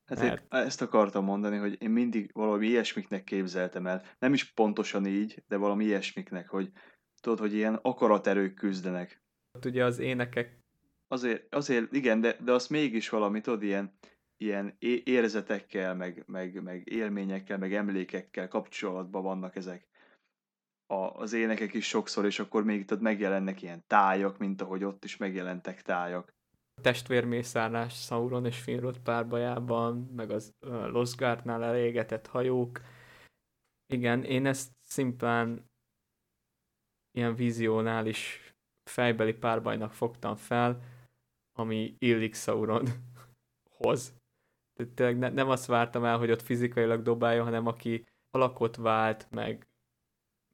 Hát 0.05 0.19
mert... 0.19 0.55
ezt 0.55 0.83
akartam 0.83 1.25
mondani, 1.25 1.57
hogy 1.57 1.83
én 1.83 1.91
mindig 1.91 2.31
valami 2.33 2.67
ilyesmiknek 2.67 3.25
képzeltem 3.25 3.87
el. 3.87 4.03
Nem 4.19 4.33
is 4.33 4.53
pontosan 4.53 5.07
így, 5.07 5.43
de 5.49 5.57
valami 5.57 5.85
ilyesmiknek, 5.85 6.49
hogy 6.49 6.73
tudod, 7.21 7.39
hogy 7.39 7.55
ilyen 7.55 7.75
akaraterők 7.83 8.55
küzdenek. 8.55 9.23
Ott 9.53 9.65
ugye 9.65 9.85
az 9.85 9.99
énekek... 9.99 10.63
Azért, 11.09 11.55
azért 11.55 11.93
igen, 11.93 12.21
de, 12.21 12.37
de 12.41 12.53
az 12.53 12.67
mégis 12.67 13.09
valami, 13.09 13.41
tudod, 13.41 13.63
ilyen, 13.63 13.99
ilyen 14.37 14.77
érzetekkel, 15.05 15.95
meg, 15.95 16.23
meg, 16.27 16.63
meg 16.63 16.89
élményekkel, 16.89 17.59
meg 17.59 17.75
emlékekkel 17.75 18.49
kapcsolatban 18.49 19.23
vannak 19.23 19.57
ezek 19.57 19.89
a, 20.87 20.95
az 20.95 21.33
énekek 21.33 21.75
is 21.75 21.87
sokszor, 21.87 22.25
és 22.25 22.39
akkor 22.39 22.65
még 22.65 22.85
tudod, 22.85 23.03
megjelennek 23.03 23.63
ilyen 23.63 23.85
tájak, 23.87 24.39
mint 24.39 24.61
ahogy 24.61 24.85
ott 24.85 25.05
is 25.05 25.17
megjelentek 25.17 25.83
tájak. 25.83 26.33
Testvérmészárlás 26.83 28.05
Sauron 28.05 28.47
és 28.47 28.61
Finrod 28.61 28.99
párbajában, 28.99 29.97
meg 30.17 30.31
az 30.31 30.55
uh, 30.61 30.87
Losgártnál 30.87 31.65
elégetett 31.65 32.27
hajók. 32.27 32.81
Igen, 33.93 34.25
én 34.25 34.47
ezt 34.47 34.73
szimplán 34.81 35.65
ilyen 37.11 37.35
vizionál 37.35 38.07
is 38.07 38.53
fejbeli 38.91 39.33
párbajnak 39.33 39.93
fogtam 39.93 40.37
fel, 40.37 40.83
ami 41.59 41.97
illik 41.99 42.35
Sauronhoz. 42.35 44.15
Tehát 44.95 45.19
ne, 45.19 45.29
nem 45.29 45.49
azt 45.49 45.67
vártam 45.67 46.05
el, 46.05 46.19
hogy 46.19 46.31
ott 46.31 46.43
fizikailag 46.43 47.03
dobálja, 47.03 47.45
hanem 47.45 47.67
aki 47.67 48.07
alakot 48.31 48.77
vált, 48.77 49.31
meg 49.31 49.67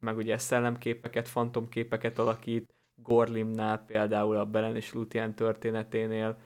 meg 0.01 0.17
ugye 0.17 0.37
szellemképeket, 0.37 1.27
fantomképeket 1.27 2.17
alakít, 2.17 2.73
Gorlimnál 3.01 3.85
például 3.85 4.37
a 4.37 4.45
Belen 4.45 4.75
és 4.75 4.93
Luthien 4.93 5.35
történeténél 5.35 6.41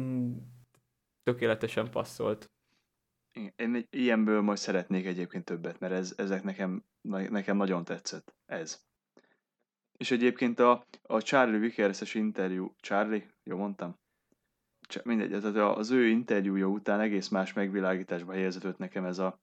mm, 0.00 0.36
tökéletesen 1.22 1.90
passzolt. 1.90 2.50
Én 3.56 3.86
ilyenből 3.90 4.40
majd 4.40 4.58
szeretnék 4.58 5.06
egyébként 5.06 5.44
többet, 5.44 5.78
mert 5.78 5.92
ez, 5.92 6.14
ezek 6.16 6.42
nekem, 6.42 6.84
nekem 7.02 7.56
nagyon 7.56 7.84
tetszett. 7.84 8.34
Ez. 8.46 8.84
És 9.96 10.10
egyébként 10.10 10.58
a, 10.58 10.86
a 11.02 11.22
Charlie 11.22 11.58
Vickers-es 11.58 12.14
interjú, 12.14 12.74
Charlie, 12.80 13.26
jó 13.42 13.56
mondtam? 13.56 14.00
Cs- 14.88 15.04
mindegy, 15.04 15.40
tehát 15.40 15.76
az 15.76 15.90
ő 15.90 16.06
interjúja 16.06 16.66
után 16.66 17.00
egész 17.00 17.28
más 17.28 17.52
megvilágításba 17.52 18.32
helyezett 18.32 18.78
nekem 18.78 19.04
ez 19.04 19.18
a, 19.18 19.40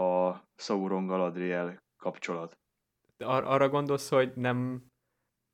a 0.00 0.40
Sauron 0.54 1.06
Galadriel 1.06 1.82
kapcsolat. 1.98 2.58
Ar- 3.18 3.46
arra 3.46 3.68
gondolsz, 3.68 4.08
hogy 4.08 4.32
nem 4.36 4.86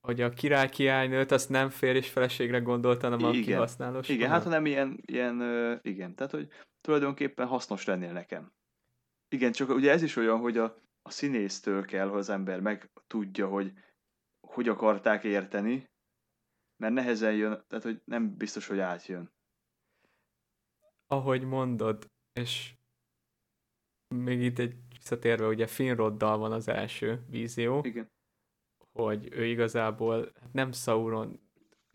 hogy 0.06 0.20
a 0.20 0.30
király 0.30 0.68
királynőt 0.68 1.30
azt 1.30 1.48
nem 1.48 1.70
fér 1.70 1.96
és 1.96 2.10
feleségre 2.10 2.58
gondolta, 2.58 3.08
hanem 3.08 3.26
a 3.26 3.30
Igen. 3.30 3.42
kihasználós. 3.42 4.08
Igen, 4.08 4.30
hát 4.30 4.42
hanem 4.42 4.66
ilyen, 4.66 5.00
ilyen 5.06 5.40
ö, 5.40 5.74
igen, 5.82 6.14
tehát 6.14 6.32
hogy 6.32 6.48
tulajdonképpen 6.80 7.46
hasznos 7.46 7.84
lennél 7.84 8.12
nekem. 8.12 8.52
Igen, 9.28 9.52
csak 9.52 9.68
ugye 9.68 9.90
ez 9.90 10.02
is 10.02 10.16
olyan, 10.16 10.38
hogy 10.38 10.58
a, 10.58 10.64
a 11.02 11.10
színésztől 11.10 11.84
kell, 11.84 12.08
hogy 12.08 12.18
az 12.18 12.28
ember 12.28 12.60
meg 12.60 12.90
tudja, 13.06 13.48
hogy 13.48 13.72
hogy 14.46 14.68
akarták 14.68 15.24
érteni, 15.24 15.90
mert 16.76 16.94
nehezen 16.94 17.34
jön, 17.34 17.64
tehát 17.66 17.84
hogy 17.84 18.02
nem 18.04 18.36
biztos, 18.36 18.66
hogy 18.66 18.78
átjön. 18.78 19.32
Ahogy 21.06 21.44
mondod, 21.44 22.10
és 22.32 22.74
még 24.14 24.40
itt 24.40 24.58
egy 24.58 24.76
visszatérve, 25.04 25.46
ugye 25.46 25.66
Finroddal 25.66 26.38
van 26.38 26.52
az 26.52 26.68
első 26.68 27.24
vízió, 27.28 27.80
Igen. 27.84 28.10
hogy 28.92 29.28
ő 29.32 29.44
igazából 29.44 30.32
nem 30.52 30.72
Sauron 30.72 31.40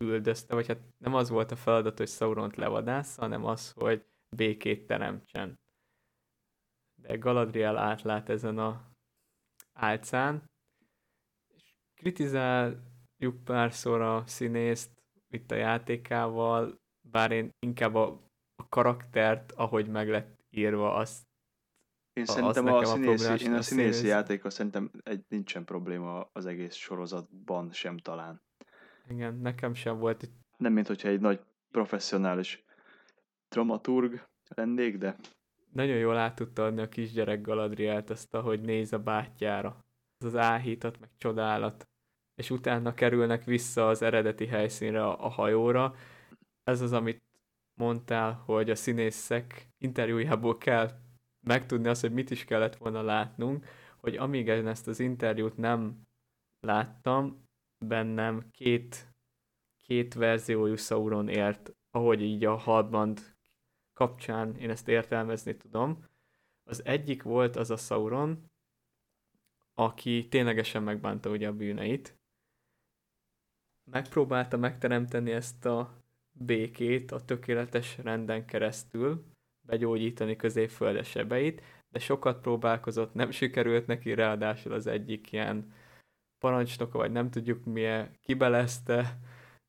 üldözte, 0.04 0.54
vagy 0.54 0.66
hát 0.66 0.80
nem 0.98 1.14
az 1.14 1.28
volt 1.28 1.50
a 1.50 1.56
feladat, 1.56 1.98
hogy 1.98 2.08
Sauront 2.08 2.56
levadász, 2.56 3.16
hanem 3.16 3.44
az, 3.44 3.70
hogy 3.70 4.04
békét 4.36 4.86
teremtsen. 4.86 5.58
De 7.02 7.16
Galadriel 7.16 7.76
átlát 7.76 8.28
ezen 8.28 8.58
a 8.58 8.94
álcán, 9.72 10.50
és 11.54 11.74
kritizáljuk 11.94 13.44
párszor 13.44 14.00
a 14.00 14.26
színészt 14.26 15.02
itt 15.28 15.50
a 15.50 15.54
játékával, 15.54 16.80
bár 17.08 17.30
én 17.30 17.50
inkább 17.58 17.94
a, 17.94 18.06
a 18.54 18.68
karaktert, 18.68 19.52
ahogy 19.52 19.88
meg 19.88 20.08
lett 20.08 20.44
írva, 20.50 20.94
azt 20.94 21.29
Én 22.12 22.22
az 22.22 22.34
szerintem 22.34 22.66
a, 22.66 22.78
a 22.78 22.84
színészi, 22.84 23.04
problémás, 23.06 23.42
én 23.42 23.52
a 23.52 23.56
a 23.56 23.62
színészi 23.62 23.92
színész- 23.92 24.10
játéka 24.10 24.50
szerintem 24.50 24.90
egy, 25.02 25.24
nincsen 25.28 25.64
probléma 25.64 26.28
az 26.32 26.46
egész 26.46 26.74
sorozatban 26.74 27.72
sem 27.72 27.98
talán. 27.98 28.42
igen, 29.08 29.34
nekem 29.34 29.74
sem 29.74 29.98
volt 29.98 30.22
itt 30.22 30.34
Nem, 30.56 30.72
mint 30.72 30.86
hogyha 30.86 31.08
egy 31.08 31.20
nagy 31.20 31.40
professzionális 31.70 32.64
dramaturg 33.48 34.28
lennék, 34.54 34.96
de 34.96 35.16
nagyon 35.72 35.96
jól 35.96 36.16
át 36.16 36.34
tudta 36.34 36.64
adni 36.64 36.80
a 36.80 36.88
kisgyerek 36.88 37.40
Galadrielt 37.40 38.10
azt, 38.10 38.34
ahogy 38.34 38.60
néz 38.60 38.92
a 38.92 38.98
bátyjára. 38.98 39.84
Az 40.18 40.26
az 40.26 40.36
áhítat, 40.36 41.00
meg 41.00 41.08
csodálat. 41.16 41.88
És 42.34 42.50
utána 42.50 42.94
kerülnek 42.94 43.44
vissza 43.44 43.88
az 43.88 44.02
eredeti 44.02 44.46
helyszínre, 44.46 45.04
a, 45.04 45.24
a 45.24 45.28
hajóra. 45.28 45.94
Ez 46.64 46.80
az, 46.80 46.92
amit 46.92 47.22
mondtál, 47.74 48.32
hogy 48.32 48.70
a 48.70 48.74
színészek 48.74 49.68
interjújából 49.78 50.58
kell 50.58 50.90
megtudni 51.40 51.88
azt, 51.88 52.00
hogy 52.00 52.12
mit 52.12 52.30
is 52.30 52.44
kellett 52.44 52.76
volna 52.76 53.02
látnunk, 53.02 53.66
hogy 53.96 54.16
amíg 54.16 54.46
én 54.46 54.66
ezt 54.66 54.88
az 54.88 55.00
interjút 55.00 55.56
nem 55.56 56.06
láttam, 56.60 57.48
bennem 57.86 58.50
két, 58.50 59.14
két 59.76 60.14
verziójú 60.14 60.76
Sauron 60.76 61.28
ért, 61.28 61.74
ahogy 61.90 62.22
így 62.22 62.44
a 62.44 62.56
Hardband 62.56 63.36
kapcsán 63.92 64.56
én 64.56 64.70
ezt 64.70 64.88
értelmezni 64.88 65.56
tudom. 65.56 66.04
Az 66.64 66.84
egyik 66.84 67.22
volt 67.22 67.56
az 67.56 67.70
a 67.70 67.76
Sauron, 67.76 68.50
aki 69.74 70.28
ténylegesen 70.28 70.82
megbánta 70.82 71.30
ugye 71.30 71.48
a 71.48 71.52
bűneit. 71.52 72.18
Megpróbálta 73.90 74.56
megteremteni 74.56 75.30
ezt 75.30 75.64
a 75.64 76.02
békét 76.32 77.10
a 77.10 77.24
tökéletes 77.24 77.98
renden 77.98 78.46
keresztül, 78.46 79.24
begyógyítani 79.66 80.36
középföldes 80.36 81.08
sebeit, 81.08 81.62
de 81.88 81.98
sokat 81.98 82.40
próbálkozott, 82.40 83.14
nem 83.14 83.30
sikerült 83.30 83.86
neki, 83.86 84.14
ráadásul 84.14 84.72
az 84.72 84.86
egyik 84.86 85.32
ilyen 85.32 85.72
parancsnoka, 86.38 86.98
vagy 86.98 87.12
nem 87.12 87.30
tudjuk 87.30 87.64
milyen, 87.64 88.16
kibelezte, 88.20 89.18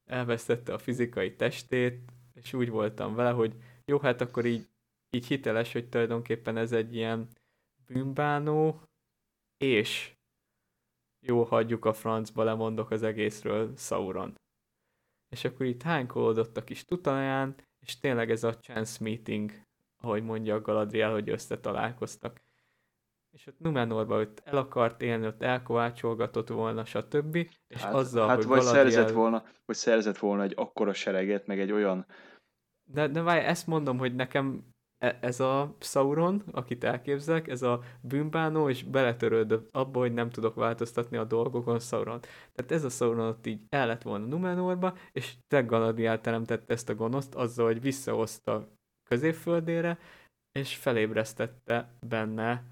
elvesztette 0.05 0.73
a 0.73 0.77
fizikai 0.77 1.35
testét, 1.35 2.11
és 2.33 2.53
úgy 2.53 2.69
voltam 2.69 3.15
vele, 3.15 3.31
hogy 3.31 3.55
jó, 3.85 3.99
hát 3.99 4.21
akkor 4.21 4.45
így, 4.45 4.67
így 5.09 5.27
hiteles, 5.27 5.73
hogy 5.73 5.89
tulajdonképpen 5.89 6.57
ez 6.57 6.71
egy 6.71 6.95
ilyen 6.95 7.27
bűnbánó, 7.85 8.81
és 9.57 10.15
jó, 11.25 11.43
hagyjuk 11.43 11.85
a 11.85 11.93
francba, 11.93 12.43
lemondok 12.43 12.91
az 12.91 13.03
egészről 13.03 13.77
Sauron. 13.77 14.35
És 15.29 15.43
akkor 15.43 15.65
itt 15.65 15.81
hánykolódott 15.81 16.57
a 16.57 16.63
kis 16.63 16.85
tutaján, 16.85 17.55
és 17.79 17.99
tényleg 17.99 18.31
ez 18.31 18.43
a 18.43 18.57
chance 18.57 19.03
meeting, 19.03 19.51
ahogy 20.01 20.23
mondja 20.23 20.55
a 20.55 20.61
Galadriel, 20.61 21.11
hogy 21.11 21.29
összetalálkoztak. 21.29 22.41
És 23.31 23.47
ott 23.47 23.59
Numenorba 23.59 24.19
ott 24.19 24.41
el 24.45 24.57
akart 24.57 25.01
élni, 25.01 25.25
ott 25.25 25.41
elkovácsolgatott 25.41 26.47
volna, 26.47 26.85
stb. 26.85 27.35
És 27.67 27.81
hát, 27.81 27.93
azzal, 27.93 28.27
hát 28.27 28.37
hogy 28.37 28.45
vagy 28.45 28.59
Galadriel... 28.59 28.91
szerzett 28.91 29.15
volna, 29.15 29.43
vagy 29.65 29.75
szerzett 29.75 30.17
volna 30.17 30.43
egy 30.43 30.53
akkora 30.55 30.93
sereget, 30.93 31.47
meg 31.47 31.59
egy 31.59 31.71
olyan 31.71 32.05
De, 32.83 33.07
de 33.07 33.21
várj, 33.21 33.45
ezt 33.45 33.67
mondom, 33.67 33.97
hogy 33.97 34.15
nekem 34.15 34.63
e- 34.97 35.17
ez 35.21 35.39
a 35.39 35.75
Sauron, 35.79 36.43
akit 36.51 36.83
elképzelek, 36.83 37.47
ez 37.47 37.61
a 37.61 37.81
bűnbánó, 38.01 38.69
és 38.69 38.83
beletörődött 38.83 39.75
abba, 39.75 39.99
hogy 39.99 40.13
nem 40.13 40.29
tudok 40.29 40.55
változtatni 40.55 41.17
a 41.17 41.23
dolgokon 41.23 41.79
Sauron. 41.79 42.19
Tehát 42.53 42.71
ez 42.71 42.83
a 42.83 42.89
Sauron 42.89 43.27
ott 43.27 43.45
így 43.45 43.61
el 43.69 43.87
lett 43.87 44.01
volna 44.01 44.25
Numenorba, 44.25 44.97
és 45.11 45.35
te 45.47 45.61
Galadriel 45.61 46.21
teremtett 46.21 46.69
ezt 46.69 46.89
a 46.89 46.95
gonoszt 46.95 47.35
azzal, 47.35 47.65
hogy 47.65 47.81
visszahozta 47.81 48.79
középföldére, 49.11 49.99
és 50.51 50.75
felébresztette 50.75 51.97
benne 52.07 52.63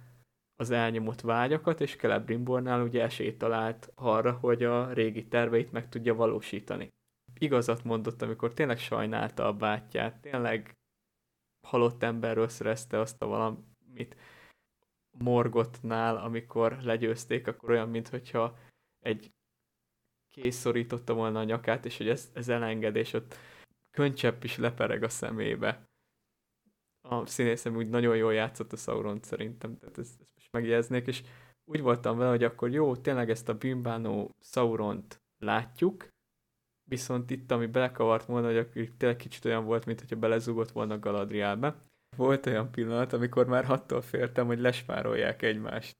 az 0.55 0.71
elnyomott 0.71 1.21
vágyakat, 1.21 1.81
és 1.81 1.95
Celebrimbornál 1.95 2.81
ugye 2.81 3.03
esélyt 3.03 3.37
talált 3.37 3.91
arra, 3.95 4.31
hogy 4.31 4.63
a 4.63 4.93
régi 4.93 5.27
terveit 5.27 5.71
meg 5.71 5.89
tudja 5.89 6.15
valósítani. 6.15 6.87
Igazat 7.39 7.83
mondott, 7.83 8.21
amikor 8.21 8.53
tényleg 8.53 8.77
sajnálta 8.77 9.47
a 9.47 9.53
bátyját, 9.53 10.21
tényleg 10.21 10.77
halott 11.67 12.03
emberről 12.03 12.47
szerezte 12.47 12.99
azt 12.99 13.21
a 13.21 13.27
valamit 13.27 14.15
Morgotnál, 15.17 16.17
amikor 16.17 16.77
legyőzték, 16.81 17.47
akkor 17.47 17.69
olyan, 17.69 17.89
mintha 17.89 18.57
egy 18.99 19.31
kész 20.29 20.55
szorította 20.55 21.13
volna 21.13 21.39
a 21.39 21.43
nyakát, 21.43 21.85
és 21.85 21.97
hogy 21.97 22.09
ez, 22.09 22.31
ez 22.33 22.49
elengedés, 22.49 23.13
ott 23.13 23.35
könycsepp 23.91 24.43
is 24.43 24.57
lepereg 24.57 25.03
a 25.03 25.09
szemébe. 25.09 25.88
A 27.09 27.25
színészem 27.25 27.75
úgy 27.75 27.89
nagyon 27.89 28.15
jól 28.15 28.33
játszott 28.33 28.73
a 28.73 28.77
Sauron 28.77 29.19
szerintem, 29.21 29.77
tehát 29.77 29.97
ezt, 29.97 30.21
ezt 30.21 30.31
most 30.35 30.51
megjegyeznék, 30.51 31.07
és 31.07 31.23
úgy 31.71 31.81
voltam 31.81 32.17
vele, 32.17 32.29
hogy 32.29 32.43
akkor 32.43 32.69
jó, 32.69 32.95
tényleg 32.95 33.29
ezt 33.29 33.49
a 33.49 33.57
bűnbánó 33.57 34.35
Sauront 34.39 35.21
látjuk, 35.37 36.07
viszont 36.89 37.29
itt, 37.31 37.51
ami 37.51 37.65
belekavart 37.65 38.25
volna, 38.25 38.47
hogy 38.47 38.57
akkor 38.57 38.87
tényleg 38.97 39.17
kicsit 39.17 39.45
olyan 39.45 39.65
volt, 39.65 39.85
mint 39.85 39.99
hogyha 39.99 40.15
belezugott 40.15 40.71
volna 40.71 40.99
Galadrielbe. 40.99 41.75
Volt 42.17 42.45
olyan 42.45 42.71
pillanat, 42.71 43.13
amikor 43.13 43.47
már 43.47 43.71
attól 43.71 44.01
féltem, 44.01 44.47
hogy 44.47 44.59
lespárolják 44.59 45.41
egymást. 45.41 45.97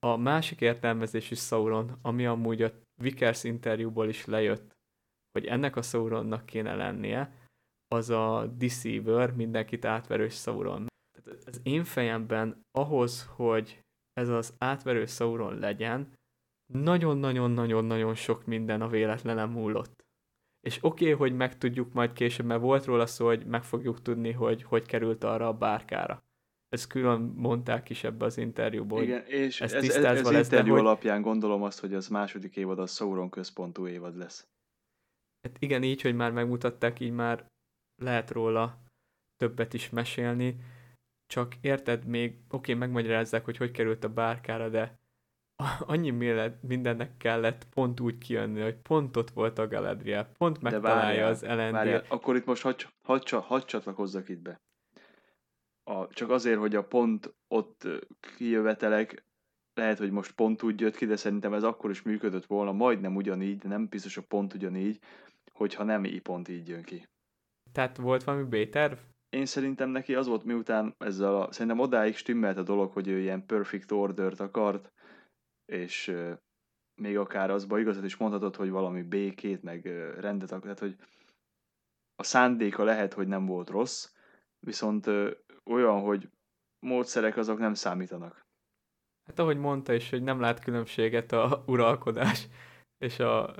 A 0.00 0.16
másik 0.16 0.60
értelmezésű 0.60 1.34
Sauron, 1.34 1.98
ami 2.02 2.26
amúgy 2.26 2.62
a 2.62 2.72
Vickers 3.02 3.44
interjúból 3.44 4.08
is 4.08 4.24
lejött, 4.24 4.76
hogy 5.32 5.46
ennek 5.46 5.76
a 5.76 5.82
Sauronnak 5.82 6.46
kéne 6.46 6.74
lennie, 6.74 7.41
az 7.92 8.10
a 8.10 8.46
Deceiver, 8.46 9.34
mindenkit 9.34 9.84
átverő 9.84 10.28
Sauron. 10.28 10.86
Tehát 11.22 11.48
az 11.48 11.60
én 11.62 11.84
fejemben 11.84 12.62
ahhoz, 12.70 13.26
hogy 13.36 13.80
ez 14.12 14.28
az 14.28 14.54
átverő 14.58 15.06
Sauron 15.06 15.58
legyen, 15.58 16.12
nagyon-nagyon-nagyon-nagyon 16.72 18.14
sok 18.14 18.46
minden 18.46 18.80
a 18.80 18.88
véletlenen 18.88 19.48
múlott. 19.48 20.04
És 20.60 20.78
oké, 20.80 21.04
okay, 21.04 21.16
hogy 21.16 21.36
megtudjuk 21.36 21.92
majd 21.92 22.12
később, 22.12 22.46
mert 22.46 22.60
volt 22.60 22.84
róla 22.84 23.06
szó, 23.06 23.26
hogy 23.26 23.46
meg 23.46 23.64
fogjuk 23.64 24.02
tudni, 24.02 24.32
hogy 24.32 24.62
hogy 24.62 24.86
került 24.86 25.24
arra 25.24 25.48
a 25.48 25.56
bárkára. 25.56 26.24
Ezt 26.68 26.86
külön 26.86 27.20
mondták 27.20 27.90
is 27.90 28.04
ebbe 28.04 28.24
az 28.24 28.38
interjúból. 28.38 29.02
Igen, 29.02 29.24
és 29.26 29.60
ez 29.60 29.72
ez, 29.72 29.88
ez, 29.88 30.04
ez, 30.04 30.30
lesz, 30.30 30.48
de 30.48 30.56
interjú 30.56 30.72
hogy- 30.72 30.80
alapján 30.80 31.22
gondolom 31.22 31.62
azt, 31.62 31.80
hogy 31.80 31.94
az 31.94 32.08
második 32.08 32.56
évad 32.56 32.78
a 32.78 32.86
Sauron 32.86 33.30
központú 33.30 33.86
évad 33.86 34.16
lesz. 34.16 34.46
Hát 35.42 35.56
igen, 35.58 35.82
így, 35.82 36.02
hogy 36.02 36.14
már 36.14 36.32
megmutatták, 36.32 37.00
így 37.00 37.12
már 37.12 37.51
lehet 38.02 38.30
róla 38.30 38.78
többet 39.36 39.74
is 39.74 39.90
mesélni, 39.90 40.56
csak 41.26 41.54
érted 41.60 42.04
még, 42.04 42.38
oké, 42.50 42.74
megmagyarázzák, 42.74 43.44
hogy 43.44 43.56
hogy 43.56 43.70
került 43.70 44.04
a 44.04 44.12
bárkára, 44.12 44.68
de 44.68 45.00
annyi 45.80 46.10
mindennek 46.60 47.16
kellett 47.16 47.66
pont 47.74 48.00
úgy 48.00 48.18
kijönni, 48.18 48.60
hogy 48.60 48.76
pont 48.76 49.16
ott 49.16 49.30
volt 49.30 49.58
a 49.58 49.68
Galadriel, 49.68 50.32
pont 50.38 50.60
megtalálja 50.60 51.26
az. 51.26 51.42
Várjál, 51.42 52.04
akkor 52.08 52.36
itt 52.36 52.44
most 52.44 52.62
hadd 52.62 52.82
hadd, 53.02 53.30
hadd 53.30 53.66
csatlakozzak 53.66 54.28
itt 54.28 54.40
be. 54.40 54.60
A, 55.84 56.08
csak 56.08 56.30
azért, 56.30 56.58
hogy 56.58 56.74
a 56.74 56.84
pont 56.84 57.34
ott 57.48 57.88
kijövetelek 58.36 59.24
lehet, 59.74 59.98
hogy 59.98 60.10
most 60.10 60.32
pont 60.32 60.62
úgy 60.62 60.80
jött 60.80 60.96
ki, 60.96 61.06
de 61.06 61.16
szerintem 61.16 61.54
ez 61.54 61.62
akkor 61.62 61.90
is 61.90 62.02
működött 62.02 62.46
volna, 62.46 62.72
majdnem 62.72 63.16
ugyanígy, 63.16 63.58
de 63.58 63.68
nem 63.68 63.88
biztos, 63.88 64.14
hogy 64.14 64.24
pont 64.24 64.54
ugyanígy, 64.54 64.98
hogyha 65.52 65.84
nem 65.84 66.04
így 66.04 66.22
pont 66.22 66.48
így 66.48 66.68
jön 66.68 66.82
ki. 66.82 67.06
Tehát 67.72 67.96
volt 67.96 68.24
valami 68.24 68.64
B-terv? 68.64 68.98
Én 69.28 69.46
szerintem 69.46 69.88
neki 69.88 70.14
az 70.14 70.26
volt, 70.26 70.44
miután 70.44 70.94
ezzel 70.98 71.36
a, 71.36 71.52
szerintem 71.52 71.78
odáig 71.80 72.16
stimmelt 72.16 72.56
a 72.56 72.62
dolog, 72.62 72.92
hogy 72.92 73.08
ő 73.08 73.18
ilyen 73.18 73.46
perfect 73.46 73.92
order 73.92 74.32
akart, 74.38 74.92
és 75.64 76.08
euh, 76.08 76.38
még 76.94 77.18
akár 77.18 77.50
azba 77.50 77.78
igazat 77.78 78.04
is 78.04 78.16
mondhatod, 78.16 78.56
hogy 78.56 78.70
valami 78.70 79.02
békét, 79.02 79.62
meg 79.62 79.86
euh, 79.86 80.20
rendet, 80.20 80.60
tehát 80.60 80.78
hogy 80.78 80.96
a 82.14 82.22
szándéka 82.22 82.84
lehet, 82.84 83.12
hogy 83.12 83.26
nem 83.26 83.46
volt 83.46 83.70
rossz, 83.70 84.12
viszont 84.58 85.06
euh, 85.06 85.36
olyan, 85.64 86.00
hogy 86.00 86.28
módszerek 86.86 87.36
azok 87.36 87.58
nem 87.58 87.74
számítanak. 87.74 88.46
Hát 89.24 89.38
ahogy 89.38 89.58
mondta 89.58 89.92
is, 89.92 90.10
hogy 90.10 90.22
nem 90.22 90.40
lát 90.40 90.64
különbséget 90.64 91.32
a 91.32 91.62
uralkodás 91.66 92.48
és 92.98 93.18
a 93.18 93.54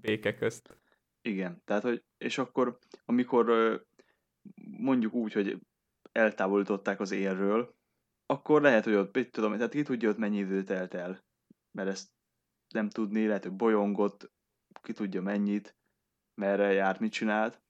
béke 0.00 0.34
közt. 0.34 0.78
Igen, 1.26 1.62
tehát 1.64 1.82
hogy, 1.82 2.04
és 2.18 2.38
akkor 2.38 2.78
amikor 3.04 3.46
mondjuk 4.78 5.14
úgy, 5.14 5.32
hogy 5.32 5.60
eltávolították 6.12 7.00
az 7.00 7.10
élről, 7.10 7.74
akkor 8.26 8.62
lehet, 8.62 8.84
hogy 8.84 8.94
ott, 8.94 9.14
mit 9.14 9.30
tudom, 9.30 9.52
tehát 9.52 9.70
ki 9.70 9.82
tudja 9.82 10.08
ott 10.08 10.16
mennyi 10.16 10.38
idő 10.38 10.62
telt 10.62 10.94
el, 10.94 11.24
mert 11.70 11.88
ezt 11.88 12.08
nem 12.74 12.88
tudni, 12.88 13.26
lehet, 13.26 13.42
hogy 13.42 13.52
bolyongott, 13.52 14.30
ki 14.82 14.92
tudja 14.92 15.22
mennyit, 15.22 15.76
merre 16.34 16.72
járt, 16.72 17.00
mit 17.00 17.12
csinált. 17.12 17.60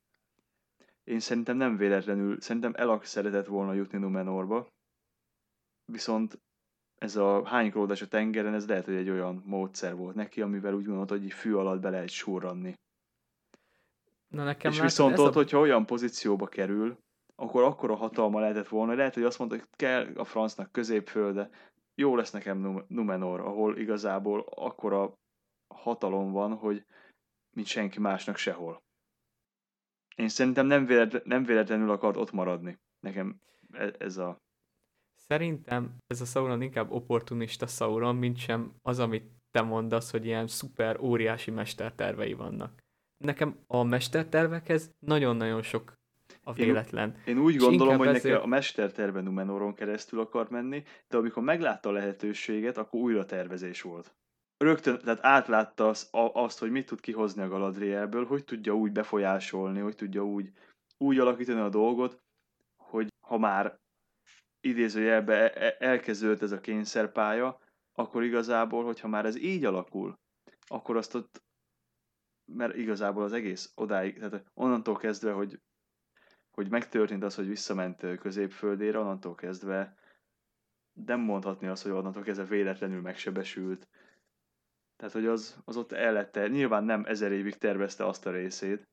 Én 1.05 1.21
szerintem 1.21 1.57
nem 1.57 1.77
véletlenül, 1.77 2.41
szerintem 2.41 2.73
el 2.77 3.01
szeretett 3.03 3.47
volna 3.47 3.73
jutni 3.73 3.99
Numenorba, 3.99 4.69
viszont 5.93 6.41
ez 6.99 7.17
a 7.17 7.47
hánykródás 7.47 8.03
a 8.03 8.09
tengeren, 8.09 8.55
ez 8.55 8.69
lehet, 8.69 8.85
hogy 8.85 8.95
egy 8.95 9.11
olyan 9.11 9.43
módszer 9.45 9.97
volt 9.97 10.15
neki, 10.15 10.41
amivel 10.41 10.75
úgy 10.75 10.85
gondolta, 10.85 11.19
hogy 11.19 11.33
fű 11.33 11.53
alatt 11.53 11.81
be 11.81 11.91
lehet 11.91 12.09
surranni. 12.09 12.75
Na 14.29 14.45
nekem 14.45 14.73
és 14.73 14.81
viszont 14.81 15.19
ott, 15.19 15.35
a... 15.35 15.39
hogyha 15.39 15.59
olyan 15.59 15.87
pozícióba 15.87 16.47
kerül, 16.47 16.99
akkor 17.35 17.63
akkora 17.63 17.95
hatalma 17.95 18.41
lehetett 18.41 18.69
volna, 18.69 18.95
lehet, 18.95 19.15
hogy 19.15 19.23
azt 19.23 19.39
mondta, 19.39 19.57
hogy 19.57 19.67
kell 19.71 20.13
a 20.15 20.25
francnak 20.25 20.73
középfölde, 20.73 21.51
jó 21.95 22.17
lesz 22.17 22.31
nekem 22.31 22.85
Numenor, 22.89 23.41
ahol 23.41 23.79
igazából 23.79 24.41
akkora 24.41 25.13
hatalom 25.75 26.33
van, 26.33 26.55
hogy 26.55 26.85
mint 27.57 27.67
senki 27.67 28.01
másnak 28.01 28.37
sehol. 28.37 28.83
Én 30.17 30.29
szerintem 30.29 30.67
nem, 30.67 30.87
véletlen, 30.87 31.23
nem 31.25 31.45
véletlenül 31.45 31.91
akart 31.91 32.17
ott 32.17 32.33
maradni. 32.33 32.79
Nekem 33.01 33.41
e- 33.73 33.95
ez 33.99 34.17
a 34.17 34.39
Szerintem 35.15 35.97
ez 36.07 36.21
a 36.21 36.25
Sauron 36.25 36.63
inkább 36.63 36.91
opportunista 36.91 37.67
Sauron, 37.67 38.17
mint 38.17 38.37
sem 38.37 38.75
az, 38.83 38.99
amit 38.99 39.31
te 39.51 39.63
mondasz, 39.63 40.11
hogy 40.11 40.25
ilyen 40.25 40.47
szuper 40.47 41.01
óriási 41.01 41.51
mestertervei 41.51 42.33
vannak. 42.33 42.83
Nekem 43.25 43.59
a 43.67 43.83
mestertervekhez 43.83 44.91
nagyon-nagyon 44.99 45.63
sok 45.63 45.93
a 46.43 46.53
véletlen. 46.53 47.17
Én, 47.27 47.37
én 47.37 47.43
úgy 47.43 47.57
gondolom, 47.57 47.97
hogy 47.97 48.07
ezért... 48.07 48.25
neki 48.25 48.45
a 48.45 48.47
mesterterve 48.47 49.21
Numenoron 49.21 49.75
keresztül 49.75 50.21
akar 50.21 50.51
menni, 50.51 50.83
de 51.09 51.17
amikor 51.17 51.43
meglátta 51.43 51.89
a 51.89 51.93
lehetőséget, 51.93 52.77
akkor 52.77 53.01
újra 53.01 53.25
tervezés 53.25 53.83
volt. 53.83 54.15
Rögtön, 54.57 54.99
tehát 54.99 55.25
átlátta 55.25 55.89
az, 55.89 56.09
azt, 56.33 56.59
hogy 56.59 56.71
mit 56.71 56.87
tud 56.87 57.01
kihozni 57.01 57.43
a 57.43 57.49
Galadrielből, 57.49 58.27
hogy 58.27 58.45
tudja 58.45 58.77
úgy 58.77 58.93
befolyásolni, 58.93 59.81
hogy 59.81 59.95
tudja 59.95 60.25
úgy, 60.25 60.53
úgy 60.99 61.19
alakítani 61.19 61.61
a 61.61 61.69
dolgot, 61.69 62.23
hogy 62.77 63.09
ha 63.27 63.39
már 63.39 63.79
idézőjelbe 64.61 65.53
e, 65.53 65.67
e, 65.67 65.77
elkezdődött 65.79 66.43
ez 66.43 66.53
a 66.53 66.61
kényszerpálya, 66.61 67.61
akkor 67.95 68.23
igazából, 68.23 68.85
hogyha 68.85 69.09
már 69.09 69.25
ez 69.25 69.37
így 69.37 69.65
alakul, 69.65 70.19
akkor 70.67 70.97
azt 70.97 71.15
ott, 71.15 71.43
mert 72.47 72.77
igazából 72.77 73.23
az 73.23 73.33
egész 73.33 73.73
odáig, 73.75 74.19
tehát 74.19 74.45
onnantól 74.55 74.97
kezdve, 74.97 75.33
hogy, 75.33 75.61
hogy 76.51 76.71
megtörtént 76.71 77.25
az, 77.25 77.35
hogy 77.35 77.47
visszament 77.47 78.19
középföldére, 78.19 78.99
onnantól 78.99 79.35
kezdve 79.35 79.97
nem 80.93 81.21
mondhatni 81.21 81.67
azt, 81.67 81.83
hogy 81.83 81.93
onnantól 81.93 82.23
kezdve 82.23 82.45
véletlenül 82.45 83.01
megsebesült. 83.01 83.89
Tehát, 84.97 85.15
hogy 85.15 85.27
az, 85.27 85.61
az 85.65 85.77
ott 85.77 85.93
el 85.93 86.31
nyilván 86.49 86.85
nem 86.85 87.05
ezer 87.05 87.33
évig 87.33 87.57
tervezte 87.57 88.07
azt 88.07 88.27
a 88.27 88.31
részét, 88.31 88.89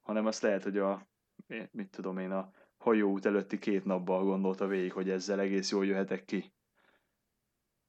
hanem 0.00 0.26
azt 0.26 0.42
lehet, 0.42 0.62
hogy 0.62 0.78
a, 0.78 1.08
mit 1.70 1.90
tudom 1.90 2.18
én, 2.18 2.30
a 2.30 2.52
hajóút 2.76 3.26
előtti 3.26 3.58
két 3.58 3.84
napban 3.84 4.24
gondolta 4.24 4.66
végig, 4.66 4.92
hogy 4.92 5.10
ezzel 5.10 5.40
egész 5.40 5.70
jól 5.70 5.86
jöhetek 5.86 6.24
ki. 6.24 6.52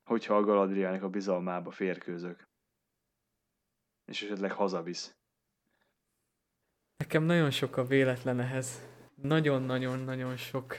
Hogyha 0.04 0.36
a 0.38 0.44
Galadrielnek 0.44 1.04
a 1.04 1.10
bizalmába 1.10 1.72
férkőzök. 1.72 2.48
És 4.06 4.22
esetleg 4.22 4.52
hazavisz. 4.52 5.15
Nekem 6.98 7.23
nagyon 7.23 7.52
sok 7.52 7.77
a 7.77 7.86
véletlen 7.86 8.40
ehhez. 8.40 8.82
Nagyon-nagyon-nagyon 9.15 10.38
sok. 10.38 10.77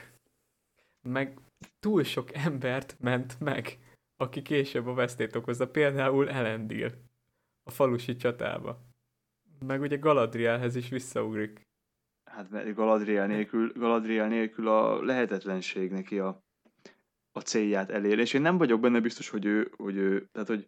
Meg 1.01 1.39
túl 1.79 2.03
sok 2.03 2.33
embert 2.33 2.95
ment 2.99 3.39
meg, 3.39 3.77
aki 4.17 4.41
később 4.41 4.87
a 4.87 4.93
vesztét 4.93 5.35
okozza. 5.35 5.69
Például 5.69 6.29
Elendil 6.29 6.91
a 7.63 7.71
falusi 7.71 8.15
csatába. 8.15 8.85
Meg 9.59 9.81
ugye 9.81 9.97
Galadrielhez 9.97 10.75
is 10.75 10.89
visszaugrik 10.89 11.67
hát 12.37 12.73
Galadriel 12.73 13.27
nélkül, 13.27 13.71
Galadriel 13.75 14.27
nélkül 14.27 14.67
a 14.67 15.03
lehetetlenség 15.03 15.91
neki 15.91 16.19
a, 16.19 16.43
a 17.31 17.39
célját 17.39 17.89
elér. 17.89 18.19
És 18.19 18.33
én 18.33 18.41
nem 18.41 18.57
vagyok 18.57 18.79
benne 18.79 18.99
biztos, 18.99 19.29
hogy 19.29 19.45
ő, 19.45 19.71
hogy 19.77 19.95
ő, 19.95 20.29
tehát 20.31 20.47
hogy 20.47 20.67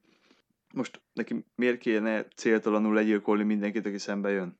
most 0.74 1.02
neki 1.14 1.46
miért 1.56 1.80
kéne 1.80 2.24
céltalanul 2.24 2.94
legyilkolni 2.94 3.44
mindenkit, 3.44 3.86
aki 3.86 3.98
szembe 3.98 4.30
jön? 4.30 4.58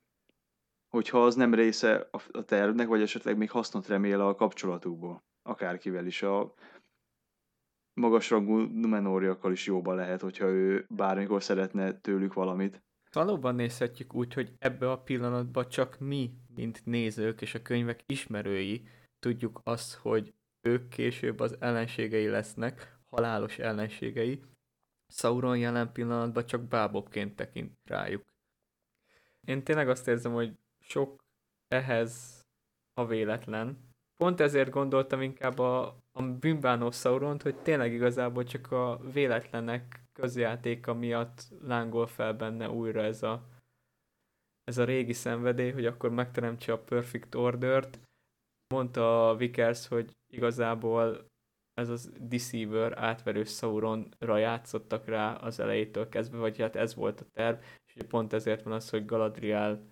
Hogyha 0.90 1.24
az 1.24 1.36
nem 1.36 1.54
része 1.54 2.10
a, 2.12 2.44
tervnek, 2.44 2.88
vagy 2.88 3.02
esetleg 3.02 3.38
még 3.38 3.52
hasznot 3.52 3.88
remél 3.88 4.22
a 4.22 4.36
kapcsolatukból. 4.36 5.24
Akárkivel 5.42 6.06
is 6.06 6.22
a 6.22 6.54
magasrangú 7.94 8.58
Numenóriakkal 8.58 9.52
is 9.52 9.66
jóban 9.66 9.96
lehet, 9.96 10.22
hogyha 10.22 10.46
ő 10.46 10.86
bármikor 10.90 11.44
szeretne 11.44 11.94
tőlük 11.94 12.34
valamit. 12.34 12.82
Valóban 13.12 13.56
nézhetjük 13.56 14.14
úgy, 14.14 14.34
hogy 14.34 14.54
ebbe 14.58 14.92
a 14.92 15.02
pillanatban 15.02 15.70
csak 15.70 16.00
mi, 16.00 16.32
mint 16.56 16.86
nézők 16.86 17.42
és 17.42 17.56
a 17.56 17.62
könyvek 17.62 18.04
ismerői 18.06 18.88
tudjuk 19.20 19.62
azt, 19.64 19.94
hogy 19.94 20.34
ők 20.68 20.88
később 20.88 21.40
az 21.40 21.56
ellenségei 21.60 22.28
lesznek, 22.28 22.98
halálos 23.10 23.60
ellenségei. 23.60 24.44
Sauron 25.10 25.58
jelen 25.58 25.92
pillanatban 25.92 26.46
csak 26.46 26.62
bábokként 26.62 27.36
tekint 27.36 27.78
rájuk. 27.84 28.24
Én 29.46 29.64
tényleg 29.64 29.90
azt 29.90 30.08
érzem, 30.08 30.34
hogy 30.34 30.58
sok 30.80 31.24
ehhez 31.68 32.42
a 32.94 33.06
véletlen. 33.06 33.88
Pont 34.18 34.40
ezért 34.40 34.70
gondoltam 34.70 35.22
inkább 35.22 35.60
a, 35.60 35.86
a 36.12 36.24
bűnbánó 36.24 36.92
Sauront, 36.92 37.42
hogy 37.42 37.56
tényleg 37.56 37.94
igazából 37.94 38.44
csak 38.44 38.72
a 38.72 39.00
véletlenek 39.14 40.04
közjátéka 40.14 40.94
miatt 40.94 41.42
lángol 41.62 42.08
fel 42.08 42.34
benne 42.34 42.70
újra 42.70 43.02
ez 43.02 43.24
a, 43.24 43.48
ez 44.64 44.78
a 44.78 44.84
régi 44.84 45.14
szenvedély, 45.14 45.72
hogy 45.72 45.86
akkor 45.86 46.10
megteremtse 46.10 46.72
a 46.74 46.84
perfect 46.84 47.36
ordert. 47.36 48.00
Mondta 48.74 49.30
a 49.30 49.36
Vickers, 49.36 49.88
hogy 49.88 50.18
igazából 50.28 51.29
ez 51.80 51.90
az 51.90 52.12
Deceiver 52.20 52.98
átverő 52.98 53.44
Sauronra 53.44 54.38
játszottak 54.38 55.06
rá 55.06 55.34
az 55.34 55.60
elejétől 55.60 56.10
kezdve, 56.10 56.38
vagy 56.38 56.60
hát 56.60 56.76
ez 56.76 56.96
volt 56.96 57.22
a 57.22 57.26
terv, 57.34 57.58
és 57.94 58.02
pont 58.08 58.34
ezért 58.34 58.64
van 58.64 58.74
az, 58.74 58.90
hogy 58.90 59.06
Galadriel 59.06 59.88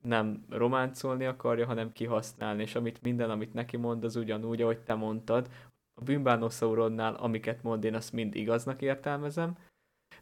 nem 0.00 0.44
románcolni 0.48 1.24
akarja, 1.24 1.66
hanem 1.66 1.92
kihasználni, 1.92 2.62
és 2.62 2.74
amit 2.74 3.02
minden, 3.02 3.30
amit 3.30 3.52
neki 3.52 3.76
mond, 3.76 4.04
az 4.04 4.16
ugyanúgy, 4.16 4.62
ahogy 4.62 4.78
te 4.78 4.94
mondtad, 4.94 5.48
a 5.94 6.04
bűnbánó 6.04 6.48
Sauronnál, 6.48 7.14
amiket 7.14 7.62
mond, 7.62 7.84
én 7.84 7.94
azt 7.94 8.12
mind 8.12 8.34
igaznak 8.34 8.82
értelmezem, 8.82 9.56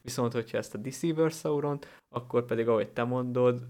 viszont 0.03 0.33
hogyha 0.33 0.59
ezt 0.59 0.75
a 0.75 0.79
Deceiver 0.79 1.31
sauron 1.31 1.79
akkor 2.09 2.45
pedig, 2.45 2.69
ahogy 2.69 2.93
te 2.93 3.05
mondod, 3.05 3.63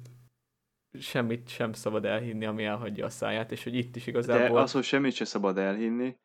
semmit 0.99 1.49
sem 1.49 1.73
szabad 1.73 2.05
elhinni, 2.05 2.45
ami 2.45 2.65
elhagyja 2.65 3.05
a 3.05 3.11
száját, 3.11 3.53
és 3.53 3.65
hogy 3.65 3.75
itt 3.75 3.97
is 3.97 4.07
igazából... 4.07 4.57
De 4.57 4.63
az, 4.63 4.73
hogy 4.73 4.83
semmit 4.83 5.13
sem 5.13 5.27
szabad 5.27 5.59
elhinni, 5.59 6.17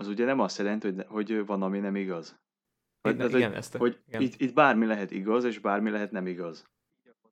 az 0.00 0.08
ugye 0.08 0.24
nem 0.24 0.40
azt 0.40 0.58
jelenti, 0.58 0.86
hogy, 0.86 1.06
hogy 1.08 1.46
van, 1.46 1.62
ami 1.62 1.78
nem 1.78 1.96
igaz. 1.96 2.38
Hogy, 3.00 3.14
igen, 3.14 3.28
igen, 3.28 3.54
ezt 3.54 3.74
a, 3.74 3.78
hogy 3.78 4.02
igen. 4.06 4.22
Itt, 4.22 4.40
itt 4.40 4.54
bármi 4.54 4.86
lehet 4.86 5.10
igaz, 5.10 5.44
és 5.44 5.58
bármi 5.58 5.90
lehet 5.90 6.10
nem 6.10 6.26
igaz. 6.26 6.68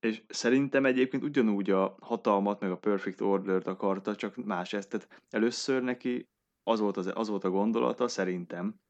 És 0.01 0.23
szerintem 0.29 0.85
egyébként 0.85 1.23
ugyanúgy 1.23 1.71
a 1.71 1.97
hatalmat, 2.01 2.61
meg 2.61 2.71
a 2.71 2.79
Perfect 2.79 3.21
Order-t 3.21 3.67
akarta, 3.67 4.15
csak 4.15 4.37
más 4.37 4.73
ezt. 4.73 4.89
Tehát 4.89 5.23
először 5.29 5.83
neki 5.83 6.29
az 6.63 6.81
volt, 6.81 6.97
az, 6.97 7.11
az 7.15 7.29
volt 7.29 7.45
a 7.45 7.51
gondolata, 7.51 8.09
szerintem, 8.09 8.81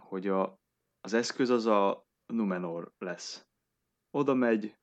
hogy 0.00 0.26
a, 0.26 0.58
az 1.00 1.12
eszköz 1.12 1.50
az 1.50 1.66
a 1.66 2.06
Numenor 2.26 2.92
lesz. 2.98 3.46
Oda 4.10 4.34
megy, 4.34 4.76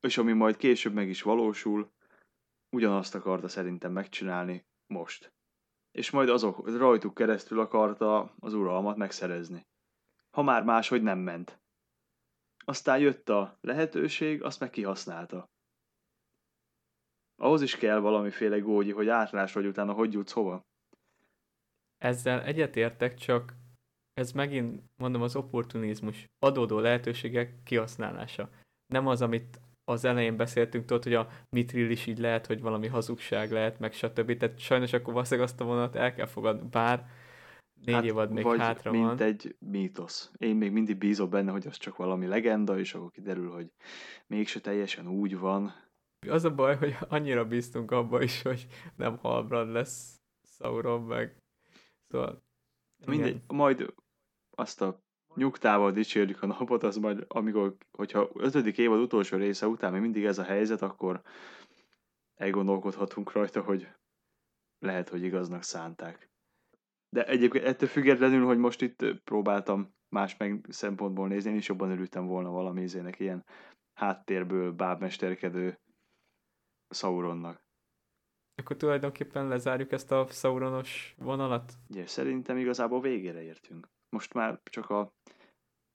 és 0.00 0.18
ami 0.18 0.32
majd 0.32 0.56
később 0.56 0.92
meg 0.92 1.08
is 1.08 1.22
valósul, 1.22 1.92
ugyanazt 2.76 3.14
akarta 3.14 3.48
szerintem 3.48 3.92
megcsinálni 3.92 4.64
most. 4.86 5.32
És 5.92 6.10
majd 6.10 6.28
azok 6.28 6.76
rajtuk 6.76 7.14
keresztül 7.14 7.60
akarta 7.60 8.34
az 8.38 8.54
uralmat 8.54 8.96
megszerezni. 8.96 9.66
Ha 10.30 10.42
már 10.42 10.64
máshogy 10.64 11.02
nem 11.02 11.18
ment. 11.18 11.60
Aztán 12.64 12.98
jött 12.98 13.28
a 13.28 13.58
lehetőség, 13.60 14.42
azt 14.42 14.60
meg 14.60 14.70
kihasználta. 14.70 15.50
Ahhoz 17.36 17.62
is 17.62 17.76
kell 17.76 17.98
valamiféle 17.98 18.58
gógyi, 18.58 18.92
hogy 18.92 19.08
átlás 19.08 19.52
vagy 19.52 19.66
utána 19.66 19.92
hogy 19.92 20.12
jutsz 20.12 20.32
hova. 20.32 20.64
Ezzel 21.98 22.42
egyetértek, 22.42 23.14
csak 23.14 23.54
ez 24.14 24.32
megint, 24.32 24.82
mondom, 24.96 25.22
az 25.22 25.36
opportunizmus, 25.36 26.26
adódó 26.38 26.78
lehetőségek 26.78 27.62
kihasználása. 27.62 28.50
Nem 28.86 29.06
az, 29.06 29.22
amit 29.22 29.60
az 29.90 30.04
elején 30.04 30.36
beszéltünk, 30.36 30.84
tudod, 30.84 31.02
hogy 31.02 31.14
a 31.14 31.28
mitril 31.48 31.90
is 31.90 32.06
így 32.06 32.18
lehet, 32.18 32.46
hogy 32.46 32.60
valami 32.60 32.86
hazugság 32.86 33.50
lehet, 33.50 33.78
meg 33.78 33.92
stb. 33.92 34.36
Tehát 34.36 34.58
sajnos 34.58 34.92
akkor 34.92 35.12
valószínűleg 35.12 35.48
azt 35.48 35.60
a 35.60 35.64
vonat 35.64 35.96
el 35.96 36.14
kell 36.14 36.26
fogadni, 36.26 36.68
bár 36.70 37.06
négy 37.84 37.94
hát, 37.94 38.04
évad 38.04 38.32
még 38.32 38.44
vagy 38.44 38.58
hátra 38.58 38.90
mint 38.90 39.04
van. 39.04 39.22
egy 39.22 39.56
mítosz. 39.58 40.32
Én 40.36 40.56
még 40.56 40.72
mindig 40.72 40.96
bízok 40.98 41.28
benne, 41.30 41.50
hogy 41.50 41.66
az 41.66 41.76
csak 41.76 41.96
valami 41.96 42.26
legenda, 42.26 42.78
és 42.78 42.94
akkor 42.94 43.10
kiderül, 43.10 43.50
hogy 43.50 43.70
mégse 44.26 44.60
teljesen 44.60 45.08
úgy 45.08 45.38
van. 45.38 45.72
Az 46.28 46.44
a 46.44 46.54
baj, 46.54 46.76
hogy 46.76 46.96
annyira 47.08 47.44
bíztunk 47.44 47.90
abba 47.90 48.22
is, 48.22 48.42
hogy 48.42 48.66
nem 48.96 49.16
Halbrand 49.16 49.72
lesz 49.72 50.16
Sauron, 50.58 51.02
meg 51.02 51.36
szóval... 52.08 52.42
Mindegy, 53.06 53.28
igen. 53.28 53.56
majd 53.56 53.94
azt 54.56 54.80
a 54.80 55.00
nyugtával 55.34 55.92
dicsérjük 55.92 56.42
a 56.42 56.46
napot, 56.46 56.82
az 56.82 56.96
majd, 56.96 57.24
amikor, 57.28 57.76
hogyha 57.90 58.30
ötödik 58.34 58.78
évad 58.78 59.00
utolsó 59.00 59.36
része 59.36 59.66
után 59.66 59.92
még 59.92 60.00
mindig 60.00 60.24
ez 60.24 60.38
a 60.38 60.42
helyzet, 60.42 60.82
akkor 60.82 61.22
elgondolkodhatunk 62.34 63.32
rajta, 63.32 63.60
hogy 63.60 63.88
lehet, 64.78 65.08
hogy 65.08 65.22
igaznak 65.22 65.62
szánták. 65.62 66.30
De 67.08 67.26
egyébként 67.26 67.64
ettől 67.64 67.88
függetlenül, 67.88 68.44
hogy 68.44 68.58
most 68.58 68.82
itt 68.82 69.04
próbáltam 69.24 69.94
más 70.08 70.36
meg 70.36 70.66
szempontból 70.68 71.28
nézni, 71.28 71.50
én 71.50 71.56
is 71.56 71.68
jobban 71.68 71.90
örültem 71.90 72.26
volna 72.26 72.50
valami 72.50 72.82
izének 72.82 73.18
ilyen 73.18 73.44
háttérből 73.92 74.72
bábmesterkedő 74.72 75.80
Sauronnak. 76.88 77.64
Akkor 78.54 78.76
tulajdonképpen 78.76 79.48
lezárjuk 79.48 79.92
ezt 79.92 80.12
a 80.12 80.26
Sauronos 80.26 81.14
vonalat? 81.18 81.72
Ugye 81.88 82.06
szerintem 82.06 82.56
igazából 82.56 83.00
végére 83.00 83.42
értünk. 83.42 83.88
Most 84.10 84.34
már 84.34 84.60
csak 84.70 84.90
a, 84.90 85.12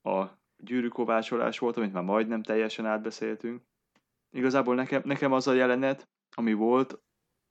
a 0.09 0.37
gyűrűkovácsolás 0.63 1.59
volt, 1.59 1.77
amit 1.77 1.93
már 1.93 2.03
majdnem 2.03 2.43
teljesen 2.43 2.85
átbeszéltünk. 2.85 3.61
Igazából 4.35 4.75
nekem, 4.75 5.01
nekem 5.05 5.31
az 5.31 5.47
a 5.47 5.53
jelenet, 5.53 6.07
ami 6.35 6.53
volt 6.53 6.99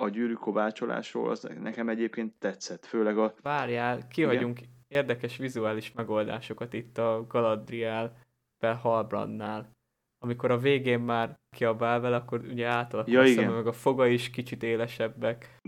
a 0.02 0.08
gyűrűkovácsolásról, 0.08 1.30
az 1.30 1.48
nekem 1.60 1.88
egyébként 1.88 2.38
tetszett. 2.38 2.86
Főleg 2.86 3.18
a... 3.18 3.34
Várjál, 3.42 4.08
kihagyunk 4.08 4.60
érdekes 4.88 5.36
vizuális 5.36 5.92
megoldásokat 5.92 6.72
itt 6.72 6.98
a 6.98 7.26
Galadriel 7.28 8.18
per 8.58 8.74
Halbrandnál. 8.74 9.72
Amikor 10.18 10.50
a 10.50 10.58
végén 10.58 11.00
már 11.00 11.38
kiabál 11.56 12.00
vele, 12.00 12.16
akkor 12.16 12.40
ugye 12.40 12.66
átalakul 12.66 13.12
Ja, 13.12 13.20
a 13.20 13.24
igen. 13.24 13.44
szeme, 13.44 13.54
meg 13.54 13.66
a 13.66 13.72
foga 13.72 14.06
is 14.06 14.30
kicsit 14.30 14.62
élesebbek. 14.62 15.60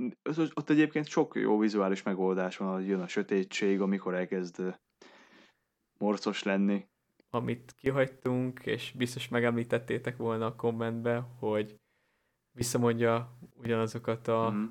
Ott 0.55 0.71
egyébként 0.71 1.07
sok 1.07 1.35
jó 1.35 1.59
vizuális 1.59 2.03
megoldás 2.03 2.57
van, 2.57 2.73
hogy 2.75 2.87
jön 2.87 3.01
a 3.01 3.09
sötétség, 3.09 3.81
amikor 3.81 4.15
elkezd 4.15 4.79
morcos 5.99 6.43
lenni. 6.43 6.87
amit 7.31 7.75
kihagytunk, 7.77 8.61
és 8.67 8.93
biztos 8.97 9.29
megemlítettétek 9.29 10.17
volna 10.17 10.47
a 10.47 10.55
kommentbe, 10.57 11.17
hogy 11.39 11.79
visszamondja 12.57 13.39
ugyanazokat 13.55 14.29
a 14.29 14.51
Mhm. 14.51 14.65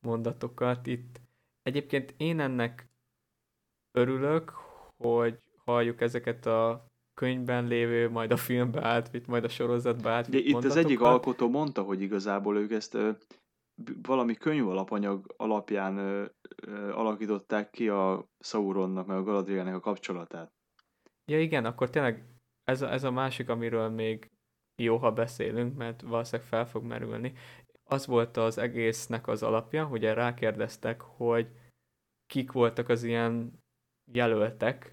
mondatokat 0.00 0.86
itt. 0.86 1.20
Egyébként 1.62 2.14
én 2.16 2.40
ennek 2.40 2.88
örülök, 3.92 4.50
hogy 4.96 5.38
halljuk 5.64 6.00
ezeket 6.00 6.46
a 6.46 6.86
könyvben 7.14 7.66
lévő, 7.66 8.10
majd 8.10 8.30
a 8.30 8.36
filmbe 8.36 8.84
átvitt, 8.84 9.26
majd 9.26 9.44
a 9.44 9.48
sorozatba 9.48 10.08
De 10.08 10.14
átvitt 10.14 10.46
itt 10.46 10.54
az 10.54 10.76
egyik 10.76 10.98
mondatokat. 10.98 11.12
alkotó 11.12 11.48
mondta, 11.48 11.82
hogy 11.82 12.00
igazából 12.00 12.56
ők 12.56 12.70
ezt 12.70 12.98
valami 14.02 14.34
könyv 14.34 14.68
alapanyag 14.68 15.34
alapján 15.36 15.96
ö, 15.96 16.24
ö, 16.66 16.92
alakították 16.92 17.70
ki 17.70 17.88
a 17.88 18.28
Sauronnak, 18.38 19.06
meg 19.06 19.16
a 19.16 19.22
Galadrielnek 19.22 19.74
a 19.74 19.80
kapcsolatát. 19.80 20.52
Ja 21.24 21.40
igen, 21.40 21.64
akkor 21.64 21.90
tényleg 21.90 22.24
ez 22.64 22.82
a, 22.82 22.92
ez 22.92 23.04
a 23.04 23.10
másik, 23.10 23.48
amiről 23.48 23.88
még 23.88 24.30
jó, 24.82 24.96
ha 24.96 25.12
beszélünk, 25.12 25.76
mert 25.76 26.02
valószínűleg 26.02 26.48
fel 26.48 26.66
fog 26.66 26.84
merülni. 26.84 27.32
Az 27.84 28.06
volt 28.06 28.36
az 28.36 28.58
egésznek 28.58 29.28
az 29.28 29.42
alapja, 29.42 29.84
hogy 29.84 30.04
rákérdeztek, 30.04 31.00
hogy 31.00 31.48
kik 32.26 32.52
voltak 32.52 32.88
az 32.88 33.02
ilyen 33.02 33.62
jelöltek, 34.12 34.92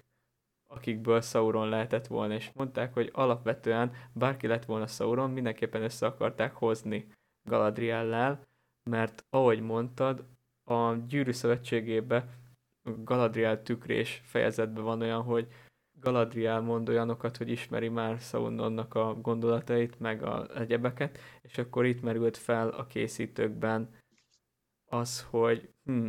akikből 0.66 1.20
Sauron 1.20 1.68
lehetett 1.68 2.06
volna, 2.06 2.34
és 2.34 2.50
mondták, 2.52 2.92
hogy 2.92 3.10
alapvetően 3.12 3.92
bárki 4.12 4.46
lett 4.46 4.64
volna 4.64 4.86
Sauron, 4.86 5.30
mindenképpen 5.30 5.82
össze 5.82 6.06
akarták 6.06 6.52
hozni 6.52 7.12
Galadriellel, 7.48 8.47
mert 8.88 9.24
ahogy 9.30 9.60
mondtad, 9.60 10.24
a 10.64 10.94
Gyűrű 10.94 11.32
Szövetségébe 11.32 12.28
a 12.82 12.90
Galadriel 13.04 13.62
tükrés 13.62 14.22
fejezetben 14.24 14.84
van 14.84 15.00
olyan, 15.00 15.22
hogy 15.22 15.48
Galadriel 16.00 16.60
mond 16.60 16.88
olyanokat, 16.88 17.36
hogy 17.36 17.48
ismeri 17.48 17.88
már 17.88 18.18
Sauronnak 18.18 18.94
a 18.94 19.14
gondolatait, 19.14 20.00
meg 20.00 20.22
a 20.22 20.58
egyebeket, 20.58 21.18
és 21.42 21.58
akkor 21.58 21.84
itt 21.84 22.02
merült 22.02 22.36
fel 22.36 22.68
a 22.68 22.86
készítőkben 22.86 23.94
az, 24.90 25.22
hogy 25.22 25.70
hm, 25.84 26.08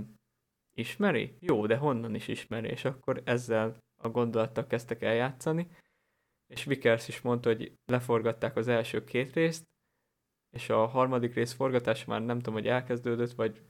ismeri? 0.76 1.38
Jó, 1.40 1.66
de 1.66 1.78
honnan 1.78 2.16
is 2.16 2.28
ismeri? 2.28 2.68
És 2.68 2.86
akkor 2.86 3.22
ezzel 3.26 3.78
a 4.02 4.10
gondolattal 4.10 4.68
kezdtek 4.68 5.02
eljátszani, 5.02 5.68
és 6.48 6.64
Vickers 6.64 7.08
is 7.08 7.22
mondta, 7.22 7.50
hogy 7.50 7.74
leforgatták 7.86 8.56
az 8.56 8.68
első 8.68 9.04
két 9.04 9.34
részt, 9.34 9.64
és 10.50 10.70
a 10.70 10.86
harmadik 10.86 11.34
rész 11.34 11.54
forgatás 11.54 12.06
már 12.06 12.26
nem 12.26 12.38
tudom, 12.38 12.54
hogy 12.54 12.68
elkezdődött, 12.68 13.32
vagy, 13.32 13.62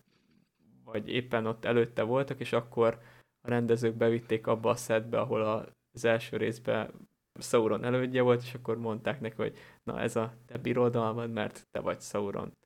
vagy 0.84 1.10
éppen 1.10 1.46
ott 1.46 1.66
előtte 1.66 2.04
voltak, 2.04 2.40
és 2.40 2.54
akkor 2.54 3.00
a 3.42 3.50
rendezők 3.50 3.96
bevitték 3.96 4.48
abba 4.48 4.70
a 4.70 4.76
szedbe, 4.76 5.20
ahol 5.20 5.74
az 5.92 6.06
első 6.06 6.38
részben 6.38 7.10
Sauron 7.40 7.84
elődje 7.84 8.22
volt, 8.22 8.42
és 8.42 8.54
akkor 8.54 8.78
mondták 8.78 9.20
neki, 9.22 9.36
hogy 9.36 9.58
na 9.84 10.00
ez 10.00 10.16
a 10.16 10.34
te 10.46 10.58
birodalmad, 10.58 11.32
mert 11.32 11.68
te 11.72 11.80
vagy 11.80 12.02
Sauron. 12.02 12.58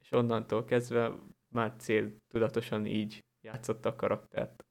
És 0.00 0.12
onnantól 0.12 0.64
kezdve 0.64 1.12
már 1.48 1.74
cél 1.78 2.16
tudatosan 2.28 2.86
így 2.86 3.24
játszotta 3.40 3.88
a 3.88 3.96
karaktert. 3.96 4.64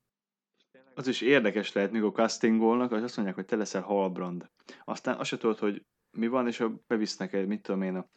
Az 0.95 1.07
is 1.07 1.21
érdekes 1.21 1.73
lehet, 1.73 1.91
mikor 1.91 2.11
castingolnak, 2.11 2.91
az 2.91 3.03
azt 3.03 3.15
mondják, 3.15 3.37
hogy 3.37 3.45
te 3.45 3.55
leszel 3.55 3.81
Halbrand. 3.81 4.49
Aztán 4.83 5.17
azt 5.17 5.29
se 5.29 5.37
tudod, 5.37 5.57
hogy 5.57 5.85
mi 6.11 6.27
van, 6.27 6.47
és 6.47 6.65
bevisznek 6.87 7.33
egy, 7.33 7.47
mit 7.47 7.61
tudom 7.61 7.81
én, 7.81 7.95
a, 7.95 8.07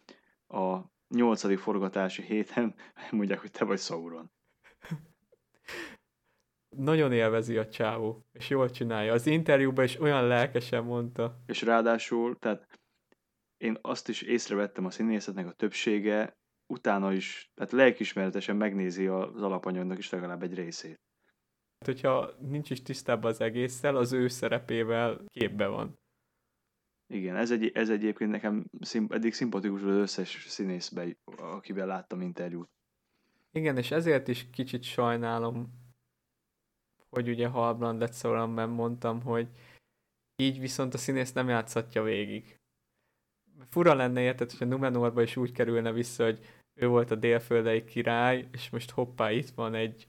a 0.49 0.81
nyolcadik 1.09 1.59
forgatási 1.59 2.23
héten, 2.23 2.75
mondják, 3.11 3.41
hogy 3.41 3.51
te 3.51 3.65
vagy 3.65 3.79
Sauron. 3.79 4.33
Nagyon 6.77 7.13
élvezi 7.13 7.57
a 7.57 7.69
csávó, 7.69 8.27
és 8.33 8.49
jól 8.49 8.71
csinálja. 8.71 9.13
Az 9.13 9.27
interjúban 9.27 9.85
is 9.85 10.01
olyan 10.01 10.27
lelkesen 10.27 10.85
mondta. 10.85 11.43
És 11.47 11.63
ráadásul, 11.63 12.39
tehát 12.39 12.67
én 13.57 13.79
azt 13.81 14.09
is 14.09 14.23
észrevettem 14.23 14.85
a 14.85 14.91
színészetnek 14.91 15.47
a 15.47 15.53
többsége, 15.53 16.37
utána 16.67 17.13
is, 17.13 17.51
tehát 17.55 17.73
lelkismeretesen 17.73 18.57
megnézi 18.57 19.07
az 19.07 19.43
alapanyagnak 19.43 19.99
is 19.99 20.11
legalább 20.11 20.43
egy 20.43 20.55
részét. 20.55 21.01
Hát, 21.79 21.95
hogyha 21.95 22.31
nincs 22.39 22.71
is 22.71 22.83
tisztában 22.83 23.31
az 23.31 23.41
egésszel, 23.41 23.97
az 23.97 24.13
ő 24.13 24.29
szerepével 24.29 25.25
képbe 25.31 25.67
van. 25.67 25.99
Igen, 27.07 27.37
ez, 27.37 27.51
egy, 27.51 27.71
ez 27.75 27.91
egyébként 27.91 28.31
nekem 28.31 28.65
szimp, 28.81 29.13
eddig 29.13 29.33
szimpatikus 29.33 29.83
az 29.83 29.97
összes 29.97 30.47
színészbe, 30.49 31.17
akivel 31.25 31.87
láttam 31.87 32.21
interjút. 32.21 32.69
Igen, 33.53 33.77
és 33.77 33.91
ezért 33.91 34.29
is 34.29 34.51
kicsit 34.51 34.83
sajnálom, 34.83 35.83
hogy 37.09 37.29
ugye 37.29 37.49
Halbrand 37.49 38.01
lett 38.01 38.15
Sauron, 38.15 38.51
mert 38.51 38.71
mondtam, 38.71 39.23
hogy 39.23 39.49
így 40.37 40.61
viszont 40.61 40.95
a 40.95 40.99
színész 40.99 41.33
nem 41.33 41.49
játszhatja 41.49 42.03
végig. 42.03 42.59
Fura 43.69 43.95
lenne 43.95 44.21
érted, 44.21 44.51
hogyha 44.51 44.65
Numenorba 44.65 45.23
is 45.23 45.37
úgy 45.37 45.53
kerülne 45.53 45.93
vissza, 45.93 46.25
hogy 46.25 46.39
ő 46.75 46.87
volt 46.87 47.11
a 47.11 47.15
délföldei 47.15 47.85
király, 47.85 48.49
és 48.53 48.71
most 48.71 48.91
hoppá, 48.91 49.31
itt 49.31 49.51
van 49.51 49.75
egy, 49.75 50.09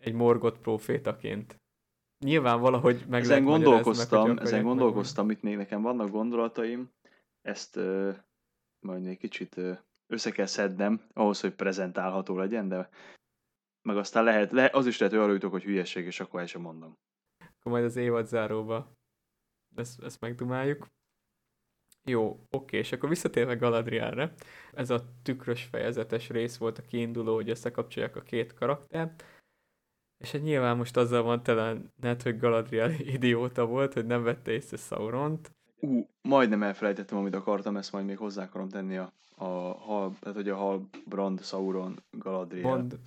egy 0.00 0.12
morgott 0.12 0.58
profétaként. 0.58 1.61
Nyilván 2.22 2.60
valahogy 2.60 3.04
meg 3.08 3.20
ezen 3.20 3.44
gondolkoztam, 3.44 4.28
meg, 4.28 4.42
ezen 4.42 4.62
gondolkoztam, 4.62 5.30
itt 5.30 5.42
még 5.42 5.56
nekem 5.56 5.82
vannak 5.82 6.10
gondolataim, 6.10 6.90
ezt 7.40 7.76
ö, 7.76 8.12
majd 8.80 9.02
még 9.02 9.18
kicsit 9.18 9.56
ö, 9.56 9.72
össze 10.06 10.30
kell 10.30 10.46
szednem, 10.46 11.06
ahhoz, 11.12 11.40
hogy 11.40 11.54
prezentálható 11.54 12.36
legyen, 12.36 12.68
de 12.68 12.88
meg 13.82 13.96
aztán 13.96 14.24
lehet, 14.24 14.52
le, 14.52 14.70
az 14.72 14.86
is 14.86 14.98
lehet, 14.98 15.14
hogy 15.14 15.24
arra 15.24 15.32
jutok, 15.32 15.50
hogy 15.50 15.62
hülyeség, 15.62 16.06
és 16.06 16.20
akkor 16.20 16.40
el 16.40 16.46
sem 16.46 16.60
mondom. 16.60 16.98
Akkor 17.38 17.72
majd 17.72 17.84
az 17.84 17.96
évad 17.96 18.26
záróba 18.26 18.96
ezt, 19.74 20.02
ezt 20.02 20.20
megdumáljuk. 20.20 20.86
Jó, 22.04 22.46
oké, 22.50 22.78
és 22.78 22.92
akkor 22.92 23.08
visszatérve 23.08 23.54
Galadrielre. 23.54 24.32
Ez 24.72 24.90
a 24.90 25.04
tükrös 25.22 25.64
fejezetes 25.64 26.28
rész 26.28 26.56
volt 26.56 26.78
a 26.78 26.82
kiinduló, 26.82 27.34
hogy 27.34 27.50
összekapcsolják 27.50 28.16
a 28.16 28.22
két 28.22 28.54
karaktert. 28.54 29.24
És 30.22 30.32
hát 30.32 30.42
nyilván 30.42 30.76
most 30.76 30.96
azzal 30.96 31.22
van 31.22 31.42
tele 31.42 31.76
net, 32.00 32.22
hogy 32.22 32.38
Galadriel 32.38 32.90
idióta 33.16 33.66
volt, 33.66 33.92
hogy 33.92 34.06
nem 34.06 34.22
vette 34.22 34.50
észre 34.50 34.76
Sauront. 34.76 35.52
Ú, 35.80 36.08
majdnem 36.22 36.62
elfelejtettem, 36.62 37.18
amit 37.18 37.34
akartam, 37.34 37.76
ezt 37.76 37.92
majd 37.92 38.04
még 38.04 38.16
hozzá 38.16 38.42
akarom 38.42 38.68
tenni 38.68 38.96
a, 38.96 39.12
a 39.36 39.44
hal, 39.72 40.16
tehát 40.20 40.36
hogy 40.36 40.48
a 40.48 40.56
hal 40.56 40.88
Brand, 41.06 41.40
Sauron, 41.40 42.02
Galadriel. 42.10 42.76
Mond, 42.76 42.98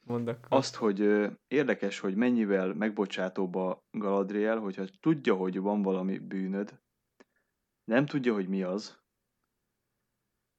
mond 0.00 0.28
akkor. 0.28 0.58
Azt, 0.58 0.74
hogy 0.74 1.00
ö, 1.00 1.26
érdekes, 1.46 1.98
hogy 1.98 2.14
mennyivel 2.14 2.74
megbocsátóbb 2.74 3.54
a 3.54 3.82
Galadriel, 3.90 4.58
hogyha 4.58 4.84
tudja, 5.00 5.34
hogy 5.34 5.60
van 5.60 5.82
valami 5.82 6.18
bűnöd, 6.18 6.80
nem 7.84 8.06
tudja, 8.06 8.34
hogy 8.34 8.48
mi 8.48 8.62
az, 8.62 8.98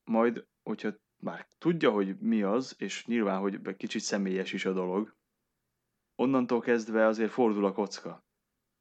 majd, 0.03 0.45
hogyha 0.63 0.89
már 1.19 1.47
tudja, 1.57 1.91
hogy 1.91 2.17
mi 2.19 2.41
az, 2.41 2.75
és 2.77 3.05
nyilván, 3.05 3.39
hogy 3.39 3.75
kicsit 3.77 4.01
személyes 4.01 4.53
is 4.53 4.65
a 4.65 4.73
dolog, 4.73 5.17
onnantól 6.19 6.59
kezdve 6.59 7.05
azért 7.05 7.31
fordul 7.31 7.65
a 7.65 7.71
kocka. 7.71 8.23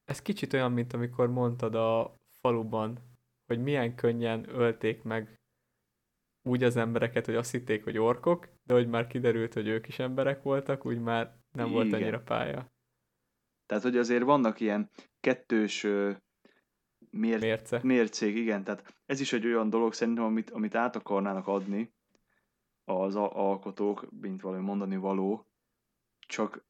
Ez 0.05 0.23
kicsit 0.23 0.53
olyan, 0.53 0.73
mint 0.73 0.93
amikor 0.93 1.31
mondtad 1.31 1.75
a 1.75 2.15
faluban, 2.41 2.99
hogy 3.47 3.63
milyen 3.63 3.95
könnyen 3.95 4.49
ölték 4.49 5.03
meg 5.03 5.41
úgy 6.43 6.63
az 6.63 6.77
embereket, 6.77 7.27
hogy 7.27 7.35
azt 7.35 7.51
hitték, 7.51 7.85
hogy 7.85 7.99
orkok, 7.99 8.49
de 8.65 8.75
hogy 8.75 8.89
már 8.89 9.07
kiderült, 9.07 9.55
hogy 9.55 9.67
ők 9.67 9.89
is 9.89 9.99
emberek 9.99 10.43
voltak, 10.43 10.87
úgy 10.87 11.01
már 11.01 11.37
nem 11.53 11.71
volt 11.71 11.87
Igen. 11.87 12.01
annyira 12.01 12.21
pálya. 12.21 12.73
Tehát, 13.67 13.83
hogy 13.83 13.97
azért 13.97 14.23
vannak 14.23 14.61
ilyen 14.61 14.91
kettős 15.21 15.83
mér- 17.11 17.41
Mérce. 17.41 17.81
mércék, 17.83 18.37
igen, 18.37 18.65
tehát 18.65 19.03
ez 19.07 19.21
is 19.21 19.33
egy 19.33 19.47
olyan 19.47 19.71
dolog 19.71 19.93
szerintem, 19.93 20.25
amit, 20.25 20.51
amit 20.51 20.75
át 20.75 20.97
akarnának 20.97 21.47
adni 21.47 21.93
az 22.85 23.17
alkotók, 23.17 24.07
mint 24.21 24.41
valami 24.41 24.63
mondani 24.63 24.97
való, 24.97 25.47
csak 26.27 26.67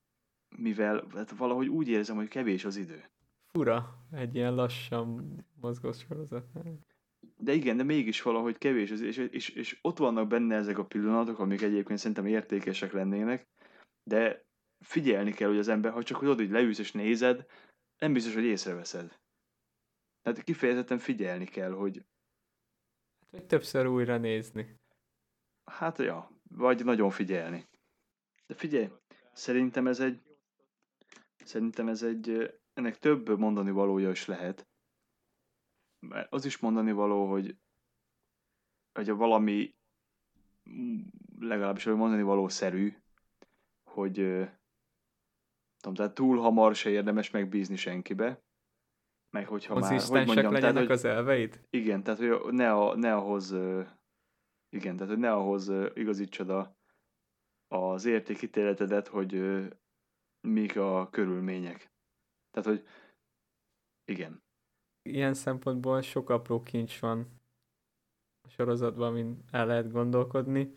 mivel 0.57 1.07
hát 1.15 1.31
valahogy 1.31 1.69
úgy 1.69 1.89
érzem, 1.89 2.17
hogy 2.17 2.29
kevés 2.29 2.65
az 2.65 2.77
idő. 2.77 3.05
Fura, 3.47 4.07
egy 4.11 4.35
ilyen 4.35 4.55
lassan 4.55 5.37
mozgó 5.61 5.93
sorozat. 5.93 6.47
De 7.37 7.53
igen, 7.53 7.77
de 7.77 7.83
mégis 7.83 8.23
valahogy 8.23 8.59
kevés, 8.59 8.91
az- 8.91 9.01
és, 9.01 9.17
és, 9.17 9.49
és 9.49 9.79
ott 9.83 9.99
vannak 9.99 10.29
benne 10.29 10.57
ezek 10.57 10.79
a 10.79 10.85
pillanatok, 10.87 11.39
amik 11.39 11.63
egyébként 11.63 11.99
szerintem 11.99 12.27
értékesek 12.27 12.93
lennének, 12.93 13.47
de 14.03 14.47
figyelni 14.81 15.33
kell, 15.33 15.49
hogy 15.49 15.59
az 15.59 15.69
ember, 15.69 15.93
ha 15.93 16.03
csak 16.03 16.17
hogy 16.17 16.51
leülsz 16.51 16.79
és 16.79 16.93
nézed, 16.93 17.47
nem 17.99 18.13
biztos, 18.13 18.35
hogy 18.35 18.45
észreveszed. 18.45 19.19
Tehát 20.23 20.43
kifejezetten 20.43 20.99
figyelni 20.99 21.45
kell, 21.45 21.71
hogy 21.73 22.05
Vagy 23.31 23.47
többször 23.47 23.87
újra 23.87 24.17
nézni. 24.19 24.77
hát 25.65 25.99
ja, 25.99 26.31
vagy 26.51 26.85
nagyon 26.85 27.11
figyelni. 27.11 27.67
De 28.47 28.55
figyelj, 28.55 28.89
szerintem 29.33 29.87
ez 29.87 30.01
egy 30.01 30.28
szerintem 31.49 31.89
ez 31.89 32.03
egy, 32.03 32.59
ennek 32.73 32.99
több 32.99 33.39
mondani 33.39 33.71
valója 33.71 34.11
is 34.11 34.27
lehet. 34.27 34.69
Mert 36.07 36.33
az 36.33 36.45
is 36.45 36.59
mondani 36.59 36.93
való, 36.93 37.31
hogy 37.31 37.57
hogy 38.93 39.09
a 39.09 39.17
valami 39.17 39.75
mm, 40.71 41.01
legalábbis 41.39 41.85
mondani 41.85 42.23
való 42.23 42.49
szerű, 42.49 42.97
hogy 43.91 44.15
tudom, 45.77 45.95
tehát 45.95 46.15
túl 46.15 46.39
hamar 46.39 46.75
se 46.75 46.91
érdemes 46.91 47.31
megbízni 47.31 47.77
senkibe. 47.77 48.43
Meg 49.31 49.47
hogyha 49.47 49.79
már, 49.79 50.01
hogy 50.01 50.11
mondjam, 50.11 50.35
tehát, 50.35 50.53
legyenek 50.53 50.83
hogy, 50.83 50.91
az 50.91 51.05
elveid? 51.05 51.67
igen, 51.71 52.03
tehát 52.03 52.21
hogy 52.21 52.53
ne, 52.53 52.73
a, 52.73 52.97
ne 52.97 53.15
ahhoz 53.15 53.53
igen, 54.69 54.97
tehát 54.97 55.09
hogy 55.09 55.19
ne 55.19 55.33
ahhoz 55.33 55.69
igazítsad 55.95 56.51
a, 56.51 56.77
az 57.69 58.05
értékítéletedet, 58.05 59.09
hogy 59.09 59.35
mik 60.41 60.77
a 60.77 61.09
körülmények. 61.11 61.91
Tehát, 62.51 62.69
hogy 62.69 62.87
igen. 64.05 64.43
Ilyen 65.03 65.35
szempontból 65.35 66.01
sok 66.01 66.31
apró 66.31 66.63
kincs 66.63 67.01
van 67.01 67.41
a 68.43 68.49
sorozatban, 68.49 69.09
amin 69.09 69.45
el 69.51 69.67
lehet 69.67 69.93
gondolkodni. 69.93 70.75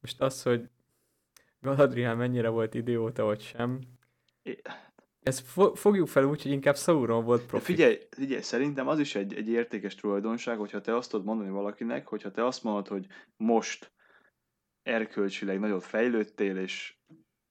Most 0.00 0.20
az, 0.20 0.42
hogy 0.42 0.70
Galadriel 1.60 2.14
mennyire 2.14 2.48
volt 2.48 2.74
idióta, 2.74 3.24
vagy 3.24 3.40
sem, 3.40 3.80
É- 4.42 4.68
ezt 5.20 5.40
fo- 5.46 5.78
fogjuk 5.78 6.06
fel 6.08 6.24
úgy, 6.24 6.42
hogy 6.42 6.50
inkább 6.52 6.76
Sauron 6.76 7.24
volt 7.24 7.40
De 7.40 7.46
profi. 7.46 7.64
figyelj, 7.64 7.98
figyelj, 8.10 8.40
szerintem 8.42 8.88
az 8.88 8.98
is 8.98 9.14
egy, 9.14 9.34
egy 9.34 9.48
értékes 9.48 9.94
tulajdonság, 9.94 10.58
hogyha 10.58 10.80
te 10.80 10.96
azt 10.96 11.10
tudod 11.10 11.26
mondani 11.26 11.50
valakinek, 11.50 12.06
hogyha 12.08 12.30
te 12.30 12.44
azt 12.44 12.62
mondod, 12.62 12.88
hogy 12.88 13.06
most 13.36 13.92
erkölcsileg 14.82 15.58
nagyot 15.58 15.84
fejlődtél, 15.84 16.56
és 16.56 16.96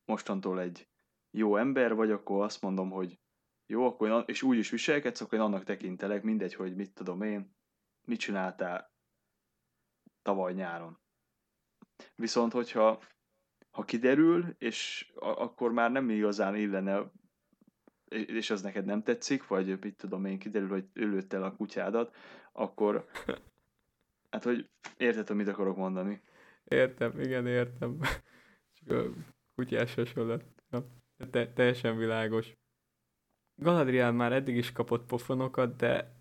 mostantól 0.06 0.60
egy 0.62 0.89
jó 1.32 1.56
ember 1.58 1.94
vagy, 1.96 2.12
akkor 2.12 2.44
azt 2.44 2.62
mondom, 2.62 2.90
hogy 2.90 3.20
jó, 3.66 3.86
akkor 3.86 4.10
én, 4.10 4.24
és 4.26 4.42
úgy 4.42 4.58
is 4.58 4.70
viselkedsz, 4.70 5.22
akkor 5.22 5.38
én 5.38 5.44
annak 5.44 5.64
tekintelek, 5.64 6.24
mindegy, 6.24 6.54
hogy 6.54 6.76
mit 6.76 6.94
tudom 6.94 7.22
én, 7.22 7.56
mit 8.06 8.20
csináltál 8.20 8.94
tavaly 10.22 10.54
nyáron. 10.54 11.00
Viszont, 12.16 12.52
hogyha 12.52 13.04
ha 13.72 13.84
kiderül, 13.84 14.56
és 14.58 15.12
a- 15.16 15.42
akkor 15.42 15.72
már 15.72 15.92
nem 15.92 16.10
igazán 16.10 16.56
illene 16.56 17.12
és 18.10 18.50
az 18.50 18.62
neked 18.62 18.86
nem 18.86 19.04
tetszik, 19.04 19.48
vagy 19.48 19.80
mit 19.80 19.96
tudom 19.98 20.26
én, 20.26 20.40
kiderül, 20.40 20.70
hogy 20.70 20.88
ő 20.94 21.26
el 21.30 21.44
a 21.44 21.56
kutyádat, 21.56 22.16
akkor 22.52 23.06
hát, 24.32 24.44
hogy 24.44 24.70
érted, 24.98 25.36
mit 25.36 25.48
akarok 25.48 25.78
mondani. 25.78 26.22
Értem, 26.64 27.20
igen, 27.20 27.48
értem. 27.48 28.00
Csak 28.74 28.90
a 28.98 29.14
kutyás 29.56 29.96
hasonlat. 29.96 30.44
Ja, 30.72 30.86
te, 31.32 31.54
teljesen 31.54 31.98
világos. 31.98 32.58
Galadriel 33.56 34.12
már 34.12 34.32
eddig 34.32 34.56
is 34.56 34.72
kapott 34.72 35.06
pofonokat, 35.06 35.76
de 35.76 36.20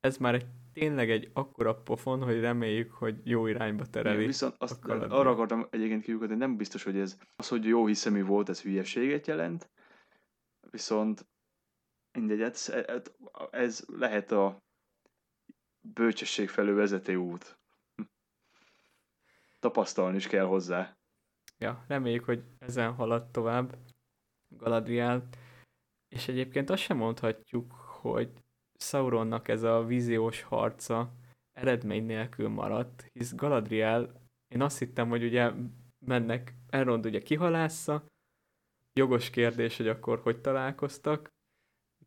ez 0.00 0.16
már 0.16 0.34
egy, 0.34 0.46
tényleg 0.72 1.10
egy 1.10 1.30
akkora 1.32 1.82
pofon, 1.82 2.22
hogy 2.22 2.40
reméljük, 2.40 2.92
hogy 2.92 3.20
jó 3.24 3.46
irányba 3.46 3.86
tereli. 3.86 4.14
Igen, 4.14 4.26
viszont 4.26 4.54
azt, 4.58 4.84
arra 4.84 5.30
akartam 5.30 5.66
egyébként 5.70 6.02
kiukadni, 6.02 6.34
hogy 6.34 6.46
nem 6.46 6.56
biztos, 6.56 6.82
hogy 6.82 6.98
ez 6.98 7.18
az, 7.36 7.48
hogy 7.48 7.64
jó 7.64 7.86
hiszemű 7.86 8.24
volt, 8.24 8.48
ez 8.48 8.62
hülyeséget 8.62 9.26
jelent, 9.26 9.70
viszont 10.70 11.26
mindegy, 12.12 12.40
ez, 12.40 12.74
ez 13.50 13.84
lehet 13.86 14.30
a 14.32 14.62
bölcsesség 15.80 16.48
felől 16.48 16.74
vezető 16.74 17.16
út. 17.16 17.58
Tapasztalni 19.60 20.16
is 20.16 20.26
kell 20.26 20.44
hozzá. 20.44 20.96
Ja, 21.58 21.84
reméljük, 21.88 22.24
hogy 22.24 22.44
ezen 22.58 22.92
halad 22.92 23.30
tovább 23.30 23.78
Galadriel. 24.58 25.28
És 26.08 26.28
egyébként 26.28 26.70
azt 26.70 26.82
sem 26.82 26.96
mondhatjuk, 26.96 27.72
hogy 27.72 28.30
Sauronnak 28.74 29.48
ez 29.48 29.62
a 29.62 29.84
víziós 29.84 30.42
harca 30.42 31.12
eredmény 31.52 32.04
nélkül 32.04 32.48
maradt, 32.48 33.10
hisz 33.12 33.34
Galadriel, 33.34 34.26
én 34.48 34.62
azt 34.62 34.78
hittem, 34.78 35.08
hogy 35.08 35.24
ugye 35.24 35.52
mennek, 35.98 36.54
Elrond 36.68 37.06
ugye 37.06 37.22
kihalásza, 37.22 38.06
jogos 38.92 39.30
kérdés, 39.30 39.76
hogy 39.76 39.88
akkor 39.88 40.20
hogy 40.20 40.40
találkoztak. 40.40 41.28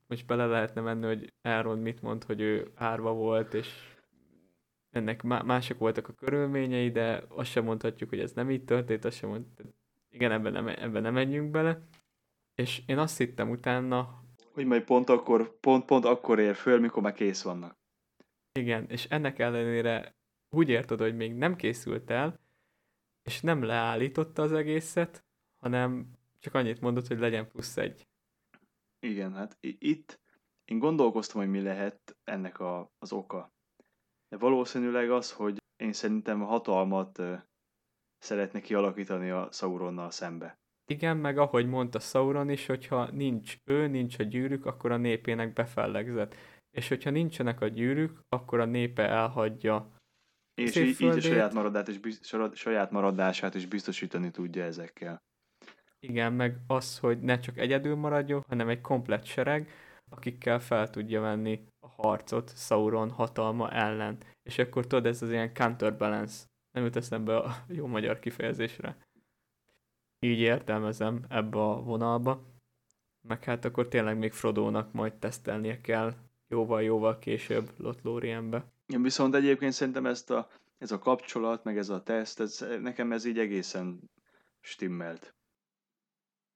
Most 0.08 0.26
bele 0.26 0.46
lehetne 0.46 0.82
menni, 0.82 1.06
hogy 1.06 1.34
Elrond 1.42 1.82
mit 1.82 2.02
mond, 2.02 2.24
hogy 2.24 2.42
ő 2.42 2.72
árva 2.76 3.14
volt, 3.14 3.54
és 3.54 3.96
ennek 4.90 5.24
má- 5.24 5.44
mások 5.44 5.78
voltak 5.78 6.08
a 6.08 6.14
körülményei, 6.14 6.92
de 6.92 7.24
azt 7.28 7.50
sem 7.50 7.64
mondhatjuk, 7.64 8.10
hogy 8.10 8.20
ez 8.20 8.32
nem 8.32 8.52
így 8.52 8.64
történt, 8.64 9.06
azt 9.06 9.18
sem 9.18 9.30
mond... 9.30 9.46
Igen, 10.10 10.32
ebben 10.32 10.52
nem, 10.52 10.68
ebben 10.68 11.02
nem 11.02 11.14
menjünk 11.14 11.52
bele. 11.52 11.82
És 12.56 12.82
én 12.86 12.98
azt 12.98 13.18
hittem 13.18 13.50
utána, 13.50 14.24
Hogy 14.54 14.66
majd 14.66 14.84
pont 14.84 15.10
akkor, 15.10 15.60
pont, 15.60 15.86
pont 15.86 16.06
akkor 16.06 16.40
ér 16.40 16.56
föl, 16.56 16.80
mikor 16.80 17.04
már 17.04 17.14
kész 17.14 17.42
vannak. 17.44 17.78
igen, 18.60 18.86
és 18.90 19.06
ennek 19.06 19.40
ellenére 19.40 20.16
úgy 20.50 20.70
érted, 20.70 21.00
hogy 21.00 21.16
még 21.16 21.34
nem 21.34 21.56
készült 21.56 22.10
el, 22.10 22.40
és 23.24 23.42
nem 23.42 23.64
leállította 23.64 24.42
az 24.42 24.52
egészet, 24.54 25.26
hanem 25.60 26.12
csak 26.40 26.54
annyit 26.54 26.82
mondott, 26.82 27.08
hogy 27.08 27.20
legyen 27.20 27.48
plusz 27.48 27.78
egy. 27.78 28.08
Igen, 29.00 29.34
hát 29.34 29.58
itt 29.60 30.20
én 30.66 30.80
gondolkoztam, 30.80 31.42
hogy 31.42 31.50
mi 31.50 31.62
lehet 31.62 32.18
ennek 32.24 32.60
a, 32.60 32.92
az 33.00 33.12
oka. 33.12 33.54
De 34.30 34.38
valószínűleg 34.38 35.12
az, 35.12 35.32
hogy 35.32 35.58
én 35.76 35.94
szerintem 35.94 36.40
hatalmat 36.40 37.18
ö, 37.18 37.36
szeretne 38.18 38.60
kialakítani 38.62 39.30
a 39.30 39.52
Sauronnal 39.52 40.12
szembe. 40.12 40.60
Igen, 40.92 41.18
meg 41.18 41.38
ahogy 41.38 41.68
mondta 41.68 42.00
Sauron 42.00 42.50
is, 42.50 42.66
hogyha 42.66 43.12
nincs 43.12 43.58
ő, 43.66 43.88
nincs 43.88 44.20
a 44.20 44.24
gyűrűk, 44.24 44.66
akkor 44.66 44.92
a 44.92 44.98
népének 44.98 45.54
befellegzett. 45.54 46.36
És 46.78 46.88
hogyha 46.88 47.10
nincsenek 47.10 47.62
a 47.62 47.68
gyűrűk, 47.68 48.20
akkor 48.30 48.60
a 48.60 48.66
népe 48.66 49.08
elhagyja. 49.08 49.92
És 50.54 50.76
így, 50.76 51.02
így 51.02 51.08
a 51.08 51.22
saját, 51.22 51.54
maradát 51.54 51.88
és 51.88 52.00
saját 52.54 52.92
maradását 52.92 53.56
is 53.56 53.66
biztosítani 53.66 54.32
tudja 54.32 54.64
ezekkel. 54.64 55.18
Igen, 56.00 56.34
meg 56.34 56.58
az, 56.68 57.00
hogy 57.00 57.20
ne 57.20 57.40
csak 57.40 57.58
egyedül 57.58 57.96
maradjon, 57.96 58.44
hanem 58.48 58.70
egy 58.70 58.82
komplett 58.82 59.26
sereg, 59.26 59.70
akikkel 60.10 60.60
fel 60.60 60.90
tudja 60.90 61.22
venni 61.22 61.68
a 61.80 61.88
harcot 61.88 62.58
Sauron 62.58 63.12
hatalma 63.12 63.72
ellen. 63.72 64.18
És 64.50 64.58
akkor 64.58 64.88
tudod, 64.88 65.06
ez 65.06 65.22
az 65.22 65.32
ilyen 65.32 65.54
counterbalance. 65.54 66.46
Nem 66.72 66.84
jut 66.84 66.96
eszembe 66.96 67.38
a 67.38 67.56
jó 67.68 67.88
magyar 67.88 68.20
kifejezésre. 68.20 68.98
Így 70.26 70.40
értelmezem 70.40 71.26
ebbe 71.30 71.60
a 71.60 71.82
vonalba. 71.82 72.42
meg 73.28 73.44
hát 73.44 73.66
akkor 73.66 73.88
tényleg 73.88 74.18
még 74.18 74.32
Frodónak 74.32 74.92
majd 74.94 75.14
tesztelnie 75.14 75.82
kell 75.82 76.14
jóval-jóval 76.48 77.20
később 77.20 77.70
Lotlórienbe. 77.78 78.66
Én 78.86 79.02
viszont 79.02 79.36
egyébként 79.36 79.72
szerintem 79.72 80.06
ezt 80.06 80.32
a, 80.32 80.48
ez 80.78 80.92
a 80.92 81.00
kapcsolat, 81.00 81.64
meg 81.64 81.78
ez 81.78 81.90
a 81.90 82.04
teszt, 82.04 82.40
ez, 82.40 82.66
nekem 82.82 83.12
ez 83.12 83.26
így 83.26 83.40
egészen 83.40 84.00
stimmelt. 84.60 85.36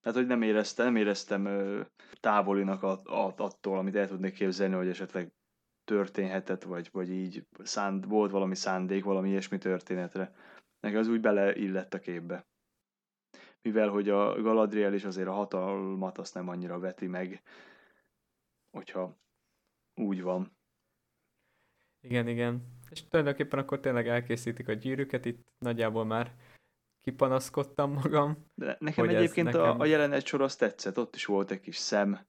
Tehát, 0.02 0.18
hogy 0.18 0.28
nem 0.28 0.42
éreztem, 0.42 0.86
nem 0.86 0.96
éreztem 0.96 1.46
ö, 1.46 1.82
távolinak 2.20 2.84
a, 2.84 3.02
a, 3.04 3.34
attól, 3.38 3.78
amit 3.78 3.96
el 3.96 4.08
tudnék 4.08 4.34
képzelni, 4.34 4.76
hogy 4.76 4.88
esetleg 4.88 5.32
történhetett, 5.84 6.64
vagy, 6.64 6.90
vagy 6.92 7.10
így 7.10 7.46
szánd, 7.64 8.08
volt 8.08 8.32
valami 8.32 8.56
szándék, 8.56 9.04
valami 9.04 9.30
ilyesmi 9.30 9.58
történetre. 9.58 10.36
Nekem 10.80 11.00
az 11.00 11.08
úgy 11.08 11.22
beleillett 11.22 11.94
a 11.94 12.00
képbe. 12.00 12.46
Mivel, 13.66 13.90
hogy 13.90 14.10
a 14.10 14.42
Galadriel 14.42 14.94
is 14.94 15.04
azért 15.04 15.28
a 15.28 15.32
hatalmat 15.32 16.18
azt 16.18 16.34
nem 16.34 16.50
annyira 16.50 16.80
veti 16.80 17.08
meg, 17.08 17.42
hogyha 18.72 19.18
úgy 19.96 20.22
van. 20.22 20.58
Igen, 22.02 22.28
igen. 22.28 22.62
És 22.90 23.08
tulajdonképpen 23.08 23.60
akkor 23.60 23.80
tényleg 23.80 24.08
elkészítik 24.08 24.68
a 24.68 24.74
gyűrűket, 24.74 25.26
itt 25.26 25.48
nagyjából 25.58 26.06
már 26.06 26.36
kipanaszkodtam 27.02 27.92
magam. 27.92 28.46
De 28.54 28.78
nekem 28.80 29.10
egyébként 29.10 29.46
nekem... 29.46 29.62
A, 29.62 29.80
a 29.80 29.86
jelenet 29.86 30.26
sor 30.26 30.42
azt 30.42 30.60
tetszett, 30.60 30.98
ott 30.98 31.16
is 31.16 31.26
volt 31.26 31.52
egy 31.52 31.60
kis 31.60 31.78
szem. 31.78 32.20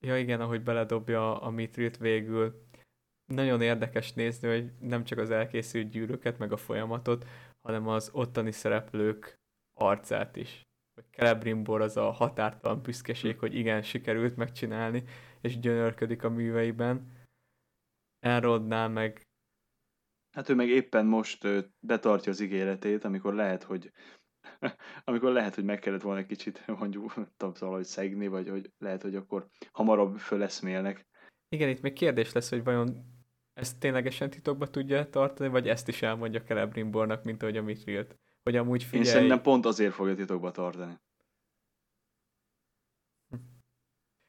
Ja 0.00 0.18
igen, 0.18 0.40
ahogy 0.40 0.62
beledobja 0.62 1.40
a 1.40 1.50
Mitrilt 1.50 1.96
végül. 1.96 2.66
Nagyon 3.24 3.60
érdekes 3.60 4.12
nézni, 4.12 4.48
hogy 4.48 4.72
nem 4.80 5.04
csak 5.04 5.18
az 5.18 5.30
elkészült 5.30 5.90
gyűrűket, 5.90 6.38
meg 6.38 6.52
a 6.52 6.56
folyamatot, 6.56 7.26
hanem 7.60 7.88
az 7.88 8.10
ottani 8.12 8.52
szereplők 8.52 9.38
arcát 9.78 10.36
is. 10.36 10.66
Hogy 10.94 11.04
Celebrimbor 11.10 11.80
az 11.80 11.96
a 11.96 12.10
határtalan 12.10 12.82
büszkeség, 12.82 13.38
hogy 13.38 13.54
igen, 13.54 13.82
sikerült 13.82 14.36
megcsinálni, 14.36 15.04
és 15.40 15.58
gyönyörködik 15.58 16.22
a 16.22 16.30
műveiben. 16.30 17.16
Elrodnál 18.20 18.88
meg 18.88 19.28
Hát 20.30 20.48
ő 20.48 20.54
meg 20.54 20.68
éppen 20.68 21.06
most 21.06 21.46
betartja 21.80 22.32
az 22.32 22.40
ígéretét, 22.40 23.04
amikor 23.04 23.34
lehet, 23.34 23.62
hogy 23.62 23.92
amikor 25.04 25.32
lehet, 25.32 25.54
hogy 25.54 25.64
meg 25.64 25.78
kellett 25.78 26.02
volna 26.02 26.20
egy 26.20 26.26
kicsit 26.26 26.66
mondjuk 26.66 27.14
valahogy 27.38 27.84
szegni, 27.84 28.26
vagy 28.26 28.48
hogy 28.48 28.72
lehet, 28.78 29.02
hogy 29.02 29.14
akkor 29.14 29.48
hamarabb 29.72 30.18
föleszmélnek. 30.18 31.06
Igen, 31.48 31.68
itt 31.68 31.80
még 31.80 31.92
kérdés 31.92 32.32
lesz, 32.32 32.50
hogy 32.50 32.64
vajon 32.64 33.16
ezt 33.54 33.78
ténylegesen 33.78 34.30
titokba 34.30 34.70
tudja 34.70 35.08
tartani, 35.08 35.48
vagy 35.48 35.68
ezt 35.68 35.88
is 35.88 36.02
elmondja 36.02 36.42
Celebrimbornak, 36.42 37.24
mint 37.24 37.42
ahogy 37.42 37.56
a 37.56 37.62
Mitrilt. 37.62 38.16
Hogy 38.48 38.56
amúgy 38.56 38.82
figyelj... 38.82 39.06
Én 39.06 39.12
szerintem 39.12 39.42
pont 39.42 39.66
azért 39.66 39.92
fogja 39.92 40.14
titokba 40.14 40.50
tartani. 40.50 40.98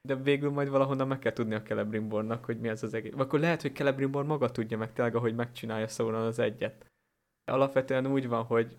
de 0.07 0.15
végül 0.15 0.49
majd 0.49 0.69
valahonnan 0.69 1.07
meg 1.07 1.19
kell 1.19 1.33
tudni 1.33 1.53
a 1.53 1.61
Celebrimbornak, 1.61 2.45
hogy 2.45 2.59
mi 2.59 2.67
ez 2.67 2.83
az 2.83 2.93
egész. 2.93 3.13
Akkor 3.17 3.39
lehet, 3.39 3.61
hogy 3.61 3.75
Celebrimbor 3.75 4.25
maga 4.25 4.51
tudja 4.51 4.77
meg 4.77 4.93
tényleg, 4.93 5.15
ahogy 5.15 5.35
megcsinálja 5.35 5.87
Sauron 5.87 6.21
az 6.21 6.39
egyet. 6.39 6.85
Alapvetően 7.51 8.07
úgy 8.07 8.27
van, 8.27 8.43
hogy 8.43 8.77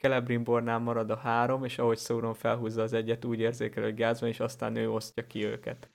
Celebrimbornál 0.00 0.78
marad 0.78 1.10
a 1.10 1.16
három, 1.16 1.64
és 1.64 1.78
ahogy 1.78 1.98
Sauron 1.98 2.34
felhúzza 2.34 2.82
az 2.82 2.92
egyet, 2.92 3.24
úgy 3.24 3.40
érzékel, 3.40 3.82
hogy 3.82 3.94
gáz 3.94 4.20
van, 4.20 4.28
és 4.28 4.40
aztán 4.40 4.76
ő 4.76 4.90
osztja 4.90 5.26
ki 5.26 5.44
őket. 5.44 5.90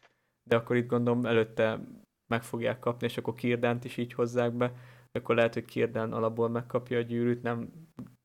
De 0.50 0.56
akkor 0.56 0.76
itt 0.76 0.88
gondolom 0.88 1.26
előtte 1.26 1.80
meg 2.28 2.44
fogják 2.44 2.80
kapni, 2.80 3.08
és 3.08 3.18
akkor 3.18 3.34
Kirdánt 3.34 3.86
is 3.86 3.98
így 3.98 4.14
hozzák 4.14 4.54
be, 4.54 4.74
akkor 5.12 5.36
lehet, 5.36 5.54
hogy 5.54 5.66
Kirdán 5.66 6.14
alapból 6.14 6.50
megkapja 6.50 6.98
a 6.98 7.02
gyűrűt, 7.02 7.42
nem 7.42 7.72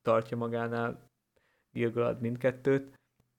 tartja 0.09 0.36
magánál 0.36 1.10
Gilgalad 1.70 2.20
mindkettőt. 2.20 2.94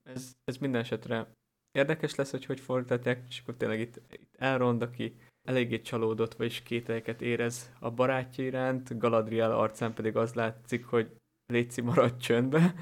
Ez, 0.10 0.32
ez 0.44 0.58
minden 0.58 0.82
esetre 0.82 1.32
érdekes 1.72 2.16
lesz, 2.16 2.32
hogy 2.32 2.46
hogy 2.46 2.60
fordítják, 2.60 3.26
és 3.28 3.40
akkor 3.40 3.56
tényleg 3.56 3.80
itt, 3.80 4.02
itt 4.12 4.36
Elrond, 4.38 4.82
aki 4.82 5.16
eléggé 5.48 5.82
csalódott, 5.82 6.34
vagyis 6.34 6.64
kételyeket 6.64 7.22
érez 7.22 7.74
a 7.80 7.92
barátja 7.92 8.44
iránt, 8.44 8.98
Galadriel 8.98 9.52
arcán 9.52 9.94
pedig 9.94 10.16
az 10.16 10.34
látszik, 10.34 10.86
hogy 10.86 11.16
Léci 11.46 11.82
maradj 11.82 12.18
csöndbe, 12.18 12.74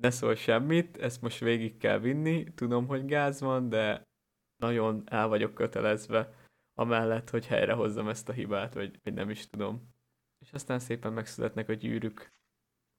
ne 0.00 0.10
szól 0.10 0.34
semmit, 0.34 0.96
ezt 0.96 1.22
most 1.22 1.38
végig 1.38 1.76
kell 1.76 1.98
vinni, 1.98 2.54
tudom, 2.54 2.86
hogy 2.86 3.04
gáz 3.04 3.40
van, 3.40 3.68
de 3.68 4.02
nagyon 4.56 5.02
el 5.04 5.28
vagyok 5.28 5.54
kötelezve 5.54 6.34
amellett, 6.74 7.30
hogy 7.30 7.46
helyrehozzam 7.46 8.08
ezt 8.08 8.28
a 8.28 8.32
hibát, 8.32 8.74
vagy, 8.74 8.98
vagy 9.02 9.14
nem 9.14 9.30
is 9.30 9.48
tudom. 9.48 9.90
És 10.44 10.52
aztán 10.52 10.78
szépen 10.78 11.12
megszületnek 11.12 11.68
a 11.68 11.72
gyűrűk, 11.72 12.32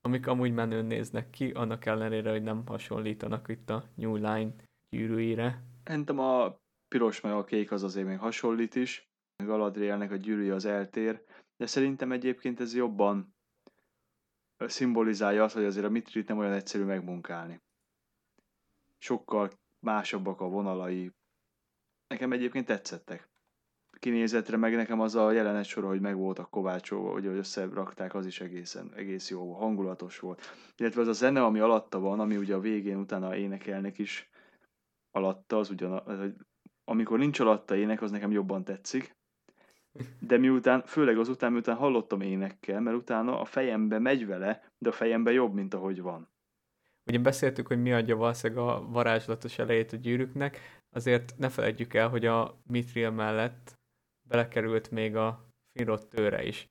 amik 0.06 0.28
amúgy 0.28 0.54
menőn 0.54 0.86
néznek 0.86 1.30
ki, 1.30 1.52
annak 1.52 1.86
ellenére, 1.86 2.32
hogy 2.32 2.44
nem 2.44 2.66
hasonlítanak 2.66 3.48
itt 3.48 3.70
a 3.70 3.84
New 3.96 4.16
Line 4.16 4.54
gyűrűire. 4.90 5.64
Szerintem 5.84 6.20
a 6.20 6.60
piros 6.88 7.22
meg 7.22 7.32
a 7.32 7.44
kék 7.44 7.72
az 7.72 7.84
azért 7.84 8.08
még 8.08 8.18
hasonlít 8.18 8.76
is. 8.76 9.12
Galadrielnek 9.44 10.12
a 10.12 10.16
gyűrűje 10.16 10.54
az 10.54 10.66
eltér, 10.66 11.24
de 11.58 11.66
szerintem 11.66 12.12
egyébként 12.12 12.60
ez 12.60 12.76
jobban 12.76 13.36
szimbolizálja 14.58 15.44
azt, 15.44 15.54
hogy 15.54 15.64
azért 15.64 15.86
a 15.86 15.90
Mitrit 15.90 16.28
nem 16.28 16.38
olyan 16.38 16.54
egyszerű 16.54 16.84
megmunkálni. 16.84 17.62
Sokkal 18.98 19.50
másabbak 19.80 20.42
a 20.42 20.50
vonalai. 20.50 21.12
Nekem 22.08 22.32
egyébként 22.32 22.66
tetszettek 22.66 23.30
kinézetre, 24.04 24.58
meg 24.58 24.76
nekem 24.76 25.00
az 25.00 25.16
a 25.16 25.32
jelenet 25.32 25.66
sor, 25.66 25.84
hogy 25.84 26.00
meg 26.00 26.16
voltak 26.16 26.50
kovácsolva, 26.50 27.12
hogy, 27.12 27.26
hogy 27.26 27.38
összerakták, 27.38 28.16
az 28.16 28.26
is 28.26 28.42
egészen, 28.42 28.92
egész 28.96 29.30
jó, 29.30 29.54
hangulatos 29.54 30.20
volt. 30.20 30.42
Illetve 30.78 31.02
az 31.02 31.08
a 31.08 31.14
zene, 31.14 31.44
ami 31.44 31.60
alatta 31.60 32.00
van, 32.00 32.20
ami 32.20 32.38
ugye 32.38 32.56
a 32.56 32.60
végén 32.60 32.98
utána 32.98 33.36
énekelnek 33.36 33.98
is 33.98 34.30
alatta, 35.12 35.58
az 35.58 35.70
ugyan, 35.70 36.04
amikor 36.84 37.18
nincs 37.18 37.40
alatta 37.40 37.76
ének, 37.76 38.02
az 38.02 38.12
nekem 38.12 38.32
jobban 38.32 38.64
tetszik. 38.64 39.16
De 40.20 40.38
miután, 40.38 40.84
főleg 40.86 41.18
az 41.18 41.30
után, 41.30 41.52
miután 41.52 41.76
hallottam 41.76 42.22
énekkel, 42.22 42.82
mert 42.82 42.98
utána 42.98 43.40
a 43.40 43.46
fejembe 43.46 44.00
megy 44.00 44.28
vele, 44.28 44.72
de 44.78 44.90
a 44.90 44.94
fejembe 44.94 45.32
jobb, 45.32 45.54
mint 45.54 45.74
ahogy 45.74 46.02
van. 46.02 46.32
Ugye 47.06 47.20
beszéltük, 47.20 47.68
hogy 47.68 47.82
mi 47.82 47.94
adja 47.94 48.16
valószínűleg 48.16 48.64
a 48.64 48.88
varázslatos 48.90 49.60
elejét 49.60 49.94
a 49.94 49.98
gyűrűknek, 49.98 50.60
azért 50.90 51.34
ne 51.38 51.50
felejtjük 51.50 51.94
el, 51.94 52.10
hogy 52.10 52.26
a 52.26 52.62
Mithril 52.68 53.12
mellett 53.12 53.82
belekerült 54.30 54.92
még 54.92 55.16
a 55.16 55.48
Finrod 55.72 56.08
tőre 56.08 56.44
is. 56.44 56.68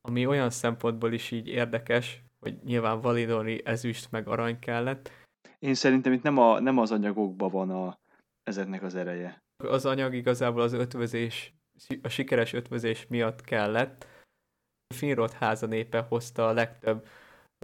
Ami 0.00 0.26
olyan 0.26 0.50
szempontból 0.50 1.12
is 1.12 1.30
így 1.30 1.48
érdekes, 1.48 2.22
hogy 2.38 2.58
nyilván 2.64 3.00
validori 3.00 3.62
ezüst 3.64 4.10
meg 4.10 4.28
arany 4.28 4.58
kellett. 4.58 5.10
Én 5.58 5.74
szerintem 5.74 6.12
itt 6.12 6.22
nem, 6.22 6.38
a, 6.38 6.60
nem 6.60 6.78
az 6.78 6.90
anyagokban 6.90 7.50
van 7.50 7.70
a, 7.70 7.98
ezeknek 8.42 8.82
az 8.82 8.94
ereje. 8.94 9.38
Az 9.64 9.86
anyag 9.86 10.14
igazából 10.14 10.62
az 10.62 10.72
ötvözés, 10.72 11.54
a 12.02 12.08
sikeres 12.08 12.52
ötvözés 12.52 13.06
miatt 13.06 13.40
kellett. 13.40 14.06
Finrod 14.94 15.32
háza 15.32 15.66
népe 15.66 16.00
hozta 16.00 16.48
a 16.48 16.52
legtöbb 16.52 17.06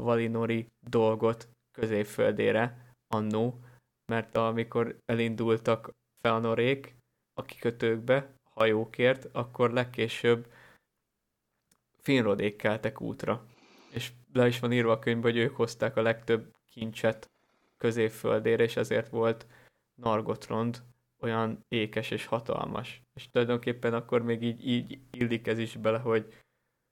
valinori 0.03 0.69
dolgot 0.89 1.49
középföldére 1.79 2.93
annó, 3.15 3.65
mert 4.13 4.37
amikor 4.37 4.99
elindultak 5.05 5.91
Feanorék 6.21 6.97
a 7.33 7.43
kikötőkbe, 7.43 8.34
hajókért, 8.55 9.29
akkor 9.33 9.73
legkésőbb 9.73 10.53
finrodék 11.99 12.57
keltek 12.57 13.01
útra. 13.01 13.47
És 13.91 14.13
le 14.33 14.47
is 14.47 14.61
van 14.61 14.73
írva 14.73 14.93
a 14.93 14.99
könyvben, 14.99 15.33
hogy 15.33 15.41
ők 15.41 15.57
hozták 15.57 15.97
a 15.97 16.03
legtöbb 16.03 16.55
kincset 16.71 17.31
középföldére, 17.77 18.63
és 18.63 18.77
ezért 18.77 19.09
volt 19.09 19.47
Nargotrond 19.95 20.83
olyan 21.21 21.65
ékes 21.69 22.11
és 22.11 22.27
hatalmas. 22.27 23.03
És 23.15 23.31
tulajdonképpen 23.31 23.95
akkor 23.95 24.23
még 24.23 24.43
így, 24.43 24.67
így 24.67 24.99
illik 25.11 25.47
ez 25.47 25.59
is 25.59 25.77
bele, 25.77 25.99
hogy 25.99 26.35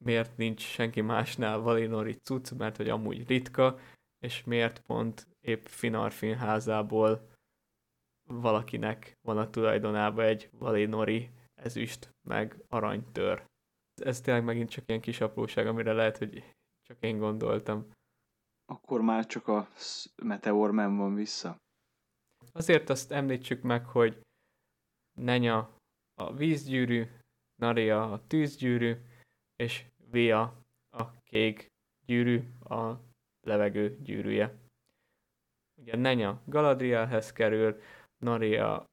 miért 0.04 0.36
nincs 0.36 0.62
senki 0.62 1.00
másnál 1.00 1.58
Valinori 1.58 2.14
cucc, 2.14 2.50
mert 2.50 2.76
hogy 2.76 2.88
amúgy 2.88 3.26
ritka, 3.28 3.78
és 4.18 4.44
miért 4.44 4.80
pont 4.80 5.26
épp 5.40 5.64
Finarfin 5.64 6.36
házából 6.36 7.30
valakinek 8.28 9.18
van 9.22 9.38
a 9.38 9.50
tulajdonában 9.50 10.24
egy 10.24 10.50
Valinori 10.52 11.30
ezüst, 11.64 12.14
meg 12.28 12.64
aranytör. 12.68 13.44
Ez 13.94 14.20
tényleg 14.20 14.44
megint 14.44 14.70
csak 14.70 14.88
ilyen 14.88 15.00
kis 15.00 15.20
apróság, 15.20 15.66
amire 15.66 15.92
lehet, 15.92 16.18
hogy 16.18 16.54
csak 16.82 16.96
én 17.00 17.18
gondoltam. 17.18 17.90
Akkor 18.64 19.00
már 19.00 19.26
csak 19.26 19.48
a 19.48 19.68
Meteor 20.22 20.74
van 20.74 21.14
vissza? 21.14 21.56
Azért 22.52 22.90
azt 22.90 23.12
említsük 23.12 23.62
meg, 23.62 23.86
hogy 23.86 24.20
Nenya 25.18 25.76
a 26.14 26.32
vízgyűrű, 26.34 27.06
Naria 27.60 28.12
a 28.12 28.26
tűzgyűrű, 28.26 28.96
és 29.56 29.84
Via 30.10 30.62
a 30.90 31.20
kék 31.22 31.66
gyűrű, 32.06 32.42
a 32.60 33.00
levegő 33.46 33.98
gyűrűje. 34.02 34.58
Ugye 35.80 35.96
Nenya 35.96 36.42
Galadrielhez 36.46 37.32
kerül, 37.32 37.80
Naria, 38.18 38.84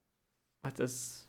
hát 0.62 0.80
ez 0.80 1.26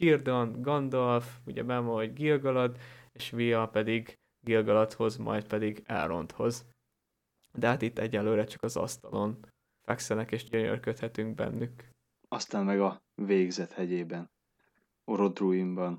Kirdan, 0.00 0.62
Gandalf, 0.62 1.38
ugye 1.46 1.62
benne 1.62 1.80
van, 1.80 1.94
hogy 1.94 2.12
Gilgalad, 2.12 2.78
és 3.12 3.30
Via 3.30 3.68
pedig 3.68 4.18
Gilgaladhoz, 4.44 5.16
majd 5.16 5.46
pedig 5.46 5.82
Elrondhoz. 5.86 6.66
De 7.52 7.66
hát 7.66 7.82
itt 7.82 7.98
egyelőre 7.98 8.44
csak 8.44 8.62
az 8.62 8.76
asztalon 8.76 9.46
fekszenek 9.86 10.32
és 10.32 10.44
gyönyörködhetünk 10.44 11.34
bennük. 11.34 11.88
aztán 12.28 12.64
meg 12.64 12.80
a 12.80 13.02
végzet 13.14 13.72
hegyében, 13.72 14.30
Orodruinban. 15.04 15.98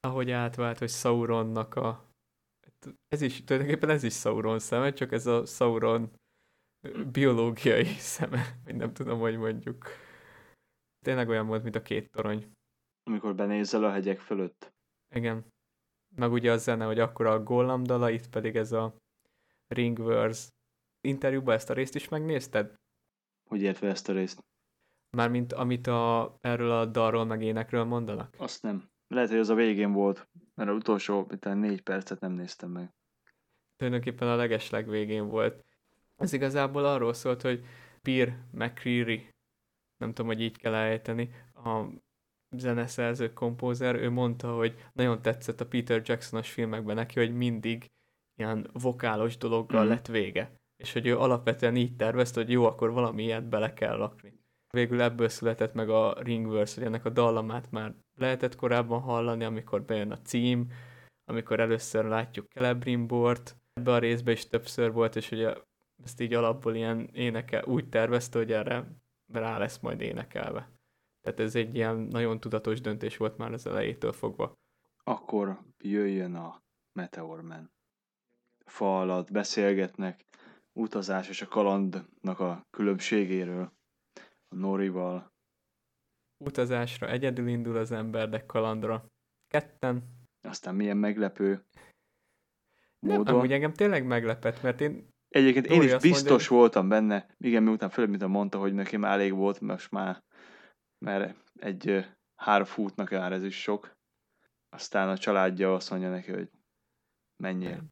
Ahogy 0.00 0.30
átvált, 0.30 0.78
hogy 0.78 0.90
Sauronnak 0.90 1.74
a... 1.74 2.08
Ez 3.08 3.20
is, 3.20 3.44
tulajdonképpen 3.44 3.90
ez 3.90 4.02
is 4.02 4.14
Sauron 4.14 4.58
szeme, 4.58 4.92
csak 4.92 5.12
ez 5.12 5.26
a 5.26 5.44
Sauron 5.46 6.10
biológiai 7.12 7.94
szeme, 8.14 8.56
vagy 8.64 8.76
nem 8.76 8.92
tudom, 8.92 9.18
hogy 9.18 9.36
mondjuk. 9.36 9.86
Tényleg 11.04 11.28
olyan 11.28 11.46
volt, 11.46 11.62
mint 11.62 11.76
a 11.76 11.82
két 11.82 12.10
torony. 12.10 12.52
Amikor 13.02 13.34
benézel 13.34 13.84
a 13.84 13.90
hegyek 13.90 14.18
fölött. 14.18 14.72
Igen. 15.14 15.44
Meg 16.14 16.32
ugye 16.32 16.52
a 16.52 16.56
zene, 16.56 16.84
hogy 16.84 16.98
akkor 16.98 17.26
a 17.26 17.42
Gollam 17.42 17.82
dala, 17.82 18.10
itt 18.10 18.28
pedig 18.28 18.56
ez 18.56 18.72
a 18.72 18.96
Ringverse 19.68 20.50
interjúban 21.00 21.54
ezt 21.54 21.70
a 21.70 21.74
részt 21.74 21.94
is 21.94 22.08
megnézted? 22.08 22.74
Hogy 23.48 23.62
értve 23.62 23.88
ezt 23.88 24.08
a 24.08 24.12
részt? 24.12 24.44
Mármint 25.16 25.52
amit 25.52 25.86
a, 25.86 26.36
erről 26.40 26.70
a 26.70 26.86
dalról 26.86 27.24
meg 27.24 27.42
énekről 27.42 27.84
mondanak? 27.84 28.34
Azt 28.38 28.62
nem. 28.62 28.90
Lehet, 29.06 29.28
hogy 29.28 29.38
az 29.38 29.48
a 29.48 29.54
végén 29.54 29.92
volt, 29.92 30.28
mert 30.54 30.70
az 30.70 30.76
utolsó 30.76 31.26
mint 31.28 31.54
négy 31.54 31.82
percet 31.82 32.20
nem 32.20 32.32
néztem 32.32 32.70
meg. 32.70 32.94
Tulajdonképpen 33.76 34.28
a 34.28 34.36
legesleg 34.36 34.88
végén 34.88 35.28
volt. 35.28 35.64
Ez 36.16 36.32
igazából 36.32 36.84
arról 36.84 37.12
szólt, 37.12 37.42
hogy 37.42 37.64
Pierre 38.02 38.48
McCreary, 38.50 39.28
nem 39.96 40.08
tudom, 40.08 40.26
hogy 40.26 40.40
így 40.40 40.56
kell 40.56 40.74
ejteni, 40.74 41.34
a 41.54 41.84
zeneszerző, 42.56 43.32
kompózer, 43.32 43.94
ő 43.94 44.10
mondta, 44.10 44.54
hogy 44.54 44.74
nagyon 44.92 45.22
tetszett 45.22 45.60
a 45.60 45.66
Peter 45.66 46.02
Jacksonos 46.04 46.50
filmekben 46.50 46.94
neki, 46.94 47.18
hogy 47.18 47.36
mindig 47.36 47.90
ilyen 48.36 48.70
vokálos 48.72 49.36
dologgal 49.36 49.84
mm. 49.84 49.88
lett 49.88 50.06
vége. 50.06 50.60
És 50.76 50.92
hogy 50.92 51.06
ő 51.06 51.18
alapvetően 51.18 51.76
így 51.76 51.96
tervezte, 51.96 52.40
hogy 52.40 52.50
jó, 52.50 52.64
akkor 52.64 52.92
valami 52.92 53.22
ilyet 53.22 53.48
bele 53.48 53.72
kell 53.72 53.96
lakni. 53.96 54.40
Végül 54.70 55.02
ebből 55.02 55.28
született 55.28 55.74
meg 55.74 55.88
a 55.88 56.16
Ringverse, 56.18 56.74
hogy 56.74 56.86
ennek 56.86 57.04
a 57.04 57.10
dallamát 57.10 57.70
már 57.70 57.94
lehetett 58.14 58.56
korábban 58.56 59.00
hallani, 59.00 59.44
amikor 59.44 59.82
bejön 59.82 60.10
a 60.10 60.22
cím, 60.22 60.72
amikor 61.24 61.60
először 61.60 62.04
látjuk 62.04 62.50
Celebrimbort, 62.52 63.56
ebbe 63.72 63.92
a 63.92 63.98
részbe 63.98 64.32
is 64.32 64.48
többször 64.48 64.92
volt, 64.92 65.16
és 65.16 65.30
ugye 65.30 65.54
ezt 66.04 66.20
így 66.20 66.34
alapból 66.34 66.74
ilyen 66.74 67.08
énekel, 67.12 67.64
úgy 67.64 67.88
tervezte, 67.88 68.38
hogy 68.38 68.52
erre 68.52 68.84
rá 69.32 69.58
lesz 69.58 69.78
majd 69.78 70.00
énekelve. 70.00 70.70
Tehát 71.22 71.40
ez 71.40 71.54
egy 71.54 71.74
ilyen 71.74 71.96
nagyon 71.96 72.40
tudatos 72.40 72.80
döntés 72.80 73.16
volt 73.16 73.36
már 73.36 73.52
az 73.52 73.66
elejétől 73.66 74.12
fogva. 74.12 74.52
Akkor 75.04 75.62
jöjjön 75.78 76.34
a 76.34 76.62
Meteorman. 76.92 77.72
Fa 78.64 79.00
alatt 79.00 79.30
beszélgetnek, 79.32 80.24
utazás 80.72 81.28
és 81.28 81.42
a 81.42 81.46
kalandnak 81.46 82.40
a 82.40 82.66
különbségéről, 82.70 83.72
a 84.48 84.54
Norival. 84.54 85.32
Utazásra 86.44 87.08
egyedül 87.08 87.48
indul 87.48 87.76
az 87.76 87.92
ember, 87.92 88.28
de 88.28 88.46
kalandra 88.46 89.04
ketten. 89.48 90.02
Aztán 90.42 90.74
milyen 90.74 90.96
meglepő 90.96 91.64
módon. 92.98 93.24
Nem, 93.24 93.34
amúgy 93.34 93.52
engem 93.52 93.72
tényleg 93.72 94.06
meglepett, 94.06 94.62
mert 94.62 94.80
én 94.80 95.10
Egyébként 95.28 95.66
én 95.66 95.82
is 95.82 95.96
biztos 95.96 96.30
mondja, 96.30 96.56
voltam 96.56 96.88
benne, 96.88 97.26
igen, 97.38 97.62
miután 97.62 97.90
főleg, 97.90 98.10
mint 98.10 98.26
mondta, 98.26 98.58
hogy 98.58 98.74
neki 98.74 98.96
már 98.96 99.12
elég 99.12 99.34
volt, 99.34 99.60
most 99.60 99.90
már, 99.90 100.22
mert 101.02 101.36
egy 101.54 102.06
három 102.34 102.66
fútnak 102.66 103.10
jár 103.10 103.32
ez 103.32 103.44
is 103.44 103.60
sok. 103.60 103.96
Aztán 104.68 105.08
a 105.08 105.18
családja 105.18 105.74
azt 105.74 105.90
mondja 105.90 106.10
neki, 106.10 106.32
hogy 106.32 106.50
menjél. 107.36 107.84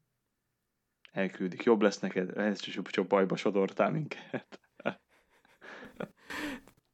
Elküldik. 1.11 1.63
Jobb 1.63 1.83
lesz 1.83 1.99
neked, 1.99 2.39
ez 2.39 2.61
csak 2.61 3.07
bajba 3.07 3.37
sodortál 3.37 3.91
minket. 3.91 4.61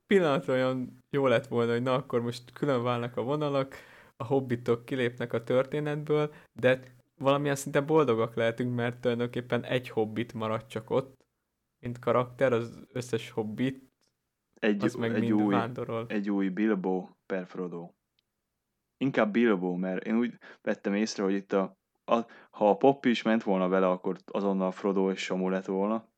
Pillanat 0.06 0.48
olyan 0.48 1.05
jó 1.10 1.26
lett 1.26 1.47
volna, 1.47 1.72
hogy 1.72 1.82
na 1.82 1.94
akkor 1.94 2.20
most 2.20 2.52
külön 2.52 2.82
válnak 2.82 3.16
a 3.16 3.22
vonalak, 3.22 3.74
a 4.16 4.24
hobbitok 4.24 4.84
kilépnek 4.84 5.32
a 5.32 5.44
történetből, 5.44 6.34
de 6.52 6.80
valamilyen 7.18 7.56
szinten 7.56 7.86
boldogak 7.86 8.34
lehetünk, 8.34 8.74
mert 8.74 9.01
tulajdonképpen 9.01 9.64
egy 9.64 9.88
hobbit 9.88 10.32
maradt 10.32 10.68
csak 10.68 10.90
ott, 10.90 11.26
mint 11.78 11.98
karakter, 11.98 12.52
az 12.52 12.86
összes 12.93 13.30
hobbit, 13.30 13.85
egy, 14.66 14.84
az 14.84 14.94
meg 14.94 15.14
egy 15.14 15.32
új, 15.32 15.55
vándorol. 15.55 16.06
Egy 16.09 16.30
új 16.30 16.48
Bilbo 16.48 17.09
per 17.26 17.47
Frodo. 17.47 17.90
Inkább 18.97 19.32
Bilbo, 19.32 19.76
mert 19.76 20.05
én 20.05 20.16
úgy 20.16 20.38
vettem 20.62 20.94
észre, 20.94 21.22
hogy 21.22 21.34
itt 21.34 21.52
a, 21.52 21.76
a 22.05 22.20
ha 22.51 22.70
a 22.70 22.76
Pop 22.76 23.05
is 23.05 23.22
ment 23.22 23.43
volna 23.43 23.68
vele, 23.68 23.88
akkor 23.88 24.16
azonnal 24.26 24.70
Frodo 24.70 25.10
és 25.10 25.20
Samu 25.20 25.48
lett 25.48 25.64
volna. 25.64 26.09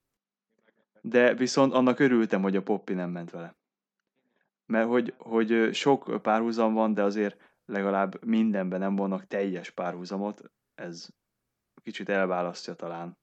De 1.01 1.35
viszont 1.35 1.73
annak 1.73 1.99
örültem, 1.99 2.43
hogy 2.43 2.57
a 2.57 2.63
Poppy 2.63 2.95
nem 2.95 3.11
ment 3.11 3.31
vele. 3.31 3.57
Mert 4.67 4.89
hogy, 4.89 5.15
hogy 5.19 5.75
sok 5.75 6.19
párhuzam 6.23 6.75
van, 6.75 6.95
de 6.95 7.03
azért 7.03 7.57
legalább 7.65 8.25
mindenben 8.25 8.79
nem 8.79 8.97
vannak 8.97 9.27
teljes 9.27 9.71
párhuzamot, 9.71 10.43
ez 10.75 11.09
kicsit 11.83 12.09
elválasztja 12.09 12.75
talán 12.75 13.19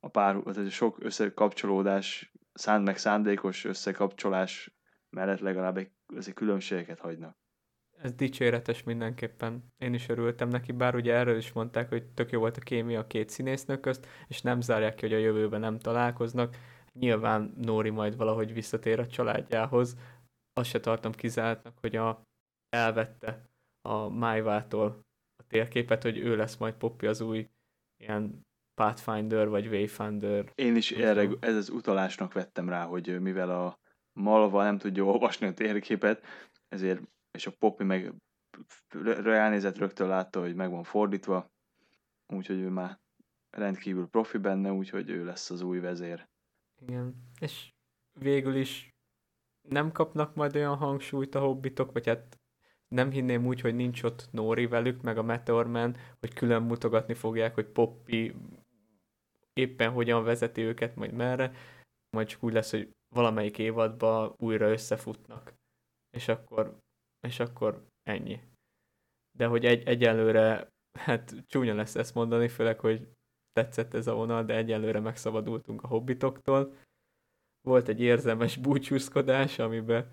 a 0.00 0.08
pár, 0.08 0.36
tehát 0.36 0.70
sok 0.70 1.04
összekapcsolódás, 1.04 2.32
szánt 2.54 2.84
meg 2.84 2.98
szándékos 2.98 3.64
összekapcsolás 3.64 4.76
mellett 5.10 5.40
legalább 5.40 5.76
egy, 5.76 5.90
egy 6.16 6.32
különbségeket 6.32 7.00
hagynak. 7.00 7.36
Ez 8.02 8.12
dicséretes 8.12 8.82
mindenképpen. 8.82 9.72
Én 9.78 9.94
is 9.94 10.08
örültem 10.08 10.48
neki, 10.48 10.72
bár 10.72 10.94
ugye 10.94 11.14
erről 11.14 11.36
is 11.36 11.52
mondták, 11.52 11.88
hogy 11.88 12.04
tök 12.04 12.30
jó 12.30 12.38
volt 12.38 12.56
a 12.56 12.60
kémia 12.60 13.00
a 13.00 13.06
két 13.06 13.28
színésznök 13.28 13.80
közt, 13.80 14.06
és 14.28 14.42
nem 14.42 14.60
zárják 14.60 14.94
ki, 14.94 15.06
hogy 15.06 15.14
a 15.14 15.18
jövőben 15.18 15.60
nem 15.60 15.78
találkoznak. 15.78 16.56
Nyilván 16.92 17.54
Nóri 17.56 17.90
majd 17.90 18.16
valahogy 18.16 18.52
visszatér 18.52 18.98
a 18.98 19.06
családjához. 19.06 19.96
Azt 20.52 20.68
se 20.70 20.80
tartom 20.80 21.12
kizártnak, 21.12 21.78
hogy 21.78 21.96
a, 21.96 22.22
elvette 22.68 23.50
a 23.80 24.08
Májvától 24.08 25.04
térképet, 25.48 26.02
hogy 26.02 26.18
ő 26.18 26.36
lesz 26.36 26.56
majd 26.56 26.74
Poppy 26.74 27.06
az 27.06 27.20
új 27.20 27.48
ilyen 27.96 28.46
Pathfinder 28.74 29.48
vagy 29.48 29.66
Wayfinder. 29.66 30.52
Én 30.54 30.76
is 30.76 30.90
erre, 30.90 31.28
ez 31.40 31.56
az 31.56 31.68
utalásnak 31.68 32.32
vettem 32.32 32.68
rá, 32.68 32.84
hogy 32.84 33.20
mivel 33.20 33.50
a 33.50 33.78
Malva 34.12 34.62
nem 34.62 34.78
tudja 34.78 35.04
olvasni 35.04 35.46
a 35.46 35.54
térképet, 35.54 36.24
ezért, 36.68 37.02
és 37.30 37.46
a 37.46 37.52
Poppy 37.58 37.84
meg 37.84 38.14
ránézett 39.22 39.78
rögtön 39.78 40.08
látta, 40.08 40.40
hogy 40.40 40.54
meg 40.54 40.70
van 40.70 40.84
fordítva, 40.84 41.52
úgyhogy 42.26 42.58
ő 42.58 42.68
már 42.68 42.98
rendkívül 43.50 44.06
profi 44.06 44.38
benne, 44.38 44.72
úgyhogy 44.72 45.10
ő 45.10 45.24
lesz 45.24 45.50
az 45.50 45.60
új 45.60 45.78
vezér. 45.78 46.28
Igen, 46.80 47.14
és 47.40 47.72
végül 48.20 48.54
is 48.54 48.88
nem 49.68 49.92
kapnak 49.92 50.34
majd 50.34 50.56
olyan 50.56 50.76
hangsúlyt 50.76 51.34
a 51.34 51.40
hobbitok, 51.40 51.92
vagy 51.92 52.06
hát 52.06 52.38
nem 52.88 53.10
hinném 53.10 53.46
úgy, 53.46 53.60
hogy 53.60 53.74
nincs 53.74 54.02
ott 54.02 54.28
Nóri 54.30 54.66
velük, 54.66 55.02
meg 55.02 55.18
a 55.18 55.22
Meteorman, 55.22 55.96
hogy 56.20 56.34
külön 56.34 56.62
mutogatni 56.62 57.14
fogják, 57.14 57.54
hogy 57.54 57.66
Poppy 57.66 58.34
éppen 59.54 59.90
hogyan 59.90 60.24
vezeti 60.24 60.60
őket, 60.62 60.96
majd 60.96 61.12
merre, 61.12 61.52
majd 62.10 62.26
csak 62.26 62.42
úgy 62.42 62.52
lesz, 62.52 62.70
hogy 62.70 62.90
valamelyik 63.14 63.58
évadban 63.58 64.34
újra 64.38 64.70
összefutnak. 64.70 65.54
És 66.10 66.28
akkor, 66.28 66.78
és 67.26 67.40
akkor 67.40 67.86
ennyi. 68.02 68.40
De 69.38 69.46
hogy 69.46 69.64
egy, 69.64 69.86
egyelőre, 69.86 70.72
hát 70.98 71.34
csúnya 71.46 71.74
lesz 71.74 71.94
ezt 71.94 72.14
mondani, 72.14 72.48
főleg, 72.48 72.80
hogy 72.80 73.08
tetszett 73.52 73.94
ez 73.94 74.06
a 74.06 74.14
vonal, 74.14 74.44
de 74.44 74.54
egyelőre 74.54 75.00
megszabadultunk 75.00 75.82
a 75.82 75.86
hobbitoktól. 75.86 76.74
Volt 77.60 77.88
egy 77.88 78.00
érzelmes 78.00 78.56
búcsúzkodás, 78.56 79.58
amiben 79.58 80.10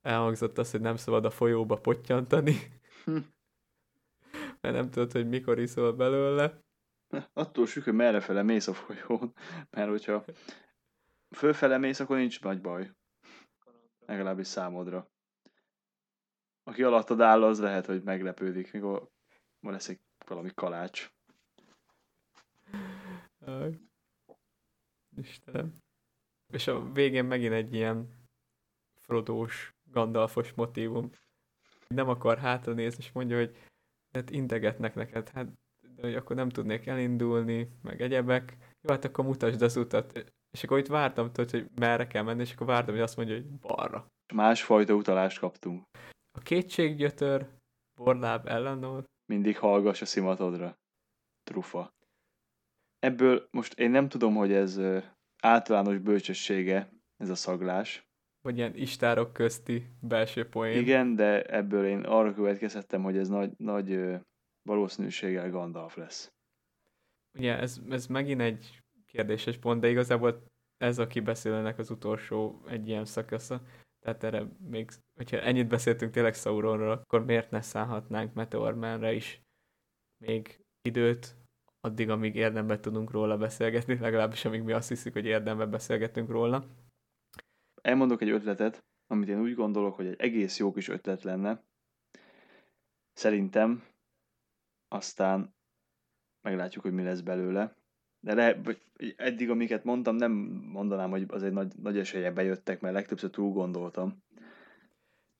elhangzott 0.00 0.58
az, 0.58 0.70
hogy 0.70 0.80
nem 0.80 0.96
szabad 0.96 1.24
a 1.24 1.30
folyóba 1.30 1.76
pottyantani, 1.76 2.54
hm. 3.04 3.18
mert 4.60 4.74
nem 4.74 4.90
tudod, 4.90 5.12
hogy 5.12 5.28
mikor 5.28 5.58
iszol 5.58 5.92
belőle. 5.92 6.60
Attól 7.32 7.66
függ, 7.66 7.82
hogy 7.82 7.94
merre 7.94 8.20
fele 8.20 8.42
mész 8.42 8.66
a 8.66 8.74
folyón, 8.74 9.32
mert 9.70 9.88
hogyha 9.88 10.24
fölfele 11.30 11.78
mész, 11.78 12.00
akkor 12.00 12.16
nincs 12.16 12.40
nagy 12.40 12.60
baj. 12.60 12.90
Legalábbis 14.06 14.46
számodra. 14.46 15.10
Aki 16.62 16.82
alattad 16.82 17.20
áll, 17.20 17.44
az 17.44 17.60
lehet, 17.60 17.86
hogy 17.86 18.02
meglepődik, 18.02 18.72
mikor 18.72 19.08
ma 19.60 19.70
lesz 19.70 19.88
egy 19.88 20.00
valami 20.26 20.50
kalács. 20.54 21.10
Istenem. 25.16 25.74
És 26.52 26.66
a 26.66 26.92
végén 26.92 27.24
megint 27.24 27.52
egy 27.52 27.74
ilyen 27.74 28.26
Frodós 29.00 29.74
Gandalfos 29.84 30.52
motivum. 30.52 31.10
Nem 31.86 32.08
akar 32.08 32.38
hátra 32.38 32.72
nézni, 32.72 33.04
és 33.04 33.12
mondja, 33.12 33.36
hogy 33.36 33.56
hát 34.12 34.30
integetnek 34.30 34.94
neked, 34.94 35.28
hát 35.28 35.48
de 36.00 36.06
hogy 36.06 36.16
akkor 36.16 36.36
nem 36.36 36.48
tudnék 36.48 36.86
elindulni, 36.86 37.68
meg 37.82 38.00
egyebek. 38.00 38.56
Jó, 38.80 38.90
hát 38.90 39.04
akkor 39.04 39.24
mutasd 39.24 39.62
az 39.62 39.76
utat. 39.76 40.32
És 40.50 40.64
akkor 40.64 40.78
itt 40.78 40.86
vártam, 40.86 41.32
tudod, 41.32 41.50
hogy 41.50 41.66
merre 41.74 42.06
kell 42.06 42.22
menni, 42.22 42.40
és 42.40 42.52
akkor 42.52 42.66
vártam, 42.66 42.94
hogy 42.94 43.02
azt 43.02 43.16
mondja, 43.16 43.34
hogy 43.34 43.46
balra. 43.46 44.06
Másfajta 44.34 44.94
utalást 44.94 45.38
kaptunk. 45.38 45.84
A 46.38 46.40
kétséggyötör, 46.40 47.48
borláb 48.00 48.46
ellenol. 48.46 49.04
Mindig 49.32 49.58
hallgass 49.58 50.00
a 50.00 50.04
szimatodra. 50.04 50.78
Trufa. 51.42 51.90
Ebből 52.98 53.48
most 53.50 53.78
én 53.78 53.90
nem 53.90 54.08
tudom, 54.08 54.34
hogy 54.34 54.52
ez 54.52 54.80
általános 55.42 55.98
bölcsessége, 55.98 56.92
ez 57.16 57.30
a 57.30 57.34
szaglás, 57.34 58.08
vagy 58.40 58.56
ilyen 58.56 58.76
istárok 58.76 59.32
közti 59.32 59.86
belső 60.00 60.48
poén. 60.48 60.78
Igen, 60.78 61.14
de 61.14 61.42
ebből 61.42 61.86
én 61.86 62.00
arra 62.00 62.34
következtettem, 62.34 63.02
hogy 63.02 63.16
ez 63.16 63.28
nagy, 63.28 63.52
nagy 63.56 64.18
valószínűséggel 64.68 65.50
Gandalf 65.50 65.96
lesz. 65.96 66.32
Ugye 67.38 67.58
ez, 67.58 67.80
ez 67.88 68.06
megint 68.06 68.40
egy 68.40 68.80
kérdéses 69.06 69.56
pont, 69.56 69.80
de 69.80 69.88
igazából 69.88 70.42
ez 70.76 70.98
a 70.98 71.06
kibeszélőnek 71.06 71.78
az 71.78 71.90
utolsó 71.90 72.62
egy 72.66 72.88
ilyen 72.88 73.04
szakasza. 73.04 73.62
Tehát 74.00 74.24
erre 74.24 74.46
még, 74.58 74.90
hogyha 75.14 75.40
ennyit 75.40 75.68
beszéltünk 75.68 76.12
tényleg 76.12 76.34
Sauronról, 76.34 76.90
akkor 76.90 77.24
miért 77.24 77.50
ne 77.50 77.60
szállhatnánk 77.60 78.34
Meteormanre 78.34 79.12
is 79.12 79.42
még 80.24 80.64
időt, 80.82 81.36
addig, 81.80 82.10
amíg 82.10 82.34
érdemben 82.34 82.80
tudunk 82.80 83.10
róla 83.10 83.36
beszélgetni, 83.36 83.98
legalábbis 83.98 84.44
amíg 84.44 84.62
mi 84.62 84.72
azt 84.72 84.88
hiszik, 84.88 85.12
hogy 85.12 85.24
érdemben 85.24 85.70
beszélgetünk 85.70 86.28
róla. 86.28 86.64
Elmondok 87.82 88.22
egy 88.22 88.30
ötletet, 88.30 88.84
amit 89.06 89.28
én 89.28 89.40
úgy 89.40 89.54
gondolok, 89.54 89.94
hogy 89.94 90.06
egy 90.06 90.20
egész 90.20 90.58
jó 90.58 90.72
kis 90.72 90.88
ötlet 90.88 91.22
lenne. 91.22 91.62
Szerintem 93.12 93.82
aztán 94.88 95.54
meglátjuk, 96.42 96.84
hogy 96.84 96.92
mi 96.92 97.02
lesz 97.02 97.20
belőle. 97.20 97.76
De 98.20 98.34
le, 98.34 98.60
eddig, 99.16 99.50
amiket 99.50 99.84
mondtam, 99.84 100.16
nem 100.16 100.32
mondanám, 100.72 101.10
hogy 101.10 101.24
az 101.28 101.42
egy 101.42 101.52
nagy, 101.52 101.72
nagy 101.76 101.98
esélye 101.98 102.30
bejöttek, 102.30 102.80
mert 102.80 102.94
legtöbbször 102.94 103.30
túl 103.30 103.52
gondoltam. 103.52 104.22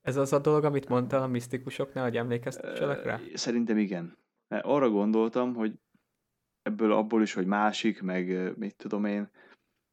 Ez 0.01 0.17
az 0.17 0.33
a 0.33 0.39
dolog, 0.39 0.65
amit 0.65 0.89
mondtál 0.89 1.23
a 1.23 1.27
misztikusoknál, 1.27 2.05
hogy 2.05 2.17
emlékeztesselek 2.17 3.05
rá? 3.05 3.21
Szerintem 3.35 3.79
igen. 3.79 4.19
Mert 4.49 4.65
arra 4.65 4.91
gondoltam, 4.91 5.55
hogy 5.55 5.79
ebből 6.63 6.93
abból 6.93 7.23
is, 7.23 7.33
hogy 7.33 7.47
másik, 7.47 8.03
meg 8.03 8.57
mit 8.59 8.77
tudom 8.77 9.05
én, 9.05 9.31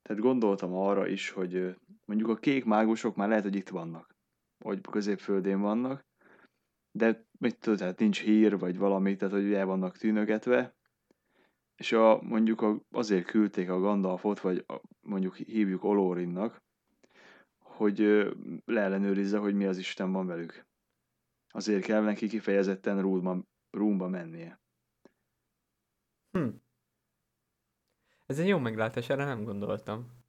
tehát 0.01 0.21
gondoltam 0.21 0.73
arra 0.73 1.07
is, 1.07 1.29
hogy 1.29 1.75
mondjuk 2.05 2.29
a 2.29 2.35
kék 2.35 2.65
mágusok 2.65 3.15
már 3.15 3.27
lehet, 3.27 3.43
hogy 3.43 3.55
itt 3.55 3.69
vannak, 3.69 4.15
vagy 4.57 4.81
középföldén 4.81 5.59
vannak, 5.59 6.04
de 6.95 7.27
mit 7.39 7.59
tudod, 7.59 7.79
tehát 7.79 7.99
nincs 7.99 8.21
hír, 8.21 8.57
vagy 8.57 8.77
valami, 8.77 9.15
tehát 9.15 9.33
hogy 9.33 9.53
el 9.53 9.65
vannak 9.65 9.97
tűnögetve, 9.97 10.75
és 11.75 11.91
a, 11.91 12.21
mondjuk 12.21 12.61
a, 12.61 12.81
azért 12.91 13.25
küldték 13.25 13.69
a 13.69 13.79
Gandalfot, 13.79 14.39
vagy 14.39 14.63
a, 14.67 14.81
mondjuk 15.01 15.35
hívjuk 15.35 15.83
Olorinnak, 15.83 16.63
hogy 17.57 17.99
leellenőrizze, 18.65 19.37
hogy 19.37 19.55
mi 19.55 19.65
az 19.65 19.77
Isten 19.77 20.11
van 20.11 20.27
velük. 20.27 20.65
Azért 21.49 21.83
kell 21.83 22.01
neki 22.01 22.27
kifejezetten 22.27 23.01
rúmba 23.71 24.07
mennie. 24.07 24.59
Hm. 26.31 26.47
Ez 28.25 28.39
egy 28.39 28.47
jó 28.47 28.57
meglátás, 28.57 29.09
erre 29.09 29.25
nem 29.25 29.43
gondoltam. 29.43 30.24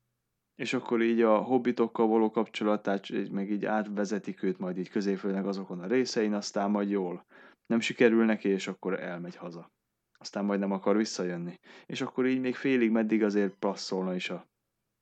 És 0.56 0.72
akkor 0.74 1.02
így 1.02 1.20
a 1.20 1.36
hobbitokkal 1.36 2.06
való 2.06 2.30
kapcsolatát, 2.30 3.30
meg 3.30 3.50
így 3.50 3.64
átvezetik 3.64 4.42
őt 4.42 4.58
majd 4.58 4.78
így 4.78 4.88
középfőnek 4.88 5.46
azokon 5.46 5.80
a 5.80 5.86
részein, 5.86 6.34
aztán 6.34 6.70
majd 6.70 6.90
jól. 6.90 7.24
Nem 7.66 7.80
sikerül 7.80 8.24
neki, 8.24 8.48
és 8.48 8.66
akkor 8.66 9.00
elmegy 9.00 9.36
haza 9.36 9.74
aztán 10.18 10.44
majd 10.44 10.60
nem 10.60 10.72
akar 10.72 10.96
visszajönni. 10.96 11.58
És 11.86 12.00
akkor 12.00 12.26
így 12.26 12.40
még 12.40 12.54
félig 12.54 12.90
meddig 12.90 13.22
azért 13.22 13.54
passzolna 13.54 14.14
is 14.14 14.30
a 14.30 14.46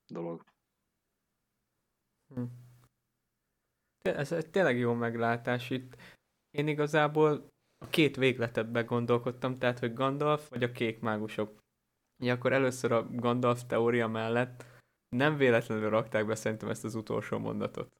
dolog. 0.07 0.45
Hm. 2.35 2.45
Ez 4.03 4.33
egy 4.33 4.51
tényleg 4.51 4.79
jó 4.79 4.93
meglátás 4.93 5.71
itt. 5.71 5.97
Én 6.51 6.69
igazából 6.69 7.49
a 7.79 7.89
két 7.89 8.17
végletebbe 8.17 8.83
gondolkodtam, 8.83 9.59
tehát, 9.59 9.79
hogy 9.79 9.93
Gandalf 9.93 10.49
vagy 10.49 10.63
a 10.63 10.73
kék 10.73 11.01
mágusok. 11.01 11.63
Ja, 12.23 12.33
akkor 12.35 12.53
először 12.53 12.93
a 12.93 13.09
Gandalf 13.11 13.65
teória 13.67 14.09
mellett 14.09 14.65
nem 15.15 15.37
véletlenül 15.37 15.91
rakták 15.91 16.27
be 16.27 16.35
szerintem 16.35 16.69
ezt 16.69 16.85
az 16.85 16.95
utolsó 16.95 17.39
mondatot. 17.39 17.97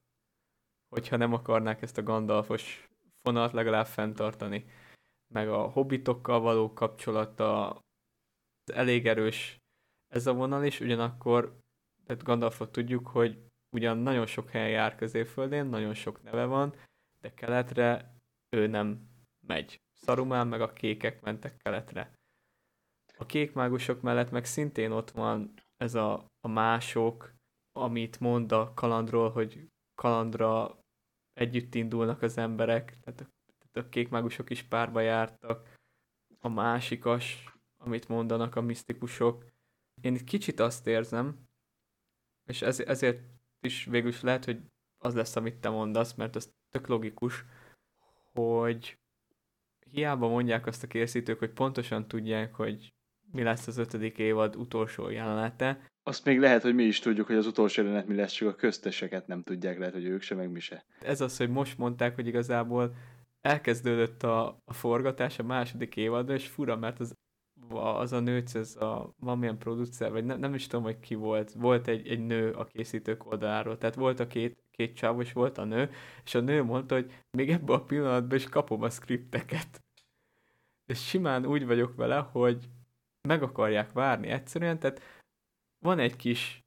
Hogyha 0.89 1.17
nem 1.17 1.33
akarnák 1.33 1.81
ezt 1.81 1.97
a 1.97 2.03
Gandalfos 2.03 2.89
fonalat 3.21 3.51
legalább 3.51 3.85
fenntartani 3.85 4.65
meg 5.27 5.49
a 5.49 5.61
hobbitokkal 5.61 6.39
való 6.39 6.73
kapcsolata 6.73 7.79
elég 8.73 9.07
erős 9.07 9.59
ez 10.07 10.27
a 10.27 10.33
vonal 10.33 10.63
is, 10.63 10.79
ugyanakkor 10.79 11.59
tehát 12.05 12.23
Gandalfot 12.23 12.71
tudjuk, 12.71 13.07
hogy 13.07 13.39
ugyan 13.69 13.97
nagyon 13.97 14.25
sok 14.25 14.49
helyen 14.49 14.69
jár 14.69 14.95
középföldén, 14.95 15.65
nagyon 15.65 15.93
sok 15.93 16.23
neve 16.23 16.45
van, 16.45 16.75
de 17.21 17.33
keletre 17.33 18.15
ő 18.49 18.67
nem 18.67 19.09
megy. 19.47 19.81
Szarumán 19.93 20.47
meg 20.47 20.61
a 20.61 20.73
kékek 20.73 21.21
mentek 21.21 21.57
keletre. 21.57 22.13
A 23.17 23.25
kék 23.25 23.53
mágusok 23.53 24.01
mellett 24.01 24.31
meg 24.31 24.45
szintén 24.45 24.91
ott 24.91 25.11
van 25.11 25.53
ez 25.77 25.95
a, 25.95 26.25
a 26.39 26.47
mások, 26.47 27.33
amit 27.71 28.19
mond 28.19 28.51
a 28.51 28.73
kalandról, 28.73 29.31
hogy 29.31 29.69
kalandra 29.95 30.79
együtt 31.33 31.75
indulnak 31.75 32.21
az 32.21 32.37
emberek, 32.37 32.97
tehát 32.99 33.29
a 33.73 33.89
kék 33.89 34.09
mágusok 34.09 34.49
is 34.49 34.63
párba 34.63 34.99
jártak, 34.99 35.73
a 36.39 36.49
másikas, 36.49 37.53
amit 37.77 38.07
mondanak 38.07 38.55
a 38.55 38.61
misztikusok. 38.61 39.45
Én 40.01 40.25
kicsit 40.25 40.59
azt 40.59 40.87
érzem, 40.87 41.47
és 42.49 42.61
ez, 42.61 42.79
ezért 42.79 43.23
is 43.61 43.85
végül 43.85 44.09
is 44.09 44.21
lehet, 44.21 44.45
hogy 44.45 44.61
az 44.97 45.15
lesz, 45.15 45.35
amit 45.35 45.59
te 45.59 45.69
mondasz, 45.69 46.13
mert 46.13 46.35
az 46.35 46.53
tök 46.69 46.87
logikus, 46.87 47.45
hogy 48.33 48.99
hiába 49.91 50.27
mondják 50.27 50.65
azt 50.65 50.83
a 50.83 50.87
készítők, 50.87 51.39
hogy 51.39 51.53
pontosan 51.53 52.07
tudják, 52.07 52.55
hogy 52.55 52.93
mi 53.31 53.43
lesz 53.43 53.67
az 53.67 53.77
ötödik 53.77 54.17
évad 54.17 54.55
utolsó 54.55 55.09
jelenete. 55.09 55.79
Azt 56.03 56.25
még 56.25 56.39
lehet, 56.39 56.61
hogy 56.61 56.75
mi 56.75 56.83
is 56.83 56.99
tudjuk, 56.99 57.27
hogy 57.27 57.35
az 57.35 57.47
utolsó 57.47 57.81
jelenet 57.81 58.07
mi 58.07 58.15
lesz, 58.15 58.31
csak 58.31 58.47
a 58.47 58.55
közteseket 58.55 59.27
nem 59.27 59.43
tudják, 59.43 59.77
lehet, 59.77 59.93
hogy 59.93 60.05
ők 60.05 60.21
se, 60.21 60.35
meg 60.35 60.51
mi 60.51 60.59
se. 60.59 60.85
Ez 61.01 61.21
az, 61.21 61.37
hogy 61.37 61.49
most 61.49 61.77
mondták, 61.77 62.15
hogy 62.15 62.27
igazából 62.27 62.95
elkezdődött 63.41 64.23
a, 64.23 64.61
a 64.65 64.73
forgatás 64.73 65.39
a 65.39 65.43
második 65.43 65.95
évadban, 65.95 66.35
és 66.35 66.47
fura, 66.47 66.75
mert 66.75 66.99
az, 66.99 67.15
az 67.69 68.13
a 68.13 68.19
nőc, 68.19 68.55
ez 68.55 68.75
a 68.75 69.13
valamilyen 69.19 69.57
producer, 69.57 70.11
vagy 70.11 70.25
nem, 70.25 70.39
nem 70.39 70.53
is 70.53 70.67
tudom, 70.67 70.85
hogy 70.85 70.99
ki 70.99 71.15
volt, 71.15 71.51
volt 71.51 71.87
egy, 71.87 72.07
egy 72.07 72.25
nő 72.25 72.51
a 72.51 72.65
készítők 72.65 73.25
oldaláról, 73.25 73.77
tehát 73.77 73.95
volt 73.95 74.19
a 74.19 74.27
két, 74.27 74.63
két 74.71 74.95
csáv, 74.95 75.21
és 75.21 75.33
volt 75.33 75.57
a 75.57 75.63
nő, 75.63 75.89
és 76.23 76.35
a 76.35 76.39
nő 76.39 76.63
mondta, 76.63 76.95
hogy 76.95 77.11
még 77.37 77.49
ebben 77.51 77.75
a 77.75 77.83
pillanatban 77.83 78.37
is 78.37 78.49
kapom 78.49 78.81
a 78.81 78.89
skripteket. 78.89 79.83
És 80.85 81.07
simán 81.07 81.45
úgy 81.45 81.65
vagyok 81.65 81.95
vele, 81.95 82.17
hogy 82.17 82.69
meg 83.25 83.43
akarják 83.43 83.91
várni 83.91 84.27
egyszerűen, 84.27 84.79
tehát 84.79 85.01
van 85.79 85.99
egy 85.99 86.15
kis 86.15 86.65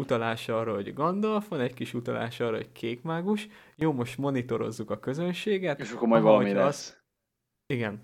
utalás 0.00 0.48
arra, 0.48 0.74
hogy 0.74 0.94
Gandalf, 0.94 1.48
van 1.48 1.60
egy 1.60 1.74
kis 1.74 1.94
utalás 1.94 2.40
arra, 2.40 2.56
hogy 2.56 2.72
kékmágus. 2.72 3.48
Jó, 3.76 3.92
most 3.92 4.18
monitorozzuk 4.18 4.90
a 4.90 4.98
közönséget. 4.98 5.80
És 5.80 5.92
akkor 5.92 6.08
majd 6.08 6.22
valami 6.22 6.52
lesz. 6.52 6.90
Az... 6.90 7.02
Igen. 7.66 8.02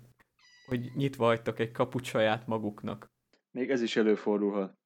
Hogy 0.65 0.91
nyitva 0.95 1.25
hagytak 1.25 1.59
egy 1.59 1.71
kaput 1.71 2.03
saját 2.03 2.47
maguknak. 2.47 3.07
Még 3.51 3.69
ez 3.69 3.81
is 3.81 3.95
előfordulhat. 3.95 4.77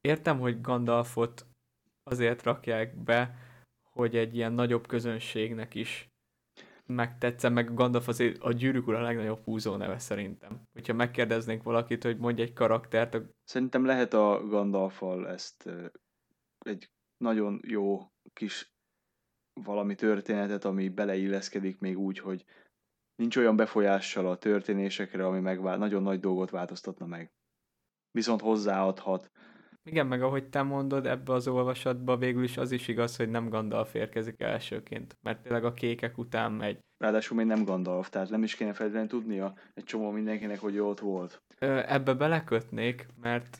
Értem, 0.00 0.38
hogy 0.38 0.60
Gandalfot 0.60 1.46
azért 2.02 2.42
rakják 2.42 2.96
be, 2.96 3.36
hogy 3.90 4.16
egy 4.16 4.36
ilyen 4.36 4.52
nagyobb 4.52 4.86
közönségnek 4.86 5.74
is 5.74 6.11
megtetszen, 6.86 7.52
meg 7.52 7.74
Gandalf 7.74 8.08
azért 8.08 8.42
a 8.42 8.52
gyűrűk 8.52 8.88
a 8.88 9.00
legnagyobb 9.00 9.44
húzó 9.44 9.76
neve 9.76 9.98
szerintem. 9.98 10.62
Hogyha 10.72 10.92
megkérdeznénk 10.92 11.62
valakit, 11.62 12.02
hogy 12.02 12.18
mondj 12.18 12.42
egy 12.42 12.52
karaktert. 12.52 13.14
A... 13.14 13.22
Szerintem 13.44 13.84
lehet 13.84 14.14
a 14.14 14.42
Gandalfal 14.46 15.28
ezt 15.28 15.70
egy 16.58 16.90
nagyon 17.16 17.60
jó 17.66 18.12
kis 18.32 18.72
valami 19.52 19.94
történetet, 19.94 20.64
ami 20.64 20.88
beleilleszkedik 20.88 21.78
még 21.78 21.98
úgy, 21.98 22.18
hogy 22.18 22.44
nincs 23.14 23.36
olyan 23.36 23.56
befolyással 23.56 24.28
a 24.28 24.38
történésekre, 24.38 25.26
ami 25.26 25.40
meg 25.40 25.60
nagyon 25.60 26.02
nagy 26.02 26.20
dolgot 26.20 26.50
változtatna 26.50 27.06
meg. 27.06 27.32
Viszont 28.10 28.40
hozzáadhat. 28.40 29.30
Igen, 29.84 30.06
meg 30.06 30.22
ahogy 30.22 30.48
te 30.48 30.62
mondod, 30.62 31.06
ebbe 31.06 31.32
az 31.32 31.48
olvasatba 31.48 32.16
végül 32.16 32.42
is 32.42 32.56
az 32.56 32.72
is 32.72 32.88
igaz, 32.88 33.16
hogy 33.16 33.28
nem 33.28 33.48
Gandalf 33.48 33.94
érkezik 33.94 34.40
elsőként, 34.40 35.16
mert 35.22 35.42
tényleg 35.42 35.64
a 35.64 35.72
kékek 35.72 36.18
után 36.18 36.52
megy. 36.52 36.78
Ráadásul 36.98 37.36
még 37.36 37.46
nem 37.46 37.64
Gandalf, 37.64 38.08
tehát 38.08 38.30
nem 38.30 38.42
is 38.42 38.54
kéne 38.54 38.72
feltétlenül 38.72 39.08
tudnia 39.08 39.54
egy 39.74 39.84
csomó 39.84 40.10
mindenkinek, 40.10 40.58
hogy 40.58 40.78
ott 40.78 41.00
volt. 41.00 41.42
Ebbe 41.58 42.14
belekötnék, 42.14 43.06
mert 43.20 43.58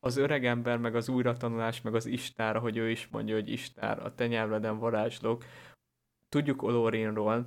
az 0.00 0.16
öreg 0.16 0.44
ember, 0.44 0.78
meg 0.78 0.94
az 0.94 1.08
újratanulás, 1.08 1.80
meg 1.80 1.94
az 1.94 2.06
Istár, 2.06 2.56
ahogy 2.56 2.76
ő 2.76 2.90
is 2.90 3.08
mondja, 3.08 3.34
hogy 3.34 3.48
Istár, 3.48 3.98
a 3.98 4.14
te 4.14 4.26
nyelveden 4.26 4.78
varázslók. 4.78 5.44
Tudjuk 6.28 6.62
Olorinról, 6.62 7.46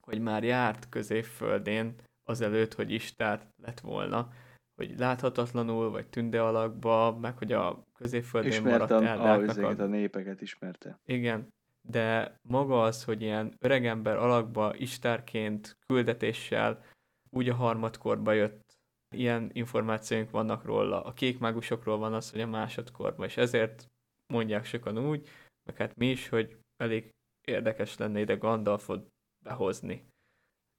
hogy 0.00 0.20
már 0.20 0.44
járt 0.44 0.88
középföldén 0.88 1.94
azelőtt, 2.24 2.74
hogy 2.74 2.90
Istár 2.90 3.52
lett 3.62 3.80
volna, 3.80 4.28
hogy 4.76 4.98
láthatatlanul, 4.98 5.90
vagy 5.90 6.06
tünde 6.06 6.42
alakba, 6.42 7.18
meg 7.20 7.38
hogy 7.38 7.52
a 7.52 7.84
középföldén 7.94 8.50
Ismertem 8.50 9.02
maradt 9.02 9.58
el. 9.58 9.78
A, 9.78 9.82
a 9.82 9.86
népeket 9.86 10.40
ismerte. 10.40 11.00
Igen, 11.04 11.48
de 11.88 12.36
maga 12.48 12.82
az, 12.82 13.04
hogy 13.04 13.22
ilyen 13.22 13.54
öregember 13.58 14.16
alakba 14.16 14.74
istárként 14.76 15.76
küldetéssel 15.86 16.84
úgy 17.30 17.48
a 17.48 17.54
harmadkorba 17.54 18.32
jött 18.32 18.78
ilyen 19.14 19.50
információink 19.52 20.30
vannak 20.30 20.64
róla. 20.64 21.04
A 21.04 21.12
kék 21.12 21.38
mágusokról 21.38 21.98
van 21.98 22.14
az, 22.14 22.30
hogy 22.30 22.40
a 22.40 22.46
másodkorban, 22.46 23.26
és 23.26 23.36
ezért 23.36 23.90
mondják 24.32 24.64
sokan 24.64 24.98
úgy, 24.98 25.28
meg 25.64 25.76
hát 25.76 25.96
mi 25.96 26.10
is, 26.10 26.28
hogy 26.28 26.58
elég 26.76 27.10
érdekes 27.46 27.96
lenne 27.96 28.20
ide 28.20 28.34
Gandalfot 28.34 29.08
behozni. 29.44 30.08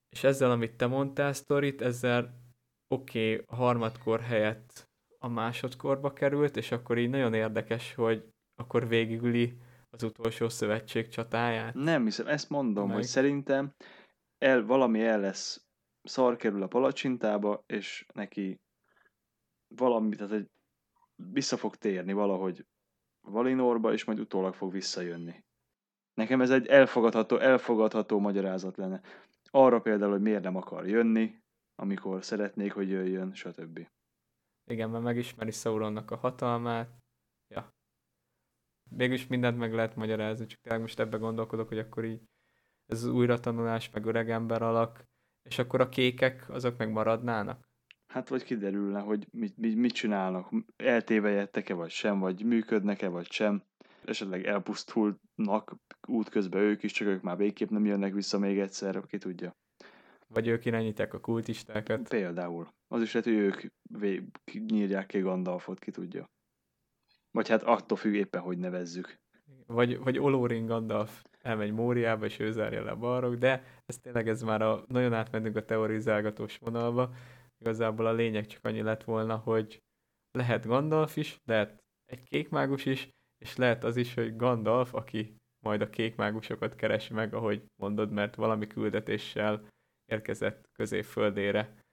És 0.09 0.23
ezzel, 0.23 0.51
amit 0.51 0.77
te 0.77 0.85
mondtál, 0.87 1.33
sztorit, 1.33 1.81
ezzel 1.81 2.44
oké, 2.87 3.33
okay, 3.33 3.45
a 3.47 3.55
harmadkor 3.55 4.19
helyett 4.19 4.89
a 5.19 5.27
másodkorba 5.27 6.13
került, 6.13 6.57
és 6.57 6.71
akkor 6.71 6.97
így 6.97 7.09
nagyon 7.09 7.33
érdekes, 7.33 7.93
hogy 7.93 8.25
akkor 8.55 8.87
végigüli 8.87 9.57
az 9.89 10.03
utolsó 10.03 10.49
szövetség 10.49 11.07
csatáját. 11.07 11.73
Nem 11.73 12.03
hiszem, 12.03 12.27
ezt 12.27 12.49
mondom, 12.49 12.87
meg. 12.87 12.95
hogy 12.95 13.05
szerintem 13.05 13.73
el, 14.37 14.65
valami 14.65 15.03
el 15.03 15.19
lesz, 15.19 15.65
szar 16.03 16.35
kerül 16.35 16.63
a 16.63 16.67
palacsintába, 16.67 17.63
és 17.67 18.05
neki 18.13 18.59
valami, 19.67 20.15
tehát 20.15 20.31
egy 20.33 20.49
vissza 21.15 21.57
fog 21.57 21.75
térni 21.75 22.13
valahogy 22.13 22.65
Valinorba, 23.21 23.93
és 23.93 24.03
majd 24.03 24.19
utólag 24.19 24.53
fog 24.53 24.71
visszajönni. 24.71 25.43
Nekem 26.13 26.41
ez 26.41 26.49
egy 26.49 26.67
elfogadható, 26.67 27.37
elfogadható 27.37 28.19
magyarázat 28.19 28.77
lenne. 28.77 29.01
Arra 29.51 29.81
például, 29.81 30.11
hogy 30.11 30.21
miért 30.21 30.43
nem 30.43 30.55
akar 30.55 30.87
jönni, 30.87 31.35
amikor 31.75 32.23
szeretnék, 32.23 32.73
hogy 32.73 32.89
jöjjön, 32.89 33.33
stb. 33.33 33.87
Igen, 34.71 34.89
mert 34.89 35.03
megismeri 35.03 35.51
Sauronnak 35.51 36.11
a 36.11 36.15
hatalmát. 36.15 36.89
Ja. 37.47 37.73
Mégis 38.89 39.27
mindent 39.27 39.57
meg 39.57 39.73
lehet 39.73 39.95
magyarázni, 39.95 40.45
csak 40.45 40.59
tényleg 40.59 40.81
most 40.81 40.99
ebbe 40.99 41.17
gondolkodok, 41.17 41.67
hogy 41.67 41.79
akkor 41.79 42.03
így 42.03 42.21
ez 42.85 43.03
az 43.03 43.09
újratanulás, 43.09 43.89
meg 43.89 44.05
öreg 44.05 44.29
ember 44.29 44.61
alak, 44.61 45.05
és 45.49 45.59
akkor 45.59 45.81
a 45.81 45.89
kékek, 45.89 46.49
azok 46.49 46.77
meg 46.77 46.91
maradnának? 46.91 47.69
Hát 48.07 48.29
vagy 48.29 48.43
kiderülne, 48.43 48.99
hogy 48.99 49.27
mit, 49.31 49.57
mit, 49.57 49.75
mit 49.75 49.93
csinálnak, 49.93 50.49
eltévejettek-e 50.75 51.73
vagy 51.73 51.89
sem, 51.89 52.19
vagy 52.19 52.45
működnek-e 52.45 53.07
vagy 53.07 53.31
sem, 53.31 53.63
esetleg 54.03 54.45
elpusztulnak 54.45 55.75
útközben 56.07 56.61
ők 56.61 56.83
is, 56.83 56.91
csak 56.91 57.07
ők 57.07 57.21
már 57.21 57.37
végképp 57.37 57.69
nem 57.69 57.85
jönnek 57.85 58.13
vissza 58.13 58.39
még 58.39 58.59
egyszer, 58.59 59.05
ki 59.05 59.17
tudja. 59.17 59.55
Vagy 60.27 60.47
ők 60.47 60.65
irányítják 60.65 61.13
a 61.13 61.19
kultistákat. 61.19 62.09
Például. 62.09 62.67
Az 62.87 63.01
is 63.01 63.13
lehet, 63.13 63.29
hogy 63.29 63.37
ők 63.37 63.71
vég, 63.99 64.23
nyírják 64.67 65.05
ki 65.05 65.19
Gandalfot, 65.19 65.79
ki 65.79 65.91
tudja. 65.91 66.29
Vagy 67.31 67.47
hát 67.49 67.63
attól 67.63 67.97
függ 67.97 68.13
éppen, 68.13 68.41
hogy 68.41 68.57
nevezzük. 68.57 69.19
Vagy, 69.67 69.97
vagy 69.97 70.17
Olorin 70.17 70.65
Gandalf 70.65 71.23
elmegy 71.41 71.71
Móriába, 71.71 72.25
és 72.25 72.39
ő 72.39 72.51
zárja 72.51 72.83
le 72.83 72.91
a 72.91 72.95
barok, 72.95 73.35
de 73.35 73.63
ez 73.85 73.97
tényleg 73.97 74.27
ez 74.27 74.41
már 74.41 74.61
a, 74.61 74.83
nagyon 74.87 75.13
átmentünk 75.13 75.55
a 75.55 75.65
teorizálgatós 75.65 76.57
vonalba. 76.57 77.13
Igazából 77.59 78.05
a 78.05 78.13
lényeg 78.13 78.45
csak 78.45 78.65
annyi 78.65 78.81
lett 78.81 79.03
volna, 79.03 79.35
hogy 79.35 79.83
lehet 80.31 80.65
Gandalf 80.65 81.17
is, 81.17 81.41
lehet 81.45 81.83
egy 82.05 82.23
kékmágus 82.23 82.85
is, 82.85 83.09
és 83.37 83.55
lehet 83.55 83.83
az 83.83 83.97
is, 83.97 84.13
hogy 84.13 84.35
Gandalf, 84.35 84.93
aki 84.93 85.35
majd 85.65 85.81
a 85.81 85.89
kékmágusokat 85.89 86.75
keresi 86.75 87.13
meg, 87.13 87.33
ahogy 87.33 87.65
mondod, 87.75 88.11
mert 88.11 88.35
valami 88.35 88.67
küldetéssel 88.67 89.67
érkezett 90.05 90.69
középföldére. 90.73 91.83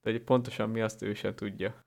De 0.00 0.10
hogy 0.10 0.22
pontosan 0.22 0.70
mi 0.70 0.80
azt 0.80 1.02
ő 1.02 1.14
sem 1.14 1.34
tudja. 1.34 1.86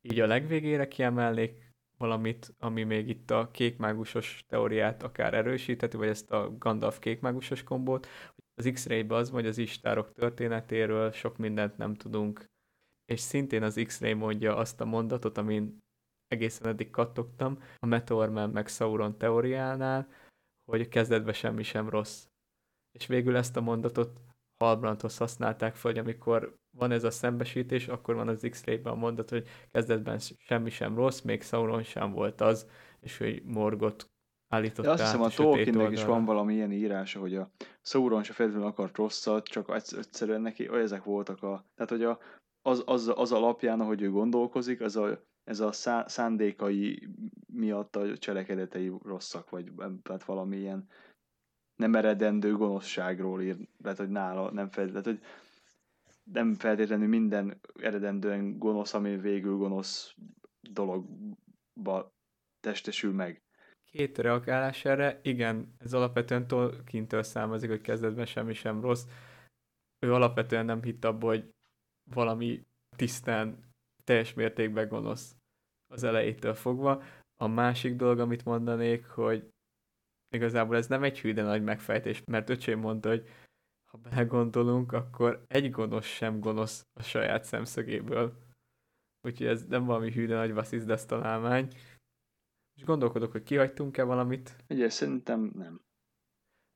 Így 0.00 0.20
a 0.20 0.26
legvégére 0.26 0.88
kiemelnék 0.88 1.68
valamit, 1.98 2.54
ami 2.58 2.82
még 2.82 3.08
itt 3.08 3.30
a 3.30 3.50
kékmágusos 3.50 4.44
teóriát 4.46 5.02
akár 5.02 5.34
erősítheti, 5.34 5.96
vagy 5.96 6.08
ezt 6.08 6.30
a 6.30 6.56
Gandalf 6.58 6.98
kékmágusos 6.98 7.62
kombót. 7.62 8.06
Az 8.54 8.70
X-Ray-be 8.72 9.14
az 9.14 9.30
vagy 9.30 9.46
az 9.46 9.58
istárok 9.58 10.12
történetéről 10.12 11.12
sok 11.12 11.36
mindent 11.36 11.76
nem 11.76 11.94
tudunk, 11.94 12.44
és 13.04 13.20
szintén 13.20 13.62
az 13.62 13.80
X-Ray 13.84 14.12
mondja 14.12 14.56
azt 14.56 14.80
a 14.80 14.84
mondatot, 14.84 15.38
amin 15.38 15.78
egészen 16.26 16.68
eddig 16.68 16.90
kattogtam, 16.90 17.62
a 17.78 17.86
Meteorman 17.86 18.50
meg 18.50 18.68
Sauron 18.68 19.18
teóriánál, 19.18 20.08
hogy 20.64 20.88
kezdetben 20.88 21.34
semmi 21.34 21.62
sem 21.62 21.88
rossz. 21.88 22.26
És 22.92 23.06
végül 23.06 23.36
ezt 23.36 23.56
a 23.56 23.60
mondatot 23.60 24.20
Halbrandhoz 24.58 25.16
használták 25.16 25.74
fel, 25.74 25.90
hogy 25.90 26.00
amikor 26.00 26.58
van 26.70 26.90
ez 26.90 27.04
a 27.04 27.10
szembesítés, 27.10 27.88
akkor 27.88 28.14
van 28.14 28.28
az 28.28 28.46
X-Ray-ben 28.50 28.92
a 28.92 28.96
mondat, 28.96 29.30
hogy 29.30 29.48
kezdetben 29.72 30.18
semmi 30.38 30.70
sem 30.70 30.94
rossz, 30.94 31.20
még 31.20 31.42
Sauron 31.42 31.82
sem 31.82 32.12
volt 32.12 32.40
az, 32.40 32.66
és 33.00 33.18
hogy 33.18 33.42
Morgot 33.44 34.10
állított 34.48 34.86
Azt 34.86 35.02
hiszem 35.02 35.22
a 35.22 35.28
Tolkiennek 35.28 35.90
is 35.90 36.04
van 36.04 36.24
valami 36.24 36.54
ilyen 36.54 36.72
írása, 36.72 37.20
hogy 37.20 37.36
a 37.36 37.50
Sauron 37.82 38.22
se 38.22 38.32
feltétlenül 38.32 38.70
akart 38.70 38.96
rosszat, 38.96 39.46
csak 39.46 39.74
egyszerűen 39.74 40.40
neki 40.40 40.68
ezek 40.68 41.04
voltak 41.04 41.42
a... 41.42 41.66
Tehát, 41.74 41.90
hogy 41.90 42.02
a, 42.02 42.18
az, 42.62 42.82
az, 42.86 43.12
az 43.14 43.32
alapján, 43.32 43.80
ahogy 43.80 44.02
ő 44.02 44.10
gondolkozik, 44.10 44.80
az 44.80 44.96
a, 44.96 45.24
ez 45.44 45.60
a 45.60 45.72
szá, 45.72 46.06
szándékai 46.06 47.08
miatt 47.52 47.96
a 47.96 48.16
cselekedetei 48.16 48.92
rosszak, 49.02 49.50
vagy 49.50 49.72
tehát 50.02 50.24
valami 50.24 50.56
ilyen 50.56 50.88
nem 51.78 51.94
eredendő 51.94 52.56
gonoszságról 52.56 53.42
ír, 53.42 53.56
lehet, 53.82 53.98
hogy 53.98 54.08
nála 54.08 54.50
nem 54.50 54.68
feltétlenül, 54.68 55.12
hogy 55.12 55.22
nem 56.32 56.54
feltétlenül 56.54 57.08
minden 57.08 57.60
eredendően 57.80 58.58
gonosz, 58.58 58.94
ami 58.94 59.16
végül 59.16 59.56
gonosz 59.56 60.14
dologba 60.60 62.12
testesül 62.60 63.12
meg. 63.12 63.42
Két 63.90 64.18
reagálás 64.18 64.84
erre, 64.84 65.20
igen, 65.22 65.74
ez 65.78 65.92
alapvetően 65.92 66.46
Tolkien-től 66.46 67.22
származik, 67.22 67.68
hogy 67.68 67.80
kezdetben 67.80 68.26
semmi 68.26 68.52
sem 68.52 68.80
rossz. 68.80 69.04
Ő 69.98 70.12
alapvetően 70.12 70.64
nem 70.64 70.82
hitt 70.82 71.04
abba, 71.04 71.26
hogy 71.26 71.54
valami 72.14 72.66
tisztán, 72.96 73.58
teljes 74.04 74.34
mértékben 74.34 74.88
gonosz 74.88 75.36
az 75.92 76.04
elejétől 76.04 76.54
fogva. 76.54 77.02
A 77.36 77.46
másik 77.46 77.96
dolog, 77.96 78.18
amit 78.18 78.44
mondanék, 78.44 79.06
hogy 79.06 79.52
igazából 80.30 80.76
ez 80.76 80.86
nem 80.86 81.02
egy 81.02 81.20
hű, 81.20 81.32
de 81.32 81.42
nagy 81.42 81.62
megfejtés, 81.62 82.22
mert 82.24 82.50
öcsém 82.50 82.78
mondta, 82.78 83.08
hogy 83.08 83.28
ha 83.84 83.98
belegondolunk, 83.98 84.92
akkor 84.92 85.44
egy 85.46 85.70
gonosz 85.70 86.06
sem 86.06 86.40
gonosz 86.40 86.86
a 86.92 87.02
saját 87.02 87.44
szemszögéből. 87.44 88.46
Úgyhogy 89.22 89.46
ez 89.46 89.64
nem 89.64 89.84
valami 89.84 90.12
hű, 90.12 90.26
de 90.26 90.34
nagy 90.34 90.52
vasszizdasz 90.52 91.04
találmány. 91.04 91.68
És 92.74 92.84
gondolkodok, 92.84 93.32
hogy 93.32 93.42
kihagytunk-e 93.42 94.02
valamit. 94.02 94.56
Ugye, 94.68 94.88
szerintem 94.88 95.50
nem. 95.54 95.80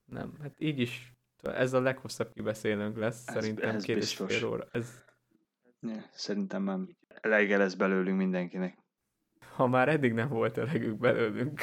Nem, 0.04 0.36
hát 0.40 0.54
így 0.60 0.78
is 0.78 1.12
ez 1.42 1.72
a 1.72 1.80
leghosszabb 1.80 2.32
kibeszélőnk 2.32 2.96
lesz, 2.96 3.28
ez, 3.28 3.34
szerintem 3.34 3.74
ez 3.74 3.84
két 3.84 3.96
biztos. 3.96 4.30
és 4.30 4.38
fél 4.38 4.48
óra. 4.48 4.66
Ez... 4.72 5.04
Ja, 5.80 6.08
szerintem 6.12 6.62
már 6.62 6.78
elege 7.06 7.56
lesz 7.56 7.74
belőlünk 7.74 8.18
mindenkinek. 8.18 8.78
Ha 9.54 9.66
már 9.66 9.88
eddig 9.88 10.12
nem 10.12 10.28
volt 10.28 10.58
elegük 10.58 10.98
belőlünk. 10.98 11.60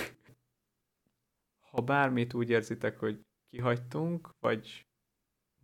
Ha 1.71 1.81
bármit 1.81 2.33
úgy 2.33 2.49
érzitek, 2.49 2.99
hogy 2.99 3.21
kihagytunk, 3.49 4.29
vagy 4.39 4.89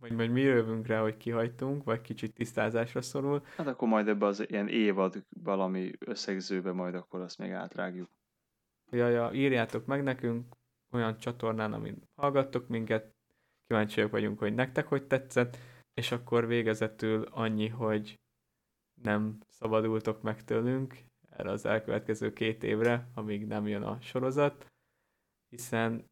vagy 0.00 0.12
majd 0.12 0.30
mi 0.30 0.40
jövünk 0.40 0.86
rá, 0.86 1.00
hogy 1.00 1.16
kihagytunk, 1.16 1.84
vagy 1.84 2.00
kicsit 2.00 2.34
tisztázásra 2.34 3.02
szorul. 3.02 3.42
Hát 3.56 3.66
akkor 3.66 3.88
majd 3.88 4.08
ebbe 4.08 4.26
az 4.26 4.50
ilyen 4.50 4.68
évad 4.68 5.24
valami 5.28 5.92
összegzőbe 5.98 6.72
majd 6.72 6.94
akkor 6.94 7.20
azt 7.20 7.38
még 7.38 7.50
átrágjuk. 7.50 8.10
Ja, 8.90 9.08
ja, 9.08 9.30
írjátok 9.32 9.86
meg 9.86 10.02
nekünk 10.02 10.56
olyan 10.90 11.18
csatornán, 11.18 11.72
amin 11.72 12.02
hallgattok 12.14 12.68
minket, 12.68 13.14
kíváncsiak 13.66 14.10
vagyunk, 14.10 14.38
hogy 14.38 14.54
nektek 14.54 14.86
hogy 14.86 15.06
tetszett, 15.06 15.56
és 15.94 16.12
akkor 16.12 16.46
végezetül 16.46 17.22
annyi, 17.22 17.68
hogy 17.68 18.20
nem 19.02 19.38
szabadultok 19.48 20.22
meg 20.22 20.44
tőlünk 20.44 20.96
erre 21.30 21.50
az 21.50 21.64
elkövetkező 21.64 22.32
két 22.32 22.62
évre, 22.62 23.08
amíg 23.14 23.46
nem 23.46 23.66
jön 23.66 23.82
a 23.82 24.00
sorozat, 24.00 24.66
hiszen 25.48 26.10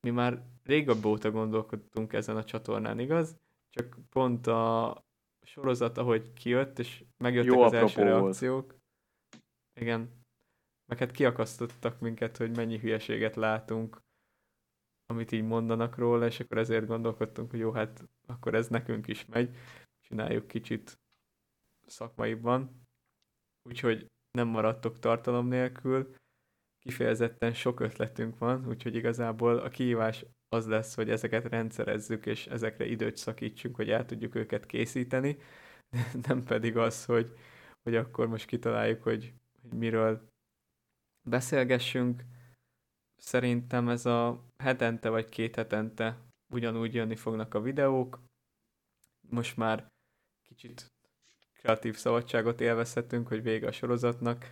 mi 0.00 0.10
már 0.10 0.46
régebb 0.62 1.04
óta 1.04 1.30
gondolkodtunk 1.30 2.12
ezen 2.12 2.36
a 2.36 2.44
csatornán, 2.44 2.98
igaz? 2.98 3.36
Csak 3.70 3.98
pont 4.10 4.46
a 4.46 5.04
sorozat, 5.42 5.98
ahogy 5.98 6.32
kijött, 6.32 6.78
és 6.78 7.04
megjöttek 7.16 7.52
Jó 7.52 7.62
az 7.62 7.72
első 7.72 8.02
reakciók. 8.02 8.70
Volt. 8.70 8.80
Igen. 9.80 10.20
Meg 10.86 10.98
hát 10.98 11.10
kiakasztottak 11.10 12.00
minket, 12.00 12.36
hogy 12.36 12.56
mennyi 12.56 12.78
hülyeséget 12.78 13.36
látunk, 13.36 14.02
amit 15.06 15.32
így 15.32 15.44
mondanak 15.44 15.96
róla, 15.96 16.26
és 16.26 16.40
akkor 16.40 16.58
ezért 16.58 16.86
gondolkodtunk, 16.86 17.50
hogy 17.50 17.58
jó, 17.58 17.70
hát 17.70 18.08
akkor 18.26 18.54
ez 18.54 18.68
nekünk 18.68 19.06
is 19.06 19.26
megy. 19.26 19.56
Csináljuk 20.00 20.46
kicsit 20.46 21.00
szakmaiban. 21.86 22.86
Úgyhogy 23.62 24.10
nem 24.30 24.48
maradtok 24.48 24.98
tartalom 24.98 25.46
nélkül 25.46 26.14
kifejezetten 26.82 27.54
sok 27.54 27.80
ötletünk 27.80 28.38
van, 28.38 28.68
úgyhogy 28.68 28.94
igazából 28.94 29.58
a 29.58 29.68
kihívás 29.68 30.24
az 30.48 30.66
lesz, 30.66 30.94
hogy 30.94 31.10
ezeket 31.10 31.44
rendszerezzük, 31.44 32.26
és 32.26 32.46
ezekre 32.46 32.84
időt 32.84 33.16
szakítsunk, 33.16 33.76
hogy 33.76 33.90
el 33.90 34.04
tudjuk 34.04 34.34
őket 34.34 34.66
készíteni, 34.66 35.38
nem 36.28 36.44
pedig 36.44 36.76
az, 36.76 37.04
hogy, 37.04 37.36
hogy 37.82 37.96
akkor 37.96 38.28
most 38.28 38.46
kitaláljuk, 38.46 39.02
hogy, 39.02 39.32
hogy 39.62 39.78
miről 39.78 40.28
beszélgessünk. 41.28 42.22
Szerintem 43.16 43.88
ez 43.88 44.06
a 44.06 44.46
hetente 44.62 45.08
vagy 45.08 45.28
két 45.28 45.56
hetente 45.56 46.18
ugyanúgy 46.54 46.94
jönni 46.94 47.16
fognak 47.16 47.54
a 47.54 47.60
videók. 47.60 48.20
Most 49.28 49.56
már 49.56 49.88
kicsit 50.48 50.92
kreatív 51.52 51.96
szabadságot 51.96 52.60
élvezhetünk, 52.60 53.28
hogy 53.28 53.42
vége 53.42 53.66
a 53.66 53.72
sorozatnak 53.72 54.46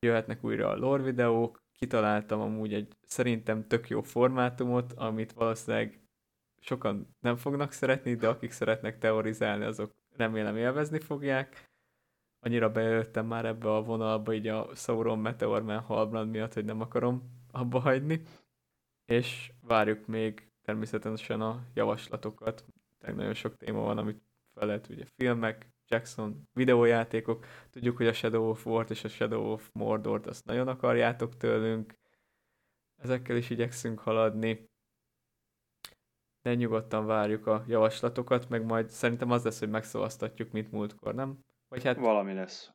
jöhetnek 0.00 0.44
újra 0.44 0.68
a 0.68 0.76
lore 0.76 1.02
videók, 1.02 1.62
kitaláltam 1.72 2.40
amúgy 2.40 2.74
egy 2.74 2.96
szerintem 3.02 3.66
tök 3.66 3.88
jó 3.88 4.02
formátumot, 4.02 4.92
amit 4.92 5.32
valószínűleg 5.32 6.00
sokan 6.60 7.16
nem 7.20 7.36
fognak 7.36 7.72
szeretni, 7.72 8.14
de 8.14 8.28
akik 8.28 8.50
szeretnek 8.50 8.98
teorizálni, 8.98 9.64
azok 9.64 9.94
remélem 10.16 10.56
élvezni 10.56 10.98
fogják. 10.98 11.66
Annyira 12.40 12.72
bejöttem 12.72 13.26
már 13.26 13.44
ebbe 13.44 13.74
a 13.74 13.82
vonalba, 13.82 14.32
így 14.32 14.46
a 14.46 14.74
Sauron 14.74 15.18
Meteorman 15.18 15.80
Halbrand 15.80 16.30
miatt, 16.30 16.54
hogy 16.54 16.64
nem 16.64 16.80
akarom 16.80 17.22
abba 17.50 17.78
hagyni. 17.78 18.22
És 19.04 19.52
várjuk 19.60 20.06
még 20.06 20.52
természetesen 20.62 21.40
a 21.40 21.62
javaslatokat. 21.74 22.64
Tehát 22.98 23.16
nagyon 23.16 23.34
sok 23.34 23.56
téma 23.56 23.80
van, 23.80 23.98
amit 23.98 24.22
fel 24.54 24.66
lehet, 24.66 24.88
ugye 24.88 25.04
filmek, 25.16 25.72
Jackson 25.88 26.48
videójátékok. 26.52 27.44
Tudjuk, 27.70 27.96
hogy 27.96 28.06
a 28.06 28.12
Shadow 28.12 28.48
of 28.48 28.66
War 28.66 28.86
és 28.88 29.04
a 29.04 29.08
Shadow 29.08 29.52
of 29.52 29.70
Mordor-t 29.72 30.26
azt 30.26 30.44
nagyon 30.44 30.68
akarjátok 30.68 31.36
tőlünk. 31.36 31.94
Ezekkel 32.96 33.36
is 33.36 33.50
igyekszünk 33.50 33.98
haladni. 33.98 34.70
De 36.42 36.54
nyugodtan 36.54 37.06
várjuk 37.06 37.46
a 37.46 37.64
javaslatokat, 37.66 38.48
meg 38.48 38.64
majd 38.64 38.90
szerintem 38.90 39.30
az 39.30 39.44
lesz, 39.44 39.58
hogy 39.58 39.70
megszavaztatjuk, 39.70 40.52
mint 40.52 40.72
múltkor, 40.72 41.14
nem? 41.14 41.38
Vagy 41.68 41.84
hát... 41.84 41.96
Valami 41.96 42.32
lesz. 42.32 42.72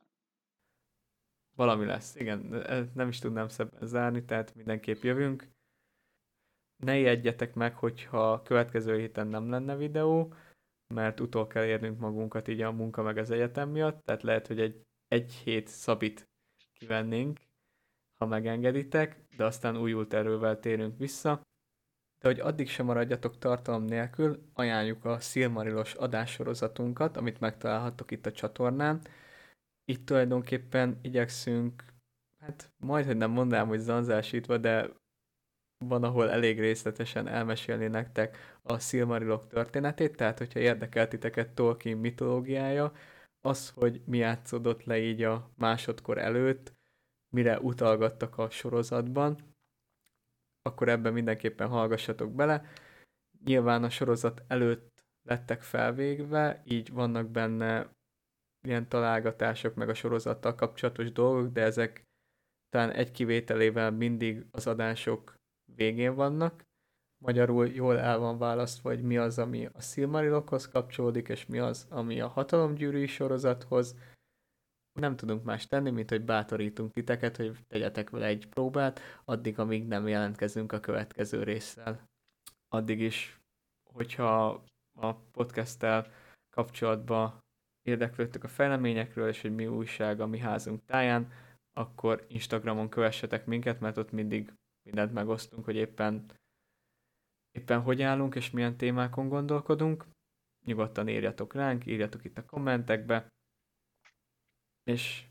Valami 1.56 1.84
lesz, 1.84 2.14
igen. 2.14 2.64
Nem 2.94 3.08
is 3.08 3.18
tudnám 3.18 3.48
szebben 3.48 3.86
zárni, 3.86 4.24
tehát 4.24 4.54
mindenképp 4.54 5.02
jövünk. 5.02 5.48
Ne 6.76 6.98
ijedjetek 6.98 7.54
meg, 7.54 7.74
hogyha 7.74 8.32
a 8.32 8.42
következő 8.42 8.98
héten 8.98 9.26
nem 9.26 9.50
lenne 9.50 9.76
videó, 9.76 10.34
mert 10.94 11.20
utol 11.20 11.46
kell 11.46 11.64
érnünk 11.64 11.98
magunkat 11.98 12.48
így 12.48 12.60
a 12.60 12.72
munka 12.72 13.02
meg 13.02 13.18
az 13.18 13.30
egyetem 13.30 13.68
miatt, 13.70 14.04
tehát 14.04 14.22
lehet, 14.22 14.46
hogy 14.46 14.60
egy, 14.60 14.86
egy 15.08 15.32
hét 15.32 15.68
szabit 15.68 16.28
kivennénk, 16.72 17.38
ha 18.18 18.26
megengeditek, 18.26 19.26
de 19.36 19.44
aztán 19.44 19.76
újult 19.76 20.14
erővel 20.14 20.60
térünk 20.60 20.98
vissza. 20.98 21.42
De 22.20 22.28
hogy 22.28 22.40
addig 22.40 22.68
sem 22.68 22.86
maradjatok 22.86 23.38
tartalom 23.38 23.84
nélkül, 23.84 24.50
ajánljuk 24.52 25.04
a 25.04 25.20
Silmarilos 25.20 25.94
adássorozatunkat, 25.94 27.16
amit 27.16 27.40
megtalálhattok 27.40 28.10
itt 28.10 28.26
a 28.26 28.32
csatornán. 28.32 29.00
Itt 29.84 30.06
tulajdonképpen 30.06 30.98
igyekszünk, 31.02 31.84
hát 32.38 32.72
majd, 32.76 33.06
hogy 33.06 33.16
nem 33.16 33.30
mondanám, 33.30 33.68
hogy 33.68 33.78
zanzásítva, 33.78 34.58
de 34.58 34.90
van, 35.88 36.04
ahol 36.04 36.30
elég 36.30 36.60
részletesen 36.60 37.28
elmesélni 37.28 37.86
nektek 37.86 38.58
a 38.62 38.78
Silmarilok 38.78 39.46
történetét, 39.46 40.16
tehát 40.16 40.38
hogyha 40.38 40.60
érdekel 40.60 41.08
titeket 41.08 41.54
Tolkien 41.54 41.98
mitológiája, 41.98 42.92
az, 43.40 43.70
hogy 43.70 44.02
mi 44.06 44.18
játszódott 44.18 44.84
le 44.84 44.98
így 44.98 45.22
a 45.22 45.50
másodkor 45.56 46.18
előtt, 46.18 46.72
mire 47.34 47.58
utalgattak 47.60 48.38
a 48.38 48.50
sorozatban, 48.50 49.38
akkor 50.62 50.88
ebben 50.88 51.12
mindenképpen 51.12 51.68
hallgassatok 51.68 52.32
bele. 52.32 52.64
Nyilván 53.44 53.84
a 53.84 53.90
sorozat 53.90 54.42
előtt 54.46 55.04
lettek 55.22 55.62
felvégve, 55.62 56.62
így 56.64 56.92
vannak 56.92 57.30
benne 57.30 57.90
ilyen 58.66 58.88
találgatások, 58.88 59.74
meg 59.74 59.88
a 59.88 59.94
sorozattal 59.94 60.54
kapcsolatos 60.54 61.12
dolgok, 61.12 61.52
de 61.52 61.62
ezek 61.62 62.04
talán 62.68 62.90
egy 62.90 63.10
kivételével 63.10 63.90
mindig 63.90 64.46
az 64.50 64.66
adások 64.66 65.34
végén 65.76 66.14
vannak. 66.14 66.64
Magyarul 67.24 67.66
jól 67.68 67.98
el 67.98 68.18
van 68.18 68.38
választva, 68.38 68.88
hogy 68.88 69.02
mi 69.02 69.16
az, 69.16 69.38
ami 69.38 69.66
a 69.66 69.80
Silmarilokhoz 69.80 70.68
kapcsolódik, 70.68 71.28
és 71.28 71.46
mi 71.46 71.58
az, 71.58 71.86
ami 71.90 72.20
a 72.20 72.28
hatalomgyűrű 72.28 73.06
sorozathoz. 73.06 73.96
Nem 75.00 75.16
tudunk 75.16 75.44
más 75.44 75.66
tenni, 75.66 75.90
mint 75.90 76.10
hogy 76.10 76.24
bátorítunk 76.24 76.92
titeket, 76.92 77.36
hogy 77.36 77.58
tegyetek 77.68 78.10
vele 78.10 78.26
egy 78.26 78.48
próbát, 78.48 79.00
addig, 79.24 79.58
amíg 79.58 79.86
nem 79.86 80.08
jelentkezünk 80.08 80.72
a 80.72 80.80
következő 80.80 81.42
résszel. 81.42 82.08
Addig 82.68 83.00
is, 83.00 83.40
hogyha 83.92 84.64
a 85.00 85.14
podcasttel 85.14 86.12
kapcsolatban 86.50 87.42
érdeklődtök 87.82 88.44
a 88.44 88.48
fejleményekről, 88.48 89.28
és 89.28 89.40
hogy 89.42 89.54
mi 89.54 89.66
újság 89.66 90.20
a 90.20 90.26
mi 90.26 90.38
házunk 90.38 90.84
táján, 90.84 91.32
akkor 91.72 92.24
Instagramon 92.28 92.88
kövessetek 92.88 93.46
minket, 93.46 93.80
mert 93.80 93.96
ott 93.96 94.12
mindig 94.12 94.52
mindent 94.84 95.12
megosztunk, 95.12 95.64
hogy 95.64 95.76
éppen, 95.76 96.30
éppen 97.50 97.80
hogy 97.80 98.02
állunk, 98.02 98.34
és 98.34 98.50
milyen 98.50 98.76
témákon 98.76 99.28
gondolkodunk. 99.28 100.06
Nyugodtan 100.64 101.08
írjatok 101.08 101.54
ránk, 101.54 101.86
írjatok 101.86 102.24
itt 102.24 102.38
a 102.38 102.44
kommentekbe, 102.44 103.32
és 104.84 105.28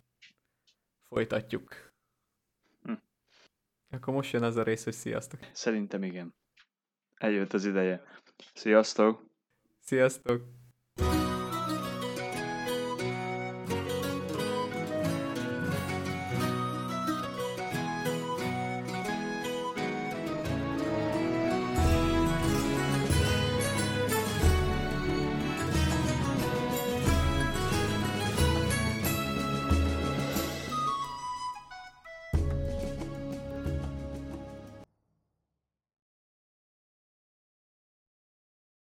folytatjuk. 1.08 1.92
Hm. 2.82 2.94
Akkor 3.90 4.14
most 4.14 4.34
jön 4.34 4.44
az 4.44 4.56
a 4.56 4.64
rész, 4.64 4.84
hogy 4.84 4.94
sziasztok. 4.94 5.40
Szerintem 5.54 6.04
igen. 6.04 6.36
Eljött 7.16 7.54
az 7.54 7.66
ideje. 7.66 8.04
Sziasztok! 8.54 9.24
Sziasztok! 9.80 10.63